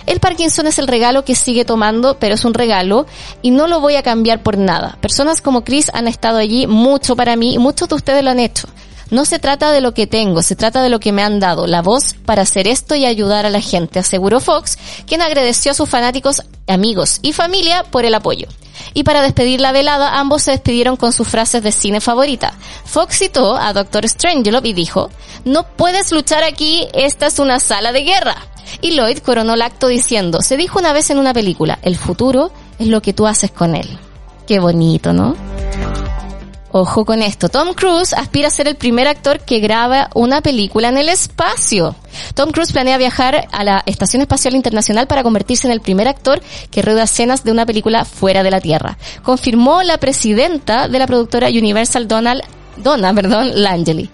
El 0.05 0.19
Parkinson 0.19 0.67
es 0.67 0.79
el 0.79 0.87
regalo 0.87 1.25
que 1.25 1.35
sigue 1.35 1.65
tomando, 1.65 2.19
pero 2.19 2.35
es 2.35 2.45
un 2.45 2.53
regalo 2.53 3.05
y 3.41 3.51
no 3.51 3.67
lo 3.67 3.79
voy 3.79 3.95
a 3.95 4.03
cambiar 4.03 4.43
por 4.43 4.57
nada. 4.57 4.97
Personas 5.01 5.41
como 5.41 5.63
Chris 5.63 5.91
han 5.93 6.07
estado 6.07 6.37
allí 6.37 6.67
mucho 6.67 7.15
para 7.15 7.35
mí 7.35 7.53
y 7.53 7.59
muchos 7.59 7.89
de 7.89 7.95
ustedes 7.95 8.23
lo 8.23 8.31
han 8.31 8.39
hecho. 8.39 8.67
No 9.11 9.25
se 9.25 9.39
trata 9.39 9.71
de 9.71 9.81
lo 9.81 9.95
que 9.95 10.05
tengo, 10.05 10.43
se 10.43 10.55
trata 10.55 10.83
de 10.83 10.89
lo 10.89 10.99
que 10.99 11.11
me 11.11 11.23
han 11.23 11.39
dado, 11.39 11.65
la 11.65 11.81
voz 11.81 12.15
para 12.25 12.43
hacer 12.43 12.67
esto 12.67 12.93
y 12.93 13.05
ayudar 13.05 13.47
a 13.47 13.49
la 13.49 13.59
gente, 13.59 13.97
aseguró 13.97 14.39
Fox, 14.39 14.77
quien 15.07 15.23
agradeció 15.23 15.71
a 15.71 15.75
sus 15.75 15.89
fanáticos, 15.89 16.43
amigos 16.67 17.19
y 17.23 17.33
familia 17.33 17.83
por 17.89 18.05
el 18.05 18.13
apoyo. 18.13 18.47
Y 18.93 19.03
para 19.03 19.21
despedir 19.21 19.61
la 19.61 19.71
velada, 19.71 20.19
ambos 20.19 20.43
se 20.43 20.51
despidieron 20.51 20.97
con 20.97 21.13
sus 21.13 21.27
frases 21.27 21.63
de 21.63 21.71
cine 21.71 22.01
favorita. 22.01 22.53
Fox 22.85 23.19
citó 23.19 23.55
a 23.55 23.73
Doctor 23.73 24.07
Strangelove 24.07 24.69
y 24.69 24.73
dijo, 24.73 25.09
no 25.45 25.63
puedes 25.63 26.11
luchar 26.11 26.43
aquí, 26.43 26.87
esta 26.93 27.27
es 27.27 27.39
una 27.39 27.59
sala 27.59 27.91
de 27.91 28.03
guerra. 28.03 28.37
Y 28.81 28.91
Lloyd 28.91 29.19
coronó 29.19 29.55
el 29.55 29.61
acto 29.61 29.87
diciendo, 29.87 30.41
se 30.41 30.57
dijo 30.57 30.79
una 30.79 30.93
vez 30.93 31.09
en 31.09 31.17
una 31.17 31.33
película, 31.33 31.79
el 31.81 31.97
futuro 31.97 32.51
es 32.77 32.87
lo 32.87 33.01
que 33.01 33.13
tú 33.13 33.27
haces 33.27 33.51
con 33.51 33.75
él. 33.75 33.97
Qué 34.47 34.59
bonito, 34.59 35.13
¿no? 35.13 35.35
Ojo 36.71 37.03
con 37.03 37.23
esto, 37.23 37.49
Tom 37.49 37.73
Cruise 37.73 38.13
aspira 38.13 38.47
a 38.47 38.51
ser 38.51 38.67
el 38.67 38.75
primer 38.75 39.07
actor 39.07 39.39
que 39.39 39.59
graba 39.59 40.09
una 40.13 40.41
película 40.41 40.89
en 40.89 40.97
el 40.97 41.09
espacio. 41.09 41.95
Tom 42.35 42.51
Cruise 42.51 42.71
planea 42.71 42.99
viajar 42.99 43.47
a 43.51 43.63
la 43.63 43.81
Estación 43.87 44.21
Espacial 44.21 44.53
Internacional 44.53 45.07
para 45.07 45.23
convertirse 45.23 45.65
en 45.65 45.73
el 45.73 45.81
primer 45.81 46.07
actor 46.07 46.41
que 46.69 46.83
rueda 46.83 47.03
escenas 47.03 47.43
de 47.43 47.51
una 47.51 47.65
película 47.65 48.05
fuera 48.05 48.43
de 48.43 48.51
la 48.51 48.61
Tierra. 48.61 48.99
Confirmó 49.23 49.81
la 49.81 49.97
presidenta 49.97 50.87
de 50.87 50.99
la 50.99 51.07
productora 51.07 51.47
Universal 51.47 52.07
Donald 52.07 52.43
Donna, 52.79 53.13
perdón, 53.13 53.51
Langeli. 53.55 54.09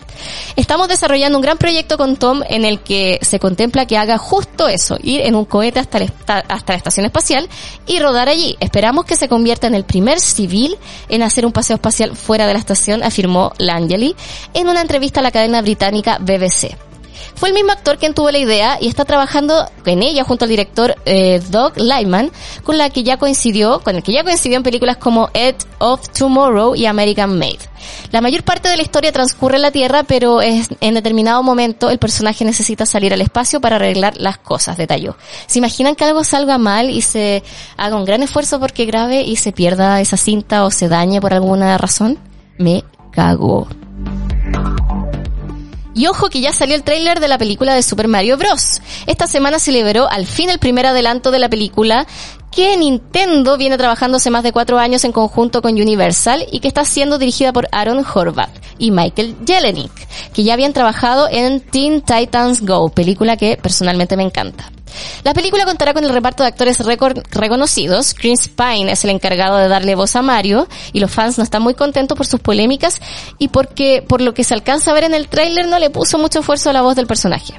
Estamos 0.56 0.88
desarrollando 0.88 1.38
un 1.38 1.42
gran 1.42 1.58
proyecto 1.58 1.98
con 1.98 2.16
Tom 2.16 2.42
en 2.48 2.66
el 2.66 2.80
que 2.80 3.20
se 3.22 3.40
contempla 3.40 3.86
que 3.86 3.98
haga 3.98 4.18
justo 4.18 4.68
eso, 4.68 4.98
ir 5.02 5.22
en 5.22 5.36
un 5.36 5.46
cohete 5.46 5.80
hasta, 5.80 6.00
hasta 6.48 6.74
la 6.74 6.78
estación 6.78 7.06
espacial 7.06 7.48
y 7.86 8.00
rodar 8.00 8.30
allí. 8.30 8.58
Esperamos 8.60 9.06
que 9.06 9.16
se 9.16 9.28
convierta 9.28 9.68
en 9.68 9.76
el 9.76 9.84
primer 9.84 10.20
civil 10.20 10.78
en 11.10 11.24
hacer 11.24 11.46
un 11.46 11.52
paseo 11.52 11.76
espacial 11.76 12.16
fuera 12.16 12.48
de 12.48 12.54
la 12.54 12.60
estación, 12.60 13.04
afirmó 13.04 13.52
Langeli 13.58 14.16
en 14.54 14.70
una 14.70 14.82
entrevista 14.82 15.20
a 15.20 15.24
la 15.24 15.32
cadena 15.32 15.62
británica 15.62 16.18
BBC. 16.20 16.76
Fue 17.36 17.50
el 17.50 17.56
mismo 17.56 17.72
actor 17.72 17.98
quien 17.98 18.14
tuvo 18.14 18.32
la 18.32 18.38
idea 18.38 18.78
y 18.80 18.88
está 18.88 19.06
trabajando 19.06 19.70
en 19.86 20.04
ella 20.04 20.24
junto 20.24 20.46
al 20.46 20.50
director 20.50 20.96
eh, 21.06 21.42
Doug 21.50 21.74
Lyman, 21.78 22.32
con 22.64 22.78
la 22.78 22.90
que 22.90 23.04
ya 23.04 23.18
coincidió, 23.18 23.80
con 23.80 23.96
el 23.96 24.04
que 24.04 24.14
ya 24.14 24.24
coincidió 24.24 24.58
en 24.58 24.64
películas 24.64 24.98
como 24.98 25.30
Ed 25.34 25.56
of 25.80 26.08
Tomorrow 26.10 26.76
y 26.76 26.86
American 26.86 27.38
Made. 27.38 27.60
La 28.12 28.22
mayor 28.22 28.44
parte 28.44 28.70
de 28.70 28.78
la 28.78 28.84
historia 28.84 29.12
transcurre 29.12 29.58
en 29.58 29.62
la 29.62 29.72
Tierra, 29.72 30.04
pero 30.04 30.42
es, 30.42 30.70
en 30.82 30.94
determinado 30.94 31.44
momento 31.44 31.90
el 31.90 32.00
personaje 32.00 32.46
necesita 32.46 32.86
salir 32.86 33.14
al 33.14 33.22
espacio 33.22 33.62
para 33.62 33.76
arreglar 33.76 34.16
las 34.18 34.38
cosas, 34.38 34.78
detalló. 34.78 35.16
¿Se 35.48 35.60
imaginan 35.60 35.96
que 35.96 36.06
algo 36.06 36.24
salga 36.24 36.58
mal 36.58 36.90
y 36.90 37.02
se 37.02 37.44
haga 37.78 37.96
un 37.96 38.06
gran 38.06 38.24
esfuerzo 38.24 38.60
porque 38.60 38.86
grabe 38.86 39.22
y 39.22 39.36
se 39.36 39.52
pierda 39.52 40.02
esa 40.02 40.18
cinta 40.18 40.66
o 40.66 40.72
se 40.72 40.88
dañe 40.88 41.22
por 41.22 41.34
alguna 41.34 41.78
razón? 41.78 42.20
Me 42.58 42.84
cago. 43.12 43.68
Y 45.96 46.08
ojo 46.08 46.30
que 46.30 46.42
ya 46.42 46.52
salió 46.52 46.76
el 46.76 46.84
tráiler 46.84 47.22
de 47.22 47.30
la 47.30 47.38
película 47.38 47.74
de 47.74 47.82
Super 47.82 48.10
Mario 48.10 48.38
Bros. 48.38 48.82
Esta 49.08 49.28
semana 49.28 49.60
se 49.60 49.72
liberó 49.72 50.12
al 50.12 50.28
fin 50.28 50.50
el 50.50 50.60
primer 50.60 50.86
adelanto 50.86 51.32
de 51.32 51.40
la 51.40 51.50
película 51.50 52.06
que 52.52 52.76
Nintendo 52.78 53.58
viene 53.58 53.78
trabajando 53.78 54.18
hace 54.18 54.30
más 54.30 54.44
de 54.44 54.52
cuatro 54.52 54.78
años 54.78 55.04
en 55.06 55.14
conjunto 55.14 55.62
con 55.62 55.74
Universal 55.74 56.46
y 56.52 56.60
que 56.60 56.68
está 56.68 56.86
siendo 56.86 57.18
dirigida 57.18 57.54
por 57.54 57.68
Aaron 57.72 58.06
Horvath 58.06 58.52
y 58.78 58.92
Michael 58.92 59.38
Jelenic, 59.46 59.92
que 60.34 60.44
ya 60.44 60.54
habían 60.54 60.74
trabajado 60.74 61.28
en 61.30 61.62
Teen 61.62 62.02
Titans 62.02 62.62
Go, 62.62 62.90
película 62.90 63.38
que 63.38 63.58
personalmente 63.58 64.18
me 64.18 64.24
encanta. 64.24 64.72
La 65.24 65.34
película 65.34 65.66
contará 65.66 65.94
con 65.94 66.04
el 66.04 66.12
reparto 66.12 66.44
de 66.44 66.50
actores 66.50 66.80
reconocidos. 67.32 68.14
Chris 68.14 68.48
Pine 68.48 68.92
es 68.92 69.04
el 69.04 69.10
encargado 69.10 69.58
de 69.58 69.68
darle 69.68 69.96
voz 69.96 70.16
a 70.16 70.22
Mario 70.22 70.68
y 70.94 71.00
los 71.00 71.12
fans 71.12 71.38
no 71.38 71.44
están 71.44 71.64
muy 71.64 71.74
contentos 71.74 72.16
por 72.16 72.28
sus 72.28 72.40
polémicas 72.40 73.02
y 73.40 73.48
porque 73.48 74.04
por 74.08 74.22
lo 74.22 74.34
que 74.34 74.44
se 74.44 74.54
alcanza 74.54 74.92
a 74.92 74.94
ver 74.94 75.06
en 75.06 75.14
el 75.14 75.28
tráiler 75.28 75.68
no 75.68 75.80
le 75.80 75.90
puso 75.90 76.18
mucho 76.18 76.40
esfuerzo 76.40 76.70
a 76.70 76.74
la 76.74 76.82
voz 76.82 76.96
del 76.96 77.08
personaje. 77.08 77.54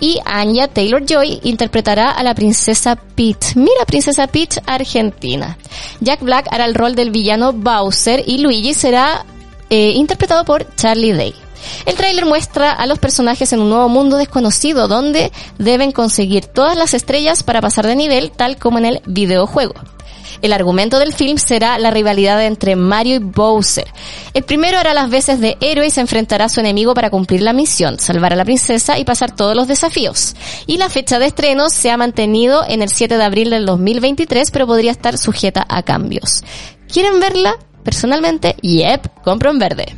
Y 0.00 0.18
Anya 0.24 0.68
Taylor-Joy 0.68 1.40
interpretará 1.44 2.10
a 2.10 2.22
la 2.22 2.34
princesa 2.34 2.96
Peach. 2.96 3.54
Mira, 3.54 3.84
princesa 3.86 4.26
Peach 4.26 4.58
argentina. 4.66 5.56
Jack 6.00 6.20
Black 6.20 6.48
hará 6.50 6.64
el 6.64 6.74
rol 6.74 6.94
del 6.94 7.10
villano 7.10 7.52
Bowser 7.52 8.22
y 8.26 8.38
Luigi 8.38 8.74
será 8.74 9.24
eh, 9.70 9.92
interpretado 9.92 10.44
por 10.44 10.74
Charlie 10.74 11.12
Day. 11.12 11.43
El 11.86 11.94
tráiler 11.94 12.26
muestra 12.26 12.72
a 12.72 12.86
los 12.86 12.98
personajes 12.98 13.52
en 13.52 13.60
un 13.60 13.70
nuevo 13.70 13.88
mundo 13.88 14.16
desconocido 14.16 14.88
donde 14.88 15.32
deben 15.58 15.92
conseguir 15.92 16.46
todas 16.46 16.76
las 16.76 16.94
estrellas 16.94 17.42
para 17.42 17.60
pasar 17.60 17.86
de 17.86 17.96
nivel 17.96 18.30
tal 18.30 18.56
como 18.56 18.78
en 18.78 18.86
el 18.86 19.02
videojuego. 19.06 19.74
El 20.42 20.52
argumento 20.52 20.98
del 20.98 21.14
film 21.14 21.38
será 21.38 21.78
la 21.78 21.90
rivalidad 21.90 22.44
entre 22.44 22.76
Mario 22.76 23.16
y 23.16 23.18
Bowser. 23.18 23.86
El 24.34 24.42
primero 24.42 24.78
hará 24.78 24.92
las 24.92 25.08
veces 25.08 25.40
de 25.40 25.56
héroe 25.60 25.86
y 25.86 25.90
se 25.90 26.00
enfrentará 26.00 26.46
a 26.46 26.48
su 26.48 26.60
enemigo 26.60 26.92
para 26.92 27.10
cumplir 27.10 27.42
la 27.42 27.52
misión, 27.52 27.98
salvar 27.98 28.32
a 28.32 28.36
la 28.36 28.44
princesa 28.44 28.98
y 28.98 29.04
pasar 29.04 29.34
todos 29.34 29.56
los 29.56 29.68
desafíos. 29.68 30.34
Y 30.66 30.76
la 30.76 30.90
fecha 30.90 31.18
de 31.18 31.26
estreno 31.26 31.70
se 31.70 31.90
ha 31.90 31.96
mantenido 31.96 32.64
en 32.68 32.82
el 32.82 32.90
7 32.90 33.16
de 33.16 33.24
abril 33.24 33.50
del 33.50 33.66
2023, 33.66 34.50
pero 34.50 34.66
podría 34.66 34.90
estar 34.90 35.16
sujeta 35.18 35.64
a 35.68 35.82
cambios. 35.82 36.42
¿Quieren 36.92 37.20
verla? 37.20 37.56
Personalmente, 37.82 38.56
yep, 38.62 39.22
compro 39.22 39.50
en 39.50 39.58
verde. 39.58 39.96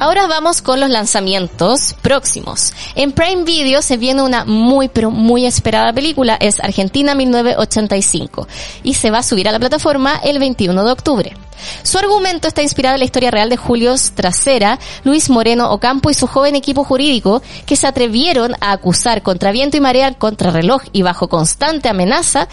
Ahora 0.00 0.28
vamos 0.28 0.62
con 0.62 0.78
los 0.78 0.90
lanzamientos 0.90 1.96
próximos. 2.02 2.72
En 2.94 3.10
Prime 3.10 3.42
Video 3.42 3.82
se 3.82 3.96
viene 3.96 4.22
una 4.22 4.44
muy 4.44 4.86
pero 4.86 5.10
muy 5.10 5.44
esperada 5.44 5.92
película, 5.92 6.36
es 6.40 6.60
Argentina 6.60 7.16
1985 7.16 8.46
y 8.84 8.94
se 8.94 9.10
va 9.10 9.18
a 9.18 9.22
subir 9.24 9.48
a 9.48 9.52
la 9.52 9.58
plataforma 9.58 10.20
el 10.22 10.38
21 10.38 10.84
de 10.84 10.92
octubre. 10.92 11.47
Su 11.82 11.98
argumento 11.98 12.48
está 12.48 12.62
inspirado 12.62 12.94
en 12.94 13.00
la 13.00 13.04
historia 13.04 13.30
real 13.30 13.48
de 13.48 13.56
Julio 13.56 13.94
Trasera, 14.14 14.78
Luis 15.04 15.30
Moreno 15.30 15.70
Ocampo 15.70 16.10
y 16.10 16.14
su 16.14 16.26
joven 16.26 16.56
equipo 16.56 16.84
jurídico 16.84 17.42
que 17.66 17.76
se 17.76 17.86
atrevieron 17.86 18.54
a 18.60 18.72
acusar 18.72 19.22
contra 19.22 19.52
viento 19.52 19.76
y 19.76 19.80
marea, 19.80 20.12
contra 20.14 20.50
reloj 20.50 20.82
y 20.92 21.02
bajo 21.02 21.28
constante 21.28 21.88
amenaza 21.88 22.48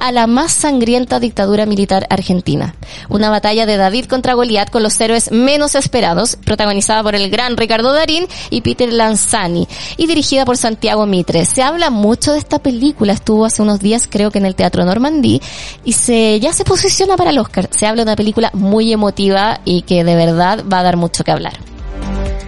a 0.00 0.12
la 0.12 0.26
más 0.26 0.50
sangrienta 0.50 1.20
dictadura 1.20 1.66
militar 1.66 2.06
argentina. 2.10 2.74
Una 3.08 3.30
batalla 3.30 3.66
de 3.66 3.76
David 3.76 4.06
contra 4.06 4.34
Goliat 4.34 4.70
con 4.70 4.82
los 4.82 4.98
héroes 4.98 5.30
menos 5.30 5.74
esperados, 5.74 6.36
protagonizada 6.36 7.02
por 7.02 7.14
el 7.14 7.30
gran 7.30 7.56
Ricardo 7.56 7.92
Darín 7.92 8.26
y 8.48 8.62
Peter 8.62 8.90
Lanzani, 8.92 9.68
y 9.98 10.06
dirigida 10.06 10.46
por 10.46 10.56
Santiago 10.56 11.04
Mitre. 11.06 11.44
Se 11.44 11.62
habla 11.62 11.90
mucho 11.90 12.32
de 12.32 12.38
esta 12.38 12.58
película, 12.58 13.12
estuvo 13.12 13.44
hace 13.44 13.60
unos 13.60 13.80
días 13.80 14.08
creo 14.10 14.30
que 14.30 14.38
en 14.38 14.46
el 14.46 14.54
Teatro 14.54 14.84
Normandí, 14.84 15.40
y 15.84 15.92
se, 15.92 16.40
ya 16.40 16.54
se 16.54 16.64
posiciona 16.64 17.16
para 17.16 17.30
el 17.30 17.38
Oscar. 17.38 17.68
Se 17.70 17.86
habla 17.86 18.02
de 18.02 18.08
una 18.10 18.16
película 18.16 18.49
muy 18.52 18.92
emotiva 18.92 19.60
y 19.64 19.82
que 19.82 20.04
de 20.04 20.16
verdad 20.16 20.64
va 20.70 20.80
a 20.80 20.82
dar 20.82 20.96
mucho 20.96 21.24
que 21.24 21.30
hablar. 21.32 21.54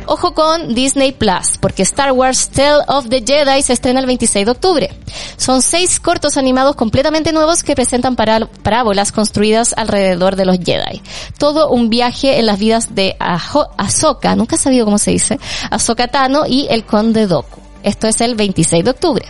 Ojo 0.07 0.35
con 0.35 0.75
Disney 0.75 1.13
Plus, 1.13 1.57
porque 1.61 1.85
Star 1.85 2.13
Wars 2.13 2.49
Tale 2.51 2.83
of 2.89 3.09
the 3.09 3.23
Jedi 3.25 3.63
se 3.63 3.73
estrena 3.73 4.01
el 4.01 4.07
26 4.07 4.45
de 4.45 4.51
octubre. 4.53 4.91
Son 5.37 5.63
seis 5.63 6.01
cortos 6.01 6.37
animados 6.37 6.75
completamente 6.77 7.33
nuevos 7.33 7.63
que 7.63 7.75
presentan 7.77 8.17
pará- 8.17 8.49
parábolas 8.63 9.13
construidas 9.13 9.75
alrededor 9.77 10.35
de 10.37 10.45
los 10.45 10.59
Jedi. 10.59 11.01
Todo 11.39 11.71
un 11.71 11.89
viaje 11.89 12.39
en 12.41 12.47
las 12.47 12.59
vidas 12.59 12.95
de 12.95 13.17
Ahsoka, 13.21 14.35
nunca 14.37 14.57
he 14.57 14.59
sabido 14.59 14.85
cómo 14.85 14.99
se 14.99 15.13
dice, 15.13 15.39
Ahsoka 15.71 16.09
Tano 16.09 16.47
y 16.47 16.67
el 16.69 16.85
Conde 16.85 17.27
Dooku. 17.29 17.61
Esto 17.85 18.09
es 18.09 18.21
el 18.21 18.35
26 18.35 18.85
de 18.85 18.91
octubre. 18.91 19.25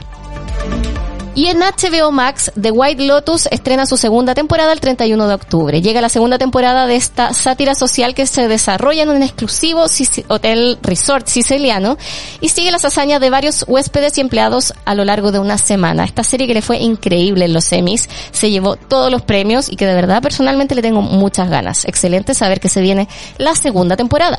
Y 1.35 1.47
en 1.47 1.61
HBO 1.61 2.13
Max, 2.13 2.53
The 2.61 2.71
White 2.71 3.07
Lotus 3.07 3.49
estrena 3.51 3.87
su 3.87 3.97
segunda 3.97 4.35
temporada 4.35 4.71
el 4.71 4.81
31 4.81 5.29
de 5.29 5.35
octubre. 5.35 5.81
Llega 5.81 6.03
la 6.03 6.11
segunda 6.11 6.37
temporada 6.37 6.87
de 6.87 6.97
esta 6.97 7.33
sátira 7.33 7.75
social 7.75 8.15
que 8.15 8.27
se 8.27 8.49
desarrolla 8.49 9.05
en 9.05 9.09
un 9.09 9.23
exclusivo 9.23 9.87
hotel 10.29 10.79
resort 10.83 11.27
siciliano 11.29 11.97
y 12.43 12.51
sigue 12.51 12.71
las 12.71 12.85
hazañas 12.85 13.19
de 13.23 13.31
varios 13.31 13.65
huéspedes 13.67 14.19
y 14.19 14.21
empleados 14.21 14.75
a 14.85 14.95
lo 14.95 15.07
largo 15.07 15.33
de 15.33 15.39
una 15.39 15.57
semana. 15.57 16.05
Esta 16.05 16.23
serie 16.23 16.47
que 16.47 16.55
le 16.55 16.61
fue 16.61 16.77
increíble 16.77 17.47
en 17.47 17.55
los 17.55 17.73
Emmys, 17.73 18.11
se 18.31 18.51
llevó 18.51 18.77
todos 18.77 19.11
los 19.11 19.23
premios 19.23 19.71
y 19.71 19.77
que 19.77 19.87
de 19.87 19.95
verdad 19.95 20.21
personalmente 20.21 20.75
le 20.75 20.83
tengo 20.83 21.01
muchas 21.01 21.49
ganas. 21.49 21.87
Excelente 21.87 22.35
saber 22.35 22.61
que 22.61 22.69
se 22.69 22.83
viene 22.83 23.09
la 23.39 23.55
segunda 23.55 23.97
temporada. 23.97 24.39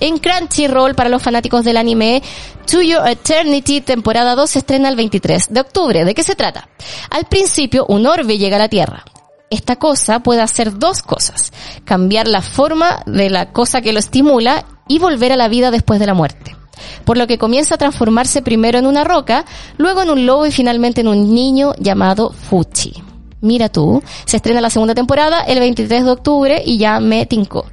En 0.00 0.18
Crunchyroll, 0.18 0.94
para 0.94 1.08
los 1.08 1.22
fanáticos 1.22 1.64
del 1.64 1.76
anime, 1.76 2.22
To 2.70 2.82
Your 2.82 3.06
Eternity, 3.08 3.80
temporada 3.80 4.34
2, 4.34 4.50
se 4.50 4.58
estrena 4.60 4.88
el 4.88 4.96
23 4.96 5.48
de 5.50 5.60
octubre. 5.60 6.04
¿De 6.04 6.14
qué 6.14 6.22
se 6.22 6.34
trata? 6.34 6.68
Al 7.10 7.26
principio, 7.26 7.86
un 7.88 8.06
orbe 8.06 8.38
llega 8.38 8.56
a 8.56 8.60
la 8.60 8.68
Tierra. 8.68 9.04
Esta 9.50 9.76
cosa 9.76 10.20
puede 10.20 10.42
hacer 10.42 10.78
dos 10.78 11.02
cosas. 11.02 11.52
Cambiar 11.84 12.26
la 12.26 12.42
forma 12.42 13.02
de 13.06 13.30
la 13.30 13.52
cosa 13.52 13.80
que 13.80 13.92
lo 13.92 14.00
estimula 14.00 14.64
y 14.88 14.98
volver 14.98 15.32
a 15.32 15.36
la 15.36 15.48
vida 15.48 15.70
después 15.70 16.00
de 16.00 16.06
la 16.06 16.14
muerte. 16.14 16.56
Por 17.04 17.16
lo 17.16 17.26
que 17.26 17.38
comienza 17.38 17.76
a 17.76 17.78
transformarse 17.78 18.42
primero 18.42 18.78
en 18.78 18.86
una 18.86 19.04
roca, 19.04 19.44
luego 19.76 20.02
en 20.02 20.10
un 20.10 20.26
lobo 20.26 20.46
y 20.46 20.52
finalmente 20.52 21.00
en 21.00 21.08
un 21.08 21.32
niño 21.32 21.74
llamado 21.78 22.32
Fuchi. 22.32 23.02
Mira 23.40 23.68
tú, 23.68 24.02
se 24.24 24.36
estrena 24.38 24.60
la 24.60 24.70
segunda 24.70 24.94
temporada 24.94 25.42
el 25.42 25.60
23 25.60 26.04
de 26.04 26.10
octubre 26.10 26.62
y 26.64 26.78
ya 26.78 27.00
me 27.00 27.26
tincó. 27.26 27.66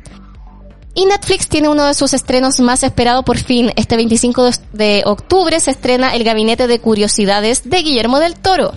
Y 0.96 1.06
Netflix 1.08 1.48
tiene 1.48 1.70
uno 1.70 1.86
de 1.86 1.96
sus 1.96 2.14
estrenos 2.14 2.60
más 2.60 2.84
esperados 2.84 3.24
por 3.26 3.38
fin. 3.39 3.72
Este 3.76 3.96
25 3.96 4.50
de- 4.74 5.02
octubre 5.06 5.60
se 5.60 5.72
estrena 5.72 6.14
El 6.14 6.24
Gabinete 6.24 6.68
de 6.68 6.80
Curiosidades 6.80 7.68
de 7.68 7.82
Guillermo 7.82 8.20
del 8.20 8.36
Toro. 8.36 8.74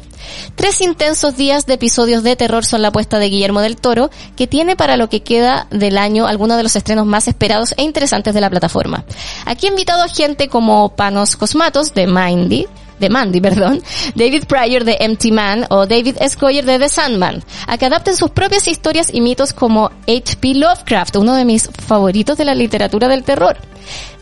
Tres 0.55 0.81
intensos 0.81 1.37
días 1.37 1.67
de 1.67 1.75
episodios 1.75 2.23
de 2.23 2.35
terror 2.35 2.65
son 2.65 2.81
la 2.81 2.89
apuesta 2.89 3.19
de 3.19 3.29
Guillermo 3.29 3.61
del 3.61 3.77
Toro, 3.77 4.11
que 4.35 4.47
tiene 4.47 4.77
para 4.77 4.97
lo 4.97 5.09
que 5.11 5.23
queda 5.23 5.67
del 5.71 5.99
año 5.99 6.27
algunos 6.27 6.57
de 6.57 6.63
los 6.63 6.75
estrenos 6.75 7.05
más 7.07 7.29
esperados 7.29 7.75
e 7.77 7.83
interesantes 7.83 8.33
de 8.35 8.41
la 8.41 8.49
plataforma. 8.51 9.05
Aquí 9.45 9.67
ha 9.67 9.71
invitado 9.71 10.03
a 10.03 10.09
gente 10.09 10.49
como 10.49 10.97
Panos 10.97 11.37
Cosmatos 11.37 11.93
de 11.93 12.07
Mindy, 12.07 12.67
de 12.99 13.09
Mandy, 13.09 13.41
perdón, 13.43 13.83
David 14.15 14.45
Pryor 14.45 14.85
de 14.85 14.97
Empty 15.01 15.33
Man 15.33 15.67
o 15.71 15.87
David 15.87 16.17
S. 16.21 16.37
Goyer 16.41 16.65
de 16.65 16.79
The 16.79 16.89
Sandman, 16.89 17.43
a 17.67 17.79
que 17.79 17.87
adapten 17.87 18.17
sus 18.17 18.31
propias 18.31 18.69
historias 18.69 19.13
y 19.13 19.21
mitos 19.21 19.53
como 19.53 19.91
H.P. 20.07 20.55
Lovecraft, 20.55 21.17
uno 21.17 21.35
de 21.35 21.45
mis 21.45 21.69
favoritos 21.69 22.39
de 22.39 22.45
la 22.45 22.55
literatura 22.55 23.09
del 23.09 23.25
terror. 23.25 23.57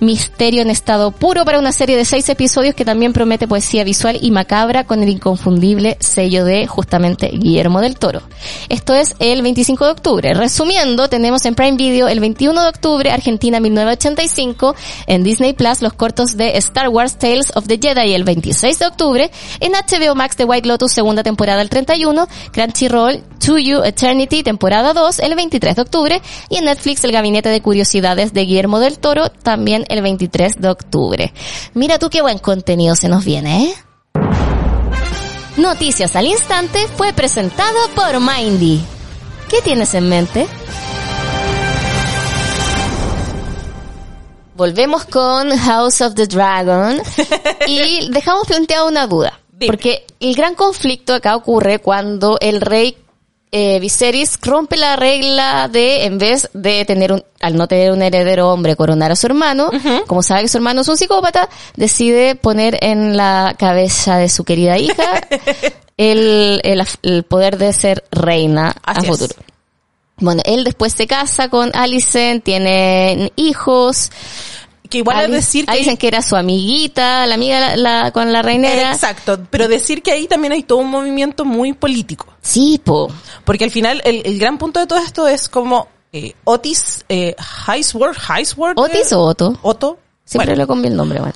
Misterio 0.00 0.62
en 0.62 0.70
estado 0.70 1.10
puro 1.10 1.44
para 1.44 1.58
una 1.58 1.72
serie 1.72 1.96
de 1.96 2.04
seis 2.04 2.28
episodios 2.28 2.74
que 2.74 2.84
también 2.84 3.12
promete 3.12 3.48
poesía 3.48 3.84
visual 3.84 4.18
y 4.20 4.30
macabra 4.30 4.84
con 4.84 5.02
el 5.02 5.08
inconfundible 5.08 5.96
sello 6.00 6.44
de 6.44 6.66
justamente 6.66 7.28
Guillermo 7.28 7.80
del 7.80 7.96
Toro. 7.98 8.22
Esto 8.68 8.94
es 8.94 9.14
el 9.18 9.42
25 9.42 9.84
de 9.84 9.90
octubre. 9.90 10.34
Resumiendo, 10.34 11.08
tenemos 11.08 11.44
en 11.46 11.54
Prime 11.54 11.76
Video 11.76 12.08
el 12.08 12.20
21 12.20 12.62
de 12.62 12.68
octubre 12.68 13.10
Argentina 13.10 13.60
1985, 13.60 14.74
en 15.06 15.22
Disney 15.24 15.52
Plus 15.52 15.82
los 15.82 15.92
cortos 15.92 16.36
de 16.36 16.56
Star 16.58 16.88
Wars 16.88 17.18
Tales 17.18 17.52
of 17.54 17.66
the 17.66 17.78
Jedi 17.78 18.14
el 18.14 18.24
26 18.24 18.78
de 18.78 18.86
octubre, 18.86 19.30
en 19.60 19.72
HBO 19.72 20.14
Max 20.14 20.36
The 20.36 20.44
White 20.44 20.68
Lotus 20.68 20.92
segunda 20.92 21.22
temporada 21.22 21.62
el 21.62 21.68
31, 21.68 22.26
Crunchyroll 22.52 23.22
To 23.44 23.58
You 23.58 23.82
Eternity 23.82 24.42
temporada 24.42 24.94
2 24.94 25.18
el 25.20 25.34
23 25.34 25.76
de 25.76 25.82
octubre 25.82 26.22
y 26.48 26.56
en 26.56 26.64
Netflix 26.64 27.04
El 27.04 27.12
Gabinete 27.12 27.50
de 27.50 27.60
Curiosidades 27.60 28.32
de 28.32 28.44
Guillermo 28.46 28.78
del 28.78 28.98
Toro 28.98 29.28
también 29.54 29.84
el 29.88 30.02
23 30.02 30.60
de 30.60 30.68
octubre. 30.68 31.32
Mira 31.74 32.00
tú 32.00 32.10
qué 32.10 32.22
buen 32.22 32.38
contenido 32.38 32.96
se 32.96 33.08
nos 33.08 33.24
viene, 33.24 33.66
¿eh? 33.66 33.74
Noticias 35.56 36.16
al 36.16 36.26
Instante 36.26 36.88
fue 36.96 37.12
presentado 37.12 37.78
por 37.94 38.18
Mindy. 38.18 38.84
¿Qué 39.48 39.60
tienes 39.62 39.94
en 39.94 40.08
mente? 40.08 40.48
Volvemos 44.56 45.04
con 45.04 45.56
House 45.56 46.00
of 46.00 46.14
the 46.14 46.26
Dragon 46.26 47.00
y 47.68 48.10
dejamos 48.10 48.48
planteada 48.48 48.86
una 48.86 49.06
duda. 49.06 49.38
Porque 49.64 50.04
el 50.18 50.34
gran 50.34 50.56
conflicto 50.56 51.14
acá 51.14 51.36
ocurre 51.36 51.78
cuando 51.78 52.38
el 52.40 52.60
rey 52.60 52.96
eh, 53.56 53.78
Viserys 53.78 54.36
rompe 54.42 54.76
la 54.76 54.96
regla 54.96 55.68
de, 55.68 56.06
en 56.06 56.18
vez 56.18 56.50
de 56.54 56.84
tener 56.84 57.12
un, 57.12 57.22
al 57.40 57.54
no 57.54 57.68
tener 57.68 57.92
un 57.92 58.02
heredero 58.02 58.50
hombre, 58.50 58.74
coronar 58.74 59.12
a 59.12 59.16
su 59.16 59.28
hermano, 59.28 59.70
como 60.08 60.24
sabe 60.24 60.42
que 60.42 60.48
su 60.48 60.56
hermano 60.58 60.80
es 60.80 60.88
un 60.88 60.96
psicópata, 60.96 61.48
decide 61.76 62.34
poner 62.34 62.76
en 62.80 63.16
la 63.16 63.54
cabeza 63.56 64.16
de 64.18 64.28
su 64.28 64.42
querida 64.42 64.76
hija 64.76 65.20
el, 65.96 66.60
el, 66.64 66.84
el 67.02 67.22
poder 67.22 67.56
de 67.56 67.72
ser 67.72 68.02
reina 68.10 68.74
Así 68.82 68.98
a 68.98 69.02
es. 69.02 69.06
futuro. 69.08 69.34
Bueno, 70.16 70.42
él 70.46 70.64
después 70.64 70.92
se 70.92 71.06
casa 71.06 71.48
con 71.48 71.70
Alicent, 71.74 72.42
tiene 72.42 73.32
hijos. 73.36 74.10
Que 74.90 74.98
igual 74.98 75.16
es 75.18 75.24
Alice- 75.24 75.36
decir 75.36 75.66
que... 75.66 75.72
Alicent 75.72 75.98
que 75.98 76.08
era 76.08 76.22
su 76.22 76.36
amiguita, 76.36 77.26
la 77.26 77.34
amiga 77.34 77.58
la, 77.58 77.76
la- 77.76 78.10
con 78.12 78.32
la 78.32 78.42
reinera. 78.42 78.92
Exacto, 78.92 79.38
pero 79.50 79.66
decir 79.66 80.02
que 80.02 80.12
ahí 80.12 80.26
también 80.26 80.52
hay 80.52 80.62
todo 80.62 80.78
un 80.78 80.90
movimiento 80.90 81.44
muy 81.44 81.72
político. 81.72 82.26
Sí, 82.42 82.80
po. 82.84 83.08
Porque 83.44 83.64
al 83.64 83.70
final 83.70 84.02
el, 84.04 84.22
el 84.24 84.38
gran 84.38 84.58
punto 84.58 84.80
de 84.80 84.86
todo 84.86 84.98
esto 84.98 85.26
es 85.26 85.48
como 85.48 85.88
eh, 86.12 86.34
Otis 86.44 87.04
eh, 87.08 87.34
Highsworth, 87.66 88.18
Highsworth, 88.28 88.78
¿Otis 88.78 89.10
eh, 89.10 89.14
o 89.14 89.20
Otto? 89.22 89.58
Otto, 89.62 89.98
Siempre 90.24 90.50
bueno, 90.52 90.62
le 90.62 90.66
cambié 90.68 90.90
el 90.90 90.96
nombre, 90.96 91.20
bueno. 91.20 91.34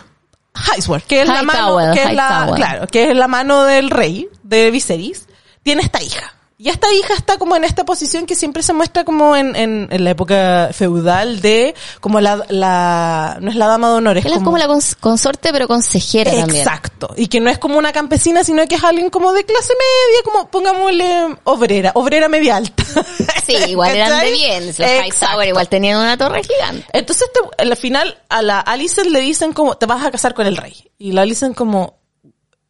Highsworth, 0.55 1.05
que 1.07 1.23
es 1.23 1.29
la 1.29 1.43
mano, 1.43 1.79
que 1.95 2.03
es 2.03 2.13
la, 2.15 2.53
claro, 2.55 2.87
que 2.89 3.11
es 3.11 3.17
la 3.17 3.29
mano 3.29 3.65
del 3.65 3.91
rey 3.91 4.29
de 4.43 4.71
Viserys, 4.71 5.27
tiene 5.63 5.83
esta 5.83 6.03
hija. 6.03 6.35
Y 6.61 6.71
esta 6.71 6.93
hija 6.93 7.15
está 7.15 7.39
como 7.39 7.55
en 7.55 7.63
esta 7.63 7.85
posición 7.85 8.27
que 8.27 8.35
siempre 8.35 8.65
se 8.65 8.73
muestra 8.73 9.05
como 9.05 9.37
en, 9.37 9.55
en, 9.55 9.87
en 9.93 10.03
la 10.03 10.11
época 10.11 10.71
feudal 10.73 11.41
de 11.41 11.73
como 12.01 12.21
la, 12.21 12.45
la 12.49 13.39
no 13.41 13.49
es 13.49 13.55
la 13.55 13.69
dama 13.69 13.89
de 13.91 13.95
honor, 13.95 14.19
es 14.19 14.25
Él 14.25 14.33
es 14.33 14.39
como 14.43 14.59
la 14.59 14.67
cons- 14.67 14.97
consorte, 14.99 15.53
pero 15.53 15.69
consejera 15.69 16.33
también. 16.33 16.57
Exacto. 16.63 17.15
Y 17.17 17.29
que 17.29 17.39
no 17.39 17.49
es 17.49 17.59
como 17.59 17.79
una 17.79 17.93
campesina, 17.93 18.43
sino 18.43 18.67
que 18.67 18.75
es 18.75 18.83
alguien 18.83 19.09
como 19.09 19.33
de 19.33 19.45
clase 19.45 19.73
media, 19.73 20.23
como 20.25 20.51
pongámosle 20.51 21.37
obrera, 21.45 21.93
obrera 21.95 22.29
media 22.29 22.57
alta. 22.57 22.83
Sí, 23.47 23.55
igual 23.69 23.97
eran 23.97 24.21
de 24.21 24.31
bien. 24.33 24.67
Los 24.67 24.79
Exacto. 24.81 25.05
Hightower 25.25 25.49
igual 25.49 25.69
tenían 25.71 25.99
una 26.01 26.19
torre 26.19 26.43
gigante. 26.43 26.85
Entonces 26.93 27.31
te- 27.33 27.63
al 27.63 27.77
final 27.79 28.19
a 28.29 28.43
la 28.43 28.61
Alicent 28.61 29.07
le 29.09 29.21
dicen 29.21 29.55
como, 29.55 29.79
te 29.79 29.87
vas 29.87 30.05
a 30.05 30.11
casar 30.11 30.35
con 30.35 30.47
el 30.47 30.57
rey. 30.59 30.91
Y 30.99 31.13
la 31.13 31.23
Alicent 31.23 31.57
como, 31.57 31.98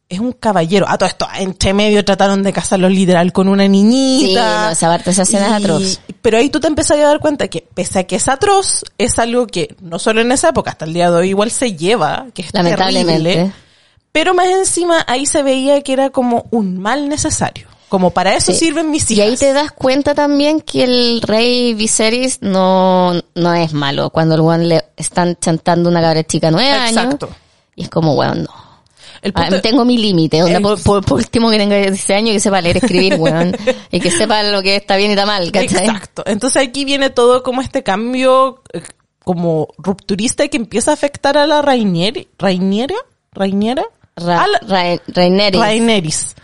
es 0.09 0.19
un 0.19 0.31
caballero. 0.33 0.85
A 0.89 0.97
todo 0.97 1.07
esto, 1.07 1.27
entre 1.37 1.73
medio 1.73 2.03
trataron 2.03 2.41
de 2.43 2.51
casarlos 2.51 2.91
literal 2.91 3.31
con 3.31 3.47
una 3.47 3.67
niñita. 3.67 4.27
Sí, 4.27 4.33
no, 4.65 4.69
esa 4.71 4.87
parte, 4.87 5.11
esa 5.11 5.21
escena 5.21 5.45
es 5.45 5.51
Y- 5.51 5.63
atroz. 5.63 6.01
Pero 6.21 6.37
ahí 6.37 6.49
tú 6.49 6.59
te 6.59 6.67
empezás 6.67 6.97
a 6.97 7.03
dar 7.03 7.19
cuenta 7.19 7.47
que 7.47 7.65
pese 7.73 7.99
a 7.99 8.03
que 8.05 8.15
es 8.15 8.27
atroz, 8.27 8.83
es 8.97 9.19
algo 9.19 9.45
que 9.47 9.75
no 9.81 9.99
solo 9.99 10.21
en 10.21 10.31
esa 10.31 10.49
época, 10.49 10.71
hasta 10.71 10.85
el 10.85 10.93
día 10.93 11.09
de 11.11 11.17
hoy 11.17 11.29
igual 11.29 11.51
se 11.51 11.75
lleva, 11.75 12.25
que 12.33 12.41
es 12.41 12.53
Lamentablemente. 12.53 13.23
terrible. 13.33 13.53
Pero 14.11 14.33
más 14.33 14.47
encima 14.47 15.05
ahí 15.07 15.27
se 15.27 15.43
veía 15.43 15.81
que 15.81 15.93
era 15.93 16.09
como 16.09 16.47
un 16.49 16.79
mal 16.79 17.07
necesario. 17.07 17.67
Como 17.89 18.09
para 18.11 18.35
eso 18.35 18.51
Sí. 18.51 18.57
sirven 18.59 18.91
mis 18.91 19.09
Y 19.09 19.15
hijas. 19.15 19.27
ahí 19.27 19.37
te 19.37 19.53
das 19.53 19.71
cuenta 19.71 20.13
también 20.15 20.61
que 20.61 20.83
el 20.83 21.21
rey 21.23 21.73
Viserys 21.75 22.39
no, 22.41 23.13
no 23.35 23.53
es 23.53 23.73
malo. 23.73 24.09
Cuando 24.11 24.35
el 24.35 24.41
one 24.41 24.65
le 24.65 24.85
están 24.97 25.37
chantando 25.39 25.89
una 25.89 26.01
cabra 26.01 26.23
chica 26.23 26.51
nueve 26.51 26.69
años. 26.71 27.03
Exacto. 27.03 27.29
Y 27.75 27.83
es 27.83 27.89
como, 27.89 28.13
bueno, 28.15 28.35
no. 28.35 28.68
El 29.21 29.31
Ah, 29.35 29.41
punto- 29.47 29.61
tengo 29.61 29.85
mi 29.85 29.97
límite. 29.97 30.41
onda, 30.43 30.57
El- 30.57 30.61
por, 30.63 30.81
por- 30.81 31.05
por 31.05 31.17
último 31.19 31.49
que 31.49 31.57
tenga 31.57 31.75
16 31.77 32.17
años 32.17 32.29
y 32.29 32.33
que 32.33 32.39
sepa 32.39 32.61
leer, 32.61 32.77
escribir, 32.77 33.15
weón. 33.19 33.55
y 33.91 33.99
que 33.99 34.11
sepa 34.11 34.43
lo 34.43 34.61
que 34.61 34.75
está 34.77 34.95
bien 34.97 35.11
y 35.11 35.13
está 35.13 35.25
mal, 35.25 35.51
¿cachai? 35.51 35.85
Exacto. 35.87 36.23
Entonces 36.25 36.61
aquí 36.67 36.85
viene 36.85 37.09
todo 37.09 37.43
como 37.43 37.61
este 37.61 37.83
cambio 37.83 38.63
eh, 38.73 38.81
como 39.23 39.67
rupturista 39.77 40.43
y 40.43 40.49
que 40.49 40.57
empieza 40.57 40.91
a 40.91 40.93
afectar 40.95 41.37
a 41.37 41.45
la 41.47 41.61
Rainieri, 41.61 42.27
Rainiera, 42.37 42.95
Rainiera, 43.33 43.83
Ra, 44.15 44.45
Ra- 44.67 44.99
Raineris. 45.07 45.59
Raineris. 45.61 46.35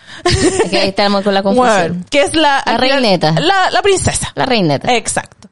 ahí 0.72 0.90
estamos 0.90 1.24
con 1.24 1.34
la 1.34 1.44
confusión. 1.44 1.76
Bueno, 1.90 2.06
que 2.10 2.22
es 2.22 2.34
la, 2.36 2.64
La 2.66 2.78
reineta. 2.78 3.32
La, 3.40 3.70
la 3.72 3.82
princesa. 3.82 4.32
La 4.36 4.46
reineta. 4.46 4.96
Exacto. 4.96 5.50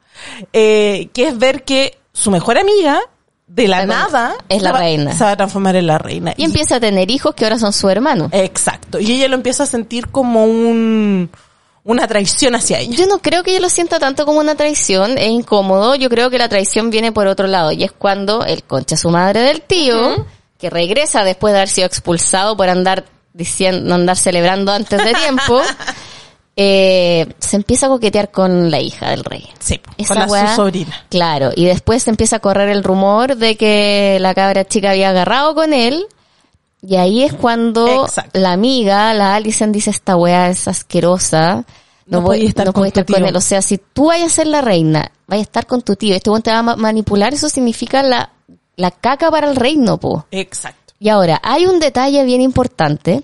Eh, 0.52 1.08
que 1.12 1.28
es 1.28 1.38
ver 1.38 1.64
que 1.64 1.98
su 2.12 2.30
mejor 2.30 2.56
amiga, 2.56 3.00
de 3.54 3.68
la 3.68 3.86
nada, 3.86 4.34
es 4.48 4.62
la 4.62 4.70
se 4.70 4.72
va- 4.72 4.78
reina. 4.80 5.12
Se 5.16 5.22
va 5.24 5.30
a 5.30 5.36
transformar 5.36 5.76
en 5.76 5.86
la 5.86 5.98
reina. 5.98 6.34
y 6.36 6.44
empieza 6.44 6.76
a 6.76 6.80
tener 6.80 7.10
hijos 7.10 7.34
que 7.34 7.44
ahora 7.44 7.58
son 7.58 7.72
su 7.72 7.88
hermano. 7.88 8.28
Exacto. 8.32 8.98
Y 8.98 9.12
ella 9.12 9.28
lo 9.28 9.36
empieza 9.36 9.62
a 9.62 9.66
sentir 9.66 10.08
como 10.08 10.44
un, 10.44 11.30
una 11.84 12.08
traición 12.08 12.56
hacia 12.56 12.80
ella. 12.80 12.96
Yo 12.96 13.06
no 13.06 13.18
creo 13.18 13.44
que 13.44 13.52
yo 13.52 13.60
lo 13.60 13.68
sienta 13.68 14.00
tanto 14.00 14.26
como 14.26 14.40
una 14.40 14.56
traición, 14.56 15.18
es 15.18 15.28
incómodo, 15.28 15.94
yo 15.94 16.08
creo 16.10 16.30
que 16.30 16.38
la 16.38 16.48
traición 16.48 16.90
viene 16.90 17.12
por 17.12 17.28
otro 17.28 17.46
lado, 17.46 17.70
y 17.70 17.84
es 17.84 17.92
cuando 17.92 18.44
el 18.44 18.64
concha 18.64 18.96
su 18.96 19.10
madre 19.10 19.40
del 19.42 19.60
tío, 19.62 20.26
que 20.58 20.68
regresa 20.70 21.22
después 21.22 21.52
de 21.52 21.58
haber 21.60 21.68
sido 21.68 21.86
expulsado 21.86 22.56
por 22.56 22.68
andar 22.68 23.04
diciendo, 23.34 23.94
andar 23.94 24.16
celebrando 24.16 24.72
antes 24.72 24.98
de 25.04 25.12
tiempo, 25.14 25.60
eh, 26.56 27.26
se 27.38 27.56
empieza 27.56 27.86
a 27.86 27.88
coquetear 27.88 28.30
con 28.30 28.70
la 28.70 28.80
hija 28.80 29.10
del 29.10 29.24
rey. 29.24 29.48
Sí, 29.58 29.80
Esa 29.98 30.14
con 30.14 30.18
la 30.22 30.26
weá- 30.28 30.50
su 30.50 30.56
sobrina. 30.56 31.04
Claro, 31.10 31.50
y 31.54 31.64
después 31.64 32.02
se 32.04 32.10
empieza 32.10 32.36
a 32.36 32.40
correr 32.40 32.68
el 32.68 32.84
rumor 32.84 33.36
de 33.36 33.56
que 33.56 34.18
la 34.20 34.34
cabra 34.34 34.64
chica 34.64 34.90
había 34.90 35.10
agarrado 35.10 35.54
con 35.54 35.72
él. 35.72 36.06
Y 36.86 36.96
ahí 36.96 37.22
es 37.22 37.32
cuando 37.32 38.04
Exacto. 38.04 38.38
la 38.38 38.52
amiga, 38.52 39.14
la 39.14 39.34
Alison, 39.34 39.72
dice 39.72 39.90
esta 39.90 40.16
weá 40.16 40.50
es 40.50 40.68
asquerosa. 40.68 41.64
No, 42.06 42.18
No 42.20 42.24
podía 42.26 42.46
estar 42.46 42.66
no 42.66 42.72
con 42.74 42.86
estar 42.86 43.06
él. 43.08 43.34
O 43.36 43.40
sea, 43.40 43.62
si 43.62 43.78
tú 43.78 44.06
vayas 44.08 44.26
a 44.32 44.34
ser 44.34 44.46
la 44.48 44.60
reina, 44.60 45.10
vayas 45.26 45.46
a 45.46 45.48
estar 45.48 45.66
con 45.66 45.80
tu 45.80 45.96
tío, 45.96 46.14
este 46.14 46.30
te 46.42 46.50
va 46.50 46.58
a 46.58 46.62
ma- 46.62 46.76
manipular, 46.76 47.32
eso 47.32 47.48
significa 47.48 48.02
la, 48.02 48.30
la 48.76 48.90
caca 48.90 49.30
para 49.30 49.48
el 49.48 49.56
reino, 49.56 49.98
po. 49.98 50.26
Exacto. 50.30 50.92
Y 51.00 51.08
ahora, 51.08 51.40
hay 51.42 51.64
un 51.64 51.80
detalle 51.80 52.22
bien 52.24 52.42
importante. 52.42 53.22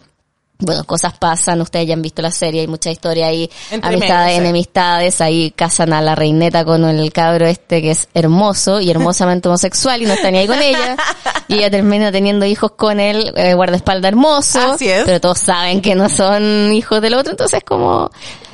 Bueno, 0.61 0.85
cosas 0.85 1.17
pasan, 1.19 1.61
ustedes 1.61 1.87
ya 1.89 1.95
han 1.95 2.03
visto 2.03 2.23
la 2.23 2.31
serie, 2.31 2.61
hay 2.63 2.67
mucha 2.67 2.91
historia 2.91 3.27
ahí, 3.27 3.51
Entre 3.71 3.89
amistades, 3.89 4.39
enemistades, 4.39 5.21
ahí 5.21 5.53
casan 5.57 5.93
a 5.93 6.01
la 6.03 6.15
reineta 6.15 6.65
con 6.65 6.85
el 6.85 7.13
cabro 7.13 7.47
este 7.47 7.81
que 7.83 7.93
es 7.93 8.09
hermoso 8.15 8.81
y 8.81 8.91
hermosamente 8.91 9.49
homosexual 9.49 10.03
y 10.03 10.07
no 10.07 10.13
está 10.15 10.31
ni 10.31 10.39
ahí 10.39 10.47
con 10.47 10.61
ella. 10.61 10.97
Y 11.49 11.55
ella 11.55 11.71
termina 11.71 12.13
teniendo 12.13 12.47
hijos 12.47 12.71
con 12.77 13.01
él, 13.01 13.33
eh, 13.35 13.55
guardaespaldas 13.55 14.11
hermoso, 14.11 14.75
Así 14.75 14.89
es. 14.89 15.03
pero 15.05 15.21
todos 15.21 15.39
saben 15.41 15.81
que 15.81 15.97
no 15.97 16.09
son 16.09 16.73
hijos 16.73 17.03
del 17.03 17.15
otro, 17.15 17.33
entonces 17.33 17.59
es 17.59 17.65
como, 17.65 18.09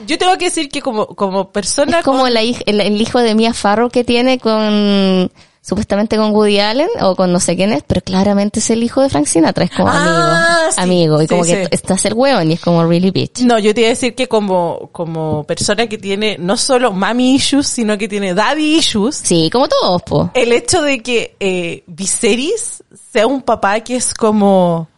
Yo 0.06 0.16
tengo 0.16 0.38
que 0.38 0.46
decir 0.46 0.70
que 0.70 0.80
como, 0.80 1.06
como 1.08 1.50
persona... 1.52 1.98
es 1.98 2.04
como 2.04 2.20
con- 2.20 2.32
la 2.32 2.40
el, 2.40 2.80
el 2.80 2.98
hijo 3.02 3.18
de 3.20 3.34
Mia 3.34 3.52
Farrow 3.52 3.90
que 3.90 4.02
tiene 4.02 4.38
con, 4.38 5.30
supuestamente 5.66 6.16
con 6.16 6.30
Woody 6.30 6.60
Allen 6.60 6.88
o 7.00 7.16
con 7.16 7.32
no 7.32 7.40
sé 7.40 7.56
quién 7.56 7.72
es, 7.72 7.82
pero 7.86 8.00
claramente 8.00 8.60
es 8.60 8.70
el 8.70 8.82
hijo 8.84 9.02
de 9.02 9.08
Frank 9.10 9.26
Sinatra, 9.26 9.64
es 9.64 9.70
como 9.72 9.88
Ah, 9.90 10.68
amigo, 10.68 10.70
sí. 10.72 10.80
amigo, 10.80 11.22
y 11.22 11.24
Sí, 11.24 11.28
como 11.28 11.44
sí. 11.44 11.52
que 11.52 11.68
estás 11.70 12.04
el 12.04 12.14
hueón 12.14 12.50
y 12.50 12.54
es 12.54 12.60
como 12.60 12.86
really 12.86 13.10
bitch. 13.10 13.40
No, 13.40 13.58
yo 13.58 13.74
te 13.74 13.80
iba 13.80 13.88
a 13.88 13.90
decir 13.90 14.14
que 14.14 14.28
como, 14.28 14.88
como 14.92 15.44
persona 15.44 15.86
que 15.88 15.98
tiene 15.98 16.36
no 16.38 16.56
solo 16.56 16.92
mami 16.92 17.34
issues, 17.34 17.66
sino 17.66 17.98
que 17.98 18.06
tiene 18.08 18.32
daddy 18.34 18.76
issues, 18.76 19.16
Sí, 19.16 19.50
como 19.52 19.66
todos, 19.68 20.02
po. 20.02 20.30
el 20.34 20.52
hecho 20.52 20.82
de 20.82 21.02
que 21.02 21.34
eh, 21.40 21.82
Viserys 21.86 22.84
sea 23.12 23.26
un 23.26 23.42
papá 23.42 23.80
que 23.80 23.96
es 23.96 24.14
como... 24.14 24.88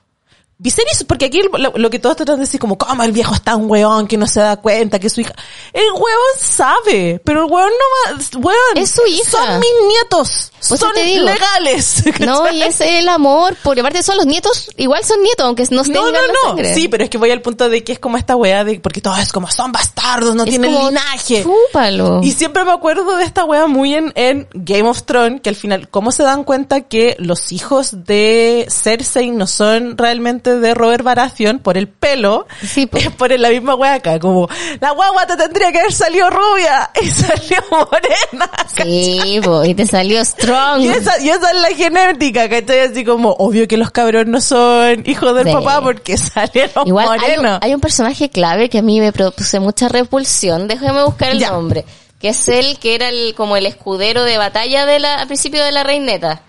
Viserys, 0.60 1.04
porque 1.04 1.26
aquí 1.26 1.40
lo, 1.56 1.72
lo 1.76 1.90
que 1.90 1.98
todos 2.00 2.16
tratan 2.16 2.36
de 2.36 2.40
decir 2.46 2.58
como, 2.58 2.76
¿cómo 2.76 3.02
el 3.04 3.12
viejo 3.12 3.32
está 3.34 3.54
un 3.54 3.70
weón 3.70 4.08
que 4.08 4.16
no 4.16 4.26
se 4.26 4.40
da 4.40 4.56
cuenta 4.56 4.98
que 4.98 5.08
su 5.08 5.20
hija... 5.20 5.32
El 5.72 5.84
weón 5.92 6.34
sabe, 6.40 7.20
pero 7.24 7.44
el 7.46 7.50
weón 7.52 7.70
no 7.70 8.12
va... 8.12 8.20
Weón, 8.40 8.76
Es 8.76 8.90
su 8.90 9.02
hija. 9.06 9.30
Son 9.30 9.60
mis 9.60 9.70
nietos. 9.88 10.50
Pues 10.68 10.80
son 10.80 10.90
digo. 10.96 11.24
legales. 11.24 12.02
No, 12.20 12.50
y 12.50 12.62
es 12.62 12.80
el 12.80 13.08
amor, 13.08 13.56
porque 13.62 13.80
aparte 13.80 14.02
son 14.02 14.16
los 14.16 14.26
nietos, 14.26 14.70
igual 14.76 15.04
son 15.04 15.22
nietos, 15.22 15.46
aunque 15.46 15.62
no 15.70 15.76
No, 15.76 15.82
tengan 15.84 16.12
no, 16.12 16.20
la 16.20 16.26
no. 16.26 16.48
sangre. 16.48 16.74
Sí, 16.74 16.88
pero 16.88 17.04
es 17.04 17.10
que 17.10 17.16
voy 17.18 17.30
al 17.30 17.40
punto 17.40 17.68
de 17.68 17.84
que 17.84 17.92
es 17.92 17.98
como 18.00 18.16
esta 18.16 18.34
weá 18.34 18.64
de, 18.64 18.80
porque 18.80 19.00
todo 19.00 19.16
es 19.16 19.32
como, 19.32 19.48
son 19.50 19.70
bastardos, 19.70 20.34
no 20.34 20.42
Es 20.42 20.50
tienen 20.50 20.74
como, 20.74 20.88
linaje. 20.88 21.44
chúpalo. 21.44 22.20
Y 22.24 22.32
siempre 22.32 22.64
me 22.64 22.72
acuerdo 22.72 23.16
de 23.16 23.22
esta 23.24 23.44
wea 23.44 23.66
muy 23.68 23.94
en, 23.94 24.12
en 24.16 24.48
Game 24.52 24.88
of 24.88 25.04
Thrones, 25.04 25.40
que 25.40 25.48
al 25.50 25.56
final, 25.56 25.88
¿cómo 25.88 26.10
se 26.10 26.24
dan 26.24 26.42
cuenta 26.42 26.80
que 26.82 27.14
los 27.20 27.52
hijos 27.52 28.04
de 28.04 28.66
Cersei 28.68 29.30
no 29.30 29.46
son 29.46 29.96
realmente 29.96 30.47
de 30.56 30.74
Robert 30.74 31.02
Baratheon 31.04 31.58
por 31.58 31.76
el 31.76 31.88
pelo? 31.88 32.46
Sí, 32.66 32.86
po. 32.86 32.96
Es 32.98 33.10
por 33.10 33.30
la 33.38 33.50
misma 33.50 33.76
acá, 33.94 34.18
como, 34.18 34.48
la 34.80 34.90
guagua 34.92 35.26
te 35.26 35.36
tendría 35.36 35.70
que 35.72 35.80
haber 35.80 35.92
salido 35.92 36.28
rubia 36.30 36.90
y 37.02 37.06
salió 37.08 37.58
morena. 37.70 38.50
Sí, 38.76 39.40
y 39.64 39.74
te 39.74 39.86
salió 39.86 40.24
strong. 40.24 40.80
Y 40.82 40.88
esa, 40.88 41.20
y 41.20 41.28
esa 41.28 41.50
es 41.50 41.60
la 41.60 41.68
genética, 41.76 42.48
¿cachai? 42.48 42.80
Así 42.80 43.04
como, 43.04 43.30
obvio 43.38 43.66
que 43.68 43.76
los 43.76 43.90
cabros 43.90 44.26
no 44.26 44.40
son 44.40 45.02
hijos 45.06 45.34
del 45.34 45.46
Sí. 45.46 45.52
papá 45.52 45.80
porque 45.82 46.16
salieron 46.16 46.86
Igual 46.86 47.08
hay 47.08 47.14
un, 47.18 47.20
morenos. 47.36 47.58
hay 47.62 47.74
un 47.74 47.80
personaje 47.80 48.28
clave 48.30 48.68
que 48.68 48.78
a 48.78 48.82
mí 48.82 49.00
me 49.00 49.12
produce 49.12 49.60
mucha 49.60 49.88
repulsión. 49.88 50.68
Déjame 50.68 51.02
buscar 51.04 51.30
el 51.30 51.38
Ya. 51.38 51.50
nombre. 51.50 51.84
Que 52.20 52.30
es 52.30 52.48
el 52.48 52.78
que 52.78 52.94
era 52.96 53.08
el, 53.10 53.34
como 53.36 53.56
el 53.56 53.64
escudero 53.66 54.24
de 54.24 54.38
batalla 54.38 54.86
de 54.86 54.98
la, 54.98 55.20
al 55.20 55.26
principio 55.28 55.62
de 55.64 55.70
la 55.72 55.84
reineta. 55.84 56.42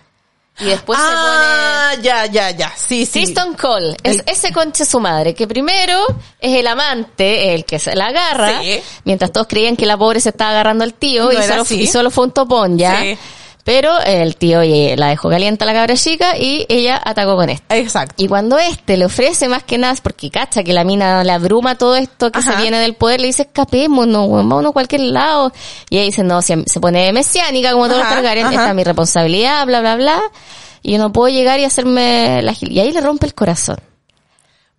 Y 0.61 0.65
después 0.65 0.99
ah, 1.01 1.91
ya, 2.01 2.25
ya, 2.25 2.51
ya. 2.51 2.71
Sí, 2.75 3.05
se 3.05 3.11
sí. 3.11 3.19
pone 3.19 3.25
Siston 3.27 3.53
Cole. 3.55 3.97
Es 4.03 4.17
El- 4.19 4.23
ese 4.27 4.51
conche 4.51 4.85
su 4.85 4.99
madre, 4.99 5.33
que 5.33 5.47
primero 5.47 6.05
es 6.39 6.57
el 6.57 6.67
amante, 6.67 7.53
el 7.53 7.65
que 7.65 7.79
se 7.79 7.95
la 7.95 8.07
agarra, 8.07 8.61
Sí. 8.61 8.81
mientras 9.05 9.31
todos 9.31 9.47
creían 9.47 9.75
que 9.75 9.85
la 9.85 9.97
pobre 9.97 10.19
se 10.19 10.29
estaba 10.29 10.51
agarrando 10.51 10.83
al 10.83 10.93
tío 10.93 11.25
No 11.31 11.39
y, 11.39 11.43
solo, 11.43 11.63
y 11.69 11.87
solo 11.87 12.11
fue 12.11 12.25
un 12.25 12.31
topón 12.31 12.77
ya. 12.77 13.01
Sí. 13.01 13.17
Pero 13.63 13.99
el 13.99 14.35
tío 14.35 14.61
eh, 14.61 14.95
la 14.97 15.07
dejó 15.09 15.29
caliente 15.29 15.63
a 15.63 15.67
la 15.67 15.73
cabra 15.73 15.95
chica 15.95 16.37
y 16.37 16.65
ella 16.69 16.99
atacó 17.03 17.35
con 17.35 17.49
este. 17.49 17.77
Exacto. 17.77 18.15
Y 18.17 18.27
cuando 18.27 18.57
este 18.57 18.97
le 18.97 19.05
ofrece 19.05 19.47
más 19.47 19.63
que 19.63 19.77
nada, 19.77 19.95
porque 20.01 20.29
cacha 20.29 20.63
que 20.63 20.73
la 20.73 20.83
mina 20.83 21.23
le 21.23 21.31
abruma 21.31 21.75
todo 21.75 21.95
esto 21.95 22.31
que 22.31 22.39
Ajá. 22.39 22.53
se 22.55 22.61
viene 22.61 22.79
del 22.79 22.95
poder, 22.95 23.21
le 23.21 23.27
dice 23.27 23.43
escapémonos, 23.43 24.29
vámonos 24.31 24.69
a 24.69 24.73
cualquier 24.73 25.01
lado. 25.01 25.51
Y 25.89 25.97
ella 25.97 26.05
dice, 26.05 26.23
no, 26.23 26.41
se, 26.41 26.63
se 26.65 26.79
pone 26.79 27.11
mesiánica 27.13 27.73
como 27.73 27.87
todos 27.87 27.99
los 27.99 28.09
Targaryen, 28.09 28.47
esta 28.47 28.69
es 28.69 28.75
mi 28.75 28.83
responsabilidad, 28.83 29.65
bla, 29.65 29.81
bla, 29.81 29.95
bla. 29.97 30.21
Y 30.81 30.93
yo 30.93 30.97
no 30.97 31.11
puedo 31.11 31.29
llegar 31.29 31.59
y 31.59 31.65
hacerme 31.65 32.41
la 32.41 32.53
gil. 32.53 32.71
Y 32.71 32.79
ahí 32.79 32.91
le 32.91 33.01
rompe 33.01 33.25
el 33.25 33.33
corazón. 33.33 33.77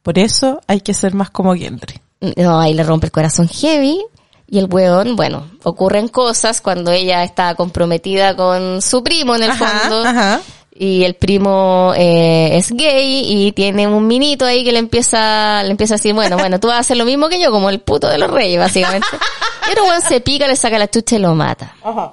Por 0.03 0.19
eso 0.19 0.61
hay 0.67 0.81
que 0.81 0.95
ser 0.95 1.15
más 1.15 1.31
como 1.31 1.55
Gendry. 1.55 2.01
No, 2.37 2.61
ahí 2.61 2.75
le 2.75 2.83
rompe 2.83 3.07
el 3.07 3.13
corazón 3.13 3.49
heavy. 3.49 4.03
Y 4.51 4.59
el 4.59 4.67
weón, 4.69 5.15
bueno, 5.15 5.49
ocurren 5.63 6.09
cosas 6.09 6.61
cuando 6.61 6.91
ella 6.91 7.23
está 7.23 7.55
comprometida 7.55 8.35
con 8.35 8.83
su 8.83 9.03
primo 9.05 9.37
en 9.37 9.45
el 9.45 9.51
Ajá, 9.51 9.67
fondo. 9.81 10.05
ajá. 10.05 10.41
Y 10.75 11.05
el 11.05 11.15
primo 11.15 11.93
eh, 11.97 12.57
es 12.57 12.73
gay 12.73 13.23
y 13.27 13.53
tiene 13.53 13.87
un 13.87 14.07
minito 14.07 14.45
ahí 14.47 14.65
que 14.65 14.73
le 14.73 14.79
empieza, 14.79 15.63
le 15.63 15.71
empieza 15.71 15.95
a 15.95 15.99
decir, 15.99 16.15
bueno, 16.15 16.37
bueno, 16.39 16.59
tú 16.59 16.69
vas 16.69 16.79
a 16.79 16.81
hacer 16.81 16.97
lo 16.97 17.05
mismo 17.05 17.29
que 17.29 17.41
yo, 17.41 17.51
como 17.51 17.69
el 17.71 17.81
puto 17.81 18.09
de 18.09 18.19
los 18.19 18.31
reyes, 18.31 18.59
básicamente. 18.59 19.07
El 19.71 19.81
weón 19.83 20.01
se 20.01 20.21
pica, 20.21 20.49
le 20.49 20.57
saca 20.57 20.79
la 20.79 20.89
chucha 20.89 21.15
y 21.17 21.19
lo 21.21 21.35
mata. 21.35 21.77
Ajá. 21.85 22.13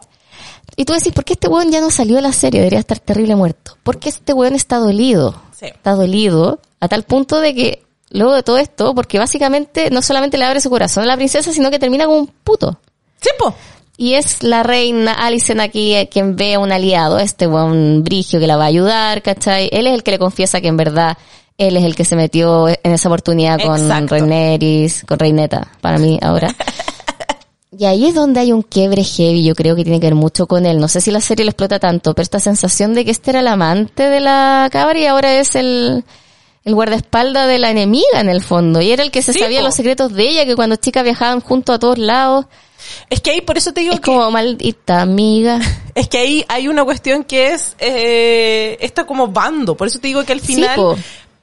Y 0.76 0.86
tú 0.86 0.94
decís, 0.94 1.12
¿por 1.14 1.24
qué 1.24 1.34
este 1.34 1.48
weón 1.48 1.72
ya 1.72 1.82
no 1.82 1.90
salió 1.90 2.18
de 2.18 2.22
la 2.22 2.34
serie? 2.34 2.60
Debería 2.60 2.80
estar 2.80 3.00
terrible 3.00 3.36
muerto. 3.36 3.78
Porque 3.82 4.10
este 4.10 4.34
weón 4.34 4.54
está 4.54 4.78
dolido. 4.78 5.34
Sí. 5.58 5.66
Está 5.68 5.94
dolido 5.94 6.60
a 6.80 6.88
tal 6.88 7.02
punto 7.04 7.40
de 7.40 7.56
que 7.56 7.84
luego 8.12 8.34
de 8.34 8.44
todo 8.44 8.58
esto, 8.58 8.96
porque 8.96 9.20
básicamente 9.20 9.90
no 9.90 10.02
solamente 10.02 10.38
le 10.38 10.46
abre 10.46 10.62
su 10.62 10.70
corazón 10.70 11.04
a 11.04 11.08
la 11.08 11.16
princesa, 11.16 11.52
sino 11.52 11.72
que 11.72 11.80
termina 11.80 12.06
como 12.06 12.20
un 12.20 12.28
puto. 12.28 12.80
Sí, 13.22 13.30
po. 13.38 13.56
Y 13.98 14.14
es 14.14 14.44
la 14.44 14.62
reina 14.62 15.14
Alicent 15.14 15.60
aquí 15.60 15.96
eh, 15.96 16.08
quien 16.08 16.36
ve 16.36 16.54
a 16.54 16.60
un 16.60 16.72
aliado, 16.72 17.18
este 17.18 17.48
buen 17.48 18.04
brigio 18.04 18.40
que 18.40 18.46
la 18.46 18.56
va 18.56 18.66
a 18.66 18.68
ayudar, 18.68 19.24
¿cachai? 19.24 19.70
Él 19.72 19.88
es 19.88 19.94
el 19.94 20.04
que 20.04 20.12
le 20.12 20.20
confiesa 20.20 20.62
que 20.62 20.68
en 20.68 20.78
verdad 20.78 21.18
él 21.58 21.76
es 21.76 21.84
el 21.84 21.96
que 21.96 22.06
se 22.06 22.16
metió 22.16 22.68
en 22.68 22.78
esa 22.84 23.10
oportunidad 23.10 23.60
con 23.60 23.82
Exacto. 23.82 24.14
Rhaenerys, 24.16 25.04
con 25.08 25.18
Reineta, 25.18 25.68
para 25.82 25.98
mí 25.98 26.20
ahora. 26.22 26.56
Y 27.80 27.86
ahí 27.86 28.08
es 28.08 28.16
donde 28.16 28.40
hay 28.40 28.54
un 28.54 28.64
quiebre 28.64 29.04
heavy, 29.04 29.44
yo 29.44 29.54
creo 29.54 29.76
que 29.76 29.84
tiene 29.84 30.00
que 30.00 30.08
ver 30.08 30.16
mucho 30.16 30.48
con 30.48 30.66
él. 30.66 30.80
No 30.80 30.88
sé 30.88 31.00
si 31.00 31.12
la 31.12 31.22
serie 31.22 31.46
lo 31.46 31.52
explota 31.52 31.78
tanto, 31.78 32.16
pero 32.16 32.24
esta 32.24 32.40
sensación 32.40 32.96
de 32.96 33.06
que 33.06 33.12
este 33.12 33.30
era 33.30 33.42
el 33.42 33.48
amante 33.48 34.10
de 34.10 34.20
la 34.20 34.68
cabra 34.72 34.98
y 34.98 35.06
ahora 35.06 35.38
es 35.38 35.54
el, 35.56 36.04
el 36.68 36.76
guardaespaldas 36.76 37.48
de 37.48 37.60
la 37.60 37.72
enemiga 37.72 38.20
en 38.20 38.28
el 38.28 38.44
fondo. 38.44 38.82
Y 38.82 38.92
era 38.92 39.02
el 39.02 39.10
que 39.10 39.22
se 39.22 39.32
Sí, 39.32 39.40
sabía 39.40 39.62
po. 39.62 39.68
los 39.68 39.74
secretos 39.74 40.14
de 40.14 40.28
ella, 40.28 40.46
que 40.46 40.54
cuando 40.54 40.76
chicas 40.76 41.02
viajaban 41.06 41.40
juntos 41.40 41.74
a 41.74 41.80
todos 41.80 41.98
lados. 41.98 42.46
Es 43.10 43.22
que 43.22 43.32
ahí, 43.32 43.40
por 43.40 43.58
eso 43.58 43.72
te 43.72 43.82
digo 43.82 43.94
Es 43.94 44.02
que, 44.02 44.12
como 44.12 44.30
maldita 44.30 45.02
amiga. 45.02 45.62
es 45.96 46.10
que 46.10 46.18
ahí 46.18 46.46
hay 46.50 46.68
una 46.68 46.84
cuestión 46.84 47.24
que 47.24 47.54
es, 47.54 47.78
eh, 47.80 48.78
esta 48.82 49.06
como 49.06 49.30
bando. 49.30 49.78
Por 49.78 49.88
eso 49.88 50.00
te 50.00 50.10
digo 50.10 50.26
que 50.26 50.34
al 50.34 50.42
final, 50.42 50.98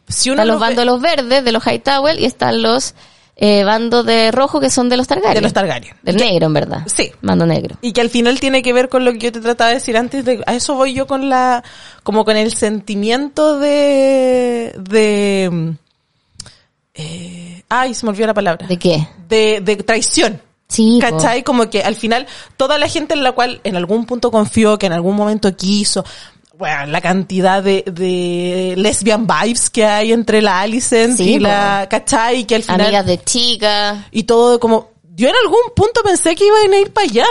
si 0.06 0.28
uno 0.28 0.42
Están 0.42 0.48
los 0.48 0.60
bandos 0.60 0.76
de 0.76 0.84
los 0.84 1.00
verdes, 1.00 1.42
de 1.42 1.52
los 1.52 1.66
Hightower, 1.66 2.20
y 2.20 2.26
están 2.26 2.60
los 2.60 2.94
eh, 3.36 3.64
bando 3.64 4.04
de 4.04 4.30
rojo 4.30 4.60
que 4.60 4.70
son 4.70 4.88
de 4.88 4.96
los 4.96 5.08
Targaryen. 5.08 5.34
De 5.34 5.40
los 5.40 5.52
Targaryen. 5.52 5.96
Del 6.02 6.16
negro, 6.16 6.46
en 6.46 6.52
verdad. 6.52 6.82
Sí. 6.86 7.10
Bando 7.20 7.46
negro. 7.46 7.76
Y 7.80 7.92
que 7.92 8.00
al 8.00 8.10
final 8.10 8.38
tiene 8.38 8.62
que 8.62 8.72
ver 8.72 8.88
con 8.88 9.04
lo 9.04 9.12
que 9.12 9.18
yo 9.18 9.32
te 9.32 9.40
trataba 9.40 9.70
de 9.70 9.76
decir 9.76 9.96
antes 9.96 10.24
de, 10.24 10.42
a 10.46 10.54
eso 10.54 10.74
voy 10.74 10.94
yo 10.94 11.06
con 11.06 11.28
la, 11.28 11.64
como 12.02 12.24
con 12.24 12.36
el 12.36 12.52
sentimiento 12.52 13.58
de, 13.58 14.74
de, 14.78 15.74
eh, 16.94 17.62
ay, 17.68 17.94
se 17.94 18.06
me 18.06 18.10
olvidó 18.10 18.28
la 18.28 18.34
palabra. 18.34 18.66
¿De 18.66 18.78
qué? 18.78 19.08
De, 19.28 19.60
de 19.60 19.76
traición. 19.76 20.40
Sí, 20.68 20.98
po. 21.00 21.16
¿Cachai? 21.16 21.42
Como 21.42 21.68
que 21.68 21.82
al 21.82 21.96
final 21.96 22.26
toda 22.56 22.78
la 22.78 22.88
gente 22.88 23.14
en 23.14 23.22
la 23.22 23.32
cual 23.32 23.60
en 23.64 23.76
algún 23.76 24.06
punto 24.06 24.30
confió, 24.30 24.78
que 24.78 24.86
en 24.86 24.92
algún 24.92 25.16
momento 25.16 25.54
quiso, 25.56 26.04
bueno, 26.58 26.86
la 26.86 27.00
cantidad 27.00 27.62
de, 27.62 27.82
de 27.86 28.74
lesbian 28.76 29.26
vibes 29.26 29.70
que 29.70 29.84
hay 29.84 30.12
entre 30.12 30.40
la 30.42 30.60
Alicent 30.60 31.16
Sí, 31.16 31.34
y 31.34 31.38
la, 31.38 31.86
¿cachai? 31.90 32.44
Que 32.44 32.56
al 32.56 32.62
final, 32.62 32.80
Amigas 32.82 33.06
de 33.06 33.22
chica. 33.22 34.06
y 34.10 34.22
todo 34.24 34.60
como, 34.60 34.90
yo 35.14 35.28
en 35.28 35.34
algún 35.44 35.74
punto 35.74 36.02
pensé 36.02 36.34
que 36.34 36.46
iban 36.46 36.72
a 36.72 36.78
ir 36.78 36.92
para 36.92 37.06
allá. 37.06 37.26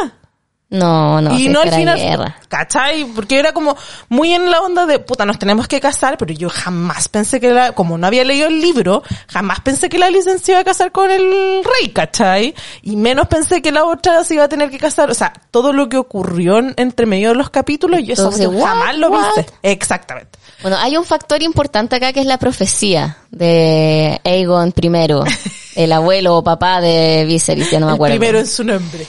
No, 0.73 1.21
no, 1.21 1.37
y 1.37 1.49
no 1.49 1.61
al 1.61 1.71
final, 1.71 1.97
guerra. 1.99 2.35
¿cachai? 2.47 3.05
Porque 3.05 3.37
era 3.37 3.53
como 3.53 3.77
muy 4.09 4.33
en 4.33 4.49
la 4.49 4.59
onda 4.61 4.87
de, 4.87 4.97
puta, 4.97 5.23
nos 5.23 5.37
tenemos 5.37 5.67
que 5.67 5.79
casar, 5.79 6.17
pero 6.17 6.33
yo 6.33 6.49
jamás 6.49 7.07
pensé 7.09 7.39
que 7.39 7.51
la, 7.51 7.73
como 7.73 7.97
no 7.97 8.07
había 8.07 8.23
leído 8.23 8.47
el 8.47 8.59
libro, 8.59 9.03
jamás 9.27 9.59
pensé 9.61 9.87
que 9.87 9.99
la 9.99 10.09
licencia 10.09 10.53
iba 10.53 10.61
a 10.61 10.63
casar 10.63 10.91
con 10.91 11.11
el 11.11 11.63
rey, 11.63 11.89
¿cachai? 11.89 12.55
Y 12.81 12.95
menos 12.95 13.27
pensé 13.27 13.61
que 13.61 13.71
la 13.71 13.85
otra 13.85 14.23
se 14.23 14.33
iba 14.33 14.45
a 14.45 14.49
tener 14.49 14.71
que 14.71 14.79
casar, 14.79 15.11
o 15.11 15.13
sea, 15.13 15.31
todo 15.51 15.73
lo 15.73 15.87
que 15.89 15.97
ocurrió 15.97 16.57
en- 16.57 16.73
entre 16.77 17.05
medio 17.05 17.29
de 17.29 17.35
los 17.35 17.51
capítulos, 17.51 17.99
yo 18.03 18.13
eso 18.13 18.23
Entonces, 18.23 18.47
what, 18.47 18.65
jamás 18.67 18.97
lo 18.97 19.09
what? 19.11 19.25
viste. 19.35 19.53
Exactamente. 19.61 20.39
Bueno, 20.63 20.77
hay 20.79 20.97
un 20.97 21.05
factor 21.05 21.43
importante 21.43 21.95
acá 21.97 22.13
que 22.13 22.21
es 22.21 22.25
la 22.25 22.39
profecía 22.39 23.17
de 23.29 24.19
Aegon 24.23 24.73
I, 24.75 24.89
el 25.75 25.91
abuelo 25.91 26.37
o 26.37 26.43
papá 26.43 26.81
de 26.81 27.25
Viserys, 27.27 27.69
ya 27.69 27.79
no 27.79 27.85
me 27.85 27.91
el 27.91 27.95
acuerdo. 27.95 28.17
primero 28.17 28.39
en 28.39 28.47
su 28.47 28.63
nombre. 28.63 29.05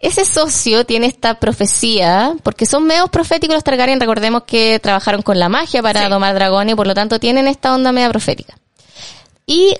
Ese 0.00 0.24
socio 0.24 0.86
tiene 0.86 1.06
esta 1.08 1.40
profecía, 1.40 2.34
porque 2.44 2.66
son 2.66 2.84
medios 2.84 3.10
proféticos 3.10 3.54
los 3.54 3.64
Targaryen, 3.64 3.98
recordemos 3.98 4.44
que 4.44 4.78
trabajaron 4.80 5.22
con 5.22 5.38
la 5.40 5.48
magia 5.48 5.82
para 5.82 6.04
Sí. 6.04 6.08
domar 6.10 6.34
dragones 6.34 6.74
y 6.74 6.76
por 6.76 6.86
lo 6.86 6.94
tanto 6.94 7.18
tienen 7.18 7.48
esta 7.48 7.74
onda 7.74 7.90
media 7.90 8.08
profética. 8.08 8.56
Y 9.44 9.74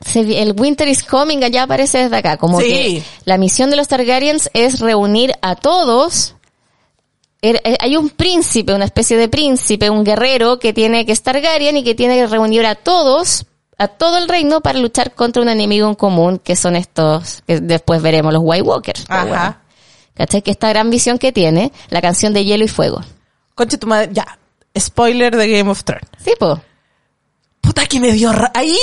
se 0.00 0.42
el 0.42 0.52
Winter 0.56 0.86
is 0.86 1.02
Coming 1.02 1.42
allá 1.42 1.64
aparece 1.64 1.98
desde 2.04 2.16
acá, 2.16 2.36
como 2.36 2.60
Sí. 2.60 2.66
que 2.68 3.02
la 3.24 3.36
misión 3.36 3.70
de 3.70 3.76
los 3.76 3.88
Targaryens 3.88 4.48
es 4.52 4.78
reunir 4.78 5.32
a 5.42 5.56
todos. 5.56 6.34
Er- 7.42 7.60
eh, 7.64 7.76
Hay 7.80 7.96
un 7.96 8.10
príncipe, 8.10 8.74
una 8.74 8.84
especie 8.84 9.16
de 9.16 9.28
príncipe, 9.28 9.90
un 9.90 10.04
guerrero 10.04 10.58
que 10.60 10.72
tiene 10.72 11.04
que 11.04 11.12
es 11.12 11.22
Targaryen 11.22 11.76
y 11.78 11.82
que 11.84 11.94
tiene 11.96 12.14
que 12.16 12.26
reunir 12.28 12.64
a 12.64 12.74
todos, 12.76 13.44
a 13.76 13.88
todo 13.88 14.18
el 14.18 14.28
reino 14.28 14.60
para 14.60 14.78
luchar 14.78 15.14
contra 15.14 15.42
un 15.42 15.48
enemigo 15.48 15.88
en 15.88 15.94
común 15.96 16.38
que 16.38 16.54
son 16.54 16.76
estos, 16.76 17.42
que 17.46 17.60
después 17.60 18.00
veremos, 18.02 18.32
los 18.32 18.42
White 18.44 18.62
Walkers. 18.62 19.04
Ajá. 19.08 19.24
bueno. 19.26 19.63
¿Cachai? 20.16 20.42
Que 20.42 20.50
esta 20.50 20.68
gran 20.68 20.90
visión 20.90 21.18
que 21.18 21.32
tiene, 21.32 21.72
la 21.88 22.00
canción 22.00 22.32
de 22.32 22.44
Hielo 22.44 22.64
y 22.64 22.68
Fuego. 22.68 23.00
Conche 23.54 23.78
tu 23.78 23.86
madre, 23.86 24.10
ya. 24.12 24.38
Spoiler 24.78 25.34
de 25.36 25.48
Game 25.48 25.70
of 25.70 25.84
Thrones. 25.84 26.08
Sí, 26.24 26.32
po. 26.38 26.60
Puta 27.60 27.86
que 27.86 27.98
me 28.00 28.12
dio 28.12 28.32
ra- 28.32 28.52
ahí 28.54 28.76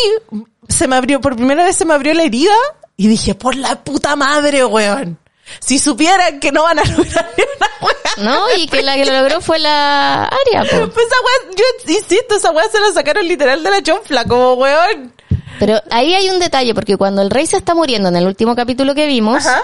se 0.67 0.87
me 0.87 0.95
abrió 0.95 1.21
por 1.21 1.35
primera 1.35 1.63
vez 1.63 1.75
se 1.75 1.85
me 1.85 1.93
abrió 1.93 2.13
la 2.13 2.23
herida 2.23 2.53
y 2.97 3.07
dije 3.07 3.35
por 3.35 3.55
la 3.55 3.83
puta 3.83 4.15
madre 4.15 4.63
weón 4.65 5.17
si 5.59 5.77
supieran 5.79 6.39
que 6.39 6.51
no 6.51 6.63
van 6.63 6.79
a 6.79 6.83
lograr 6.97 7.29
ni 7.37 7.43
una 7.43 8.31
¿No? 8.31 8.45
Y 8.57 8.67
que 8.67 8.81
la 8.81 8.95
que 8.95 9.05
lo 9.05 9.11
logró 9.21 9.41
fue 9.41 9.59
la 9.59 10.23
Aria, 10.25 10.63
po. 10.63 10.89
pues 10.93 11.05
esa 11.07 11.15
weá 11.21 11.55
yo 11.55 11.93
insisto 11.93 12.35
esa 12.35 12.51
weá 12.51 12.67
se 12.71 12.79
la 12.79 12.91
sacaron 12.93 13.27
literal 13.27 13.61
de 13.61 13.69
la 13.69 13.83
chonfla 13.83 14.25
como 14.25 14.53
weón 14.53 15.13
Pero 15.59 15.81
ahí 15.91 16.13
hay 16.15 16.29
un 16.29 16.39
detalle, 16.39 16.73
porque 16.73 16.95
cuando 16.97 17.21
el 17.21 17.29
rey 17.29 17.45
se 17.45 17.57
está 17.57 17.75
muriendo 17.75 18.09
en 18.09 18.15
el 18.15 18.25
último 18.25 18.55
capítulo 18.55 18.95
que 18.95 19.05
vimos, 19.07 19.45
Ajá. 19.45 19.63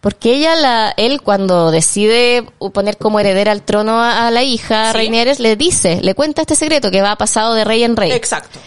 Porque 0.00 0.34
ella, 0.34 0.56
la, 0.56 0.94
él 0.96 1.20
cuando 1.22 1.70
decide 1.70 2.44
poner 2.72 2.96
como 2.96 3.20
heredera 3.20 3.52
al 3.52 3.62
trono 3.62 4.00
a, 4.00 4.26
a 4.26 4.30
la 4.30 4.42
hija, 4.42 4.90
Sí. 4.92 4.96
Raineres, 4.96 5.40
le 5.40 5.56
dice, 5.56 6.00
le 6.02 6.14
cuenta 6.14 6.42
este 6.42 6.54
secreto 6.56 6.90
que 6.90 7.02
va 7.02 7.16
pasado 7.16 7.54
de 7.54 7.64
rey 7.64 7.82
en 7.84 7.96
rey. 7.96 8.12
exacto 8.12 8.58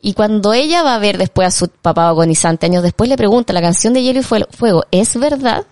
Y 0.00 0.14
cuando 0.14 0.52
ella 0.52 0.82
va 0.82 0.94
a 0.94 0.98
ver 0.98 1.18
después 1.18 1.48
a 1.48 1.50
su 1.50 1.68
papá 1.68 2.08
agonizante 2.08 2.66
años 2.66 2.82
después, 2.82 3.10
le 3.10 3.16
pregunta, 3.16 3.52
la 3.52 3.60
canción 3.60 3.92
de 3.92 4.02
Hielo 4.02 4.20
y 4.20 4.22
Fuego, 4.22 4.84
¿es 4.90 5.16
verdad? 5.18 5.64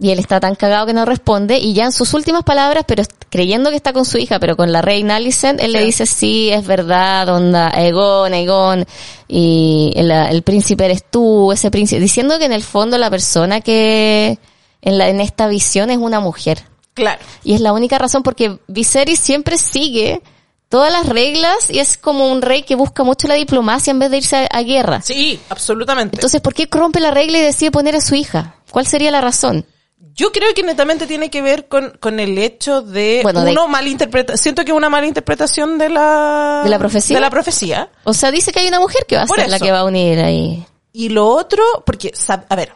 Y 0.00 0.10
él 0.10 0.20
está 0.20 0.38
tan 0.38 0.54
cagado 0.54 0.86
que 0.86 0.92
no 0.92 1.04
responde, 1.04 1.58
y 1.58 1.74
ya 1.74 1.84
en 1.84 1.92
sus 1.92 2.14
últimas 2.14 2.44
palabras, 2.44 2.84
pero 2.86 3.02
creyendo 3.30 3.70
que 3.70 3.76
está 3.76 3.92
con 3.92 4.04
su 4.04 4.16
hija, 4.18 4.38
pero 4.38 4.56
con 4.56 4.70
la 4.70 4.80
reina 4.80 5.16
Alicent, 5.16 5.60
él 5.60 5.72
le 5.72 5.84
dice, 5.84 6.06
sí, 6.06 6.50
es 6.50 6.64
verdad, 6.64 7.28
onda, 7.28 7.70
Egon, 7.70 8.32
Egon, 8.32 8.86
y 9.26 9.92
el, 9.96 10.10
el 10.10 10.42
príncipe 10.42 10.84
eres 10.84 11.02
tú, 11.10 11.50
ese 11.50 11.70
príncipe, 11.72 12.00
diciendo 12.00 12.38
que 12.38 12.44
en 12.44 12.52
el 12.52 12.62
fondo 12.62 12.96
la 12.96 13.10
persona 13.10 13.60
que 13.60 14.38
en, 14.82 14.98
la, 14.98 15.08
en 15.08 15.20
esta 15.20 15.48
visión 15.48 15.90
es 15.90 15.98
una 15.98 16.20
mujer. 16.20 16.62
claro 16.94 17.20
Y 17.42 17.54
es 17.54 17.60
la 17.60 17.72
única 17.72 17.98
razón 17.98 18.22
porque 18.22 18.58
Viserys 18.68 19.18
siempre 19.18 19.58
sigue 19.58 20.22
todas 20.68 20.92
las 20.92 21.06
reglas 21.06 21.70
y 21.70 21.78
es 21.78 21.96
como 21.96 22.30
un 22.30 22.42
rey 22.42 22.62
que 22.62 22.74
busca 22.74 23.02
mucho 23.02 23.26
la 23.26 23.34
diplomacia 23.34 23.90
en 23.90 23.98
vez 23.98 24.10
de 24.10 24.18
irse 24.18 24.36
a, 24.36 24.46
a 24.50 24.62
guerra. 24.62 25.00
sí 25.02 25.40
absolutamente 25.48 26.16
Entonces, 26.16 26.40
¿por 26.40 26.54
qué 26.54 26.68
rompe 26.70 27.00
la 27.00 27.10
regla 27.10 27.38
y 27.38 27.42
decide 27.42 27.70
poner 27.70 27.96
a 27.96 28.00
su 28.00 28.14
hija? 28.14 28.54
¿Cuál 28.70 28.86
sería 28.86 29.10
la 29.10 29.20
razón? 29.20 29.66
Yo 30.14 30.32
creo 30.32 30.52
que 30.54 30.62
netamente 30.62 31.06
tiene 31.06 31.30
que 31.30 31.42
ver 31.42 31.68
con, 31.68 31.96
con 32.00 32.20
el 32.20 32.38
hecho 32.38 32.82
de 32.82 33.20
Bueno, 33.22 33.42
de- 33.44 33.52
uno 33.52 33.68
malinterpreta 33.68 34.36
siento 34.36 34.64
que 34.64 34.72
una 34.72 34.88
mala 34.88 35.06
interpretación 35.06 35.78
de 35.78 35.88
la 35.88 36.60
¿De 36.64 36.70
la 36.70 36.78
profecía? 36.78 37.16
de 37.16 37.20
la 37.20 37.30
profecía 37.30 37.90
O 38.04 38.14
sea, 38.14 38.30
dice 38.30 38.52
que 38.52 38.60
hay 38.60 38.68
una 38.68 38.80
mujer 38.80 39.04
que 39.06 39.16
va 39.16 39.22
a 39.22 39.26
Por 39.26 39.38
ser 39.40 39.48
la 39.50 39.58
que 39.58 39.70
va 39.72 39.80
a 39.80 39.84
unir 39.84 40.18
ahí. 40.20 40.64
Y 40.92 41.10
lo 41.10 41.26
otro, 41.28 41.62
porque, 41.86 42.12
a 42.48 42.56
ver, 42.56 42.72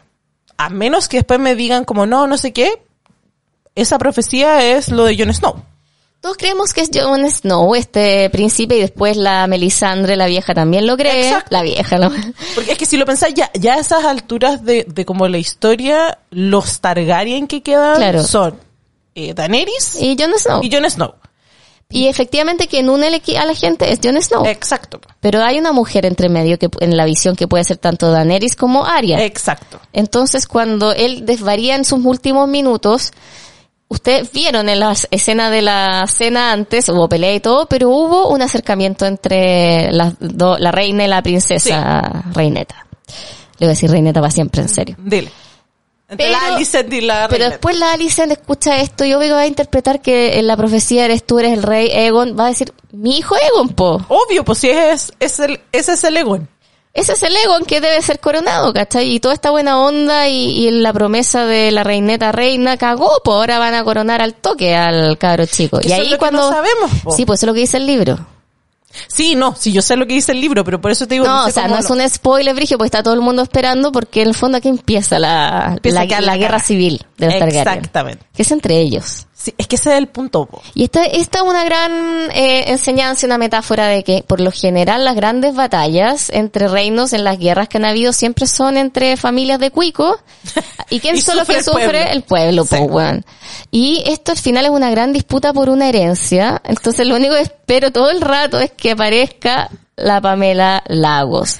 a 0.56 0.68
menos 0.68 1.08
que 1.08 1.16
después 1.18 1.40
me 1.40 1.54
digan 1.56 1.84
como 1.84 2.06
no, 2.06 2.26
no 2.26 2.36
sé 2.38 2.52
qué, 2.52 2.82
esa 3.74 3.98
profecía 3.98 4.64
es 4.76 4.90
lo 4.90 5.04
de 5.04 5.16
Jon 5.16 5.32
Snow. 5.32 5.62
Todos 6.22 6.36
creemos 6.36 6.72
que 6.72 6.82
es 6.82 6.90
Jon 6.94 7.28
Snow, 7.28 7.74
este 7.74 8.30
príncipe, 8.30 8.76
y 8.76 8.80
después 8.80 9.16
la 9.16 9.44
Melisandre, 9.48 10.14
la 10.14 10.26
vieja, 10.26 10.54
también 10.54 10.86
lo 10.86 10.96
cree. 10.96 11.26
Exacto. 11.28 11.48
La 11.50 11.62
vieja, 11.62 11.98
¿no? 11.98 12.12
Porque 12.54 12.72
es 12.72 12.78
que 12.78 12.86
si 12.86 12.96
lo 12.96 13.04
pensáis, 13.04 13.34
ya, 13.34 13.50
ya 13.54 13.74
a 13.74 13.80
esas 13.80 14.04
alturas 14.04 14.64
de, 14.64 14.86
de 14.88 15.04
como 15.04 15.26
la 15.26 15.38
historia, 15.38 16.18
los 16.30 16.80
Targaryen 16.80 17.48
que 17.48 17.60
quedan 17.62 17.96
Claro. 17.96 18.22
son 18.22 18.56
eh, 19.16 19.34
Daenerys 19.34 19.96
Y 20.00 20.16
Jon 20.16 20.32
Snow. 20.38 20.60
y 20.62 20.70
Jon 20.72 20.88
Snow. 20.88 21.14
Y 21.90 22.06
efectivamente 22.06 22.68
quien 22.68 22.88
une 22.88 23.08
a 23.08 23.44
la 23.44 23.54
gente 23.54 23.92
es 23.92 23.98
Jon 24.02 24.22
Snow. 24.22 24.46
Exacto. 24.46 25.00
Pero 25.20 25.42
hay 25.42 25.58
una 25.58 25.72
mujer 25.72 26.06
entre 26.06 26.28
medio 26.28 26.58
que 26.58 26.68
en 26.80 26.96
la 26.96 27.04
visión 27.04 27.36
que 27.36 27.46
puede 27.48 27.64
ser 27.64 27.76
tanto 27.78 28.10
Daenerys 28.12 28.56
como 28.56 28.86
Arya. 28.86 29.22
Exacto. 29.24 29.80
Entonces, 29.92 30.46
cuando 30.46 30.92
él 30.92 31.26
desvaría 31.26 31.74
en 31.74 31.84
sus 31.84 32.02
últimos 32.04 32.48
minutos, 32.48 33.10
ustedes 33.93 34.32
vieron 34.32 34.68
en 34.68 34.80
las 34.80 35.07
escenas 35.11 35.51
de 35.51 35.62
la 35.62 36.05
cena 36.09 36.53
antes, 36.53 36.88
hubo 36.88 37.09
pelea 37.09 37.34
y 37.34 37.40
todo, 37.40 37.66
pero 37.66 37.88
hubo 37.90 38.28
un 38.28 38.43
acercamiento 38.43 39.07
entre 39.07 39.93
las 39.93 40.14
do- 40.18 40.59
la 40.59 40.72
reina 40.72 41.05
y 41.05 41.09
la 41.09 41.22
princesa 41.22 42.24
reineta. 42.32 42.86
Le 43.59 43.66
voy 43.66 43.66
a 43.66 43.68
decir 43.70 43.90
reineta 43.90 44.20
para 44.20 44.32
siempre, 44.32 44.62
en 44.62 44.68
serio. 44.68 44.97
Dile. 44.99 45.30
Entre 46.09 46.26
Pero- 46.26 46.38
la 46.38 46.55
Alicent 46.57 46.93
y 46.93 47.01
la 47.01 47.26
Pero 47.30 47.49
después 47.49 47.78
la 47.78 47.93
Alicent 47.93 48.32
escucha 48.32 48.76
esto 48.82 49.05
y 49.05 49.14
obvio 49.14 49.34
va 49.34 49.43
a 49.43 49.47
interpretar 49.47 50.03
que 50.03 50.38
en 50.38 50.47
la 50.47 50.57
profecía 50.59 51.05
eres 51.07 51.24
tú, 51.24 51.38
eres 51.38 51.53
el 51.53 51.62
rey 51.62 51.88
Egon, 51.90 52.36
va 52.38 52.47
a 52.47 52.49
decir, 52.49 52.72
mi 52.93 53.16
hijo 53.16 53.34
Egon, 53.51 53.70
po. 53.70 54.01
Obvio, 54.09 54.45
pues 54.45 54.59
si 54.59 54.68
es, 54.68 55.12
es 55.20 55.38
el, 55.40 55.61
ese 55.72 55.93
es 55.95 56.05
el 56.05 56.16
Egon. 56.18 56.49
Ese 56.95 57.12
es 57.12 57.22
el 57.22 57.34
Egon 57.34 57.64
que 57.64 57.80
debe 57.80 58.03
ser 58.03 58.20
coronado, 58.20 58.72
¿cachai? 58.74 59.11
Y 59.14 59.20
toda 59.20 59.32
esta 59.32 59.51
buena 59.51 59.80
onda 59.80 60.28
y, 60.28 60.66
y 60.66 60.70
la 60.70 60.93
promesa 60.93 61.47
de 61.47 61.70
la 61.70 61.84
reineta 61.84 62.32
reina 62.32 62.76
cagó, 62.76 63.22
pues 63.24 63.34
ahora 63.34 63.59
van 63.59 63.74
a 63.74 63.82
coronar 63.82 64.20
al 64.20 64.34
toque 64.34 64.74
al 64.74 65.16
cabro 65.16 65.47
chico. 65.47 65.78
Que 65.78 65.88
y 65.88 65.93
ahí 65.93 66.03
es 66.03 66.11
lo 66.11 66.16
que 66.16 66.18
cuando... 66.18 66.43
no 66.43 66.51
sabemos, 66.51 66.90
po. 67.03 67.12
Sí, 67.12 67.24
pues 67.24 67.40
eso 67.40 67.47
es 67.47 67.49
lo 67.49 67.55
que 67.55 67.61
dice 67.61 67.78
el 67.78 67.86
libro. 67.86 68.26
Sí, 69.09 69.34
no, 69.34 69.55
sí, 69.57 69.72
yo 69.72 69.80
sé 69.80 69.97
lo 69.97 70.07
que 70.07 70.12
dice 70.12 70.32
el 70.32 70.40
libro, 70.40 70.64
pero 70.64 70.80
por 70.80 70.90
eso 70.90 71.07
te 71.07 71.14
digo... 71.14 71.26
No, 71.26 71.45
o 71.45 71.47
sé 71.47 71.53
sea, 71.53 71.68
no 71.68 71.78
es 71.78 71.88
un 71.88 72.07
spoiler, 72.09 72.55
Brigio, 72.55 72.76
porque 72.76 72.88
está 72.88 73.03
todo 73.03 73.14
el 73.14 73.20
mundo 73.20 73.43
esperando 73.43 73.90
porque 73.90 74.20
en 74.20 74.28
el 74.28 74.34
fondo 74.34 74.59
aquí 74.59 74.68
empieza 74.68 75.18
la, 75.18 75.72
Empieza 75.76 76.05
la, 76.20 76.36
guerra 76.36 76.61
civil 76.61 77.07
de 77.16 77.26
los 77.26 77.38
Targaryen. 77.38 77.78
Exactamente. 77.78 78.26
Que 78.34 78.43
es 78.43 78.51
entre 78.51 78.78
ellos. 78.78 79.26
Sí, 79.43 79.53
es 79.59 79.66
que 79.66 79.74
ese 79.76 79.90
es 79.93 79.99
el 79.99 80.07
punto. 80.07 80.47
po. 80.47 80.62
Y 80.74 80.84
esta, 80.84 81.05
esta 81.05 81.38
es 81.38 81.45
una 81.45 81.64
gran 81.64 81.90
eh, 82.32 82.70
enseñanza, 82.70 83.26
una 83.26 83.38
metáfora 83.38 83.88
de 83.88 84.05
que, 84.05 84.22
por 84.24 84.40
lo 84.40 84.53
general, 84.53 85.05
las 85.05 85.16
grandes 85.16 85.55
batallas 85.57 86.30
entre 86.30 86.68
reinos 86.68 87.12
en 87.12 87.24
las 87.24 87.38
guerras 87.40 87.68
que 87.68 87.78
han 87.78 87.84
habido 87.84 88.12
siempre 88.12 88.47
son 88.47 88.76
entre 88.76 89.16
familias 89.16 89.59
de 89.59 89.70
cuicos. 89.72 90.16
¿Y 90.90 91.01
quién 91.01 91.20
son 91.20 91.38
los 91.38 91.49
que 91.49 91.57
el 91.57 91.64
sufre? 91.64 91.82
pueblo. 91.88 91.99
El 92.12 92.22
pueblo, 92.22 92.64
Sí. 92.64 92.76
po. 92.88 93.01
Y 93.72 94.03
esto 94.07 94.30
al 94.32 94.38
final 94.38 94.64
es 94.66 94.70
una 94.70 94.90
gran 94.90 95.12
disputa 95.12 95.53
por 95.53 95.70
una 95.70 95.88
herencia. 95.88 96.61
Entonces 96.64 97.07
lo 97.07 97.16
único 97.16 97.34
que 97.34 97.40
espero 97.40 97.90
todo 97.90 98.11
el 98.11 98.20
rato 98.20 98.61
es 98.61 98.70
que 98.70 98.93
aparezca 98.93 99.70
la 99.97 100.20
Pamela 100.20 100.82
Lagos. 100.86 101.57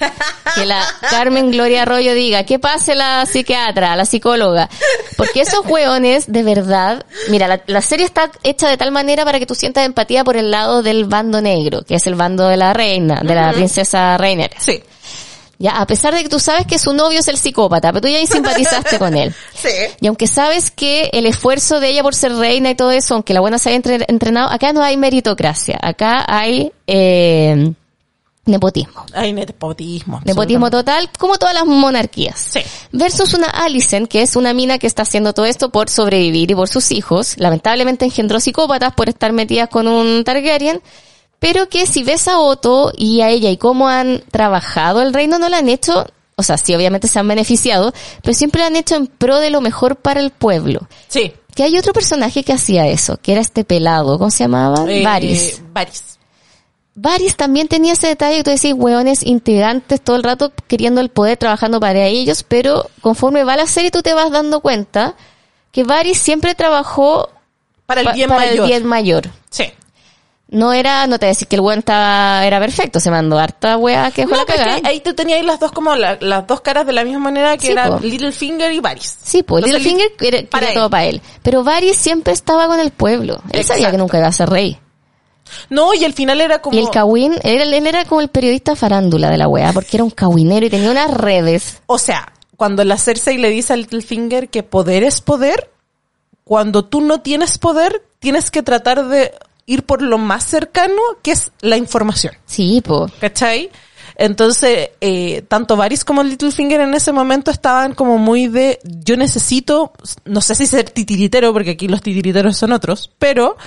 Que 0.55 0.65
la 0.65 0.81
Carmen 1.09 1.51
Gloria 1.51 1.83
Arroyo 1.83 2.13
diga, 2.13 2.43
¿qué 2.43 2.59
pase 2.59 2.95
la 2.95 3.25
psiquiatra, 3.25 3.95
la 3.95 4.05
psicóloga? 4.05 4.69
Porque 5.17 5.41
esos 5.41 5.65
hueones, 5.65 6.31
de 6.31 6.43
verdad, 6.43 7.05
mira, 7.29 7.47
la, 7.47 7.61
la 7.67 7.81
serie 7.81 8.05
está 8.05 8.31
hecha 8.43 8.69
de 8.69 8.77
tal 8.77 8.91
manera 8.91 9.25
para 9.25 9.39
que 9.39 9.45
tú 9.45 9.55
sientas 9.55 9.85
empatía 9.85 10.23
por 10.23 10.37
el 10.37 10.51
lado 10.51 10.83
del 10.83 11.05
bando 11.05 11.41
negro, 11.41 11.81
que 11.83 11.95
es 11.95 12.05
el 12.07 12.15
bando 12.15 12.47
de 12.47 12.57
la 12.57 12.73
reina, 12.73 13.21
de 13.23 13.33
la 13.35 13.51
princesa 13.53 14.17
Reiner. 14.17 14.51
Sí. 14.59 14.83
Ya, 15.59 15.71
a 15.79 15.87
pesar 15.87 16.13
de 16.13 16.23
que 16.23 16.29
tú 16.29 16.39
sabes 16.39 16.65
que 16.67 16.77
su 16.77 16.91
novio 16.93 17.19
es 17.19 17.27
el 17.29 17.37
psicópata, 17.37 17.93
pero 17.93 18.01
tú 18.01 18.07
ya 18.09 18.25
simpatizaste 18.27 18.99
con 18.99 19.15
él. 19.15 19.33
Sí. 19.63 19.69
Y 20.01 20.07
aunque 20.07 20.27
sabes 20.27 20.71
que 20.71 21.09
el 21.13 21.25
esfuerzo 21.25 21.79
de 21.79 21.87
ella 21.89 22.03
por 22.03 22.13
ser 22.15 22.33
reina 22.35 22.69
y 22.71 22.75
todo 22.75 22.91
eso, 22.91 23.13
aunque 23.13 23.33
la 23.33 23.39
buena 23.39 23.57
se 23.57 23.69
haya 23.69 23.77
entre- 23.77 24.05
entrenado, 24.09 24.49
acá 24.51 24.73
no 24.73 24.83
hay 24.83 24.97
meritocracia, 24.97 25.79
acá 25.81 26.25
hay 26.27 26.73
eh, 26.85 27.71
nepotismo. 28.45 29.05
Hay 29.13 29.33
nepotismo. 29.33 30.21
Nepotismo 30.25 30.69
total, 30.69 31.09
como 31.17 31.37
todas 31.37 31.53
las 31.53 31.65
monarquías. 31.65 32.37
Sí. 32.37 32.61
Versus 32.91 33.33
una 33.33 33.47
Alicent, 33.47 34.09
que 34.09 34.21
es 34.21 34.35
una 34.35 34.53
mina 34.53 34.79
que 34.79 34.87
está 34.87 35.03
haciendo 35.03 35.33
todo 35.33 35.45
esto 35.45 35.69
por 35.69 35.89
sobrevivir 35.89 36.51
y 36.51 36.55
por 36.55 36.67
sus 36.67 36.91
hijos. 36.91 37.35
Lamentablemente 37.37 38.05
engendró 38.05 38.39
psicópatas 38.39 38.93
por 38.93 39.09
estar 39.09 39.31
metidas 39.31 39.69
con 39.69 39.87
un 39.87 40.23
Targaryen. 40.23 40.81
Pero 41.39 41.67
que 41.67 41.87
si 41.87 42.03
ves 42.03 42.29
a 42.29 42.39
Otto 42.39 42.93
y 42.97 43.19
a 43.19 43.29
ella 43.29 43.49
y 43.49 43.57
cómo 43.57 43.89
han 43.89 44.23
trabajado 44.31 45.01
el 45.01 45.13
reino, 45.13 45.39
no 45.39 45.49
lo 45.49 45.57
han 45.57 45.67
hecho, 45.67 46.05
o 46.37 46.43
sea, 46.43 46.57
sí, 46.57 46.73
obviamente 46.73 47.09
se 47.09 47.19
han 47.19 47.27
beneficiado, 47.27 47.93
pero 48.21 48.33
siempre 48.33 48.61
lo 48.61 48.67
han 48.67 48.77
hecho 48.77 48.95
en 48.95 49.07
pro 49.07 49.39
de 49.39 49.49
lo 49.49 49.59
mejor 49.59 49.97
para 49.97 50.21
el 50.21 50.31
pueblo. 50.31 50.87
Sí. 51.09 51.33
Que 51.53 51.63
hay 51.63 51.77
otro 51.77 51.91
personaje 51.91 52.45
que 52.45 52.53
hacía 52.53 52.87
eso, 52.87 53.17
que 53.21 53.33
era 53.33 53.41
este 53.41 53.65
pelado, 53.65 54.17
¿cómo 54.17 54.31
se 54.31 54.45
llamaba? 54.45 54.89
Eh, 54.89 55.03
Varys. 55.03 55.61
Varys. 55.73 56.17
Varys 56.95 57.35
también 57.35 57.67
tenía 57.67 57.93
ese 57.93 58.07
detalle 58.07 58.37
que 58.37 58.43
tú 58.43 58.49
decís, 58.51 58.73
hueones 58.75 59.23
integrantes 59.25 59.99
todo 60.01 60.15
el 60.15 60.23
rato 60.23 60.51
queriendo 60.67 61.01
el 61.01 61.09
poder, 61.09 61.37
trabajando 61.37 61.79
para 61.79 62.05
ellos, 62.05 62.43
pero 62.47 62.89
conforme 63.01 63.43
va 63.43 63.55
la 63.55 63.65
serie 63.67 63.89
tú 63.89 64.01
te 64.03 64.13
vas 64.13 64.29
dando 64.31 64.59
cuenta 64.59 65.15
que 65.71 65.83
Varys 65.83 66.19
siempre 66.19 66.53
trabajó 66.53 67.29
Para 67.87 68.01
el 68.01 68.07
pa- 68.07 68.13
bien 68.13 68.29
para 68.29 68.41
mayor. 68.45 68.59
el 68.65 68.69
bien 68.69 68.85
mayor. 68.85 69.29
Sí. 69.49 69.65
No 70.49 70.71
era, 70.71 71.07
no 71.07 71.17
te 71.17 71.25
voy 71.25 71.29
a 71.29 71.33
decir 71.33 71.47
que 71.47 71.55
el 71.55 71.61
hueón 71.61 71.79
estaba, 71.79 72.45
era 72.45 72.59
perfecto, 72.59 72.99
se 72.99 73.09
mandó 73.09 73.39
harta 73.39 73.75
hueá 73.75 74.11
que 74.11 74.21
dejó 74.21 74.33
No, 74.33 74.37
la 74.37 74.45
pero 74.45 74.59
es 74.59 74.63
cagada. 74.63 74.81
que 74.81 74.87
ahí 74.87 74.99
tú 74.99 75.15
tenías 75.15 75.43
las 75.43 75.59
dos 75.59 75.71
como 75.71 75.95
la- 75.95 76.19
las 76.21 76.45
dos 76.45 76.61
caras 76.61 76.85
de 76.85 76.93
la 76.93 77.03
misma 77.03 77.17
manera 77.21 77.57
que 77.57 77.65
Sí, 77.65 77.71
era. 77.71 77.97
Littlefinger 77.99 78.71
y 78.71 78.79
Varys. 78.79 79.17
Sí, 79.23 79.41
pues 79.41 79.65
Littlefinger 79.65 80.11
quería, 80.15 80.47
para 80.47 80.71
todo 80.75 80.91
para 80.91 81.05
él. 81.05 81.23
Pero 81.41 81.63
Varys 81.63 81.97
siempre 81.97 82.33
estaba 82.33 82.67
con 82.67 82.79
el 82.79 82.91
pueblo. 82.91 83.41
Él 83.51 83.63
sabía 83.63 83.89
que 83.89 83.97
nunca 83.97 84.19
iba 84.19 84.27
a 84.27 84.31
ser 84.31 84.47
rey. 84.47 84.77
No, 85.69 85.93
y 85.93 86.05
al 86.05 86.13
final 86.13 86.41
era 86.41 86.61
como 86.61 86.75
Y 86.75 86.79
el 86.79 86.89
Cawin, 86.89 87.33
él, 87.43 87.73
él 87.73 87.87
era 87.87 88.05
como 88.05 88.21
el 88.21 88.29
periodista 88.29 88.75
farándula 88.75 89.29
de 89.29 89.37
la 89.37 89.47
weá, 89.47 89.73
porque 89.73 89.97
era 89.97 90.03
un 90.03 90.09
cawinero 90.09 90.65
y 90.65 90.69
tenía 90.69 90.91
unas 90.91 91.11
redes. 91.11 91.81
O 91.85 91.97
sea, 91.97 92.33
cuando 92.57 92.83
la 92.83 92.97
Cersei 92.97 93.37
le 93.37 93.49
dice 93.49 93.73
a 93.73 93.75
Littlefinger 93.75 94.49
que 94.49 94.63
poder 94.63 95.03
es 95.03 95.21
poder, 95.21 95.69
cuando 96.43 96.85
tú 96.85 97.01
no 97.01 97.21
tienes 97.21 97.57
poder, 97.57 98.03
tienes 98.19 98.51
que 98.51 98.63
tratar 98.63 99.07
de 99.07 99.33
ir 99.65 99.83
por 99.83 100.01
lo 100.01 100.17
más 100.17 100.45
cercano, 100.45 101.01
que 101.21 101.31
es 101.31 101.51
la 101.61 101.77
información. 101.77 102.33
Sí, 102.45 102.81
po. 102.81 103.09
¿Cachai? 103.19 103.69
Entonces, 104.15 104.91
eh, 105.01 105.43
tanto 105.47 105.75
Varys 105.75 106.05
como 106.05 106.23
Littlefinger 106.23 106.81
en 106.81 106.93
ese 106.93 107.11
momento 107.11 107.49
estaban 107.49 107.95
como 107.95 108.17
muy 108.17 108.47
de, 108.47 108.79
yo 108.83 109.17
necesito, 109.17 109.91
no 110.25 110.41
sé 110.41 110.55
si 110.55 110.67
ser 110.67 110.89
titiritero, 110.89 111.51
porque 111.51 111.71
aquí 111.71 111.87
los 111.87 112.01
titiriteros 112.01 112.57
son 112.57 112.73
otros, 112.73 113.11
pero 113.17 113.57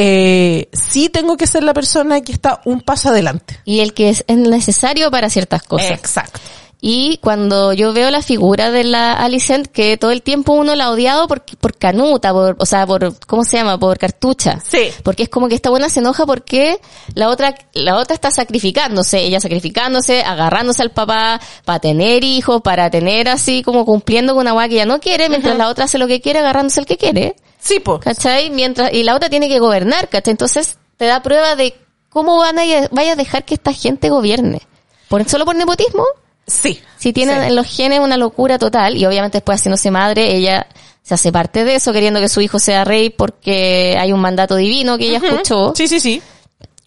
eh, 0.00 0.68
sí 0.72 1.08
tengo 1.08 1.36
que 1.36 1.48
ser 1.48 1.64
la 1.64 1.74
persona 1.74 2.20
que 2.20 2.30
está 2.30 2.60
un 2.64 2.82
paso 2.82 3.08
adelante. 3.08 3.58
Y 3.64 3.80
el 3.80 3.94
que 3.94 4.10
es 4.10 4.24
necesario 4.28 5.10
para 5.10 5.28
ciertas 5.28 5.64
cosas. 5.64 5.90
Exacto. 5.90 6.38
Y 6.80 7.18
cuando 7.20 7.72
yo 7.72 7.92
veo 7.92 8.08
la 8.12 8.22
figura 8.22 8.70
de 8.70 8.84
la 8.84 9.14
Alicent, 9.14 9.66
que 9.66 9.96
todo 9.96 10.12
el 10.12 10.22
tiempo 10.22 10.52
uno 10.52 10.76
la 10.76 10.84
ha 10.84 10.90
odiado 10.92 11.26
por, 11.26 11.42
por 11.42 11.76
canuta, 11.76 12.32
por, 12.32 12.54
o 12.60 12.64
sea, 12.64 12.86
por, 12.86 13.18
¿cómo 13.26 13.42
se 13.42 13.56
llama? 13.56 13.76
Por 13.76 13.98
cartucha. 13.98 14.60
Sí. 14.64 14.90
Porque 15.02 15.24
es 15.24 15.28
como 15.28 15.48
que 15.48 15.56
esta 15.56 15.70
buena 15.70 15.88
se 15.88 15.98
enoja 15.98 16.24
porque 16.24 16.78
la 17.14 17.28
otra, 17.30 17.56
la 17.72 17.96
otra 17.96 18.14
está 18.14 18.30
sacrificándose, 18.30 19.18
ella 19.18 19.40
sacrificándose, 19.40 20.22
agarrándose 20.22 20.82
al 20.82 20.92
papá 20.92 21.40
para 21.64 21.80
tener 21.80 22.22
hijos, 22.22 22.62
para 22.62 22.88
tener 22.88 23.28
así 23.28 23.64
como 23.64 23.84
cumpliendo 23.84 24.34
con 24.34 24.42
una 24.42 24.52
guay 24.52 24.68
que 24.68 24.76
ella 24.76 24.86
no 24.86 25.00
quiere, 25.00 25.28
mientras 25.28 25.58
la 25.58 25.66
otra 25.66 25.86
hace 25.86 25.98
lo 25.98 26.06
que 26.06 26.20
quiere, 26.20 26.38
agarrándose 26.38 26.78
al 26.78 26.86
que 26.86 26.96
quiere. 26.96 27.34
Sí, 27.68 27.80
po. 27.80 28.00
¿Cachai? 28.00 28.48
Mientras, 28.50 28.92
y 28.94 29.02
la 29.02 29.14
otra 29.14 29.28
tiene 29.28 29.46
que 29.48 29.58
gobernar, 29.58 30.08
¿cachai? 30.08 30.30
Entonces 30.32 30.78
te 30.96 31.04
da 31.04 31.22
prueba 31.22 31.54
de 31.54 31.74
cómo 32.08 32.38
van 32.38 32.58
a, 32.58 32.62
vaya 32.90 33.12
a 33.12 33.16
dejar 33.16 33.44
que 33.44 33.54
esta 33.54 33.72
gente 33.72 34.08
gobierne. 34.08 34.62
Por, 35.08 35.28
solo 35.28 35.44
por 35.44 35.54
nepotismo. 35.54 36.04
Sí. 36.46 36.80
Si 36.96 37.12
tienen 37.12 37.40
Sí. 37.42 37.46
en 37.48 37.56
los 37.56 37.66
genes 37.66 38.00
una 38.00 38.16
locura 38.16 38.58
total, 38.58 38.96
y 38.96 39.04
obviamente 39.04 39.36
después 39.38 39.60
haciéndose 39.60 39.90
madre, 39.90 40.34
ella 40.34 40.66
se 41.02 41.12
hace 41.14 41.30
parte 41.30 41.64
de 41.64 41.74
eso, 41.74 41.92
queriendo 41.92 42.20
que 42.20 42.28
su 42.30 42.40
hijo 42.40 42.58
sea 42.58 42.84
rey 42.84 43.10
porque 43.10 43.96
hay 44.00 44.12
un 44.12 44.20
mandato 44.20 44.56
divino 44.56 44.96
que 44.96 45.08
ella 45.08 45.20
escuchó. 45.22 45.72
Sí, 45.74 45.88
sí, 45.88 46.00
sí. 46.00 46.22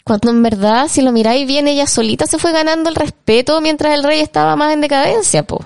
Cuando 0.04 0.30
en 0.30 0.42
verdad, 0.42 0.88
si 0.88 1.00
lo 1.02 1.12
miráis 1.12 1.46
bien, 1.46 1.68
ella 1.68 1.86
solita 1.86 2.26
se 2.26 2.38
fue 2.38 2.50
ganando 2.50 2.90
el 2.90 2.96
respeto 2.96 3.60
mientras 3.60 3.94
el 3.94 4.02
rey 4.02 4.18
estaba 4.20 4.56
más 4.56 4.72
en 4.72 4.80
decadencia, 4.80 5.44
po. 5.44 5.64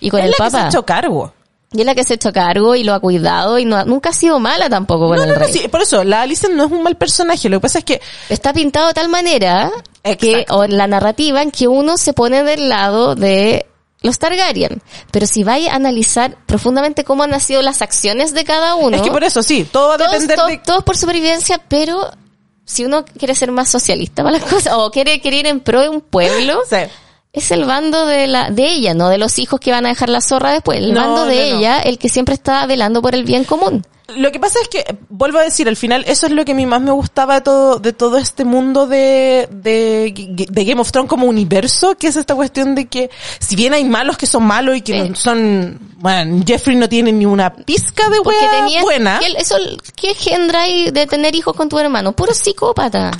Y 0.00 0.10
con 0.10 0.20
es 0.20 0.26
el 0.26 0.30
la 0.32 0.36
que 0.36 0.44
se 0.44 0.50
papa. 0.50 0.64
ha 0.64 0.68
hecho 0.68 0.84
cargo. 0.84 1.32
Y 1.72 1.80
es 1.80 1.86
la 1.86 1.94
que 1.94 2.02
se 2.02 2.14
ha 2.14 2.16
hecho 2.16 2.32
cargo 2.32 2.74
y 2.74 2.82
lo 2.82 2.94
ha 2.94 3.00
cuidado 3.00 3.58
y 3.58 3.66
no, 3.66 3.76
ha- 3.76 3.84
nunca 3.84 4.08
ha 4.10 4.12
sido 4.14 4.38
mala 4.40 4.70
tampoco 4.70 5.06
con 5.08 5.16
No, 5.18 5.24
el 5.24 5.28
no, 5.30 5.34
rey. 5.34 5.52
sí, 5.52 5.68
por 5.68 5.82
eso, 5.82 6.02
la 6.02 6.22
Alicent 6.22 6.54
no 6.54 6.64
es 6.64 6.72
un 6.72 6.82
mal 6.82 6.96
personaje, 6.96 7.48
lo 7.50 7.58
que 7.58 7.62
pasa 7.62 7.78
es 7.80 7.84
que 7.84 8.00
Está 8.30 8.52
pintado 8.54 8.88
de 8.88 8.94
tal 8.94 9.08
manera 9.10 9.70
que, 10.18 10.46
o 10.48 10.64
en 10.64 10.78
la 10.78 10.86
narrativa 10.86 11.42
en 11.42 11.50
que 11.50 11.68
uno 11.68 11.98
se 11.98 12.14
pone 12.14 12.42
del 12.42 12.70
lado 12.70 13.14
de 13.14 13.66
los 14.00 14.18
Targaryen. 14.18 14.80
Pero 15.10 15.26
si 15.26 15.44
vais 15.44 15.68
a 15.68 15.74
analizar 15.74 16.36
profundamente 16.46 17.04
cómo 17.04 17.24
han 17.24 17.38
sido 17.40 17.60
las 17.60 17.82
acciones 17.82 18.32
de 18.32 18.44
cada 18.44 18.74
uno, 18.74 18.96
es 18.96 19.02
que 19.02 19.10
por 19.10 19.24
eso 19.24 19.42
sí, 19.42 19.64
todo 19.70 19.88
va 19.88 19.94
a 19.96 19.98
depender 19.98 20.36
todos- 20.36 20.48
de 20.50 20.58
todos 20.58 20.84
por 20.84 20.96
supervivencia, 20.96 21.60
pero 21.68 22.10
si 22.64 22.84
uno 22.86 23.04
quiere 23.04 23.34
ser 23.34 23.50
más 23.52 23.68
socialista 23.68 24.22
para 24.22 24.38
las 24.38 24.48
cosas, 24.48 24.72
o 24.76 24.90
quiere, 24.90 25.20
quiere 25.20 25.38
ir 25.38 25.46
en 25.46 25.60
pro 25.60 25.80
de 25.82 25.88
un 25.90 26.00
pueblo, 26.00 26.60
Sí. 26.70 26.76
Es 27.32 27.50
el 27.50 27.64
bando 27.64 28.06
de 28.06 28.26
la, 28.26 28.50
de 28.50 28.70
ella, 28.72 28.94
no 28.94 29.08
de 29.08 29.18
los 29.18 29.38
hijos 29.38 29.60
que 29.60 29.70
van 29.70 29.86
a 29.86 29.90
dejar 29.90 30.08
la 30.08 30.20
zorra 30.20 30.52
después. 30.52 30.78
El 30.78 30.94
No, 30.94 31.00
bando 31.00 31.24
de 31.26 31.36
no, 31.36 31.52
no. 31.52 31.58
ella, 31.58 31.78
el 31.80 31.98
que 31.98 32.08
siempre 32.08 32.34
está 32.34 32.64
velando 32.66 33.02
por 33.02 33.14
el 33.14 33.24
bien 33.24 33.44
común. 33.44 33.84
Lo 34.16 34.32
que 34.32 34.40
pasa 34.40 34.58
es 34.62 34.68
que, 34.68 34.84
vuelvo 35.10 35.38
a 35.38 35.42
decir, 35.42 35.68
al 35.68 35.76
final, 35.76 36.02
eso 36.08 36.26
es 36.26 36.32
lo 36.32 36.44
que 36.46 36.52
a 36.52 36.54
mí 36.54 36.64
más 36.64 36.80
me 36.80 36.90
gustaba 36.92 37.34
de 37.34 37.40
todo, 37.42 37.78
de 37.78 37.92
todo 37.92 38.16
este 38.16 38.44
mundo 38.44 38.86
de, 38.86 39.48
de, 39.50 40.46
de 40.48 40.64
Game 40.64 40.80
of 40.80 40.90
Thrones 40.90 41.10
como 41.10 41.26
universo, 41.26 41.94
que 41.96 42.06
es 42.06 42.16
esta 42.16 42.34
cuestión 42.34 42.74
de 42.74 42.86
que, 42.86 43.10
si 43.38 43.54
bien 43.54 43.74
hay 43.74 43.84
malos 43.84 44.16
que 44.16 44.26
son 44.26 44.44
malos 44.44 44.76
y 44.76 44.80
que 44.80 45.02
Sí. 45.02 45.08
no 45.10 45.14
son, 45.14 45.78
bueno, 45.98 46.42
Jeffrey 46.46 46.74
no 46.76 46.88
tiene 46.88 47.12
ni 47.12 47.26
una 47.26 47.54
pizca 47.54 48.08
de 48.08 48.18
wea 48.20 48.50
tenía 48.50 48.82
buena, 48.82 49.18
¿qué, 49.20 49.26
eso, 49.40 49.56
¿qué 49.94 50.10
engendra 50.10 50.62
de 50.64 51.06
tener 51.06 51.34
hijos 51.34 51.54
con 51.54 51.68
tu 51.68 51.78
hermano? 51.78 52.12
Puro 52.12 52.32
psicópata. 52.32 53.10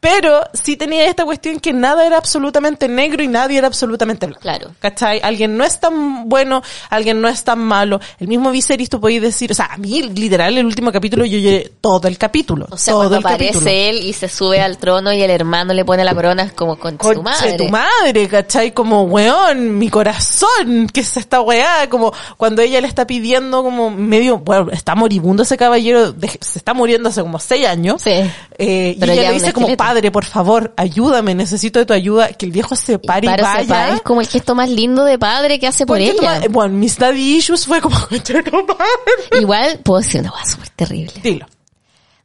pero 0.00 0.40
sí 0.52 0.76
tenía 0.76 1.06
esta 1.06 1.24
cuestión 1.24 1.58
que 1.60 1.72
nada 1.72 2.06
era 2.06 2.16
absolutamente 2.16 2.86
negro 2.88 3.22
y 3.22 3.28
nadie 3.28 3.58
era 3.58 3.66
absolutamente 3.66 4.26
blanco. 4.26 4.40
Claro. 4.42 4.70
¿Cachai? 4.78 5.20
Alguien 5.22 5.56
no 5.56 5.64
es 5.64 5.80
tan 5.80 6.28
bueno, 6.28 6.62
alguien 6.90 7.20
no 7.20 7.28
es 7.28 7.42
tan 7.44 7.58
malo. 7.60 8.00
El 8.18 8.28
mismo 8.28 8.50
Viserys 8.50 8.88
tú 8.88 9.00
podéis 9.00 9.22
decir, 9.22 9.50
o 9.52 9.54
sea, 9.54 9.66
a 9.66 9.76
mí 9.76 10.11
literal 10.14 10.56
el 10.58 10.66
último 10.66 10.92
capítulo 10.92 11.24
yo 11.24 11.38
lloré 11.38 11.72
todo 11.80 12.08
el 12.08 12.18
capítulo. 12.18 12.66
O 12.70 12.76
sea, 12.76 12.92
todo 12.92 13.00
cuando 13.02 13.16
el 13.18 13.24
aparece 13.26 13.52
capítulo. 13.52 13.70
él 13.70 13.96
y 14.06 14.12
se 14.12 14.28
sube 14.28 14.60
al 14.60 14.78
trono 14.78 15.12
y 15.12 15.22
el 15.22 15.30
hermano 15.30 15.74
le 15.74 15.84
pone 15.84 16.04
la 16.04 16.14
corona, 16.14 16.42
es 16.44 16.52
como 16.52 16.76
con 16.78 16.98
tu 16.98 17.22
madre. 17.22 17.56
tu 17.56 17.68
madre, 17.68 18.28
¿cachai? 18.28 18.72
Como, 18.72 19.04
weón, 19.04 19.78
mi 19.78 19.88
corazón, 19.88 20.88
que 20.92 21.00
es 21.00 21.16
esta 21.16 21.40
weá, 21.40 21.88
como 21.88 22.12
cuando 22.36 22.62
ella 22.62 22.80
le 22.80 22.86
está 22.88 23.06
pidiendo 23.06 23.62
como 23.62 23.90
medio, 23.90 24.38
bueno, 24.38 24.70
está 24.70 24.94
moribundo 24.94 25.42
ese 25.42 25.56
caballero, 25.56 26.12
de- 26.12 26.38
se 26.40 26.58
está 26.58 26.74
muriendo 26.74 27.08
hace 27.08 27.22
como 27.22 27.38
seis 27.38 27.66
años. 27.66 28.02
Sí. 28.02 28.12
Eh, 28.58 28.96
y 28.98 29.04
ella 29.04 29.30
le 29.30 29.32
dice 29.32 29.52
como, 29.52 29.76
padre, 29.76 30.10
por 30.10 30.24
favor, 30.24 30.72
ayúdame, 30.76 31.34
necesito 31.34 31.78
de 31.78 31.86
tu 31.86 31.92
ayuda, 31.92 32.28
que 32.32 32.46
el 32.46 32.52
viejo 32.52 32.76
se 32.76 32.98
pare 32.98 33.26
y, 33.26 33.30
se 33.30 33.42
vaya. 33.42 33.68
para, 33.68 33.94
es 33.94 34.02
como 34.02 34.20
el 34.20 34.26
gesto 34.26 34.54
más 34.54 34.68
lindo 34.68 35.04
de 35.04 35.18
padre 35.18 35.58
que 35.58 35.66
hace 35.66 35.86
por 35.86 35.98
tu 35.98 36.04
ella. 36.04 36.40
Bueno, 36.50 36.74
mis 36.74 36.98
daddy 36.98 37.36
issues 37.36 37.66
fue 37.66 37.80
como, 37.80 37.96
madre. 38.10 39.40
Igual 39.40 39.80
puedo 39.82 40.01
decir 40.04 40.20
una 40.20 40.30
cosa 40.30 40.44
súper 40.46 40.68
terrible. 40.70 41.12
Dilo. 41.22 41.46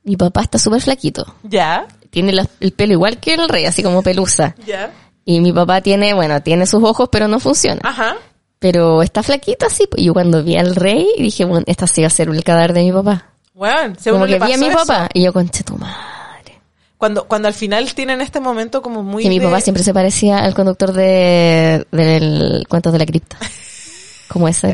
Mi 0.03 0.15
papá 0.15 0.41
está 0.41 0.57
súper 0.59 0.81
flaquito. 0.81 1.25
Ya, 1.43 1.87
Tiene 2.09 2.31
la- 2.31 2.47
el 2.61 2.71
pelo 2.71 2.93
igual 2.93 3.19
que 3.19 3.33
el 3.33 3.49
rey, 3.49 3.65
así 3.65 3.83
como 3.83 4.01
pelusa. 4.01 4.55
ya. 4.65 4.91
Y 5.25 5.41
mi 5.41 5.51
papá 5.51 5.81
tiene, 5.81 6.13
bueno, 6.13 6.41
tiene 6.41 6.65
sus 6.65 6.81
ojos, 6.81 7.09
pero 7.11 7.27
no 7.27 7.39
funciona. 7.41 7.81
Ajá. 7.83 8.15
Pero 8.59 9.03
está 9.03 9.21
flaquito 9.23 9.65
así. 9.67 9.85
pues 9.91 10.01
yo 10.01 10.13
cuando 10.13 10.41
vi 10.43 10.55
al 10.55 10.73
rey, 10.75 11.05
dije, 11.19 11.43
bueno, 11.45 11.65
esta 11.67 11.85
sí 11.85 12.01
va 12.01 12.07
a 12.07 12.09
ser 12.09 12.29
el 12.29 12.43
cadáver 12.45 12.71
de 12.73 12.83
mi 12.83 12.91
papá. 12.93 13.31
Bueno, 13.53 13.93
Como 14.03 14.15
uno 14.17 14.25
que 14.25 14.31
le 14.31 14.37
vi 14.37 14.43
a 14.43 14.47
pasó 14.47 14.59
mi 14.61 14.67
eso, 14.67 14.77
papá. 14.77 15.09
Y 15.13 15.23
yo, 15.23 15.33
conche 15.33 15.63
tu 15.65 15.75
madre. 15.77 16.61
Cuando, 16.97 17.27
cuando 17.27 17.47
al 17.49 17.53
final 17.53 17.93
tienen 17.93 18.21
este 18.21 18.39
momento 18.39 18.81
como 18.81 19.03
muy 19.03 19.21
Que 19.23 19.29
mi 19.29 19.39
papá 19.41 19.59
siempre 19.61 19.83
se 19.83 19.93
parecía 19.93 20.39
al 20.39 20.53
conductor 20.55 20.93
de, 20.93 21.85
del 21.91 22.65
Cuentos 22.69 22.93
de 22.93 22.99
la 22.99 23.05
Cripta. 23.05 23.37
Como 24.29 24.47
ese. 24.47 24.73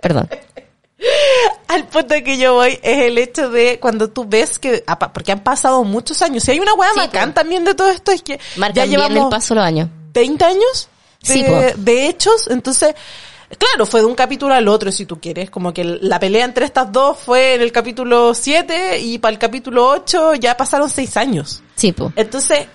Perdón. 0.00 0.28
Al 1.70 1.86
punto 1.86 2.14
que 2.24 2.36
yo 2.36 2.54
voy 2.54 2.80
es 2.82 2.98
el 2.98 3.16
hecho 3.16 3.48
de 3.48 3.78
cuando 3.78 4.10
tú 4.10 4.24
ves 4.28 4.58
que, 4.58 4.84
porque 5.14 5.30
han 5.30 5.44
pasado 5.44 5.84
muchos 5.84 6.20
años, 6.20 6.42
si 6.42 6.50
hay 6.50 6.58
una 6.58 6.74
hueá 6.74 6.90
Sí, 6.94 6.98
bacán 6.98 7.30
po. 7.30 7.34
también 7.34 7.64
de 7.64 7.74
todo 7.74 7.88
esto 7.90 8.10
es 8.10 8.22
que 8.22 8.40
Marcan 8.56 8.74
ya 8.74 8.84
bien 8.86 9.00
el 9.00 9.08
llevamos 9.08 9.30
paso 9.30 9.54
los 9.54 9.64
años. 9.64 9.88
20 10.12 10.44
años 10.44 10.88
de, 11.22 11.32
Sí, 11.32 11.44
de 11.76 12.06
hechos, 12.08 12.48
entonces, 12.48 12.94
claro, 13.56 13.86
fue 13.86 14.00
de 14.00 14.06
un 14.06 14.16
capítulo 14.16 14.52
al 14.52 14.66
otro 14.66 14.90
si 14.90 15.06
tú 15.06 15.20
quieres, 15.20 15.48
como 15.48 15.72
que 15.72 15.84
la 15.84 16.18
pelea 16.18 16.44
entre 16.44 16.64
estas 16.64 16.90
dos 16.90 17.16
fue 17.18 17.54
en 17.54 17.60
el 17.62 17.70
capítulo 17.70 18.34
7 18.34 18.98
y 18.98 19.18
para 19.18 19.32
el 19.32 19.38
capítulo 19.38 19.86
8 19.90 20.34
ya 20.34 20.56
pasaron 20.56 20.90
6 20.90 21.16
años. 21.18 21.62
Sí, 21.76 21.92
po. 21.92 22.12
Entonces, 22.16 22.66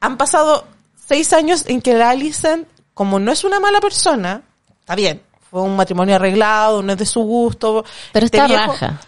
han 0.00 0.16
pasado 0.16 0.64
6 1.08 1.32
años 1.32 1.64
en 1.66 1.82
que 1.82 1.94
la 1.94 2.10
Alicent 2.10 2.68
como 2.98 3.20
no 3.20 3.30
es 3.30 3.44
una 3.44 3.60
mala 3.60 3.80
persona, 3.80 4.42
está 4.80 4.96
bien, 4.96 5.22
fue 5.50 5.62
un 5.62 5.76
matrimonio 5.76 6.16
arreglado, 6.16 6.82
no 6.82 6.92
es 6.92 6.98
de 6.98 7.06
su 7.06 7.20
gusto. 7.22 7.84
Pero 8.12 8.26
este 8.26 8.38
está 8.38 8.46
viejo- 8.48 8.72
raja. 8.72 9.00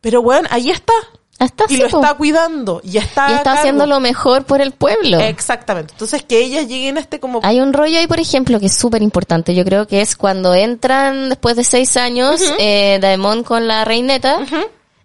Pero 0.00 0.22
bueno, 0.22 0.48
ahí 0.50 0.70
está. 0.70 0.92
Está 1.38 1.64
y 1.68 1.78
lo 1.78 1.88
po. 1.88 2.00
está 2.00 2.14
cuidando. 2.14 2.80
Y 2.84 2.96
está, 2.98 3.28
Y 3.44 3.48
haciendo 3.48 3.86
lo 3.86 3.98
mejor 3.98 4.44
por 4.44 4.60
el 4.60 4.70
pueblo. 4.72 5.18
Exactamente. 5.18 5.92
Entonces 5.92 6.22
que 6.22 6.38
ellas 6.44 6.68
lleguen 6.68 6.96
a 6.96 7.00
este 7.00 7.18
como... 7.18 7.40
Hay 7.42 7.60
un 7.60 7.72
rollo 7.72 7.98
ahí, 7.98 8.06
por 8.06 8.20
ejemplo, 8.20 8.60
que 8.60 8.66
es 8.66 8.74
súper 8.76 9.02
importante. 9.02 9.52
Yo 9.54 9.64
creo 9.64 9.86
que 9.88 10.00
es 10.00 10.14
cuando 10.14 10.54
entran 10.54 11.28
después 11.30 11.56
de 11.56 11.64
seis 11.64 11.96
años, 11.96 12.40
eh, 12.60 12.98
Daemon 13.00 13.42
con 13.42 13.66
la 13.66 13.84
reineta, 13.84 14.38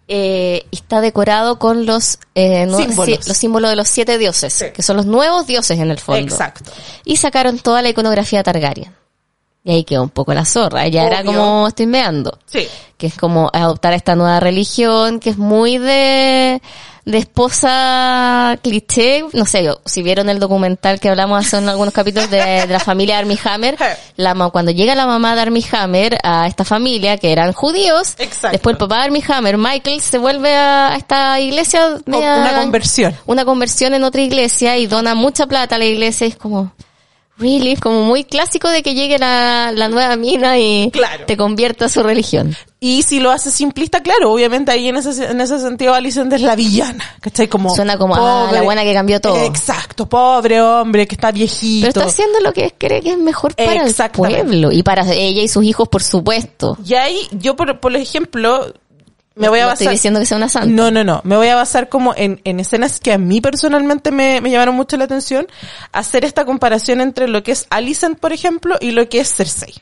eh, 0.07 0.65
y 0.69 0.75
está 0.75 1.01
decorado 1.01 1.57
con 1.59 1.85
los, 1.87 2.19
eh, 2.35 2.65
no- 2.67 2.77
Símbolos. 2.77 3.19
sí, 3.23 3.27
los 3.29 3.37
símbolos 3.37 3.69
de 3.71 3.75
los 3.75 3.87
siete 3.87 4.17
dioses, 4.19 4.53
Sí. 4.53 4.65
que 4.73 4.83
son 4.83 4.97
los 4.97 5.05
nuevos 5.07 5.47
dioses 5.47 5.79
en 5.79 5.89
el 5.89 5.99
fondo. 5.99 6.21
Exacto. 6.21 6.71
Y 7.05 7.17
sacaron 7.17 7.57
toda 7.59 7.81
la 7.81 7.89
iconografía 7.89 8.43
Targaryen. 8.43 8.95
Y 9.63 9.71
ahí 9.71 9.83
quedó 9.83 10.03
un 10.03 10.09
poco 10.09 10.33
la 10.33 10.45
zorra. 10.45 10.87
Ya 10.87 11.05
era 11.05 11.23
como 11.23 11.67
estoy 11.67 11.85
meando. 11.85 12.37
Sí. 12.45 12.67
Que 12.97 13.07
es 13.07 13.15
como 13.15 13.49
adoptar 13.53 13.93
esta 13.93 14.15
nueva 14.15 14.39
religión, 14.39 15.19
que 15.19 15.29
es 15.31 15.37
muy 15.37 15.77
de, 15.77 16.61
de 17.05 17.17
esposa 17.17 18.57
cliché. 18.61 19.23
No 19.33 19.45
sé, 19.45 19.63
yo, 19.63 19.79
si 19.85 20.01
vieron 20.01 20.29
el 20.29 20.39
documental 20.39 20.99
que 20.99 21.09
hablamos 21.09 21.45
hace 21.45 21.57
en 21.57 21.69
algunos 21.69 21.93
capítulos 21.93 22.29
de, 22.29 22.37
de 22.41 22.67
la 22.67 22.79
familia 22.79 23.19
Armie 23.19 23.37
Hammer, 23.43 23.77
la, 24.15 24.33
cuando 24.49 24.71
llega 24.71 24.95
la 24.95 25.05
mamá 25.05 25.35
de 25.35 25.41
Armie 25.41 25.65
Hammer 25.71 26.17
a 26.23 26.47
esta 26.47 26.63
familia, 26.65 27.17
que 27.17 27.31
eran 27.31 27.53
judíos, 27.53 28.15
Exacto. 28.17 28.49
después 28.53 28.73
el 28.73 28.77
papá 28.77 28.97
de 28.99 29.03
Armie 29.05 29.23
Hammer, 29.27 29.57
Michael, 29.57 30.01
se 30.01 30.17
vuelve 30.17 30.55
a, 30.55 30.93
a 30.93 30.95
esta 30.97 31.39
iglesia 31.39 31.97
media- 32.05 32.37
una 32.37 32.61
conversión. 32.61 33.15
una 33.25 33.45
conversión 33.45 33.93
en 33.93 34.03
otra 34.03 34.21
iglesia 34.21 34.77
y 34.77 34.87
dona 34.87 35.15
mucha 35.15 35.47
plata 35.47 35.75
a 35.75 35.79
la 35.79 35.85
iglesia 35.85 36.27
y 36.27 36.31
es 36.31 36.37
como, 36.37 36.71
really, 37.39 37.75
como 37.75 38.03
muy 38.03 38.23
clásico 38.23 38.69
de 38.69 38.83
que 38.83 38.93
llegue 38.93 39.17
la, 39.17 39.71
la 39.73 39.87
nueva 39.87 40.15
mina 40.15 40.57
y 40.59 40.89
Claro. 40.91 41.25
te 41.25 41.37
convierta 41.37 41.85
a 41.85 41.89
su 41.89 42.03
religión. 42.03 42.55
Y 42.81 43.01
si 43.01 43.19
lo 43.19 43.31
hace 43.31 43.51
simplista, 43.51 44.01
claro, 44.01 44.31
obviamente 44.31 44.71
ahí 44.71 44.87
en 44.87 44.95
ese, 44.95 45.25
en 45.25 45.41
ese 45.41 45.59
sentido 45.59 45.93
Alicent 45.93 46.31
es 46.31 46.41
la 46.41 46.55
villana, 46.55 47.03
¿cachai? 47.19 47.47
Como 47.49 47.75
Suena 47.75 47.97
como, 47.97 48.15
ah, 48.15 48.49
la 48.53 48.61
buena 48.61 48.83
que 48.83 48.93
cambió 48.93 49.19
todo. 49.19 49.35
Exacto, 49.43 50.07
pobre 50.07 50.61
hombre 50.61 51.05
que 51.05 51.15
está 51.15 51.31
viejito. 51.31 51.87
Pero 51.87 51.99
está 52.01 52.09
haciendo 52.09 52.39
lo 52.39 52.53
que 52.53 52.73
cree 52.77 53.01
que 53.01 53.11
es 53.11 53.17
mejor 53.17 53.53
para 53.55 53.83
el 53.85 53.93
pueblo 54.13 54.71
y 54.71 54.83
para 54.83 55.01
ella 55.11 55.41
y 55.41 55.47
sus 55.49 55.63
hijos, 55.65 55.89
por 55.89 56.03
supuesto. 56.03 56.77
Y 56.85 56.93
ahí, 56.93 57.19
yo 57.31 57.55
por, 57.57 57.79
por 57.81 57.93
ejemplo, 57.95 58.73
me 59.39 59.49
voy 59.49 59.59
a 59.59 59.63
no 59.63 59.67
basar... 59.69 59.83
estoy 59.83 59.95
diciendo 59.95 60.19
que 60.19 60.25
sea 60.25 60.37
una 60.37 60.49
santa. 60.49 60.67
No, 60.69 60.91
no, 60.91 61.03
no. 61.03 61.21
Me 61.23 61.35
voy 61.35 61.47
a 61.47 61.55
basar 61.55 61.89
como 61.89 62.13
en, 62.15 62.41
en 62.43 62.59
escenas 62.59 62.99
que 62.99 63.13
a 63.13 63.17
mí 63.17 63.41
personalmente 63.41 64.11
me, 64.11 64.41
me 64.41 64.51
llamaron 64.51 64.75
mucho 64.75 64.97
la 64.97 65.05
atención. 65.05 65.47
Hacer 65.91 66.25
esta 66.25 66.45
comparación 66.45 67.01
entre 67.01 67.27
lo 67.27 67.41
que 67.43 67.51
es 67.51 67.67
Alicent, 67.69 68.19
por 68.19 68.33
ejemplo, 68.33 68.77
y 68.79 68.91
lo 68.91 69.07
que 69.09 69.19
es 69.19 69.33
Cersei. 69.33 69.73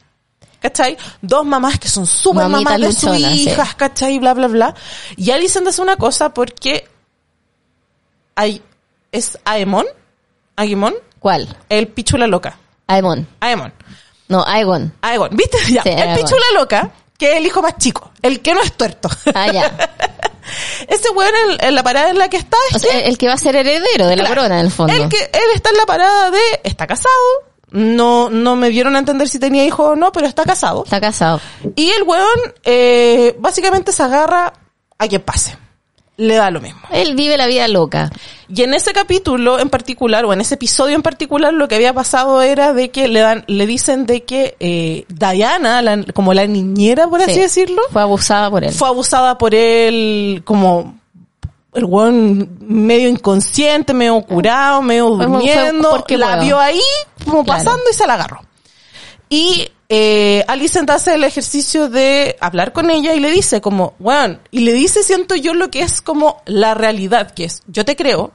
¿Cachai? 0.59 0.97
Dos 1.21 1.45
mamás 1.45 1.79
que 1.79 1.87
son 1.87 2.05
súper 2.05 2.47
mamás 2.47 2.79
de 2.79 2.91
sus 2.91 3.15
sí. 3.15 3.23
hijas, 3.23 3.75
¿cachai? 3.75 4.17
Bla, 4.19 4.33
bla, 4.33 4.47
bla. 4.47 4.75
Y 5.15 5.31
Alicent 5.31 5.67
hace 5.67 5.81
una 5.81 5.97
cosa 5.97 6.33
porque 6.33 6.87
hay, 8.35 8.61
es 9.11 9.37
Aemon, 9.45 9.85
Aemon, 10.55 10.95
¿Cuál? 11.19 11.57
el 11.69 11.87
pichula 11.87 12.27
loca. 12.27 12.57
Aemon. 12.87 13.27
Aemon. 13.39 13.73
No, 14.29 14.43
Aegon. 14.45 14.93
Aegon, 15.01 15.29
¿viste? 15.35 15.57
Ya, 15.69 15.83
Sí, 15.83 15.89
el 15.89 16.19
pichula 16.19 16.45
loca, 16.55 16.91
que 17.17 17.31
es 17.31 17.37
el 17.37 17.45
hijo 17.45 17.61
más 17.61 17.77
chico, 17.77 18.06
el 18.21 18.41
que 18.41 18.53
no 18.53 18.61
es 18.61 18.73
tuerto. 18.73 19.09
Ah, 19.33 19.51
ya. 19.51 19.89
Ese 20.87 21.09
weón 21.09 21.33
en, 21.59 21.67
en 21.67 21.75
la 21.75 21.83
parada 21.83 22.09
en 22.09 22.17
la 22.17 22.29
que 22.29 22.37
está 22.37 22.55
es 22.69 22.77
O 22.77 22.79
sea, 22.79 22.91
que- 22.91 22.99
el, 22.99 23.05
el 23.09 23.17
que 23.17 23.27
va 23.27 23.33
a 23.33 23.37
ser 23.37 23.55
heredero 23.55 24.07
de 24.07 24.15
la 24.15 24.23
Claro. 24.23 24.41
corona, 24.41 24.59
en 24.59 24.65
el 24.67 24.71
fondo. 24.71 24.93
El 24.93 25.09
que 25.09 25.17
él 25.17 25.49
está 25.55 25.69
en 25.71 25.77
la 25.77 25.85
parada 25.85 26.31
de 26.31 26.39
está 26.63 26.87
casado. 26.87 27.13
No, 27.71 28.29
no 28.29 28.55
me 28.55 28.69
dieron 28.69 28.95
a 28.95 28.99
entender 28.99 29.27
si 29.27 29.39
tenía 29.39 29.65
hijo 29.65 29.89
o 29.89 29.95
no, 29.97 30.13
pero 30.13 30.25
está 30.25 30.45
casado. 30.45 30.85
Está 30.85 31.01
casado. 31.01 31.41
Y 31.75 31.89
el 31.89 32.03
weón, 32.03 32.39
eh, 32.63 33.35
básicamente 33.39 33.91
se 33.91 34.03
agarra 34.03 34.53
a 34.97 35.07
quien 35.07 35.21
pase. 35.21 35.57
Le 36.19 36.33
da 36.35 36.49
lo 36.49 36.59
mismo. 36.61 36.81
Él 36.89 37.15
vive 37.15 37.37
la 37.37 37.45
vida 37.45 37.67
loca. 37.67 38.11
Y 38.49 38.63
en 38.63 38.73
ese 38.73 38.91
capítulo 38.91 39.59
en 39.59 39.69
particular, 39.69 40.25
o 40.25 40.33
en 40.33 40.41
ese 40.41 40.55
episodio 40.55 40.95
en 40.95 41.03
particular, 41.03 41.53
lo 41.53 41.67
que 41.67 41.75
había 41.75 41.93
pasado 41.93 42.41
era 42.41 42.73
de 42.73 42.89
que 42.89 43.07
le 43.07 43.19
dan, 43.19 43.43
le 43.47 43.67
dicen 43.67 44.07
de 44.07 44.23
que 44.23 44.55
eh, 44.59 45.05
Diana, 45.09 45.81
la- 45.83 46.03
como 46.15 46.33
la 46.33 46.47
niñera, 46.47 47.07
por 47.07 47.21
así 47.21 47.33
Sí. 47.35 47.39
decirlo, 47.41 47.81
Fue 47.91 48.01
abusada 48.01 48.49
por 48.49 48.63
él. 48.63 48.73
fue 48.73 48.87
abusada 48.87 49.37
por 49.37 49.53
él 49.53 50.41
como 50.43 50.97
el 51.75 51.85
weón 51.85 52.49
medio 52.61 53.09
inconsciente, 53.09 53.93
medio 53.93 54.19
curado, 54.21 54.81
medio 54.81 55.15
Fue- 55.17 55.27
fue- 55.27 55.35
durmiendo, 55.35 55.89
porque 55.91 56.17
la 56.17 56.31
puedo. 56.31 56.41
vio 56.41 56.59
ahí 56.59 56.81
como 57.25 57.43
Claro. 57.43 57.63
pasando 57.63 57.83
y 57.91 57.93
se 57.93 58.07
la 58.07 58.15
agarró. 58.15 58.41
Y 59.29 59.69
eh, 59.89 60.43
Alicent 60.47 60.89
hace 60.89 61.13
el 61.15 61.23
ejercicio 61.23 61.89
de 61.89 62.35
hablar 62.41 62.73
con 62.73 62.89
ella 62.89 63.13
y 63.13 63.19
le 63.19 63.31
dice 63.31 63.61
como, 63.61 63.93
weón, 63.99 64.41
y 64.51 64.59
le 64.61 64.73
dice, 64.73 65.03
siento 65.03 65.35
yo 65.35 65.53
lo 65.53 65.69
que 65.71 65.81
es 65.81 66.01
como 66.01 66.41
la 66.45 66.73
realidad, 66.73 67.31
que 67.31 67.45
es, 67.45 67.61
yo 67.67 67.85
te 67.85 67.95
creo, 67.95 68.31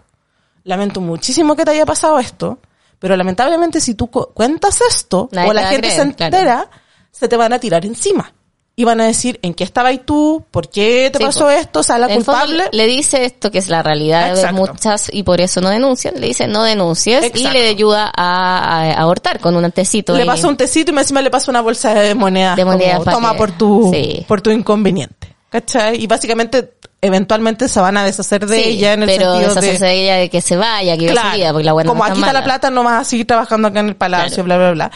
lamento 0.64 1.00
muchísimo 1.00 1.55
que 1.57 1.64
te 1.64 1.72
haya 1.72 1.84
pasado 1.86 2.18
esto, 2.18 2.59
pero 2.98 3.16
lamentablemente 3.16 3.80
si 3.80 3.94
tú 3.94 4.07
cu- 4.11 4.28
cuentas 4.32 4.80
esto, 4.88 5.28
Nadie 5.32 5.50
o 5.50 5.53
la 5.53 5.66
gente 5.66 5.88
creer, 5.88 6.07
se 6.09 6.14
claro. 6.14 6.36
entera, 6.36 6.70
se 7.11 7.28
te 7.28 7.36
van 7.36 7.53
a 7.53 7.59
tirar 7.59 7.84
encima. 7.84 8.32
Y 8.75 8.85
van 8.85 9.03
a 9.03 9.05
decir, 9.07 9.39
¿en 9.43 9.53
qué 9.53 9.64
estabas 9.64 9.95
tú? 10.07 10.47
¿Por 10.51 10.70
qué 10.70 11.11
te 11.12 11.18
Sí, 11.18 11.25
pasó 11.25 11.41
po. 11.41 11.51
esto? 11.51 11.81
O 11.81 11.83
sea, 11.83 11.99
la 11.99 12.09
culpable. 12.09 12.64
le 12.73 12.87
dice 12.87 13.27
esto 13.27 13.51
que 13.51 13.59
es 13.59 13.68
la 13.68 13.83
realidad 13.83 14.29
de 14.33 14.41
Exacto. 14.41 14.57
muchas 14.57 15.11
y 15.12 15.25
por 15.25 15.43
eso 15.43 15.61
no 15.61 15.68
denuncian. 15.68 16.14
Le 16.18 16.29
dice 16.29 16.47
no 16.49 16.62
denuncies 16.62 17.23
Exacto. 17.23 17.39
y 17.39 17.53
le 17.53 17.68
ayuda 17.68 18.11
a, 18.16 18.93
abortar 18.99 19.41
con 19.41 19.57
un 19.57 19.64
antecito. 19.66 20.14
le 20.14 20.23
ahí. 20.23 20.27
pasa 20.27 20.49
un 20.49 20.57
tecito 20.57 20.91
y 20.91 20.97
encima 20.97 21.20
le 21.20 21.31
pasa 21.31 21.51
una 21.51 21.61
bolsa 21.61 21.93
de 21.93 22.14
monedas. 22.14 22.57
De 22.57 22.64
monedas 22.64 23.01
como, 23.01 23.11
toma 23.11 23.33
que- 23.33 23.39
por 23.39 23.53
tu, 23.53 23.91
sí. 23.93 24.25
por 24.27 24.41
tu 24.41 24.51
inconveniente. 24.51 25.22
¿Cachai? 25.53 26.03
Y 26.03 26.07
básicamente, 26.07 26.72
eventualmente 27.03 27.68
se 27.68 27.78
van 27.78 27.98
a 27.98 28.05
deshacer 28.05 28.46
de 28.46 28.57
Sí, 28.57 28.62
ella 28.70 28.94
en 28.94 29.03
el 29.03 29.07
pero 29.11 29.32
sentido 29.34 29.48
deshacerse 29.50 29.84
de... 29.84 29.90
de 29.90 30.03
ella 30.03 30.16
de 30.16 30.30
que 30.30 30.40
se 30.40 30.57
vaya, 30.57 30.96
que 30.96 31.09
Claro, 31.09 31.36
vida, 31.36 31.53
porque 31.53 31.64
la 31.66 31.72
buena 31.74 31.88
como 31.88 32.03
no 32.05 32.11
aquí 32.11 32.20
está 32.20 32.32
la 32.32 32.42
plata, 32.42 32.70
no 32.70 32.82
vas 32.82 33.03
a 33.03 33.05
seguir 33.05 33.26
trabajando 33.26 33.68
acá 33.68 33.80
en 33.80 33.88
el 33.88 33.96
palacio, 33.96 34.42
bla, 34.44 34.57
bla, 34.57 34.70
bla. 34.70 34.90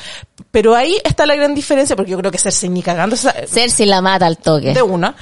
Pero 0.51 0.75
ahí 0.75 0.97
está 1.05 1.27
la 1.27 1.35
gran 1.37 1.55
diferencia, 1.55 1.95
porque 1.95 2.13
yo 2.13 2.19
creo 2.19 2.31
que 2.33 2.39
Cersei 2.39 2.71
ni 2.71 2.83
cagando 2.83 3.17
Cersei 3.17 3.85
la 3.87 4.01
mata 4.01 4.25
al 4.25 4.39
toque. 4.39 4.73
de 4.73 4.81
una. 4.81 5.15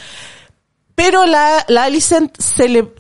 Pero 0.95 1.27
la, 1.27 1.65
la 1.67 1.83
Alicent 1.85 2.37
se 2.39 2.69
le, 2.69 2.93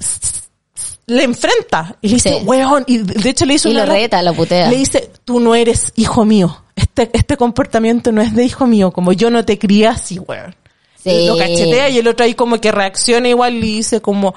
le 1.06 1.22
enfrenta 1.22 1.96
y 2.00 2.08
le 2.08 2.14
dice, 2.14 2.30
Sí. 2.40 2.44
weón, 2.44 2.82
y 2.88 2.98
de 2.98 3.30
hecho 3.30 3.44
le 3.46 3.54
hizo 3.54 3.68
Y 3.68 3.72
una 3.74 3.86
lo 3.86 3.92
reta, 3.92 4.20
lo 4.22 4.34
putea. 4.34 4.68
Le 4.68 4.76
dice, 4.76 5.08
tú 5.24 5.38
no 5.38 5.54
eres 5.54 5.92
hijo 5.94 6.24
mío. 6.24 6.64
Este, 6.74 7.10
este 7.12 7.36
comportamiento 7.36 8.10
no 8.10 8.20
es 8.20 8.34
de 8.34 8.42
hijo 8.44 8.66
mío, 8.66 8.90
como 8.90 9.12
yo 9.12 9.30
no 9.30 9.44
te 9.44 9.56
crié 9.56 9.86
así, 9.86 10.18
weón. 10.18 10.56
Sí. 11.04 11.26
Lo 11.26 11.36
cachetea 11.36 11.90
y 11.90 11.98
el 11.98 12.08
otro 12.08 12.24
ahí 12.24 12.34
como 12.34 12.58
que 12.58 12.72
reacciona 12.72 13.28
igual 13.28 13.56
y 13.56 13.76
dice 13.76 14.00
como, 14.00 14.34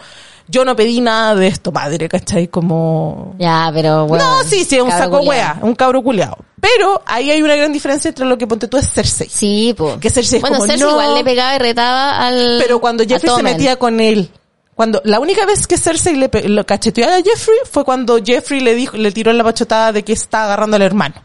yo 0.50 0.66
no 0.66 0.76
pedí 0.76 1.00
nada 1.00 1.34
de 1.34 1.48
esto, 1.48 1.72
padre, 1.72 2.10
¿cachai? 2.10 2.50
Como... 2.50 3.36
Ya, 3.40 3.72
pero 3.74 4.06
bueno. 4.06 4.24
no, 4.24 4.44
sí, 4.44 4.66
sí, 4.66 4.76
es 4.76 4.82
un 4.82 4.92
saco 4.92 5.20
wea, 5.20 5.60
un 5.62 5.76
cabro 5.76 6.04
culeado. 6.04 6.38
Pero 6.60 7.02
ahí 7.06 7.32
hay 7.32 7.42
una 7.42 7.56
gran 7.56 7.72
diferencia 7.72 8.10
entre 8.10 8.26
lo 8.26 8.38
que 8.38 8.48
ponte 8.48 8.68
tú 8.68 8.78
es 8.78 8.92
Cersei. 8.92 9.30
Sí, 9.30 9.74
pues. 9.78 9.98
Que 9.98 10.10
Cersei 10.10 10.38
es 10.38 10.42
bueno, 10.42 10.58
como, 10.58 10.68
Cersei 10.68 10.86
no. 10.86 10.92
igual 10.92 11.16
le 11.16 11.24
pegaba 11.24 11.56
y 11.56 11.60
retaba 11.60 12.20
al. 12.20 12.58
Pero 12.60 12.82
cuando 12.82 13.06
Jeffrey 13.06 13.32
se 13.34 13.44
metía 13.44 13.78
con 13.78 14.02
él, 14.02 14.30
cuando 14.74 15.02
la 15.06 15.20
única 15.20 15.46
vez 15.46 15.68
que 15.68 15.78
Cersei 15.78 16.16
le 16.16 16.30
lo 16.50 16.66
cacheteó 16.66 17.08
a 17.08 17.22
Jeffrey 17.22 17.58
fue 17.70 17.86
cuando 17.86 18.18
Jeffrey 18.24 18.60
le 18.60 18.76
dijo, 18.76 18.98
le 18.98 19.12
tiró 19.12 19.32
la 19.34 19.44
bachotada 19.44 19.92
de 19.92 20.04
que 20.04 20.14
está 20.14 20.44
agarrando 20.46 20.76
al 20.76 20.82
hermano. 20.82 21.16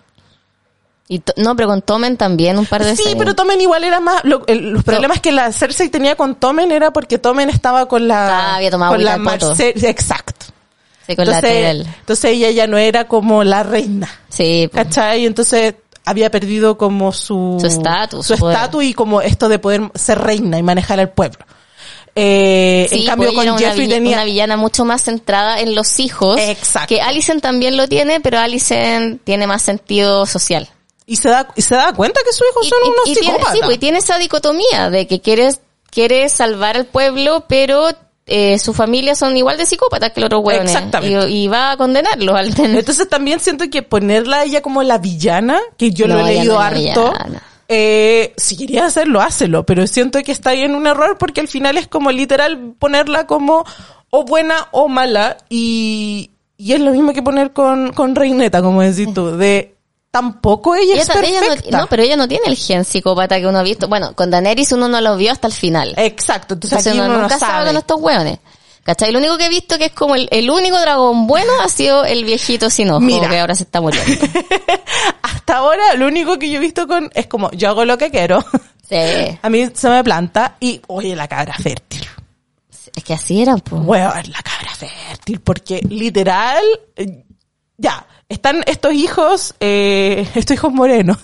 Y 1.12 1.18
to- 1.18 1.34
no, 1.36 1.54
pero 1.56 1.68
con 1.68 1.82
Tommen 1.82 2.16
también 2.16 2.58
un 2.58 2.64
par 2.64 2.82
de 2.82 2.96
Sí, 2.96 3.02
pero 3.18 3.34
Tommen 3.34 3.60
igual 3.60 3.84
era 3.84 4.00
más, 4.00 4.24
lo- 4.24 4.46
el- 4.46 4.70
los 4.70 4.82
problemas 4.82 5.20
que 5.20 5.30
la 5.30 5.52
Cersei 5.52 5.90
tenía 5.90 6.16
con 6.16 6.36
Tommen 6.36 6.72
era 6.72 6.90
porque 6.90 7.18
Tommen 7.18 7.50
estaba 7.50 7.86
con 7.86 8.08
la, 8.08 8.28
Ah, 8.52 8.56
había 8.56 8.70
tomado 8.70 8.92
con 8.92 9.04
la. 9.04 9.18
Marce- 9.18 9.74
exacto. 9.88 10.46
Sí, 11.06 11.14
con 11.14 11.26
la 11.26 11.36
Entonces, 11.38 11.50
Tyrell. 11.58 11.86
entonces 12.00 12.24
ella 12.30 12.50
ya 12.50 12.66
no 12.66 12.78
era 12.78 13.08
como 13.08 13.44
la 13.44 13.62
reina, 13.62 14.08
Sí, 14.30 14.68
po. 14.72 14.76
¿cachai? 14.78 15.26
Entonces 15.26 15.74
había 16.06 16.30
perdido 16.30 16.78
como 16.78 17.12
su 17.12 17.58
Su 17.60 17.66
estatus, 17.66 18.26
su 18.26 18.32
estatus 18.34 18.82
y 18.84 18.94
como 18.94 19.20
esto 19.20 19.48
de 19.50 19.58
poder 19.58 19.82
ser 19.94 20.18
reina 20.18 20.58
y 20.58 20.62
manejar 20.62 20.98
al 20.98 21.10
pueblo. 21.10 21.44
Eh, 22.14 22.86
Sí, 22.90 23.00
en 23.00 23.06
cambio 23.06 23.32
pues 23.32 23.46
con 23.48 23.58
Jeffrey 23.58 23.86
una, 23.86 23.94
tenía 23.96 24.12
una 24.16 24.24
villana 24.24 24.56
mucho 24.56 24.84
más 24.84 25.02
centrada 25.02 25.60
en 25.60 25.74
los 25.74 25.98
hijos. 25.98 26.38
Exacto. 26.38 26.88
Que 26.94 27.00
Alicent 27.00 27.42
también 27.42 27.76
lo 27.76 27.88
tiene, 27.88 28.20
pero 28.20 28.38
Alicent 28.38 29.22
tiene 29.24 29.46
más 29.46 29.62
sentido 29.62 30.26
social. 30.26 30.68
Y 31.06 31.16
se 31.16 31.28
da 31.28 31.48
y 31.56 31.62
se 31.62 31.74
da 31.74 31.92
cuenta 31.92 32.20
que 32.24 32.32
sus 32.32 32.46
hijos 32.50 32.68
son 32.68 32.78
y- 32.84 32.88
unos 32.88 33.06
y 33.06 33.12
tiene, 33.14 33.26
psicópatas. 33.28 33.52
sí, 33.54 33.60
pues, 33.64 33.76
y 33.76 33.78
tiene 33.80 33.98
esa 33.98 34.18
dicotomía 34.18 34.90
de 34.90 35.06
que 35.06 35.20
quiere, 35.20 35.50
quiere 35.90 36.28
salvar 36.28 36.76
al 36.76 36.86
pueblo, 36.86 37.44
pero 37.48 37.88
eh, 38.26 38.58
su 38.60 38.72
familia 38.72 39.14
son 39.16 39.36
igual 39.36 39.58
de 39.58 39.66
psicópatas 39.66 40.12
que 40.12 40.20
los 40.20 40.26
otros 40.28 40.42
hueones. 40.44 40.72
Exactamente. 40.72 41.28
Y, 41.28 41.44
y 41.44 41.48
va 41.48 41.72
a 41.72 41.76
condenarlos 41.76 42.36
al 42.36 42.54
tener. 42.54 42.78
Entonces 42.78 43.08
también 43.08 43.40
siento 43.40 43.64
que 43.70 43.82
ponerla 43.82 44.38
a 44.38 44.44
ella 44.44 44.62
como 44.62 44.82
la 44.84 44.98
villana, 44.98 45.60
que 45.76 45.90
yo 45.90 46.06
lo 46.06 46.20
he 46.20 46.24
leído 46.24 46.54
no 46.54 46.60
harto, 46.60 47.12
eh, 47.68 48.32
si 48.36 48.56
quería 48.56 48.84
hacerlo, 48.86 49.20
hácelo, 49.20 49.64
pero 49.64 49.86
siento 49.86 50.22
que 50.22 50.32
está 50.32 50.50
ahí 50.50 50.60
en 50.62 50.74
un 50.74 50.86
error 50.86 51.16
porque 51.18 51.40
al 51.40 51.48
final 51.48 51.78
es 51.78 51.88
como 51.88 52.10
literal 52.10 52.74
ponerla 52.78 53.26
como 53.26 53.64
o 54.10 54.24
buena 54.24 54.68
o 54.72 54.88
mala 54.88 55.38
y, 55.48 56.30
y 56.58 56.72
es 56.74 56.80
lo 56.80 56.90
mismo 56.90 57.12
que 57.14 57.22
poner 57.22 57.52
con, 57.52 57.92
con 57.92 58.14
Reineta, 58.14 58.60
como 58.60 58.82
decís 58.82 59.08
tú, 59.14 59.36
de 59.38 59.71
tampoco 60.12 60.76
ella, 60.76 60.94
es 61.02 61.08
Ella 61.08 61.20
ella 61.26 61.40
perfecta. 61.40 61.70
no, 61.72 61.78
no, 61.78 61.86
pero 61.88 62.02
ella 62.04 62.16
no 62.16 62.28
tiene 62.28 62.46
el 62.46 62.56
gen 62.56 62.84
psicópata 62.84 63.40
que 63.40 63.46
uno 63.48 63.58
ha 63.58 63.62
visto. 63.64 63.88
Bueno, 63.88 64.14
con 64.14 64.30
Daenerys 64.30 64.70
uno 64.70 64.86
no 64.86 65.00
lo 65.00 65.16
vio 65.16 65.32
hasta 65.32 65.48
el 65.48 65.52
final. 65.52 65.94
Exacto, 65.96 66.54
entonces, 66.54 66.78
Entonces 66.78 66.92
aquí 66.92 66.98
uno 67.00 67.06
uno 67.08 67.16
no 67.16 67.22
nunca 67.22 67.38
sabe 67.40 67.52
sabe. 67.52 67.66
con 67.66 67.76
estos 67.78 68.00
hueones. 68.00 68.38
¿Cachai? 68.84 69.12
Lo 69.12 69.18
único 69.20 69.38
que 69.38 69.46
he 69.46 69.48
visto 69.48 69.78
que 69.78 69.86
es 69.86 69.92
como 69.92 70.16
el, 70.16 70.28
el 70.32 70.50
único 70.50 70.78
dragón 70.80 71.26
bueno 71.28 71.52
ha 71.62 71.68
sido 71.68 72.04
el 72.04 72.24
viejito 72.24 72.68
sin 72.68 72.90
ojo, 72.90 72.98
Mira. 73.00 73.28
que 73.28 73.38
ahora 73.38 73.54
se 73.54 73.62
está 73.62 73.80
muriendo. 73.80 74.12
Hasta 75.22 75.56
ahora 75.56 75.94
lo 75.94 76.06
único 76.08 76.38
que 76.38 76.50
yo 76.50 76.56
he 76.56 76.60
visto 76.60 76.86
con 76.86 77.10
es 77.14 77.26
como 77.26 77.50
yo 77.52 77.68
hago 77.70 77.84
lo 77.84 77.96
que 77.98 78.10
quiero. 78.10 78.44
Sí. 78.88 78.96
A 79.42 79.48
mí 79.48 79.68
se 79.72 79.88
me 79.88 80.02
planta 80.04 80.56
y 80.60 80.80
oye 80.88 81.14
la 81.16 81.28
cabra 81.28 81.54
fértil. 81.54 82.06
Es 82.94 83.04
que 83.04 83.14
así 83.14 83.40
era, 83.40 83.56
pues. 83.56 83.80
Weón, 83.84 84.30
la 84.30 84.42
cabra 84.42 84.74
fértil, 84.74 85.40
porque 85.40 85.80
literal, 85.88 86.62
eh, 86.96 87.24
ya, 87.78 88.04
están 88.32 88.62
estos 88.66 88.92
hijos, 88.94 89.54
eh, 89.60 90.26
estos 90.34 90.54
hijos 90.54 90.72
morenos. 90.72 91.18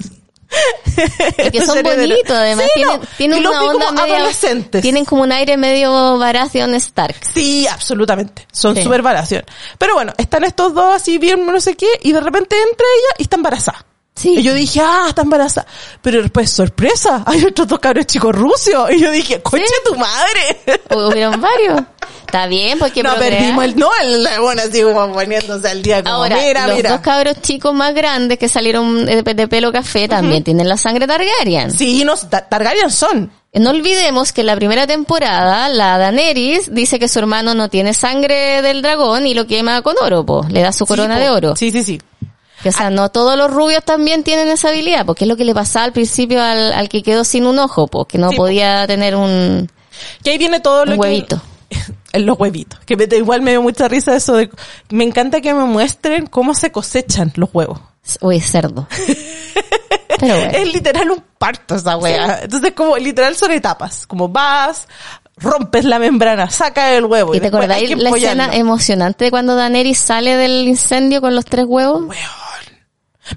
Y 1.36 1.50
que 1.50 1.64
son 1.64 1.82
bonitos, 1.82 2.30
además. 2.30 2.64
Sí, 2.66 2.70
tienen, 2.74 3.00
no, 3.00 3.06
tienen 3.18 3.46
una 3.46 3.62
onda 3.64 3.86
como 3.86 4.00
medio- 4.02 4.14
adolescentes. 4.16 4.82
Tienen 4.82 5.04
como 5.04 5.22
un 5.22 5.32
aire 5.32 5.56
medio 5.58 6.16
Baratheon 6.18 6.74
Stark. 6.74 7.16
Sí, 7.34 7.66
absolutamente. 7.66 8.46
Son 8.50 8.74
Sí. 8.74 8.82
súper 8.82 9.02
variación. 9.02 9.44
Pero 9.76 9.94
bueno, 9.94 10.12
están 10.16 10.44
estos 10.44 10.72
dos 10.74 10.94
así 10.94 11.18
bien 11.18 11.44
no 11.46 11.60
sé 11.60 11.74
qué, 11.76 11.88
y 12.02 12.12
de 12.12 12.20
repente 12.20 12.56
entra 12.56 12.86
ella 12.96 13.14
y 13.18 13.22
está 13.24 13.36
embarazada. 13.36 13.84
Sí. 14.16 14.36
Y 14.38 14.42
yo 14.42 14.52
dije, 14.54 14.80
ah, 14.82 15.06
está 15.10 15.22
embarazada. 15.22 15.66
Pero 16.02 16.22
después, 16.22 16.50
sorpresa, 16.50 17.22
hay 17.26 17.44
otros 17.44 17.68
dos 17.68 17.78
cabros 17.78 18.06
chicos 18.06 18.34
rusos. 18.34 18.90
Y 18.90 19.00
yo 19.00 19.10
dije, 19.12 19.40
coche 19.42 19.62
tu 19.84 19.94
madre. 19.96 20.60
Hubieron 20.96 21.40
varios. 21.40 21.82
Está 22.28 22.46
bien, 22.46 22.78
porque 22.78 23.02
no 23.02 23.10
procrear. 23.14 23.38
perdimos 23.38 23.64
el, 23.64 23.76
no, 23.76 23.88
el, 24.02 24.28
bueno, 24.42 24.60
así 24.68 24.82
como 24.82 25.12
poniéndose 25.14 25.66
al 25.68 25.82
día 25.82 26.02
como, 26.02 26.14
Ahora, 26.14 26.36
mira, 26.36 26.66
los 26.66 26.76
mira. 26.76 26.90
dos 26.90 27.00
cabros 27.00 27.40
chicos 27.40 27.72
más 27.72 27.94
grandes 27.94 28.38
que 28.38 28.48
salieron 28.48 29.06
de, 29.06 29.22
de 29.22 29.48
pelo 29.48 29.72
café 29.72 30.08
también 30.08 30.44
tienen 30.44 30.68
la 30.68 30.76
sangre 30.76 31.06
Targaryen. 31.06 31.70
Sí, 31.70 32.04
no, 32.04 32.16
Ta- 32.16 32.46
Targaryen 32.46 32.90
son. 32.90 33.30
No 33.54 33.70
olvidemos 33.70 34.32
que 34.34 34.42
en 34.42 34.46
la 34.48 34.56
primera 34.56 34.86
temporada, 34.86 35.70
la 35.70 35.96
Daenerys 35.96 36.72
dice 36.74 36.98
que 36.98 37.08
su 37.08 37.18
hermano 37.18 37.54
no 37.54 37.70
tiene 37.70 37.94
sangre 37.94 38.60
del 38.60 38.82
dragón 38.82 39.26
y 39.26 39.32
lo 39.32 39.46
quema 39.46 39.80
con 39.80 39.96
oro, 40.02 40.24
po. 40.26 40.44
Le 40.50 40.60
da 40.60 40.70
su 40.70 40.84
corona 40.84 41.16
Sí, 41.16 41.22
de 41.22 41.30
oro. 41.30 41.56
Sí, 41.56 41.70
sí, 41.70 41.82
sí. 41.82 42.00
Que, 42.62 42.68
o 42.68 42.72
sea, 42.72 42.90
no 42.90 43.08
todos 43.08 43.38
los 43.38 43.50
rubios 43.50 43.82
también 43.84 44.22
tienen 44.22 44.48
esa 44.48 44.68
habilidad, 44.68 45.06
porque 45.06 45.24
es 45.24 45.28
lo 45.28 45.36
que 45.38 45.44
le 45.46 45.54
pasaba 45.54 45.86
al 45.86 45.92
principio 45.92 46.42
al, 46.42 46.74
al 46.74 46.88
que 46.90 47.02
quedó 47.02 47.24
sin 47.24 47.46
un 47.46 47.58
ojo, 47.58 47.86
po, 47.86 48.04
que 48.04 48.18
no 48.18 48.28
Sí, 48.30 48.36
po. 48.36 48.42
podía 48.42 48.86
tener 48.86 49.16
un, 49.16 49.70
Que 50.22 50.32
ahí 50.32 50.38
viene 50.38 50.60
todo 50.60 50.84
lo 50.84 51.00
que... 51.00 51.24
En 52.12 52.24
los 52.24 52.38
huevitos. 52.38 52.80
Que 52.86 52.96
me, 52.96 53.04
igual 53.16 53.42
me 53.42 53.50
dio 53.50 53.60
mucha 53.62 53.86
risa 53.86 54.16
eso 54.16 54.34
de... 54.34 54.50
Me 54.88 55.04
encanta 55.04 55.42
que 55.42 55.52
me 55.52 55.64
muestren 55.64 56.26
cómo 56.26 56.54
se 56.54 56.72
cosechan 56.72 57.32
los 57.36 57.50
huevos. 57.52 57.80
Uy, 58.22 58.40
cerdo. 58.40 58.88
Pero 60.18 60.34
bueno. 60.34 60.50
Es 60.52 60.72
literal 60.72 61.10
un 61.10 61.22
parto 61.38 61.74
esa 61.76 61.96
wea. 61.96 62.40
Entonces 62.42 62.72
como 62.72 62.96
literal 62.96 63.36
son 63.36 63.52
etapas. 63.52 64.06
Como 64.06 64.28
vas, 64.28 64.88
rompes 65.36 65.84
la 65.84 65.98
membrana, 65.98 66.50
saca 66.50 66.94
el 66.94 67.04
huevo. 67.04 67.34
¿Y 67.34 67.38
te 67.38 67.50
después 67.50 67.70
hay 67.70 67.92
acordáis 67.92 68.02
la 68.02 68.10
escena 68.10 68.56
emocionante 68.56 69.26
de 69.26 69.30
cuando 69.30 69.54
Daenerys 69.54 69.98
sale 69.98 70.36
del 70.36 70.66
incendio 70.66 71.20
con 71.20 71.34
los 71.34 71.44
tres 71.44 71.66
huevos? 71.66 72.04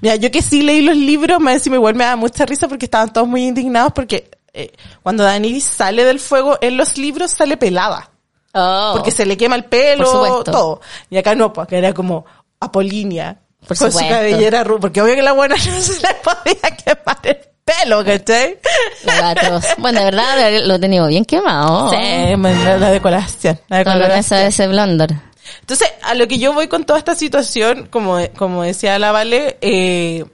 Mira, 0.00 0.16
yo 0.16 0.30
que 0.30 0.42
sí 0.42 0.62
leí 0.62 0.82
los 0.82 0.96
libros, 0.96 1.38
me 1.40 1.52
encima 1.52 1.76
igual 1.76 1.94
me 1.94 2.04
da 2.04 2.16
mucha 2.16 2.46
risa 2.46 2.66
porque 2.66 2.86
estaban 2.86 3.12
todos 3.12 3.28
muy 3.28 3.46
indignados 3.46 3.92
porque 3.92 4.30
eh, 4.54 4.72
cuando 5.02 5.22
Daenerys 5.22 5.64
sale 5.64 6.04
del 6.04 6.18
fuego 6.18 6.58
en 6.60 6.76
los 6.76 6.96
libros 6.96 7.30
sale 7.30 7.56
pelada. 7.56 8.11
Oh. 8.54 8.92
Porque 8.94 9.10
se 9.10 9.24
le 9.24 9.36
quema 9.36 9.56
el 9.56 9.64
pelo, 9.64 10.42
todo. 10.44 10.80
Y 11.10 11.16
acá 11.16 11.34
no, 11.34 11.52
porque 11.52 11.78
era 11.78 11.92
como 11.92 12.24
Apolínea. 12.60 13.38
Por 13.66 13.76
con 13.78 13.92
su 13.92 13.98
cabellera 13.98 14.64
rubia. 14.64 14.80
Porque 14.80 15.00
obvio 15.02 15.14
que 15.14 15.22
la 15.22 15.32
buena 15.32 15.56
no 15.66 15.80
se 15.80 15.94
le 16.00 16.14
podía 16.22 16.76
quemar 16.76 17.18
el 17.22 17.38
pelo, 17.64 18.04
¿cachai? 18.04 18.58
Gatos. 19.04 19.64
Bueno, 19.78 20.00
de 20.00 20.04
verdad 20.06 20.66
lo 20.66 20.74
he 20.74 20.78
tenido 20.78 21.06
bien 21.06 21.24
quemado. 21.24 21.90
Sí, 21.90 21.96
la, 21.96 22.76
la 22.78 22.90
decoración. 22.90 23.58
La 23.68 23.78
decoración. 23.78 24.18
esa, 24.18 24.46
ese 24.46 24.68
blonder. 24.68 25.14
Entonces, 25.60 25.92
a 26.02 26.14
lo 26.14 26.26
que 26.28 26.38
yo 26.38 26.52
voy 26.52 26.68
con 26.68 26.84
toda 26.84 26.98
esta 26.98 27.14
situación, 27.14 27.88
como, 27.90 28.18
como 28.36 28.62
decía 28.62 28.98
la 28.98 29.12
Vale, 29.12 29.58
eh, 29.60 30.24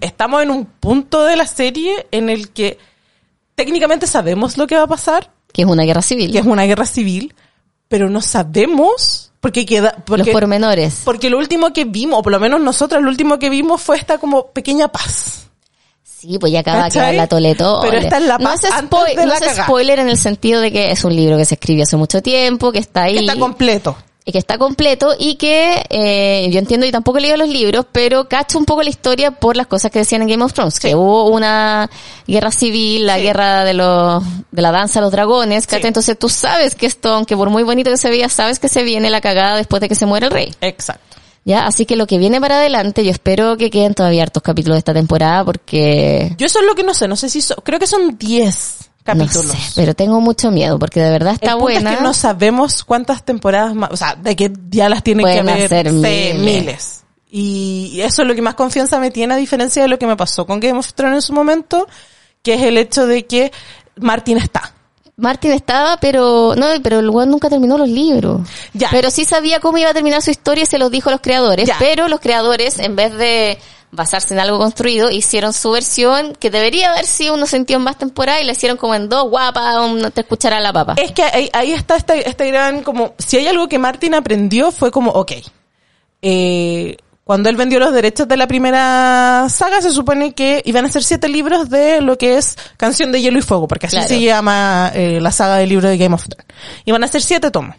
estamos 0.00 0.42
en 0.42 0.50
un 0.50 0.66
punto 0.66 1.24
de 1.24 1.36
la 1.36 1.46
serie 1.46 2.06
en 2.10 2.28
el 2.28 2.50
que 2.50 2.78
técnicamente 3.54 4.06
sabemos 4.06 4.56
lo 4.58 4.66
que 4.66 4.76
va 4.76 4.82
a 4.82 4.88
pasar, 4.88 5.30
Que 5.52 5.62
es 5.62 5.68
una 5.68 5.84
guerra 5.84 6.02
civil. 6.02 6.32
que 6.32 6.38
es 6.38 6.46
una 6.46 6.64
guerra 6.64 6.86
civil, 6.86 7.34
pero 7.88 8.10
no 8.10 8.20
sabemos 8.20 9.32
porque 9.40 9.66
queda, 9.66 9.94
los 9.96 10.04
porque, 10.06 10.32
pormenores. 10.32 11.02
porque 11.04 11.28
lo 11.30 11.38
último 11.38 11.72
que 11.72 11.84
vimos, 11.84 12.20
o 12.20 12.22
por 12.22 12.32
lo 12.32 12.40
menos 12.40 12.60
nosotros 12.60 13.02
lo 13.02 13.10
último 13.10 13.38
que 13.38 13.50
vimos 13.50 13.80
fue 13.82 13.96
esta 13.98 14.18
como 14.18 14.46
pequeña 14.48 14.88
paz. 14.88 15.46
Sí, 16.02 16.38
pues 16.38 16.52
ya 16.52 16.60
acaba 16.60 16.84
de 16.84 16.90
quedar 16.90 17.14
la 17.14 17.26
toleto. 17.26 17.80
Pero 17.82 17.98
esta 17.98 18.16
es 18.16 18.24
la 18.24 18.38
no 18.38 18.44
paz 18.44 18.64
es, 18.64 18.72
antes 18.72 18.98
spoil- 18.98 19.16
de 19.16 19.26
no 19.26 19.32
la 19.32 19.36
es 19.38 19.56
spoiler 19.58 19.98
en 19.98 20.08
el 20.08 20.16
sentido 20.16 20.60
de 20.62 20.72
que 20.72 20.90
es 20.90 21.04
un 21.04 21.14
libro 21.14 21.36
que 21.36 21.44
se 21.44 21.54
escribió 21.54 21.82
hace 21.82 21.98
mucho 21.98 22.22
tiempo, 22.22 22.72
que 22.72 22.78
está 22.78 23.02
ahí. 23.02 23.14
Que 23.16 23.20
está 23.20 23.38
completo. 23.38 23.94
Y 24.26 24.32
que 24.32 24.38
está 24.38 24.56
completo 24.56 25.14
y 25.18 25.34
que 25.34 25.84
eh, 25.90 26.48
yo 26.50 26.58
entiendo 26.58 26.86
y 26.86 26.90
tampoco 26.92 27.18
he 27.18 27.20
leído 27.20 27.36
los 27.36 27.48
libros, 27.48 27.84
pero 27.92 28.26
cacho 28.28 28.58
un 28.58 28.64
poco 28.64 28.82
la 28.82 28.88
historia 28.88 29.32
por 29.32 29.54
las 29.56 29.66
cosas 29.66 29.90
que 29.90 29.98
decían 29.98 30.22
en 30.22 30.28
Game 30.28 30.42
of 30.44 30.54
Thrones, 30.54 30.80
que 30.80 30.94
hubo 30.94 31.28
una 31.28 31.90
guerra 32.26 32.50
civil, 32.50 33.06
la 33.06 33.16
Sí. 33.16 33.22
guerra 33.22 33.64
de 33.64 33.74
los 33.74 34.22
de 34.50 34.62
la 34.62 34.70
danza 34.72 35.00
de 35.00 35.04
los 35.04 35.12
dragones, 35.12 35.66
¿cachai? 35.66 35.82
Sí. 35.82 35.86
Entonces 35.88 36.18
tú 36.18 36.28
sabes 36.30 36.74
que 36.74 36.86
esto, 36.86 37.12
aunque 37.12 37.36
por 37.36 37.50
muy 37.50 37.64
bonito 37.64 37.90
que 37.90 37.98
se 37.98 38.08
veía, 38.08 38.28
sabes 38.30 38.58
que 38.58 38.68
se 38.68 38.82
viene 38.82 39.10
la 39.10 39.20
cagada 39.20 39.56
después 39.56 39.80
de 39.82 39.88
que 39.90 39.94
se 39.94 40.06
muere 40.06 40.26
el 40.26 40.32
rey. 40.32 40.54
Exacto. 40.62 41.02
Ya, 41.46 41.66
así 41.66 41.84
que 41.84 41.94
lo 41.96 42.06
que 42.06 42.16
viene 42.16 42.40
para 42.40 42.56
adelante, 42.56 43.04
yo 43.04 43.10
espero 43.10 43.58
que 43.58 43.68
queden 43.68 43.92
todavía 43.92 44.22
hartos 44.22 44.42
capítulos 44.42 44.76
de 44.76 44.78
esta 44.78 44.94
temporada 44.94 45.44
porque 45.44 46.34
Yo 46.38 46.46
eso 46.46 46.60
es 46.60 46.64
lo 46.66 46.74
que 46.74 46.82
no 46.84 46.94
sé, 46.94 47.06
no 47.08 47.16
sé 47.16 47.28
si 47.28 47.42
son, 47.42 47.58
creo 47.62 47.78
que 47.78 47.86
son 47.86 48.16
10 48.16 48.90
capítulos. 49.04 49.46
no 49.46 49.52
sé, 49.52 49.58
pero 49.76 49.94
tengo 49.94 50.20
mucho 50.20 50.50
miedo 50.50 50.78
porque 50.78 51.00
de 51.00 51.10
verdad 51.10 51.34
está 51.34 51.52
el 51.52 51.58
punto 51.58 51.64
buena. 51.74 51.92
es 51.92 51.96
que 51.98 52.02
no 52.02 52.14
sabemos 52.14 52.82
cuántas 52.82 53.24
temporadas 53.24 53.74
más, 53.74 53.90
o 53.92 53.96
sea, 53.96 54.16
de 54.16 54.34
que 54.34 54.52
ya 54.70 54.88
las 54.88 55.04
tienen 55.04 55.22
Pueden 55.22 55.44
que 55.46 55.52
haber 55.52 55.64
hacer 55.66 55.92
miles. 55.92 56.38
miles. 56.38 57.04
Y 57.30 57.90
y 57.94 58.00
eso 58.00 58.22
es 58.22 58.28
lo 58.28 58.34
que 58.34 58.42
más 58.42 58.54
confianza 58.54 58.98
me 58.98 59.12
tiene 59.12 59.34
a 59.34 59.36
diferencia 59.36 59.80
de 59.82 59.88
lo 59.88 60.00
que 60.00 60.06
me 60.06 60.16
pasó 60.16 60.46
con 60.46 60.58
Game 60.58 60.78
of 60.78 60.94
Thrones 60.94 61.16
en 61.16 61.22
su 61.22 61.32
momento, 61.32 61.86
que 62.42 62.54
es 62.54 62.62
el 62.62 62.76
hecho 62.76 63.06
de 63.06 63.24
que 63.24 63.52
Martin 63.96 64.38
está. 64.38 64.72
Martin 65.16 65.52
estaba, 65.52 65.98
pero 65.98 66.54
no, 66.56 66.66
pero 66.82 66.98
el 66.98 67.08
weón 67.08 67.30
nunca 67.30 67.48
terminó 67.48 67.78
los 67.78 67.88
libros. 67.88 68.40
Ya. 68.72 68.88
Pero 68.90 69.12
sí 69.12 69.24
sabía 69.24 69.60
cómo 69.60 69.78
iba 69.78 69.90
a 69.90 69.94
terminar 69.94 70.22
su 70.22 70.32
historia 70.32 70.64
y 70.64 70.66
se 70.66 70.76
los 70.78 70.90
dijo 70.90 71.08
a 71.08 71.12
los 71.12 71.20
creadores. 71.20 71.68
Ya. 71.68 71.76
Pero 71.78 72.08
los 72.08 72.18
creadores, 72.18 72.80
en 72.80 72.96
vez 72.96 73.16
de 73.16 73.58
basarse 73.94 74.34
en 74.34 74.40
algo 74.40 74.58
construido, 74.58 75.10
hicieron 75.10 75.52
su 75.52 75.70
versión 75.70 76.34
que 76.38 76.50
debería 76.50 76.92
haber 76.92 77.06
sido 77.06 77.34
uno 77.34 77.46
sentido 77.46 77.78
en 77.78 77.84
más 77.84 77.98
temporada 77.98 78.40
y 78.40 78.44
la 78.44 78.52
hicieron 78.52 78.76
como 78.76 78.94
en 78.94 79.08
dos, 79.08 79.28
guapa, 79.30 79.80
un 79.80 80.10
te 80.12 80.20
escuchará 80.22 80.60
la 80.60 80.72
papa. 80.72 80.94
Es 80.96 81.12
que 81.12 81.22
ahí, 81.22 81.48
ahí 81.52 81.72
está 81.72 81.96
esta, 81.96 82.14
esta 82.14 82.44
gran, 82.44 82.82
como, 82.82 83.14
si 83.18 83.36
hay 83.38 83.46
algo 83.46 83.68
que 83.68 83.78
Martin 83.78 84.14
aprendió 84.14 84.70
fue 84.72 84.90
como, 84.90 85.10
ok, 85.12 85.32
eh, 86.22 86.96
cuando 87.24 87.48
él 87.48 87.56
vendió 87.56 87.78
los 87.78 87.92
derechos 87.92 88.28
de 88.28 88.36
la 88.36 88.46
primera 88.46 89.46
saga, 89.48 89.80
se 89.80 89.90
supone 89.92 90.34
que 90.34 90.60
iban 90.66 90.84
a 90.84 90.90
ser 90.90 91.02
siete 91.02 91.28
libros 91.28 91.70
de 91.70 92.02
lo 92.02 92.18
que 92.18 92.36
es 92.36 92.56
Canción 92.76 93.12
de 93.12 93.22
Hielo 93.22 93.38
y 93.38 93.42
Fuego, 93.42 93.66
porque 93.66 93.86
así 93.86 93.96
Claro. 93.96 94.08
se 94.08 94.20
llama 94.20 94.92
eh, 94.94 95.20
la 95.22 95.32
saga 95.32 95.56
de 95.56 95.66
libros 95.66 95.90
de 95.90 95.96
Game 95.96 96.14
of 96.14 96.28
Thrones. 96.28 96.46
Iban 96.84 97.02
a 97.02 97.08
ser 97.08 97.22
siete 97.22 97.50
tomos. 97.50 97.76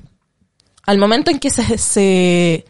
Al 0.88 0.98
momento 0.98 1.30
en 1.30 1.38
que 1.40 1.52
se, 1.52 1.78
se, 1.78 2.66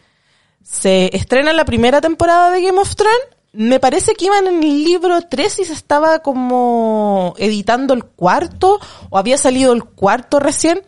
se 0.62 1.16
estrena 1.16 1.52
la 1.54 1.64
primera 1.64 2.00
temporada 2.02 2.50
de 2.50 2.60
Game 2.62 2.78
of 2.78 2.94
Thrones, 2.94 3.16
me 3.56 3.80
parece 3.80 4.14
que 4.14 4.26
iban 4.26 4.46
en 4.46 4.62
el 4.62 4.84
libro 4.84 5.20
3 5.22 5.58
y 5.60 5.64
se 5.64 5.72
estaba 5.72 6.20
como 6.20 7.34
editando 7.38 7.94
el 7.94 8.04
cuarto, 8.04 8.78
o 9.10 9.18
había 9.18 9.38
salido 9.38 9.72
el 9.72 9.84
cuarto 9.84 10.38
recién, 10.40 10.82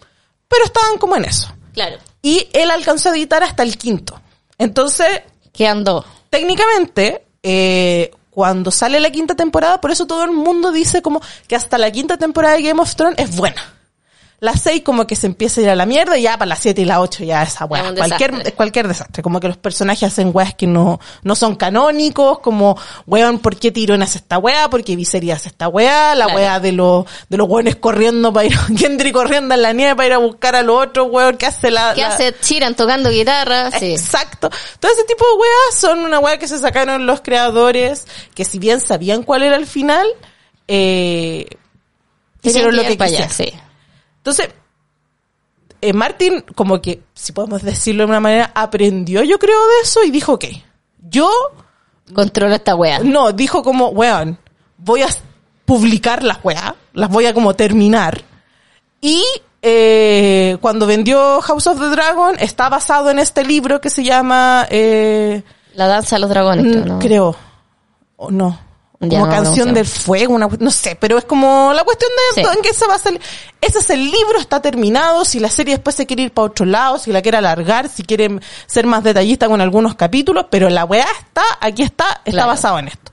pero 0.49 0.65
estaban 0.65 0.99
como 0.99 1.17
en 1.17 1.25
eso. 1.25 1.53
Claro. 1.73 1.97
Y 2.23 2.49
él 2.53 2.71
alcanzó 2.71 3.11
a 3.11 3.13
editar 3.13 3.43
hasta 3.43 3.63
el 3.63 3.77
quinto. 3.79 4.21
Entonces, 4.59 5.23
Que 5.53 5.67
andó. 5.67 6.05
técnicamente, 6.31 7.25
eh, 7.43 8.11
cuando 8.31 8.71
sale 8.71 9.01
la 9.01 9.11
quinta 9.11 9.35
temporada, 9.35 9.81
por 9.81 9.91
eso 9.91 10.07
todo 10.07 10.25
el 10.25 10.31
mundo 10.33 10.71
dice 10.71 11.03
como 11.03 11.21
que 11.47 11.57
hasta 11.57 11.79
la 11.79 11.91
quinta 11.91 12.17
temporada 12.19 12.57
de 12.57 12.63
Game 12.63 12.81
of 12.81 12.95
Thrones 12.95 13.19
es 13.19 13.37
buena. 13.37 13.78
La 14.41 14.53
6 14.53 14.83
como 14.85 15.05
que 15.05 15.17
se 15.17 15.27
empieza 15.27 15.61
a 15.61 15.65
ir 15.65 15.71
a 15.71 15.75
la 15.75 15.85
mierda 15.85 16.17
y 16.17 16.23
ya 16.23 16.39
para 16.39 16.51
la 16.51 16.55
7 16.55 16.81
y 16.81 16.85
la 16.85 17.01
8 17.01 17.25
ya 17.25 17.43
esa 17.43 17.65
Es 17.65 17.71
weá. 17.73 17.83
Cualquier, 17.93 18.31
desastre. 18.31 18.49
es 18.51 18.55
cualquier 18.55 18.87
desastre. 18.89 19.23
Como 19.25 19.41
que 19.41 19.49
los 19.49 19.57
personajes 19.57 20.05
hacen 20.13 20.31
weas 20.33 20.55
que 20.55 20.69
no, 20.69 21.01
no 21.25 21.35
son 21.35 21.57
canónicos, 21.57 22.39
como, 22.39 22.79
weón, 23.07 23.41
¿por 23.41 23.57
qué 23.57 23.73
Tirón 23.73 24.01
hace 24.01 24.19
esta 24.19 24.39
wea? 24.39 24.71
¿Por 24.71 24.85
qué 24.85 24.95
Viserys 24.95 25.33
hace 25.33 25.49
esta 25.49 25.67
wea? 25.67 26.15
La 26.15 26.27
Claro. 26.27 26.39
wea 26.39 26.61
de 26.61 26.71
los, 26.71 27.05
de 27.29 27.37
los 27.37 27.49
weones 27.49 27.75
corriendo 27.77 28.33
para 28.33 28.47
ir, 28.47 28.57
Gendry 28.77 29.11
corriendo 29.13 29.57
en 29.57 29.63
la 29.63 29.73
nieve 29.73 29.97
para 29.97 30.07
ir 30.07 30.13
a 30.13 30.19
buscar 30.19 30.55
a 30.55 30.63
los 30.63 30.85
otros, 30.87 31.09
weón, 31.11 31.37
¿qué 31.37 31.47
hace 31.47 31.73
la, 31.73 31.95
¿Qué 31.95 32.03
la- 32.03 32.09
hace 32.11 32.33
Chiran 32.39 32.77
tocando 32.77 33.11
guitarra? 33.11 33.73
Sí. 33.73 33.91
Exacto. 33.93 34.51
Todo 34.79 34.93
ese 34.93 35.03
tipo 35.03 35.25
de 35.27 35.33
weas 35.33 35.75
son 35.81 35.99
una 35.99 36.21
wea 36.21 36.39
que 36.39 36.47
se 36.47 36.61
sacaron 36.61 37.07
los 37.07 37.23
creadores, 37.23 38.07
que 38.37 38.45
si 38.45 38.61
bien 38.61 38.81
sabían 38.81 39.25
cuál 39.25 39.43
era 39.43 39.57
el 39.57 39.67
final, 39.67 40.07
eh, 40.69 41.47
hicieron 42.43 42.77
lo 42.77 42.83
que 42.83 42.93
ir 42.93 42.99
para 42.99 43.11
allá, 43.11 43.27
quisieron. 43.27 43.55
sí. 43.55 43.61
Entonces, 44.19 44.51
eh, 45.81 45.93
Martin, 45.93 46.45
como 46.55 46.81
que, 46.81 47.03
si 47.15 47.33
podemos 47.33 47.63
decirlo 47.63 48.05
de 48.05 48.11
una 48.11 48.21
manera, 48.21 48.53
aprendió, 48.55 49.23
yo 49.23 49.39
creo, 49.39 49.67
de 49.67 49.81
eso 49.83 50.05
y 50.05 50.11
dijo, 50.11 50.35
ok, 50.35 50.45
yo 51.09 51.31
Controla 52.15 52.57
esta 52.57 52.75
wea. 52.75 53.01
no, 53.01 53.33
dijo 53.33 53.63
como, 53.63 53.89
weón, 53.89 54.39
voy 54.79 55.03
a 55.03 55.09
publicar 55.65 56.23
las 56.23 56.39
weas, 56.43 56.75
las 56.95 57.11
voy 57.11 57.27
a 57.27 57.35
como 57.35 57.55
terminar. 57.55 58.23
Y 59.01 59.23
eh, 59.63 60.57
cuando 60.61 60.87
vendió 60.87 61.41
House 61.43 61.67
of 61.67 61.79
the 61.79 61.87
Dragon, 61.87 62.37
está 62.39 62.69
basado 62.69 63.11
en 63.11 63.19
este 63.19 63.45
libro 63.45 63.81
que 63.81 63.91
se 63.91 64.03
llama, 64.03 64.67
eh, 64.71 65.43
La 65.75 65.87
danza 65.87 66.17
de 66.17 66.21
los 66.21 66.31
dragones, 66.31 66.65
creo, 66.65 66.85
¿no? 66.87 66.99
creo, 66.99 67.37
o 68.17 68.31
no, 68.31 68.59
como 68.99 69.27
no, 69.27 69.31
canción 69.31 69.69
no 69.69 69.75
del 69.75 69.87
fuego, 69.87 70.35
una, 70.35 70.49
no 70.59 70.71
sé, 70.73 70.97
pero 70.99 71.19
es 71.19 71.25
como 71.25 71.73
la 71.73 71.85
cuestión 71.85 72.11
de 72.35 72.43
Sí. 72.43 72.49
en 72.57 72.63
qué 72.63 72.75
se 72.75 72.87
basa 72.87 73.11
el, 73.11 73.21
ese 73.61 73.79
es 73.79 73.91
el 73.91 74.05
libro, 74.05 74.39
está 74.41 74.61
terminado, 74.61 75.25
si 75.25 75.39
la 75.39 75.49
serie 75.51 75.75
después 75.77 75.95
se 75.95 76.05
quiere 76.07 76.25
ir 76.25 76.33
para 76.33 76.47
otro 76.47 76.67
lado, 76.67 76.99
si 76.99 77.13
la 77.13 77.23
quiere 77.23 77.39
alargar, 77.39 77.89
si 77.89 78.03
quiere 78.03 78.41
ser 78.67 78.87
más 78.87 79.05
detallista 79.05 79.47
con 79.49 79.61
algunos 79.61 79.95
capítulos, 79.95 80.47
pero 80.51 80.69
la 80.69 80.85
weá 80.85 81.07
está, 81.21 81.43
aquí 81.61 81.83
está, 81.83 82.07
está 82.25 82.31
Claro. 82.33 82.49
basado 82.49 82.79
en 82.81 82.89
esto. 82.89 83.13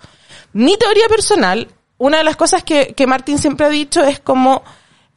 Mi 0.54 0.76
teoría 0.78 1.08
personal, 1.08 1.68
una 2.00 2.18
de 2.18 2.24
las 2.24 2.36
cosas 2.36 2.64
que, 2.64 2.94
que 2.96 3.06
Martín 3.06 3.38
siempre 3.38 3.66
ha 3.68 3.70
dicho 3.70 4.04
es 4.04 4.20
como, 4.20 4.64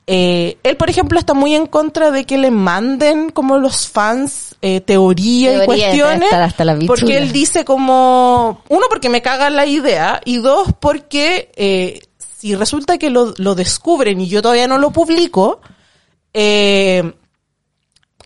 eh, 0.07 0.59
él, 0.63 0.77
por 0.77 0.91
ejemplo, 0.91 1.19
está 1.19 1.33
muy 1.35 1.55
en 1.55 1.67
contra 1.67 2.11
de 2.11 2.25
que 2.27 2.37
le 2.39 2.51
manden 2.51 3.31
como 3.31 3.57
los 3.59 3.89
fans 3.89 4.48
eh, 4.61 4.81
teoría, 4.81 5.51
Teoría, 5.51 5.63
y 5.63 5.67
cuestiones. 5.67 6.33
hasta 6.33 6.65
la 6.65 6.79
porque 6.87 7.17
él 7.17 7.33
dice 7.33 7.65
como, 7.65 8.63
uno, 8.69 8.87
porque 8.89 9.09
me 9.09 9.23
caga 9.23 9.51
la 9.51 9.67
idea, 9.67 10.21
y 10.25 10.39
dos, 10.39 10.69
porque 10.81 11.51
eh, 11.57 12.01
si 12.39 12.55
resulta 12.55 12.99
que 12.99 13.11
lo, 13.11 13.35
lo 13.39 13.55
descubren 13.55 14.21
y 14.21 14.29
yo 14.29 14.43
todavía 14.43 14.67
no 14.67 14.79
lo 14.79 14.91
publico, 14.91 15.61
eh, 16.35 17.13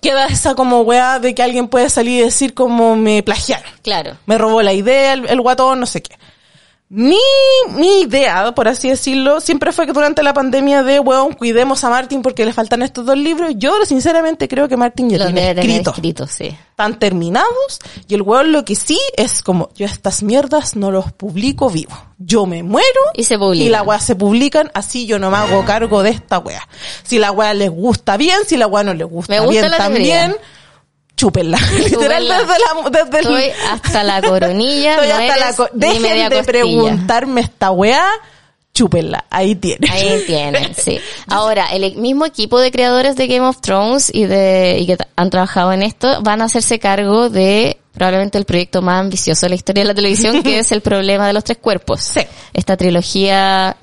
queda 0.01 0.27
esa 0.27 0.55
como 0.55 0.81
weá 0.81 1.19
de 1.19 1.35
que 1.35 1.43
alguien 1.43 1.69
puede 1.69 1.89
salir 1.89 2.21
y 2.21 2.25
decir 2.25 2.55
como 2.55 2.97
me 2.97 3.23
plagiaron 3.23 3.71
Claro. 3.83 4.17
me 4.27 4.37
robó 4.39 4.61
la 4.63 4.73
idea, 4.73 5.13
el, 5.13 5.29
el 5.29 5.41
guatón, 5.41 5.81
no 5.81 5.87
sé 5.87 6.03
qué. 6.03 6.17
Mi, 6.95 7.17
mi 7.71 8.03
idea, 8.03 8.53
por 8.55 8.69
así 8.69 8.91
decirlo, 8.91 9.41
siempre 9.41 9.73
fue 9.73 9.87
que 9.87 9.95
durante 9.95 10.23
la 10.23 10.35
pandemia 10.35 10.83
de, 10.83 11.01
weón, 11.01 11.33
cuidemos 11.33 11.83
a 11.85 11.89
Martin 11.89 12.21
porque 12.21 12.45
le 12.45 12.53
faltan 12.53 12.83
estos 12.83 13.07
dos 13.07 13.17
libros. 13.17 13.55
Yo 13.57 13.73
sinceramente 13.87 14.47
creo 14.47 14.69
que 14.69 14.77
Martin 14.77 15.09
ya 15.09 15.17
Lo 15.17 15.25
tiene 15.25 15.53
escrito. 15.53 15.91
escrito, 15.93 16.27
sí. 16.27 16.55
Están 16.69 16.99
terminados 16.99 17.79
y 18.09 18.15
el 18.15 18.21
weón 18.21 18.53
lo 18.53 18.67
que 18.67 18.75
sí 18.75 19.01
es 19.17 19.43
como, 19.43 19.71
yo 19.75 19.87
estas 19.87 20.23
mierdas 20.23 20.77
no 20.77 20.91
los 20.91 21.11
publico 21.13 21.71
vivo. 21.71 21.97
Yo 22.19 22.45
me 22.45 22.63
muero 22.63 23.01
Y 23.15 23.25
se 23.25 23.39
publican. 23.39 23.67
y 23.67 23.71
la 23.71 23.83
weá 23.83 23.99
se 23.99 24.15
publican, 24.15 24.71
así 24.75 25.07
yo 25.07 25.19
no 25.19 25.31
me 25.31 25.39
hago 25.39 25.65
cargo 25.65 26.03
de 26.03 26.11
esta 26.11 26.41
weá. 26.41 26.69
Si 27.05 27.19
la 27.19 27.33
weá 27.33 27.55
les 27.55 27.71
gusta 27.71 28.19
bien, 28.19 28.41
si 28.47 28.59
la 28.59 28.67
weá 28.67 28.85
no 28.85 28.93
les 28.93 29.09
gusta, 29.09 29.33
Me 29.33 29.41
gusta 29.41 29.51
bien 29.61 29.71
la 29.71 29.77
también. 29.79 30.37
Chúpenla. 31.17 31.59
Literal 31.79 32.23
desde 32.23 32.47
la, 32.47 32.91
desde 33.05 33.19
el- 33.47 33.53
hasta 33.71 34.03
la 34.03 34.21
coronilla, 34.23 34.95
Estoy 34.95 35.09
no 35.09 35.15
hasta 35.15 35.37
la 35.37 35.53
co- 35.57 35.69
Dejen 35.73 36.03
media 36.03 36.29
de 36.29 36.37
costilla. 36.37 36.45
preguntarme 36.45 37.41
esta 37.43 37.71
weá, 37.71 38.05
chúpenla. 38.75 39.25
Ahí 39.31 39.55
tiene. 39.55 39.89
Ahí 39.91 40.23
tienen, 40.27 40.75
sí. 40.75 40.99
Ahora, 41.29 41.67
el 41.73 41.97
mismo 41.97 42.25
equipo 42.27 42.59
de 42.59 42.71
creadores 42.71 43.17
de 43.17 43.27
Game 43.27 43.47
of 43.47 43.61
Thrones 43.61 44.11
y 44.13 44.25
de 44.25 44.79
y 44.81 44.87
que 44.87 44.97
han 45.17 45.31
trabajado 45.31 45.73
en 45.73 45.83
esto 45.83 46.23
van 46.23 46.41
a 46.43 46.47
hacerse 46.47 46.79
cargo 46.79 47.29
de 47.29 47.79
probablemente 47.93 48.39
el 48.39 48.47
proyecto 48.47 48.81
más 48.81 49.01
ambicioso 49.01 49.45
de 49.47 49.51
la 49.51 49.55
historia 49.57 49.83
de 49.83 49.89
la 49.89 49.95
televisión, 49.95 50.43
que 50.43 50.59
es 50.61 50.73
el 50.73 50.81
problema 50.81 51.27
de 51.27 51.35
los 51.35 51.45
tres 51.45 51.59
cuerpos. 51.59 52.01
Sí. 52.01 52.21
Esta 52.55 52.75
trilogía 52.77 53.77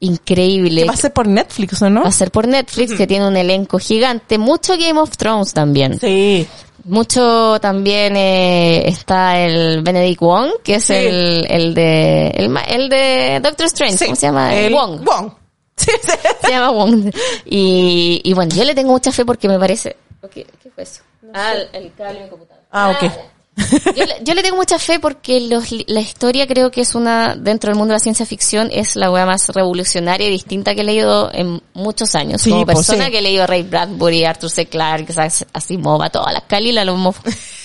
increíble. 0.00 0.80
Que 0.82 0.88
va 0.88 0.94
a 0.94 0.96
ser 0.96 1.12
por 1.12 1.28
Netflix, 1.28 1.80
¿o 1.80 1.88
no? 1.88 2.02
Va 2.02 2.08
a 2.08 2.12
ser 2.12 2.32
por 2.32 2.48
Netflix, 2.48 2.92
que 2.94 3.06
tiene 3.06 3.26
un 3.28 3.36
elenco 3.36 3.78
gigante. 3.78 4.36
Mucho 4.36 4.72
Game 4.76 4.98
of 5.00 5.16
Thrones 5.16 5.52
también. 5.52 6.00
Sí. 6.00 6.46
Mucho 6.84 7.58
también 7.60 8.16
eh, 8.16 8.88
está 8.88 9.38
el 9.38 9.82
Benedict 9.82 10.20
Wong, 10.20 10.50
que 10.64 10.76
es 10.76 10.84
Sí. 10.84 10.94
el, 10.94 11.46
el 11.50 11.74
de 11.74 12.28
el, 12.28 12.48
ma- 12.48 12.62
el 12.64 12.88
de 12.88 13.40
Doctor 13.42 13.66
Strange, 13.66 13.98
sí. 13.98 14.04
¿cómo 14.06 14.16
se 14.16 14.26
llama? 14.26 14.54
El 14.54 14.72
Wong. 14.74 15.00
Wong. 15.04 15.32
Sí, 15.76 15.90
sí. 16.02 16.10
Se 16.42 16.50
llama 16.50 16.70
Wong. 16.70 17.10
Y, 17.46 18.20
y 18.24 18.32
bueno, 18.34 18.54
yo 18.54 18.64
le 18.64 18.74
tengo 18.74 18.92
mucha 18.92 19.12
fe 19.12 19.24
porque 19.24 19.48
me 19.48 19.58
parece... 19.58 19.96
¿Qué, 20.32 20.46
qué 20.62 20.70
fue 20.70 20.84
eso? 20.84 21.02
ah, 21.34 21.52
el, 21.54 21.68
el 21.84 21.92
cable 21.94 22.18
de 22.18 22.24
mi 22.24 22.30
computadora. 22.30 22.66
Ah, 22.70 22.90
ok. 22.90 23.02
ya. 23.02 23.16
Yo, 23.96 24.06
le- 24.06 24.16
yo 24.24 24.32
le 24.34 24.42
tengo 24.42 24.56
mucha 24.56 24.78
fe 24.78 24.98
porque 24.98 25.38
los 25.40 25.70
la 25.86 26.00
historia 26.00 26.46
creo 26.46 26.70
que 26.70 26.80
es 26.80 26.94
una, 26.94 27.34
dentro 27.36 27.68
del 27.68 27.76
mundo 27.78 27.92
de 27.92 27.96
la 27.96 28.00
ciencia 28.02 28.24
ficción, 28.24 28.70
es 28.72 28.96
la 28.96 29.10
wea 29.10 29.26
más 29.26 29.46
revolucionaria 29.50 30.26
y 30.26 30.30
distinta 30.30 30.74
que 30.74 30.80
he 30.80 30.84
leído 30.84 31.30
en 31.34 31.60
muchos 31.74 32.14
años. 32.14 32.40
Sí, 32.40 32.50
Como 32.50 32.64
pues, 32.64 32.78
persona 32.78 33.06
sí. 33.06 33.10
que 33.12 33.18
he 33.18 33.22
leído 33.22 33.42
a 33.44 33.46
Ray 33.46 33.62
Bradbury, 33.62 34.24
Arthur 34.24 34.48
C. 34.50 34.66
Clarke, 34.66 35.12
Asimov, 35.52 36.02
a 36.02 36.08
todas 36.08 36.32
las 36.32 36.44
Cali, 36.44 36.72
la 36.72 36.84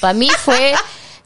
Para 0.02 0.14
mí 0.14 0.28
fue 0.38 0.74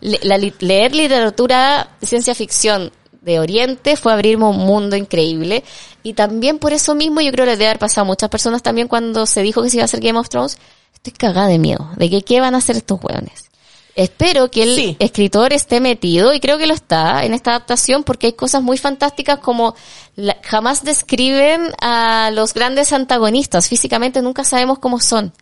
le- 0.01 0.19
la 0.23 0.37
leer 0.37 0.93
literatura 0.93 1.89
ciencia 2.03 2.35
ficción 2.35 2.91
de 3.21 3.39
Oriente 3.39 3.95
fue 3.95 4.13
abrirme 4.13 4.45
un 4.45 4.57
mundo 4.57 4.95
increíble 4.95 5.63
y 6.03 6.13
también 6.13 6.57
por 6.59 6.73
eso 6.73 6.95
mismo 6.95 7.21
yo 7.21 7.31
creo 7.31 7.45
que 7.45 7.51
le 7.51 7.57
debe 7.57 7.67
haber 7.67 7.79
pasado 7.79 8.01
a 8.01 8.05
muchas 8.05 8.29
personas 8.29 8.63
también 8.63 8.87
cuando 8.87 9.25
se 9.27 9.43
dijo 9.43 9.61
que 9.61 9.69
se 9.69 9.77
iba 9.77 9.83
a 9.83 9.85
hacer 9.85 9.99
Game 10.01 10.17
of 10.17 10.27
Thrones 10.29 10.57
estoy 10.95 11.13
cagada 11.13 11.47
de 11.47 11.59
miedo 11.59 11.89
de 11.97 12.09
que 12.09 12.23
qué 12.23 12.39
van 12.41 12.55
a 12.55 12.57
hacer 12.57 12.77
estos 12.77 12.99
hueones 13.03 13.50
espero 13.95 14.49
que 14.49 14.63
el 14.63 14.75
Sí. 14.75 14.95
escritor 14.99 15.53
esté 15.53 15.79
metido 15.79 16.33
y 16.33 16.39
creo 16.39 16.57
que 16.57 16.67
lo 16.67 16.73
está 16.73 17.23
en 17.25 17.33
esta 17.33 17.51
adaptación 17.51 18.03
porque 18.03 18.27
hay 18.27 18.33
cosas 18.33 18.61
muy 18.63 18.77
fantásticas 18.77 19.39
como 19.39 19.75
la- 20.15 20.37
jamás 20.43 20.83
describen 20.83 21.71
a 21.81 22.31
los 22.33 22.53
grandes 22.53 22.93
antagonistas 22.93 23.67
físicamente 23.67 24.21
nunca 24.21 24.43
sabemos 24.43 24.79
cómo 24.79 24.99
son 24.99 25.33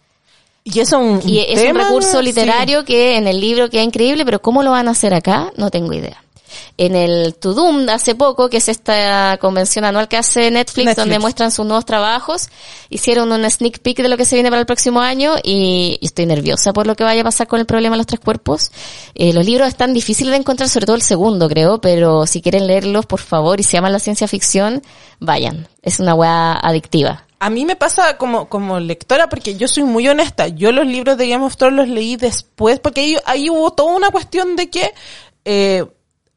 Y 0.63 0.79
eso 0.81 0.97
es 0.97 1.23
un, 1.23 1.29
y 1.29 1.39
es 1.39 1.61
un 1.69 1.75
recurso 1.75 2.19
sí. 2.19 2.25
literario 2.25 2.85
que 2.85 3.15
en 3.17 3.27
el 3.27 3.39
libro 3.39 3.69
queda 3.69 3.81
increíble, 3.83 4.25
pero 4.25 4.41
¿cómo 4.41 4.61
lo 4.61 4.71
van 4.71 4.87
a 4.87 4.91
hacer 4.91 5.13
acá? 5.13 5.51
No 5.55 5.69
tengo 5.71 5.93
idea. 5.93 6.21
En 6.77 6.95
el 6.95 7.35
Tudum 7.35 7.85
de 7.85 7.93
hace 7.93 8.15
poco, 8.15 8.49
que 8.49 8.57
es 8.57 8.69
esta 8.69 9.37
convención 9.39 9.85
anual 9.85 10.07
que 10.07 10.17
hace 10.17 10.51
Netflix, 10.51 10.85
Netflix. 10.85 10.95
donde 10.95 11.19
muestran 11.19 11.51
sus 11.51 11.65
nuevos 11.65 11.85
trabajos, 11.85 12.49
hicieron 12.89 13.31
un 13.31 13.49
sneak 13.49 13.79
peek 13.79 13.97
de 13.97 14.09
lo 14.09 14.17
que 14.17 14.25
se 14.25 14.35
viene 14.35 14.49
para 14.49 14.59
el 14.59 14.65
próximo 14.65 15.01
año 15.01 15.35
y, 15.43 15.97
y 16.01 16.05
estoy 16.05 16.25
nerviosa 16.25 16.73
por 16.73 16.87
lo 16.87 16.95
que 16.95 17.03
vaya 17.03 17.21
a 17.21 17.23
pasar 17.23 17.47
con 17.47 17.59
el 17.59 17.65
problema 17.65 17.95
de 17.95 17.97
los 17.97 18.07
tres 18.07 18.19
cuerpos. 18.19 18.71
Eh, 19.15 19.33
los 19.33 19.45
libros 19.45 19.67
están 19.67 19.93
difíciles 19.93 20.31
de 20.31 20.37
encontrar, 20.37 20.69
sobre 20.69 20.85
todo 20.85 20.95
el 20.95 21.01
segundo, 21.01 21.47
creo, 21.49 21.81
pero 21.81 22.25
si 22.25 22.41
quieren 22.41 22.67
leerlos, 22.67 23.05
por 23.05 23.19
favor, 23.19 23.59
y 23.59 23.63
se 23.63 23.73
llaman 23.73 23.91
la 23.91 23.99
ciencia 23.99 24.27
ficción, 24.27 24.81
vayan. 25.19 25.67
Es 25.81 25.99
una 25.99 26.15
weá 26.15 26.53
adictiva. 26.53 27.25
A 27.39 27.49
mí 27.49 27.65
me 27.65 27.75
pasa 27.75 28.17
como, 28.17 28.49
como 28.49 28.79
lectora, 28.79 29.29
porque 29.29 29.55
yo 29.55 29.67
soy 29.67 29.83
muy 29.83 30.07
honesta. 30.07 30.49
Yo 30.49 30.71
los 30.71 30.85
libros 30.85 31.17
de 31.17 31.29
Game 31.29 31.45
of 31.45 31.55
Thrones 31.55 31.77
los 31.77 31.87
leí 31.87 32.17
después, 32.17 32.79
porque 32.79 33.01
ahí, 33.01 33.17
ahí 33.25 33.49
hubo 33.49 33.71
toda 33.71 33.95
una 33.95 34.09
cuestión 34.09 34.55
de 34.57 34.69
que 34.69 34.93
eh, 35.45 35.85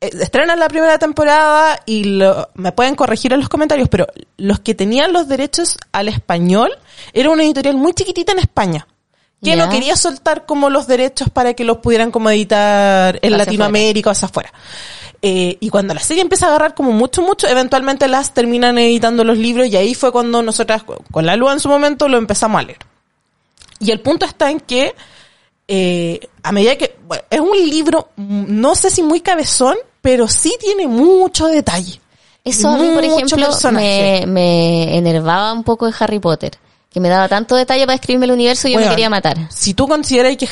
estrenan 0.02 0.58
la 0.58 0.68
primera 0.68 0.98
temporada 0.98 1.80
y 1.86 2.04
lo- 2.04 2.48
me 2.54 2.72
pueden 2.72 2.94
corregir 2.94 3.32
en 3.32 3.40
los 3.40 3.48
comentarios, 3.48 3.88
pero 3.88 4.06
los 4.36 4.60
que 4.60 4.74
tenían 4.74 5.12
los 5.12 5.28
derechos 5.28 5.78
al 5.92 6.08
español 6.08 6.70
era 7.12 7.30
una 7.30 7.44
editorial 7.44 7.76
muy 7.76 7.92
chiquitita 7.94 8.32
en 8.32 8.40
España. 8.40 8.86
Que 9.42 9.56
Ya. 9.56 9.56
no 9.56 9.68
quería 9.70 9.96
soltar 9.96 10.46
como 10.46 10.70
los 10.70 10.86
derechos 10.86 11.28
para 11.30 11.54
que 11.54 11.64
los 11.64 11.78
pudieran 11.78 12.10
como 12.12 12.30
editar 12.30 13.16
en 13.22 13.32
Hacia 13.34 13.38
Latinoamérica 13.38 14.10
o 14.10 14.12
hacia 14.12 14.26
afuera. 14.26 14.52
Eh, 15.20 15.56
y 15.60 15.68
cuando 15.68 15.94
la 15.94 16.00
serie 16.00 16.22
empieza 16.22 16.46
a 16.46 16.48
agarrar 16.50 16.74
como 16.74 16.92
mucho, 16.92 17.22
mucho, 17.22 17.46
eventualmente 17.48 18.06
las 18.08 18.34
terminan 18.34 18.78
editando 18.78 19.24
los 19.24 19.38
libros 19.38 19.66
y 19.68 19.76
ahí 19.76 19.94
fue 19.94 20.10
cuando 20.12 20.42
nosotras, 20.42 20.84
con 21.10 21.26
la 21.26 21.36
luz 21.36 21.52
en 21.52 21.60
su 21.60 21.68
momento, 21.68 22.08
lo 22.08 22.18
empezamos 22.18 22.60
a 22.60 22.64
leer. 22.64 22.78
Y 23.80 23.90
el 23.90 24.00
punto 24.00 24.26
está 24.26 24.50
en 24.50 24.60
que, 24.60 24.94
eh, 25.68 26.20
a 26.42 26.52
medida 26.52 26.76
que, 26.76 26.96
bueno, 27.06 27.24
es 27.30 27.40
un 27.40 27.50
libro, 27.68 28.10
no 28.16 28.74
sé 28.76 28.90
si 28.90 29.02
muy 29.02 29.20
cabezón, 29.20 29.76
pero 30.02 30.28
sí 30.28 30.54
tiene 30.60 30.86
mucho 30.86 31.46
detalle. 31.46 32.00
Eso 32.44 32.68
a 32.68 32.76
mí, 32.76 32.90
por 32.92 33.04
ejemplo, 33.04 33.48
me, 33.70 34.24
me 34.26 34.98
enervaba 34.98 35.52
un 35.52 35.62
poco 35.62 35.86
de 35.86 35.94
Harry 35.98 36.18
Potter, 36.18 36.58
que 36.90 36.98
me 36.98 37.08
daba 37.08 37.28
tanto 37.28 37.54
detalle 37.54 37.86
para 37.86 37.94
escribirme 37.94 38.26
el 38.26 38.32
universo 38.32 38.66
y 38.66 38.72
yo 38.72 38.80
me 38.80 38.88
quería 38.88 39.08
matar. 39.08 39.38
Si 39.50 39.74
tú 39.74 39.86
consideras 39.86 40.36
que 40.36 40.48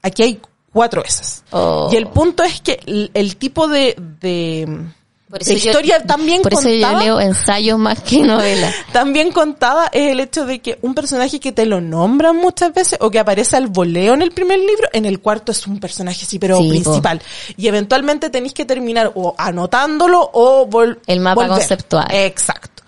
aquí 0.00 0.22
hay 0.22 0.40
cuatro 0.72 1.02
esas. 1.04 1.42
Oh. 1.50 1.88
Y 1.92 1.96
el 1.96 2.06
punto 2.06 2.44
es 2.44 2.60
que 2.60 2.80
el, 2.86 3.10
el 3.14 3.36
tipo 3.36 3.66
de, 3.66 3.96
de, 4.20 4.86
Por 5.28 5.44
de 5.44 5.52
historia 5.54 6.02
también 6.04 6.40
Por 6.40 6.54
eso 6.54 6.68
yo 6.70 6.98
leo 6.98 7.20
ensayos 7.20 7.78
más 7.78 8.00
que 8.00 8.22
novelas. 8.22 8.74
también 8.92 9.30
contada 9.30 9.88
es 9.92 10.10
el 10.12 10.20
hecho 10.20 10.46
de 10.46 10.60
que 10.60 10.78
un 10.80 10.94
personaje 10.94 11.38
que 11.38 11.52
te 11.52 11.66
lo 11.66 11.80
nombran 11.82 12.36
muchas 12.36 12.72
veces 12.72 12.98
o 13.02 13.10
que 13.10 13.18
aparece 13.18 13.56
al 13.56 13.66
voleo 13.66 14.14
en 14.14 14.22
el 14.22 14.30
primer 14.30 14.58
libro, 14.58 14.88
en 14.92 15.04
el 15.04 15.20
cuarto 15.20 15.52
es 15.52 15.66
un 15.66 15.80
personaje 15.80 16.24
sí, 16.24 16.38
pero 16.38 16.56
Sí, 16.58 16.62
po. 16.64 16.70
principal. 16.70 17.20
Y 17.58 17.68
eventualmente 17.68 18.30
tenéis 18.30 18.54
que 18.54 18.64
terminar 18.64 19.12
o 19.14 19.34
anotándolo 19.36 20.30
o 20.32 20.64
vol 20.66 20.98
El 21.06 21.20
mapa 21.20 21.42
volver. 21.42 21.58
conceptual. 21.58 22.06
Exacto. 22.10 22.82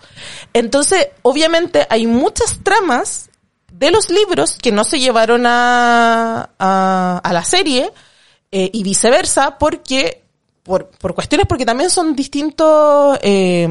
Entonces, 0.53 1.09
obviamente 1.21 1.85
hay 1.89 2.07
muchas 2.07 2.59
tramas 2.63 3.29
de 3.71 3.91
los 3.91 4.09
libros 4.09 4.57
que 4.61 4.71
no 4.71 4.83
se 4.83 4.99
llevaron 4.99 5.45
a, 5.45 6.49
a, 6.59 7.21
a 7.23 7.33
la 7.33 7.43
serie 7.43 7.91
eh, 8.51 8.69
y 8.73 8.83
viceversa 8.83 9.57
porque 9.57 10.23
por, 10.63 10.87
por 10.87 11.13
cuestiones 11.13 11.47
porque 11.47 11.65
también 11.65 11.89
son 11.89 12.15
distintos 12.15 13.17
eh, 13.21 13.67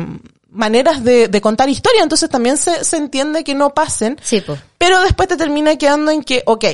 maneras 0.51 1.05
de, 1.05 1.29
de 1.29 1.41
contar 1.41 1.69
historia 1.69 2.03
entonces 2.03 2.29
también 2.29 2.57
se, 2.57 2.85
se 2.85 2.97
entiende 2.97 3.45
que 3.45 3.55
no 3.55 3.73
pasen 3.75 4.19
Sí, 4.23 4.41
pues. 4.41 4.59
pero 4.79 5.01
después 5.03 5.29
te 5.29 5.37
termina 5.37 5.77
quedando 5.77 6.11
en 6.11 6.23
que 6.23 6.43
ok 6.47 6.65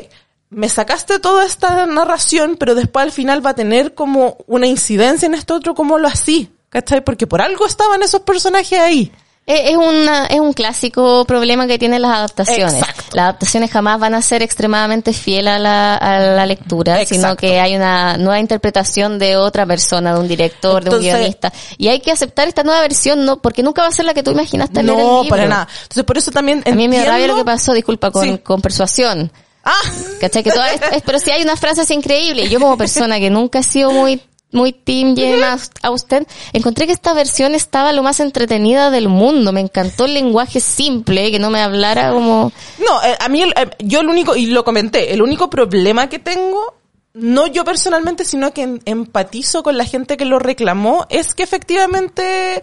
me 0.50 0.68
sacaste 0.68 1.18
toda 1.18 1.44
esta 1.44 1.86
narración, 1.86 2.56
pero 2.56 2.74
después 2.74 3.02
al 3.02 3.12
final 3.12 3.44
va 3.44 3.50
a 3.50 3.54
tener 3.54 3.94
como 3.94 4.38
una 4.46 4.66
incidencia 4.66 5.26
en 5.26 5.34
esto 5.34 5.54
otro, 5.56 5.74
como 5.74 5.98
lo 5.98 6.08
así, 6.08 6.50
¿cachai? 6.68 7.04
Porque 7.04 7.26
por 7.26 7.42
algo 7.42 7.66
estaban 7.66 8.02
esos 8.02 8.22
personajes 8.22 8.78
ahí. 8.78 9.12
Es, 9.48 9.76
una, 9.76 10.26
es 10.26 10.40
un 10.40 10.52
clásico 10.52 11.24
problema 11.24 11.68
que 11.68 11.78
tienen 11.78 12.02
las 12.02 12.10
adaptaciones. 12.16 12.74
Exacto. 12.74 13.04
Las 13.12 13.22
adaptaciones 13.22 13.70
jamás 13.70 14.00
van 14.00 14.14
a 14.14 14.20
ser 14.22 14.42
extremadamente 14.42 15.12
fiel 15.12 15.46
a 15.46 15.60
la, 15.60 15.94
a 15.94 16.18
la 16.18 16.46
lectura, 16.46 17.04
sino 17.06 17.36
que 17.36 17.60
hay 17.60 17.76
una 17.76 18.16
nueva 18.16 18.40
interpretación 18.40 19.20
de 19.20 19.36
otra 19.36 19.64
persona, 19.64 20.14
de 20.14 20.18
un 20.20 20.26
director, 20.26 20.82
de 20.82 20.90
un 20.96 21.00
guionista. 21.00 21.52
Y 21.78 21.86
hay 21.86 22.00
que 22.00 22.10
aceptar 22.10 22.48
esta 22.48 22.64
nueva 22.64 22.80
versión, 22.80 23.24
no, 23.24 23.40
porque 23.40 23.62
nunca 23.62 23.82
va 23.82 23.88
a 23.88 23.92
ser 23.92 24.04
la 24.04 24.14
que 24.14 24.24
tú 24.24 24.32
imaginaste 24.32 24.82
leer 24.82 24.98
el 24.98 25.04
No, 25.06 25.22
libro. 25.22 25.30
para 25.36 25.46
nada. 25.46 25.68
Entonces 25.82 26.02
por 26.04 26.18
eso 26.18 26.32
también 26.32 26.64
A 26.66 26.72
mí 26.72 26.88
me 26.88 27.04
rabia 27.04 27.28
lo 27.28 27.36
que 27.36 27.44
pasó, 27.44 27.72
disculpa, 27.72 28.10
con, 28.10 28.24
Sí. 28.24 28.38
con 28.38 28.60
persuasión. 28.60 29.30
Ah, 29.64 29.72
¿Cachai? 30.20 30.42
Que 30.42 30.50
toda 30.50 30.72
es- 30.72 31.02
pero 31.04 31.20
sí 31.20 31.30
hay 31.30 31.42
unas 31.42 31.60
frases 31.60 31.88
increíbles. 31.92 32.50
Yo 32.50 32.58
como 32.58 32.76
persona 32.76 33.20
que 33.20 33.30
nunca 33.30 33.60
he 33.60 33.62
sido 33.62 33.92
muy 33.92 34.20
muy 34.52 34.72
team 34.72 35.14
Jane 35.16 35.44
Austen, 35.82 36.26
encontré 36.52 36.86
que 36.86 36.92
esta 36.92 37.12
versión 37.12 37.54
estaba 37.54 37.92
lo 37.92 38.02
más 38.02 38.20
entretenida 38.20 38.90
del 38.90 39.08
mundo. 39.08 39.52
Me 39.52 39.60
encantó 39.60 40.04
el 40.06 40.14
lenguaje 40.14 40.60
simple, 40.60 41.30
que 41.30 41.38
no 41.38 41.50
me 41.50 41.60
hablara 41.60 42.12
como... 42.12 42.52
No, 42.78 43.02
eh, 43.02 43.16
a 43.20 43.28
mí, 43.28 43.42
el- 43.42 43.52
eh, 43.56 43.70
yo 43.80 44.00
el 44.00 44.08
único, 44.08 44.34
y 44.36 44.46
lo 44.46 44.64
comenté, 44.64 45.12
el 45.12 45.20
único 45.20 45.50
problema 45.50 46.08
que 46.08 46.18
tengo, 46.18 46.74
no 47.12 47.46
yo 47.48 47.64
personalmente, 47.64 48.24
sino 48.24 48.52
que 48.54 48.62
en- 48.62 48.82
empatizo 48.84 49.62
con 49.62 49.76
la 49.76 49.84
gente 49.84 50.16
que 50.16 50.24
lo 50.24 50.38
reclamó, 50.38 51.06
es 51.10 51.34
que 51.34 51.42
efectivamente 51.42 52.62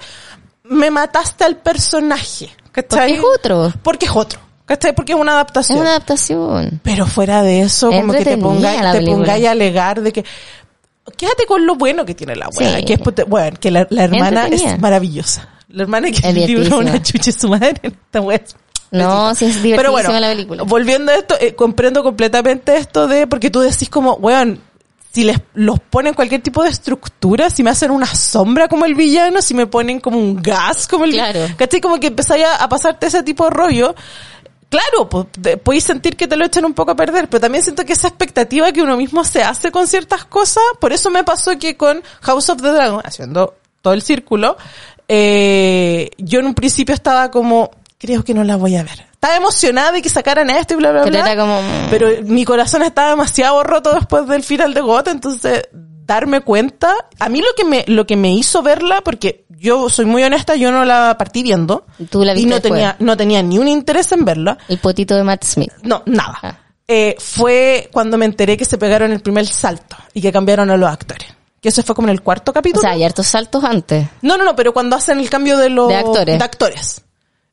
me 0.63 0.89
mataste 0.91 1.43
al 1.43 1.57
personaje. 1.57 2.49
¿cachai? 2.71 2.97
Porque 2.99 3.13
es 3.13 3.21
otro. 3.39 3.73
Porque 3.83 4.05
es 4.05 4.11
otro. 4.15 4.39
¿Cachai? 4.65 4.95
Porque 4.95 5.11
es 5.11 5.19
una 5.19 5.33
Es 5.33 5.35
adaptación. 5.35 5.79
una 5.79 5.89
adaptación. 5.89 6.79
Pero 6.83 7.05
fuera 7.05 7.43
de 7.43 7.61
eso, 7.61 7.91
Es 7.91 7.99
como 7.99 8.13
que 8.13 8.23
te 8.23 8.37
pongáis 8.37 8.81
te 8.93 9.01
pongáis 9.05 9.45
a 9.45 9.51
alegar 9.51 10.01
de 10.01 10.13
que 10.13 10.25
quédate 11.17 11.45
con 11.45 11.65
lo 11.65 11.75
bueno 11.75 12.05
que 12.05 12.15
tiene 12.15 12.35
la 12.35 12.49
wea, 12.49 12.77
Sí. 12.77 12.85
que 12.85 12.93
es 12.93 12.99
bueno, 13.27 13.57
que 13.59 13.71
la, 13.71 13.87
la 13.89 14.03
hermana 14.05 14.47
es 14.47 14.79
maravillosa. 14.79 15.49
La 15.69 15.83
hermana 15.83 16.11
que 16.11 16.27
Es 16.27 16.33
libro 16.47 16.79
una 16.79 17.01
chucha 17.01 17.31
su 17.31 17.49
madre 17.49 17.73
en 17.81 17.91
esta 18.05 18.21
wea. 18.21 18.41
No, 18.91 19.33
sí 19.33 19.45
es 19.45 19.61
divertidísima 19.63 19.77
Pero 19.77 19.91
bueno, 19.91 20.19
la 20.19 20.27
película. 20.29 20.63
volviendo 20.63 21.11
a 21.11 21.15
esto, 21.15 21.35
eh, 21.39 21.55
comprendo 21.55 22.03
completamente 22.03 22.77
esto 22.77 23.07
de, 23.07 23.25
porque 23.25 23.49
tú 23.49 23.59
decís 23.61 23.89
como, 23.89 24.13
weón, 24.15 24.59
si 25.11 25.23
les 25.23 25.37
los 25.55 25.79
ponen 25.79 26.13
cualquier 26.13 26.41
tipo 26.41 26.61
de 26.63 26.69
estructura, 26.69 27.49
si 27.49 27.63
me 27.63 27.71
hacen 27.71 27.89
una 27.91 28.05
sombra 28.05 28.67
como 28.67 28.85
el 28.85 28.93
villano, 28.93 29.41
si 29.41 29.55
me 29.55 29.65
ponen 29.65 29.99
como 29.99 30.19
un 30.19 30.35
gas 30.41 30.87
como 30.87 31.05
el 31.05 31.11
Claro. 31.11 31.39
¿cachai? 31.57 31.81
Como 31.81 31.99
que 31.99 32.07
empezáis 32.07 32.45
a, 32.45 32.63
a 32.63 32.69
pasarte 32.69 33.07
ese 33.07 33.23
tipo 33.23 33.45
de 33.45 33.49
rollo. 33.51 33.95
Claro, 34.73 35.07
pues, 35.07 35.27
podéis 35.59 35.83
sentir 35.83 36.15
que 36.17 36.27
te 36.27 36.35
lo 36.35 36.45
echan 36.45 36.65
un 36.65 36.73
poco 36.73 36.93
a 36.93 36.95
perder, 36.95 37.29
pero 37.29 37.41
también 37.41 37.63
siento 37.63 37.85
que 37.85 37.93
esa 37.93 38.07
expectativa 38.07 38.71
que 38.71 38.81
uno 38.81 38.97
mismo 38.97 39.23
se 39.23 39.43
hace 39.43 39.71
con 39.71 39.85
ciertas 39.85 40.25
cosas, 40.25 40.63
por 40.79 40.91
eso 40.91 41.11
me 41.11 41.23
pasó 41.23 41.59
que 41.59 41.77
con 41.77 42.01
House 42.21 42.49
of 42.49 42.59
the 42.59 42.69
Dragon, 42.69 42.99
haciendo 43.05 43.53
todo 43.83 43.93
el 43.93 44.01
círculo, 44.01 44.57
eh, 45.07 46.09
yo 46.17 46.39
en 46.39 46.47
un 46.47 46.55
principio 46.55 46.95
estaba 46.95 47.29
como, 47.29 47.69
creo 47.99 48.23
que 48.23 48.33
no 48.33 48.43
la 48.43 48.55
voy 48.55 48.75
a 48.75 48.81
ver. 48.81 49.05
Estaba 49.11 49.35
emocionada 49.35 49.91
de 49.91 50.01
que 50.01 50.09
sacaran 50.09 50.49
esto 50.49 50.73
y 50.73 50.77
bla, 50.77 50.91
bla, 50.91 51.03
Pero 51.03 51.19
bla. 51.19 51.31
era 51.31 51.39
como, 51.39 51.61
mm. 51.61 51.89
Pero 51.91 52.07
mi 52.23 52.43
corazón 52.43 52.81
estaba 52.81 53.11
demasiado 53.11 53.63
roto 53.63 53.93
después 53.93 54.25
del 54.27 54.41
final 54.41 54.73
de 54.73 54.81
Gota, 54.81 55.11
entonces 55.11 55.67
darme 56.05 56.41
cuenta, 56.41 56.93
a 57.19 57.29
mí 57.29 57.39
lo 57.39 57.47
que 57.55 57.63
me, 57.65 57.83
lo 57.87 58.05
que 58.05 58.15
me 58.17 58.33
hizo 58.33 58.61
verla, 58.61 59.01
porque 59.01 59.45
yo 59.49 59.89
soy 59.89 60.05
muy 60.05 60.23
honesta, 60.23 60.55
yo 60.55 60.71
no 60.71 60.83
la 60.85 61.15
partí 61.17 61.43
viendo. 61.43 61.85
Tú 62.09 62.23
la 62.23 62.33
y 62.33 62.35
viste 62.35 62.49
no 62.49 62.55
después. 62.55 62.73
tenía, 62.73 62.95
no 62.99 63.17
tenía 63.17 63.41
ni 63.43 63.57
un 63.57 63.67
interés 63.67 64.11
en 64.11 64.25
verla. 64.25 64.57
El 64.67 64.77
potito 64.79 65.15
de 65.15 65.23
Matt 65.23 65.43
Smith. 65.43 65.71
No, 65.83 66.03
nada. 66.05 66.37
Ah. 66.41 66.57
Eh, 66.87 67.15
fue 67.17 67.89
cuando 67.93 68.17
me 68.17 68.25
enteré 68.25 68.57
que 68.57 68.65
se 68.65 68.77
pegaron 68.77 69.11
el 69.11 69.21
primer 69.21 69.47
salto 69.47 69.95
y 70.13 70.21
que 70.21 70.31
cambiaron 70.31 70.69
a 70.69 70.75
los 70.77 70.89
actores. 70.89 71.27
Que 71.61 71.69
eso 71.69 71.81
fue 71.81 71.95
como 71.95 72.09
en 72.09 72.11
el 72.13 72.21
cuarto 72.21 72.51
O 72.51 72.53
capítulo. 72.53 72.81
sea, 72.81 72.91
hay 72.91 73.05
hartos 73.05 73.25
saltos 73.27 73.63
antes. 73.63 74.05
no, 74.21 74.37
no, 74.37 74.43
no, 74.43 74.53
pero 74.55 74.73
cuando 74.73 74.97
hacen 74.97 75.17
el 75.19 75.29
cambio 75.29 75.57
de 75.57 75.69
los 75.69 75.87
De 75.87 75.95
actores. 75.95 76.37
de 76.37 76.43
actores. 76.43 77.01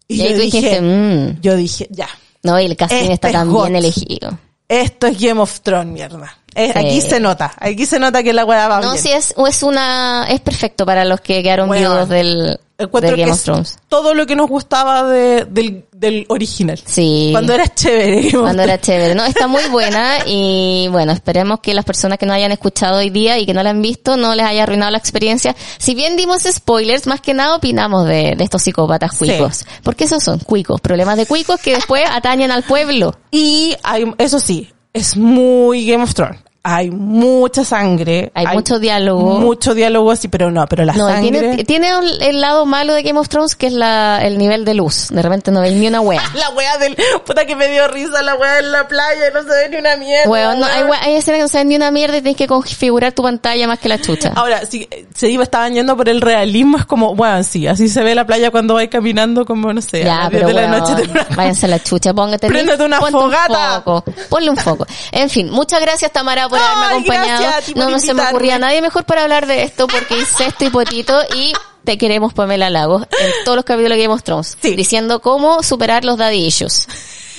Y, 0.09 0.15
Y 0.15 0.19
yo 0.19 0.25
dije, 0.37 0.41
dijiste, 0.41 0.81
mm. 0.81 1.41
yo 1.41 1.55
dije, 1.55 1.87
ya, 1.91 2.09
No, 2.43 2.59
y 2.59 2.67
el 2.67 2.77
casting 2.77 2.97
Este 3.13 3.29
está 3.29 3.43
es 3.43 3.49
bien 3.49 3.77
elegido. 3.77 4.37
esto 4.67 5.07
es 5.07 5.21
Game 5.21 5.41
of 5.41 5.61
Thrones, 5.61 5.93
mierda. 5.93 6.37
Eh, 6.55 6.73
Sí. 6.73 6.79
Aquí 6.79 7.01
se 7.01 7.21
nota, 7.21 7.53
aquí 7.59 7.87
se 7.87 7.99
nota 8.01 8.23
que 8.23 8.33
la 8.33 8.45
weá 8.45 8.67
va 8.69 8.81
No, 8.81 8.93
bien. 8.93 9.03
sí 9.03 9.11
es, 9.13 9.35
es 9.49 9.63
una, 9.63 10.27
es 10.29 10.41
perfecto 10.41 10.85
para 10.85 11.05
los 11.05 11.21
que 11.21 11.43
quedaron 11.43 11.69
Bueno, 11.69 11.91
viudos 11.91 12.09
del, 12.09 12.59
Encuentro 12.77 13.11
de 13.15 13.17
Game 13.19 13.33
of 13.33 13.39
es 13.39 13.45
Thrones. 13.45 13.79
todo 13.89 14.15
lo 14.15 14.27
que 14.27 14.35
nos 14.35 14.49
gustaba 14.49 15.05
de- 15.05 15.45
del, 15.45 15.85
del 15.93 16.25
original. 16.29 16.81
Sí. 16.85 17.29
Cuando 17.31 17.53
era 17.53 17.69
chévere. 17.69 18.31
Cuando 18.33 18.63
era 18.63 18.81
chévere. 18.81 19.15
No, 19.15 19.25
está 19.25 19.47
muy 19.47 19.63
buena 19.71 20.19
y 20.27 20.89
bueno, 20.91 21.13
esperemos 21.13 21.61
que 21.61 21.75
las 21.75 21.85
personas 21.85 22.19
que 22.19 22.25
no 22.27 22.33
hayan 22.33 22.51
escuchado 22.53 22.99
hoy 22.99 23.11
día 23.11 23.39
y 23.39 23.45
que 23.47 23.53
no 23.55 23.63
la 23.63 23.71
han 23.71 23.83
visto 23.83 24.17
no 24.17 24.35
les 24.35 24.47
haya 24.47 24.63
arruinado 24.63 24.91
la 24.91 24.99
experiencia. 24.99 25.55
Si 25.79 25.95
bien 25.95 26.17
dimos 26.17 26.43
spoilers, 26.51 27.07
más 27.07 27.21
que 27.21 27.35
nada 27.35 27.55
opinamos 27.57 28.07
de, 28.07 28.35
de 28.37 28.45
estos 28.45 28.63
psicópatas 28.63 29.13
Sí. 29.13 29.19
cuicos. 29.27 29.67
Porque 29.83 30.05
esos 30.05 30.23
son 30.25 30.39
cuicos, 30.39 30.81
problemas 30.81 31.17
de 31.19 31.27
cuicos 31.27 31.61
que 31.61 31.75
después 31.75 32.03
atañen 32.11 32.51
al 32.51 32.63
pueblo. 32.63 33.15
Y 33.31 33.77
hay, 33.83 34.11
eso 34.19 34.41
sí, 34.41 34.73
es 34.93 35.17
muy 35.17 35.87
Game 35.87 36.03
of 36.03 36.15
Thrones. 36.15 36.41
Hay 36.63 36.91
mucha 36.91 37.65
sangre. 37.65 38.31
Hay 38.35 38.47
mucho 38.49 38.79
diálogo. 38.79 39.39
Mucho 39.41 39.73
diálogo, 39.75 40.15
sí, 40.15 40.29
pero 40.29 40.51
no, 40.51 40.67
pero 40.67 40.85
la 40.85 40.93
No, 40.93 41.09
sangre. 41.09 41.31
tiene, 41.31 41.65
tiene 41.65 41.91
el, 42.21 42.41
lado 42.43 42.67
malo 42.67 42.93
de 42.93 43.03
Game 43.03 43.19
of 43.19 43.31
Thrones 43.31 43.57
que 43.57 43.69
es 43.69 43.73
la, 43.73 44.21
el 44.23 44.37
nivel 44.37 44.67
de 44.67 44.75
luz. 44.75 45.09
De 45.11 45.23
repente 45.23 45.51
no 45.51 45.63
veis 45.63 45.75
ni 45.75 45.87
una 45.89 46.03
wea. 46.03 46.21
La 46.35 46.51
wea 46.51 46.77
del, 46.77 46.97
puta 47.25 47.47
que 47.47 47.57
me 47.57 47.69
dio 47.69 47.89
risa 47.89 48.23
la 48.23 48.35
wea 48.35 48.59
en 48.59 48.73
la 48.73 48.87
playa 48.89 49.29
y 49.31 49.33
no 49.35 49.43
se 49.43 49.49
ve 49.49 49.69
ni 49.71 49.77
una 49.79 49.97
mierda. 49.97 50.29
Weón, 50.31 50.61
no, 50.61 50.67
hay, 50.67 50.83
wea- 50.83 51.01
escenas 51.17 51.39
que 51.39 51.43
no 51.43 51.49
se 51.49 51.59
ven 51.59 51.69
ni 51.69 51.77
una 51.77 51.91
mierda 51.91 52.19
y 52.19 52.21
tienes 52.21 52.37
que 52.37 52.47
configurar 52.47 53.13
tu 53.13 53.23
pantalla 53.23 53.67
más 53.67 53.79
que 53.79 53.89
la 53.89 53.99
chucha. 53.99 54.33
Ahora, 54.37 54.67
si 54.67 54.87
se 55.15 55.31
iba, 55.31 55.43
estaban 55.43 55.73
yendo 55.73 55.97
por 55.97 56.11
el 56.11 56.21
realismo, 56.21 56.77
es 56.77 56.85
como, 56.85 57.15
bueno, 57.15 57.43
sí, 57.43 57.67
así 57.69 57.89
se 57.89 58.03
ve 58.03 58.15
la 58.15 58.27
playa 58.27 58.51
cuando 58.51 58.75
vais 58.75 58.91
caminando 58.91 59.47
como, 59.47 59.73
no 59.73 59.81
sé, 59.81 60.05
Ya, 60.05 60.17
las 60.25 60.31
10 60.31 60.43
pero 60.43 60.47
de 60.49 60.53
la 60.55 60.79
noche. 60.79 60.95
te- 60.95 61.35
váyanse 61.35 61.65
a 61.65 61.69
la 61.71 61.83
chucha, 61.83 62.13
póngate 62.13 62.49
Préndete 62.49 62.85
una 62.85 63.01
un 63.01 63.11
fogata. 63.11 63.81
foco, 63.83 64.05
ponle 64.29 64.51
un 64.51 64.57
foco. 64.59 64.87
En 65.11 65.31
fin, 65.31 65.49
muchas 65.51 65.81
gracias 65.81 66.13
Tamara 66.13 66.50
por 66.51 66.59
haberme 66.59 66.85
Ay, 66.87 66.93
acompañado. 66.93 67.43
gracias 67.43 67.77
no, 67.77 67.89
no 67.91 67.99
se 67.99 68.13
me 68.15 68.23
ocurría 68.23 68.59
nadie 68.59 68.83
mejor 68.83 69.05
para 69.05 69.23
hablar 69.23 69.47
de 69.47 69.63
esto 69.63 69.87
porque 69.87 70.19
incesto 70.19 70.65
y 70.65 70.71
potito 70.71 71.19
y 71.35 71.53
te 71.85 71.97
queremos 71.97 72.35
Pamela 72.35 72.69
Lagos 72.69 73.03
en 73.21 73.31
todos 73.45 73.57
los 73.57 73.65
capítulos 73.65 73.97
que 73.97 74.23
Thrones, 74.23 74.59
Sí. 74.61 74.77
diciendo 74.77 75.21
cómo 75.21 75.63
superar 75.63 76.05
los 76.05 76.19
daddy 76.19 76.45
issues. 76.47 76.87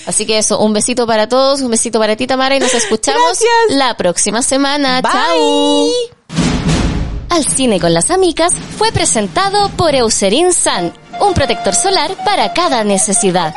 Así 0.07 0.25
que 0.25 0.39
eso, 0.39 0.57
un 0.59 0.73
besito 0.73 1.05
para 1.05 1.29
todos, 1.29 1.61
un 1.61 1.69
besito 1.69 1.99
para 1.99 2.15
ti 2.15 2.25
Tamara 2.25 2.55
y 2.55 2.59
nos 2.59 2.73
escuchamos 2.73 3.21
Gracias. 3.23 3.77
la 3.77 3.95
próxima 3.95 4.41
semana. 4.41 5.01
Bye. 5.01 5.11
Chao. 5.11 5.88
Al 7.29 7.45
cine 7.45 7.79
con 7.79 7.93
las 7.93 8.09
amigas 8.09 8.51
fue 8.77 8.91
presentado 8.91 9.69
por 9.77 9.93
Eucerin 9.95 10.53
Sun, 10.53 10.91
un 11.21 11.33
protector 11.33 11.75
solar 11.75 12.11
para 12.25 12.51
cada 12.51 12.83
necesidad. 12.83 13.53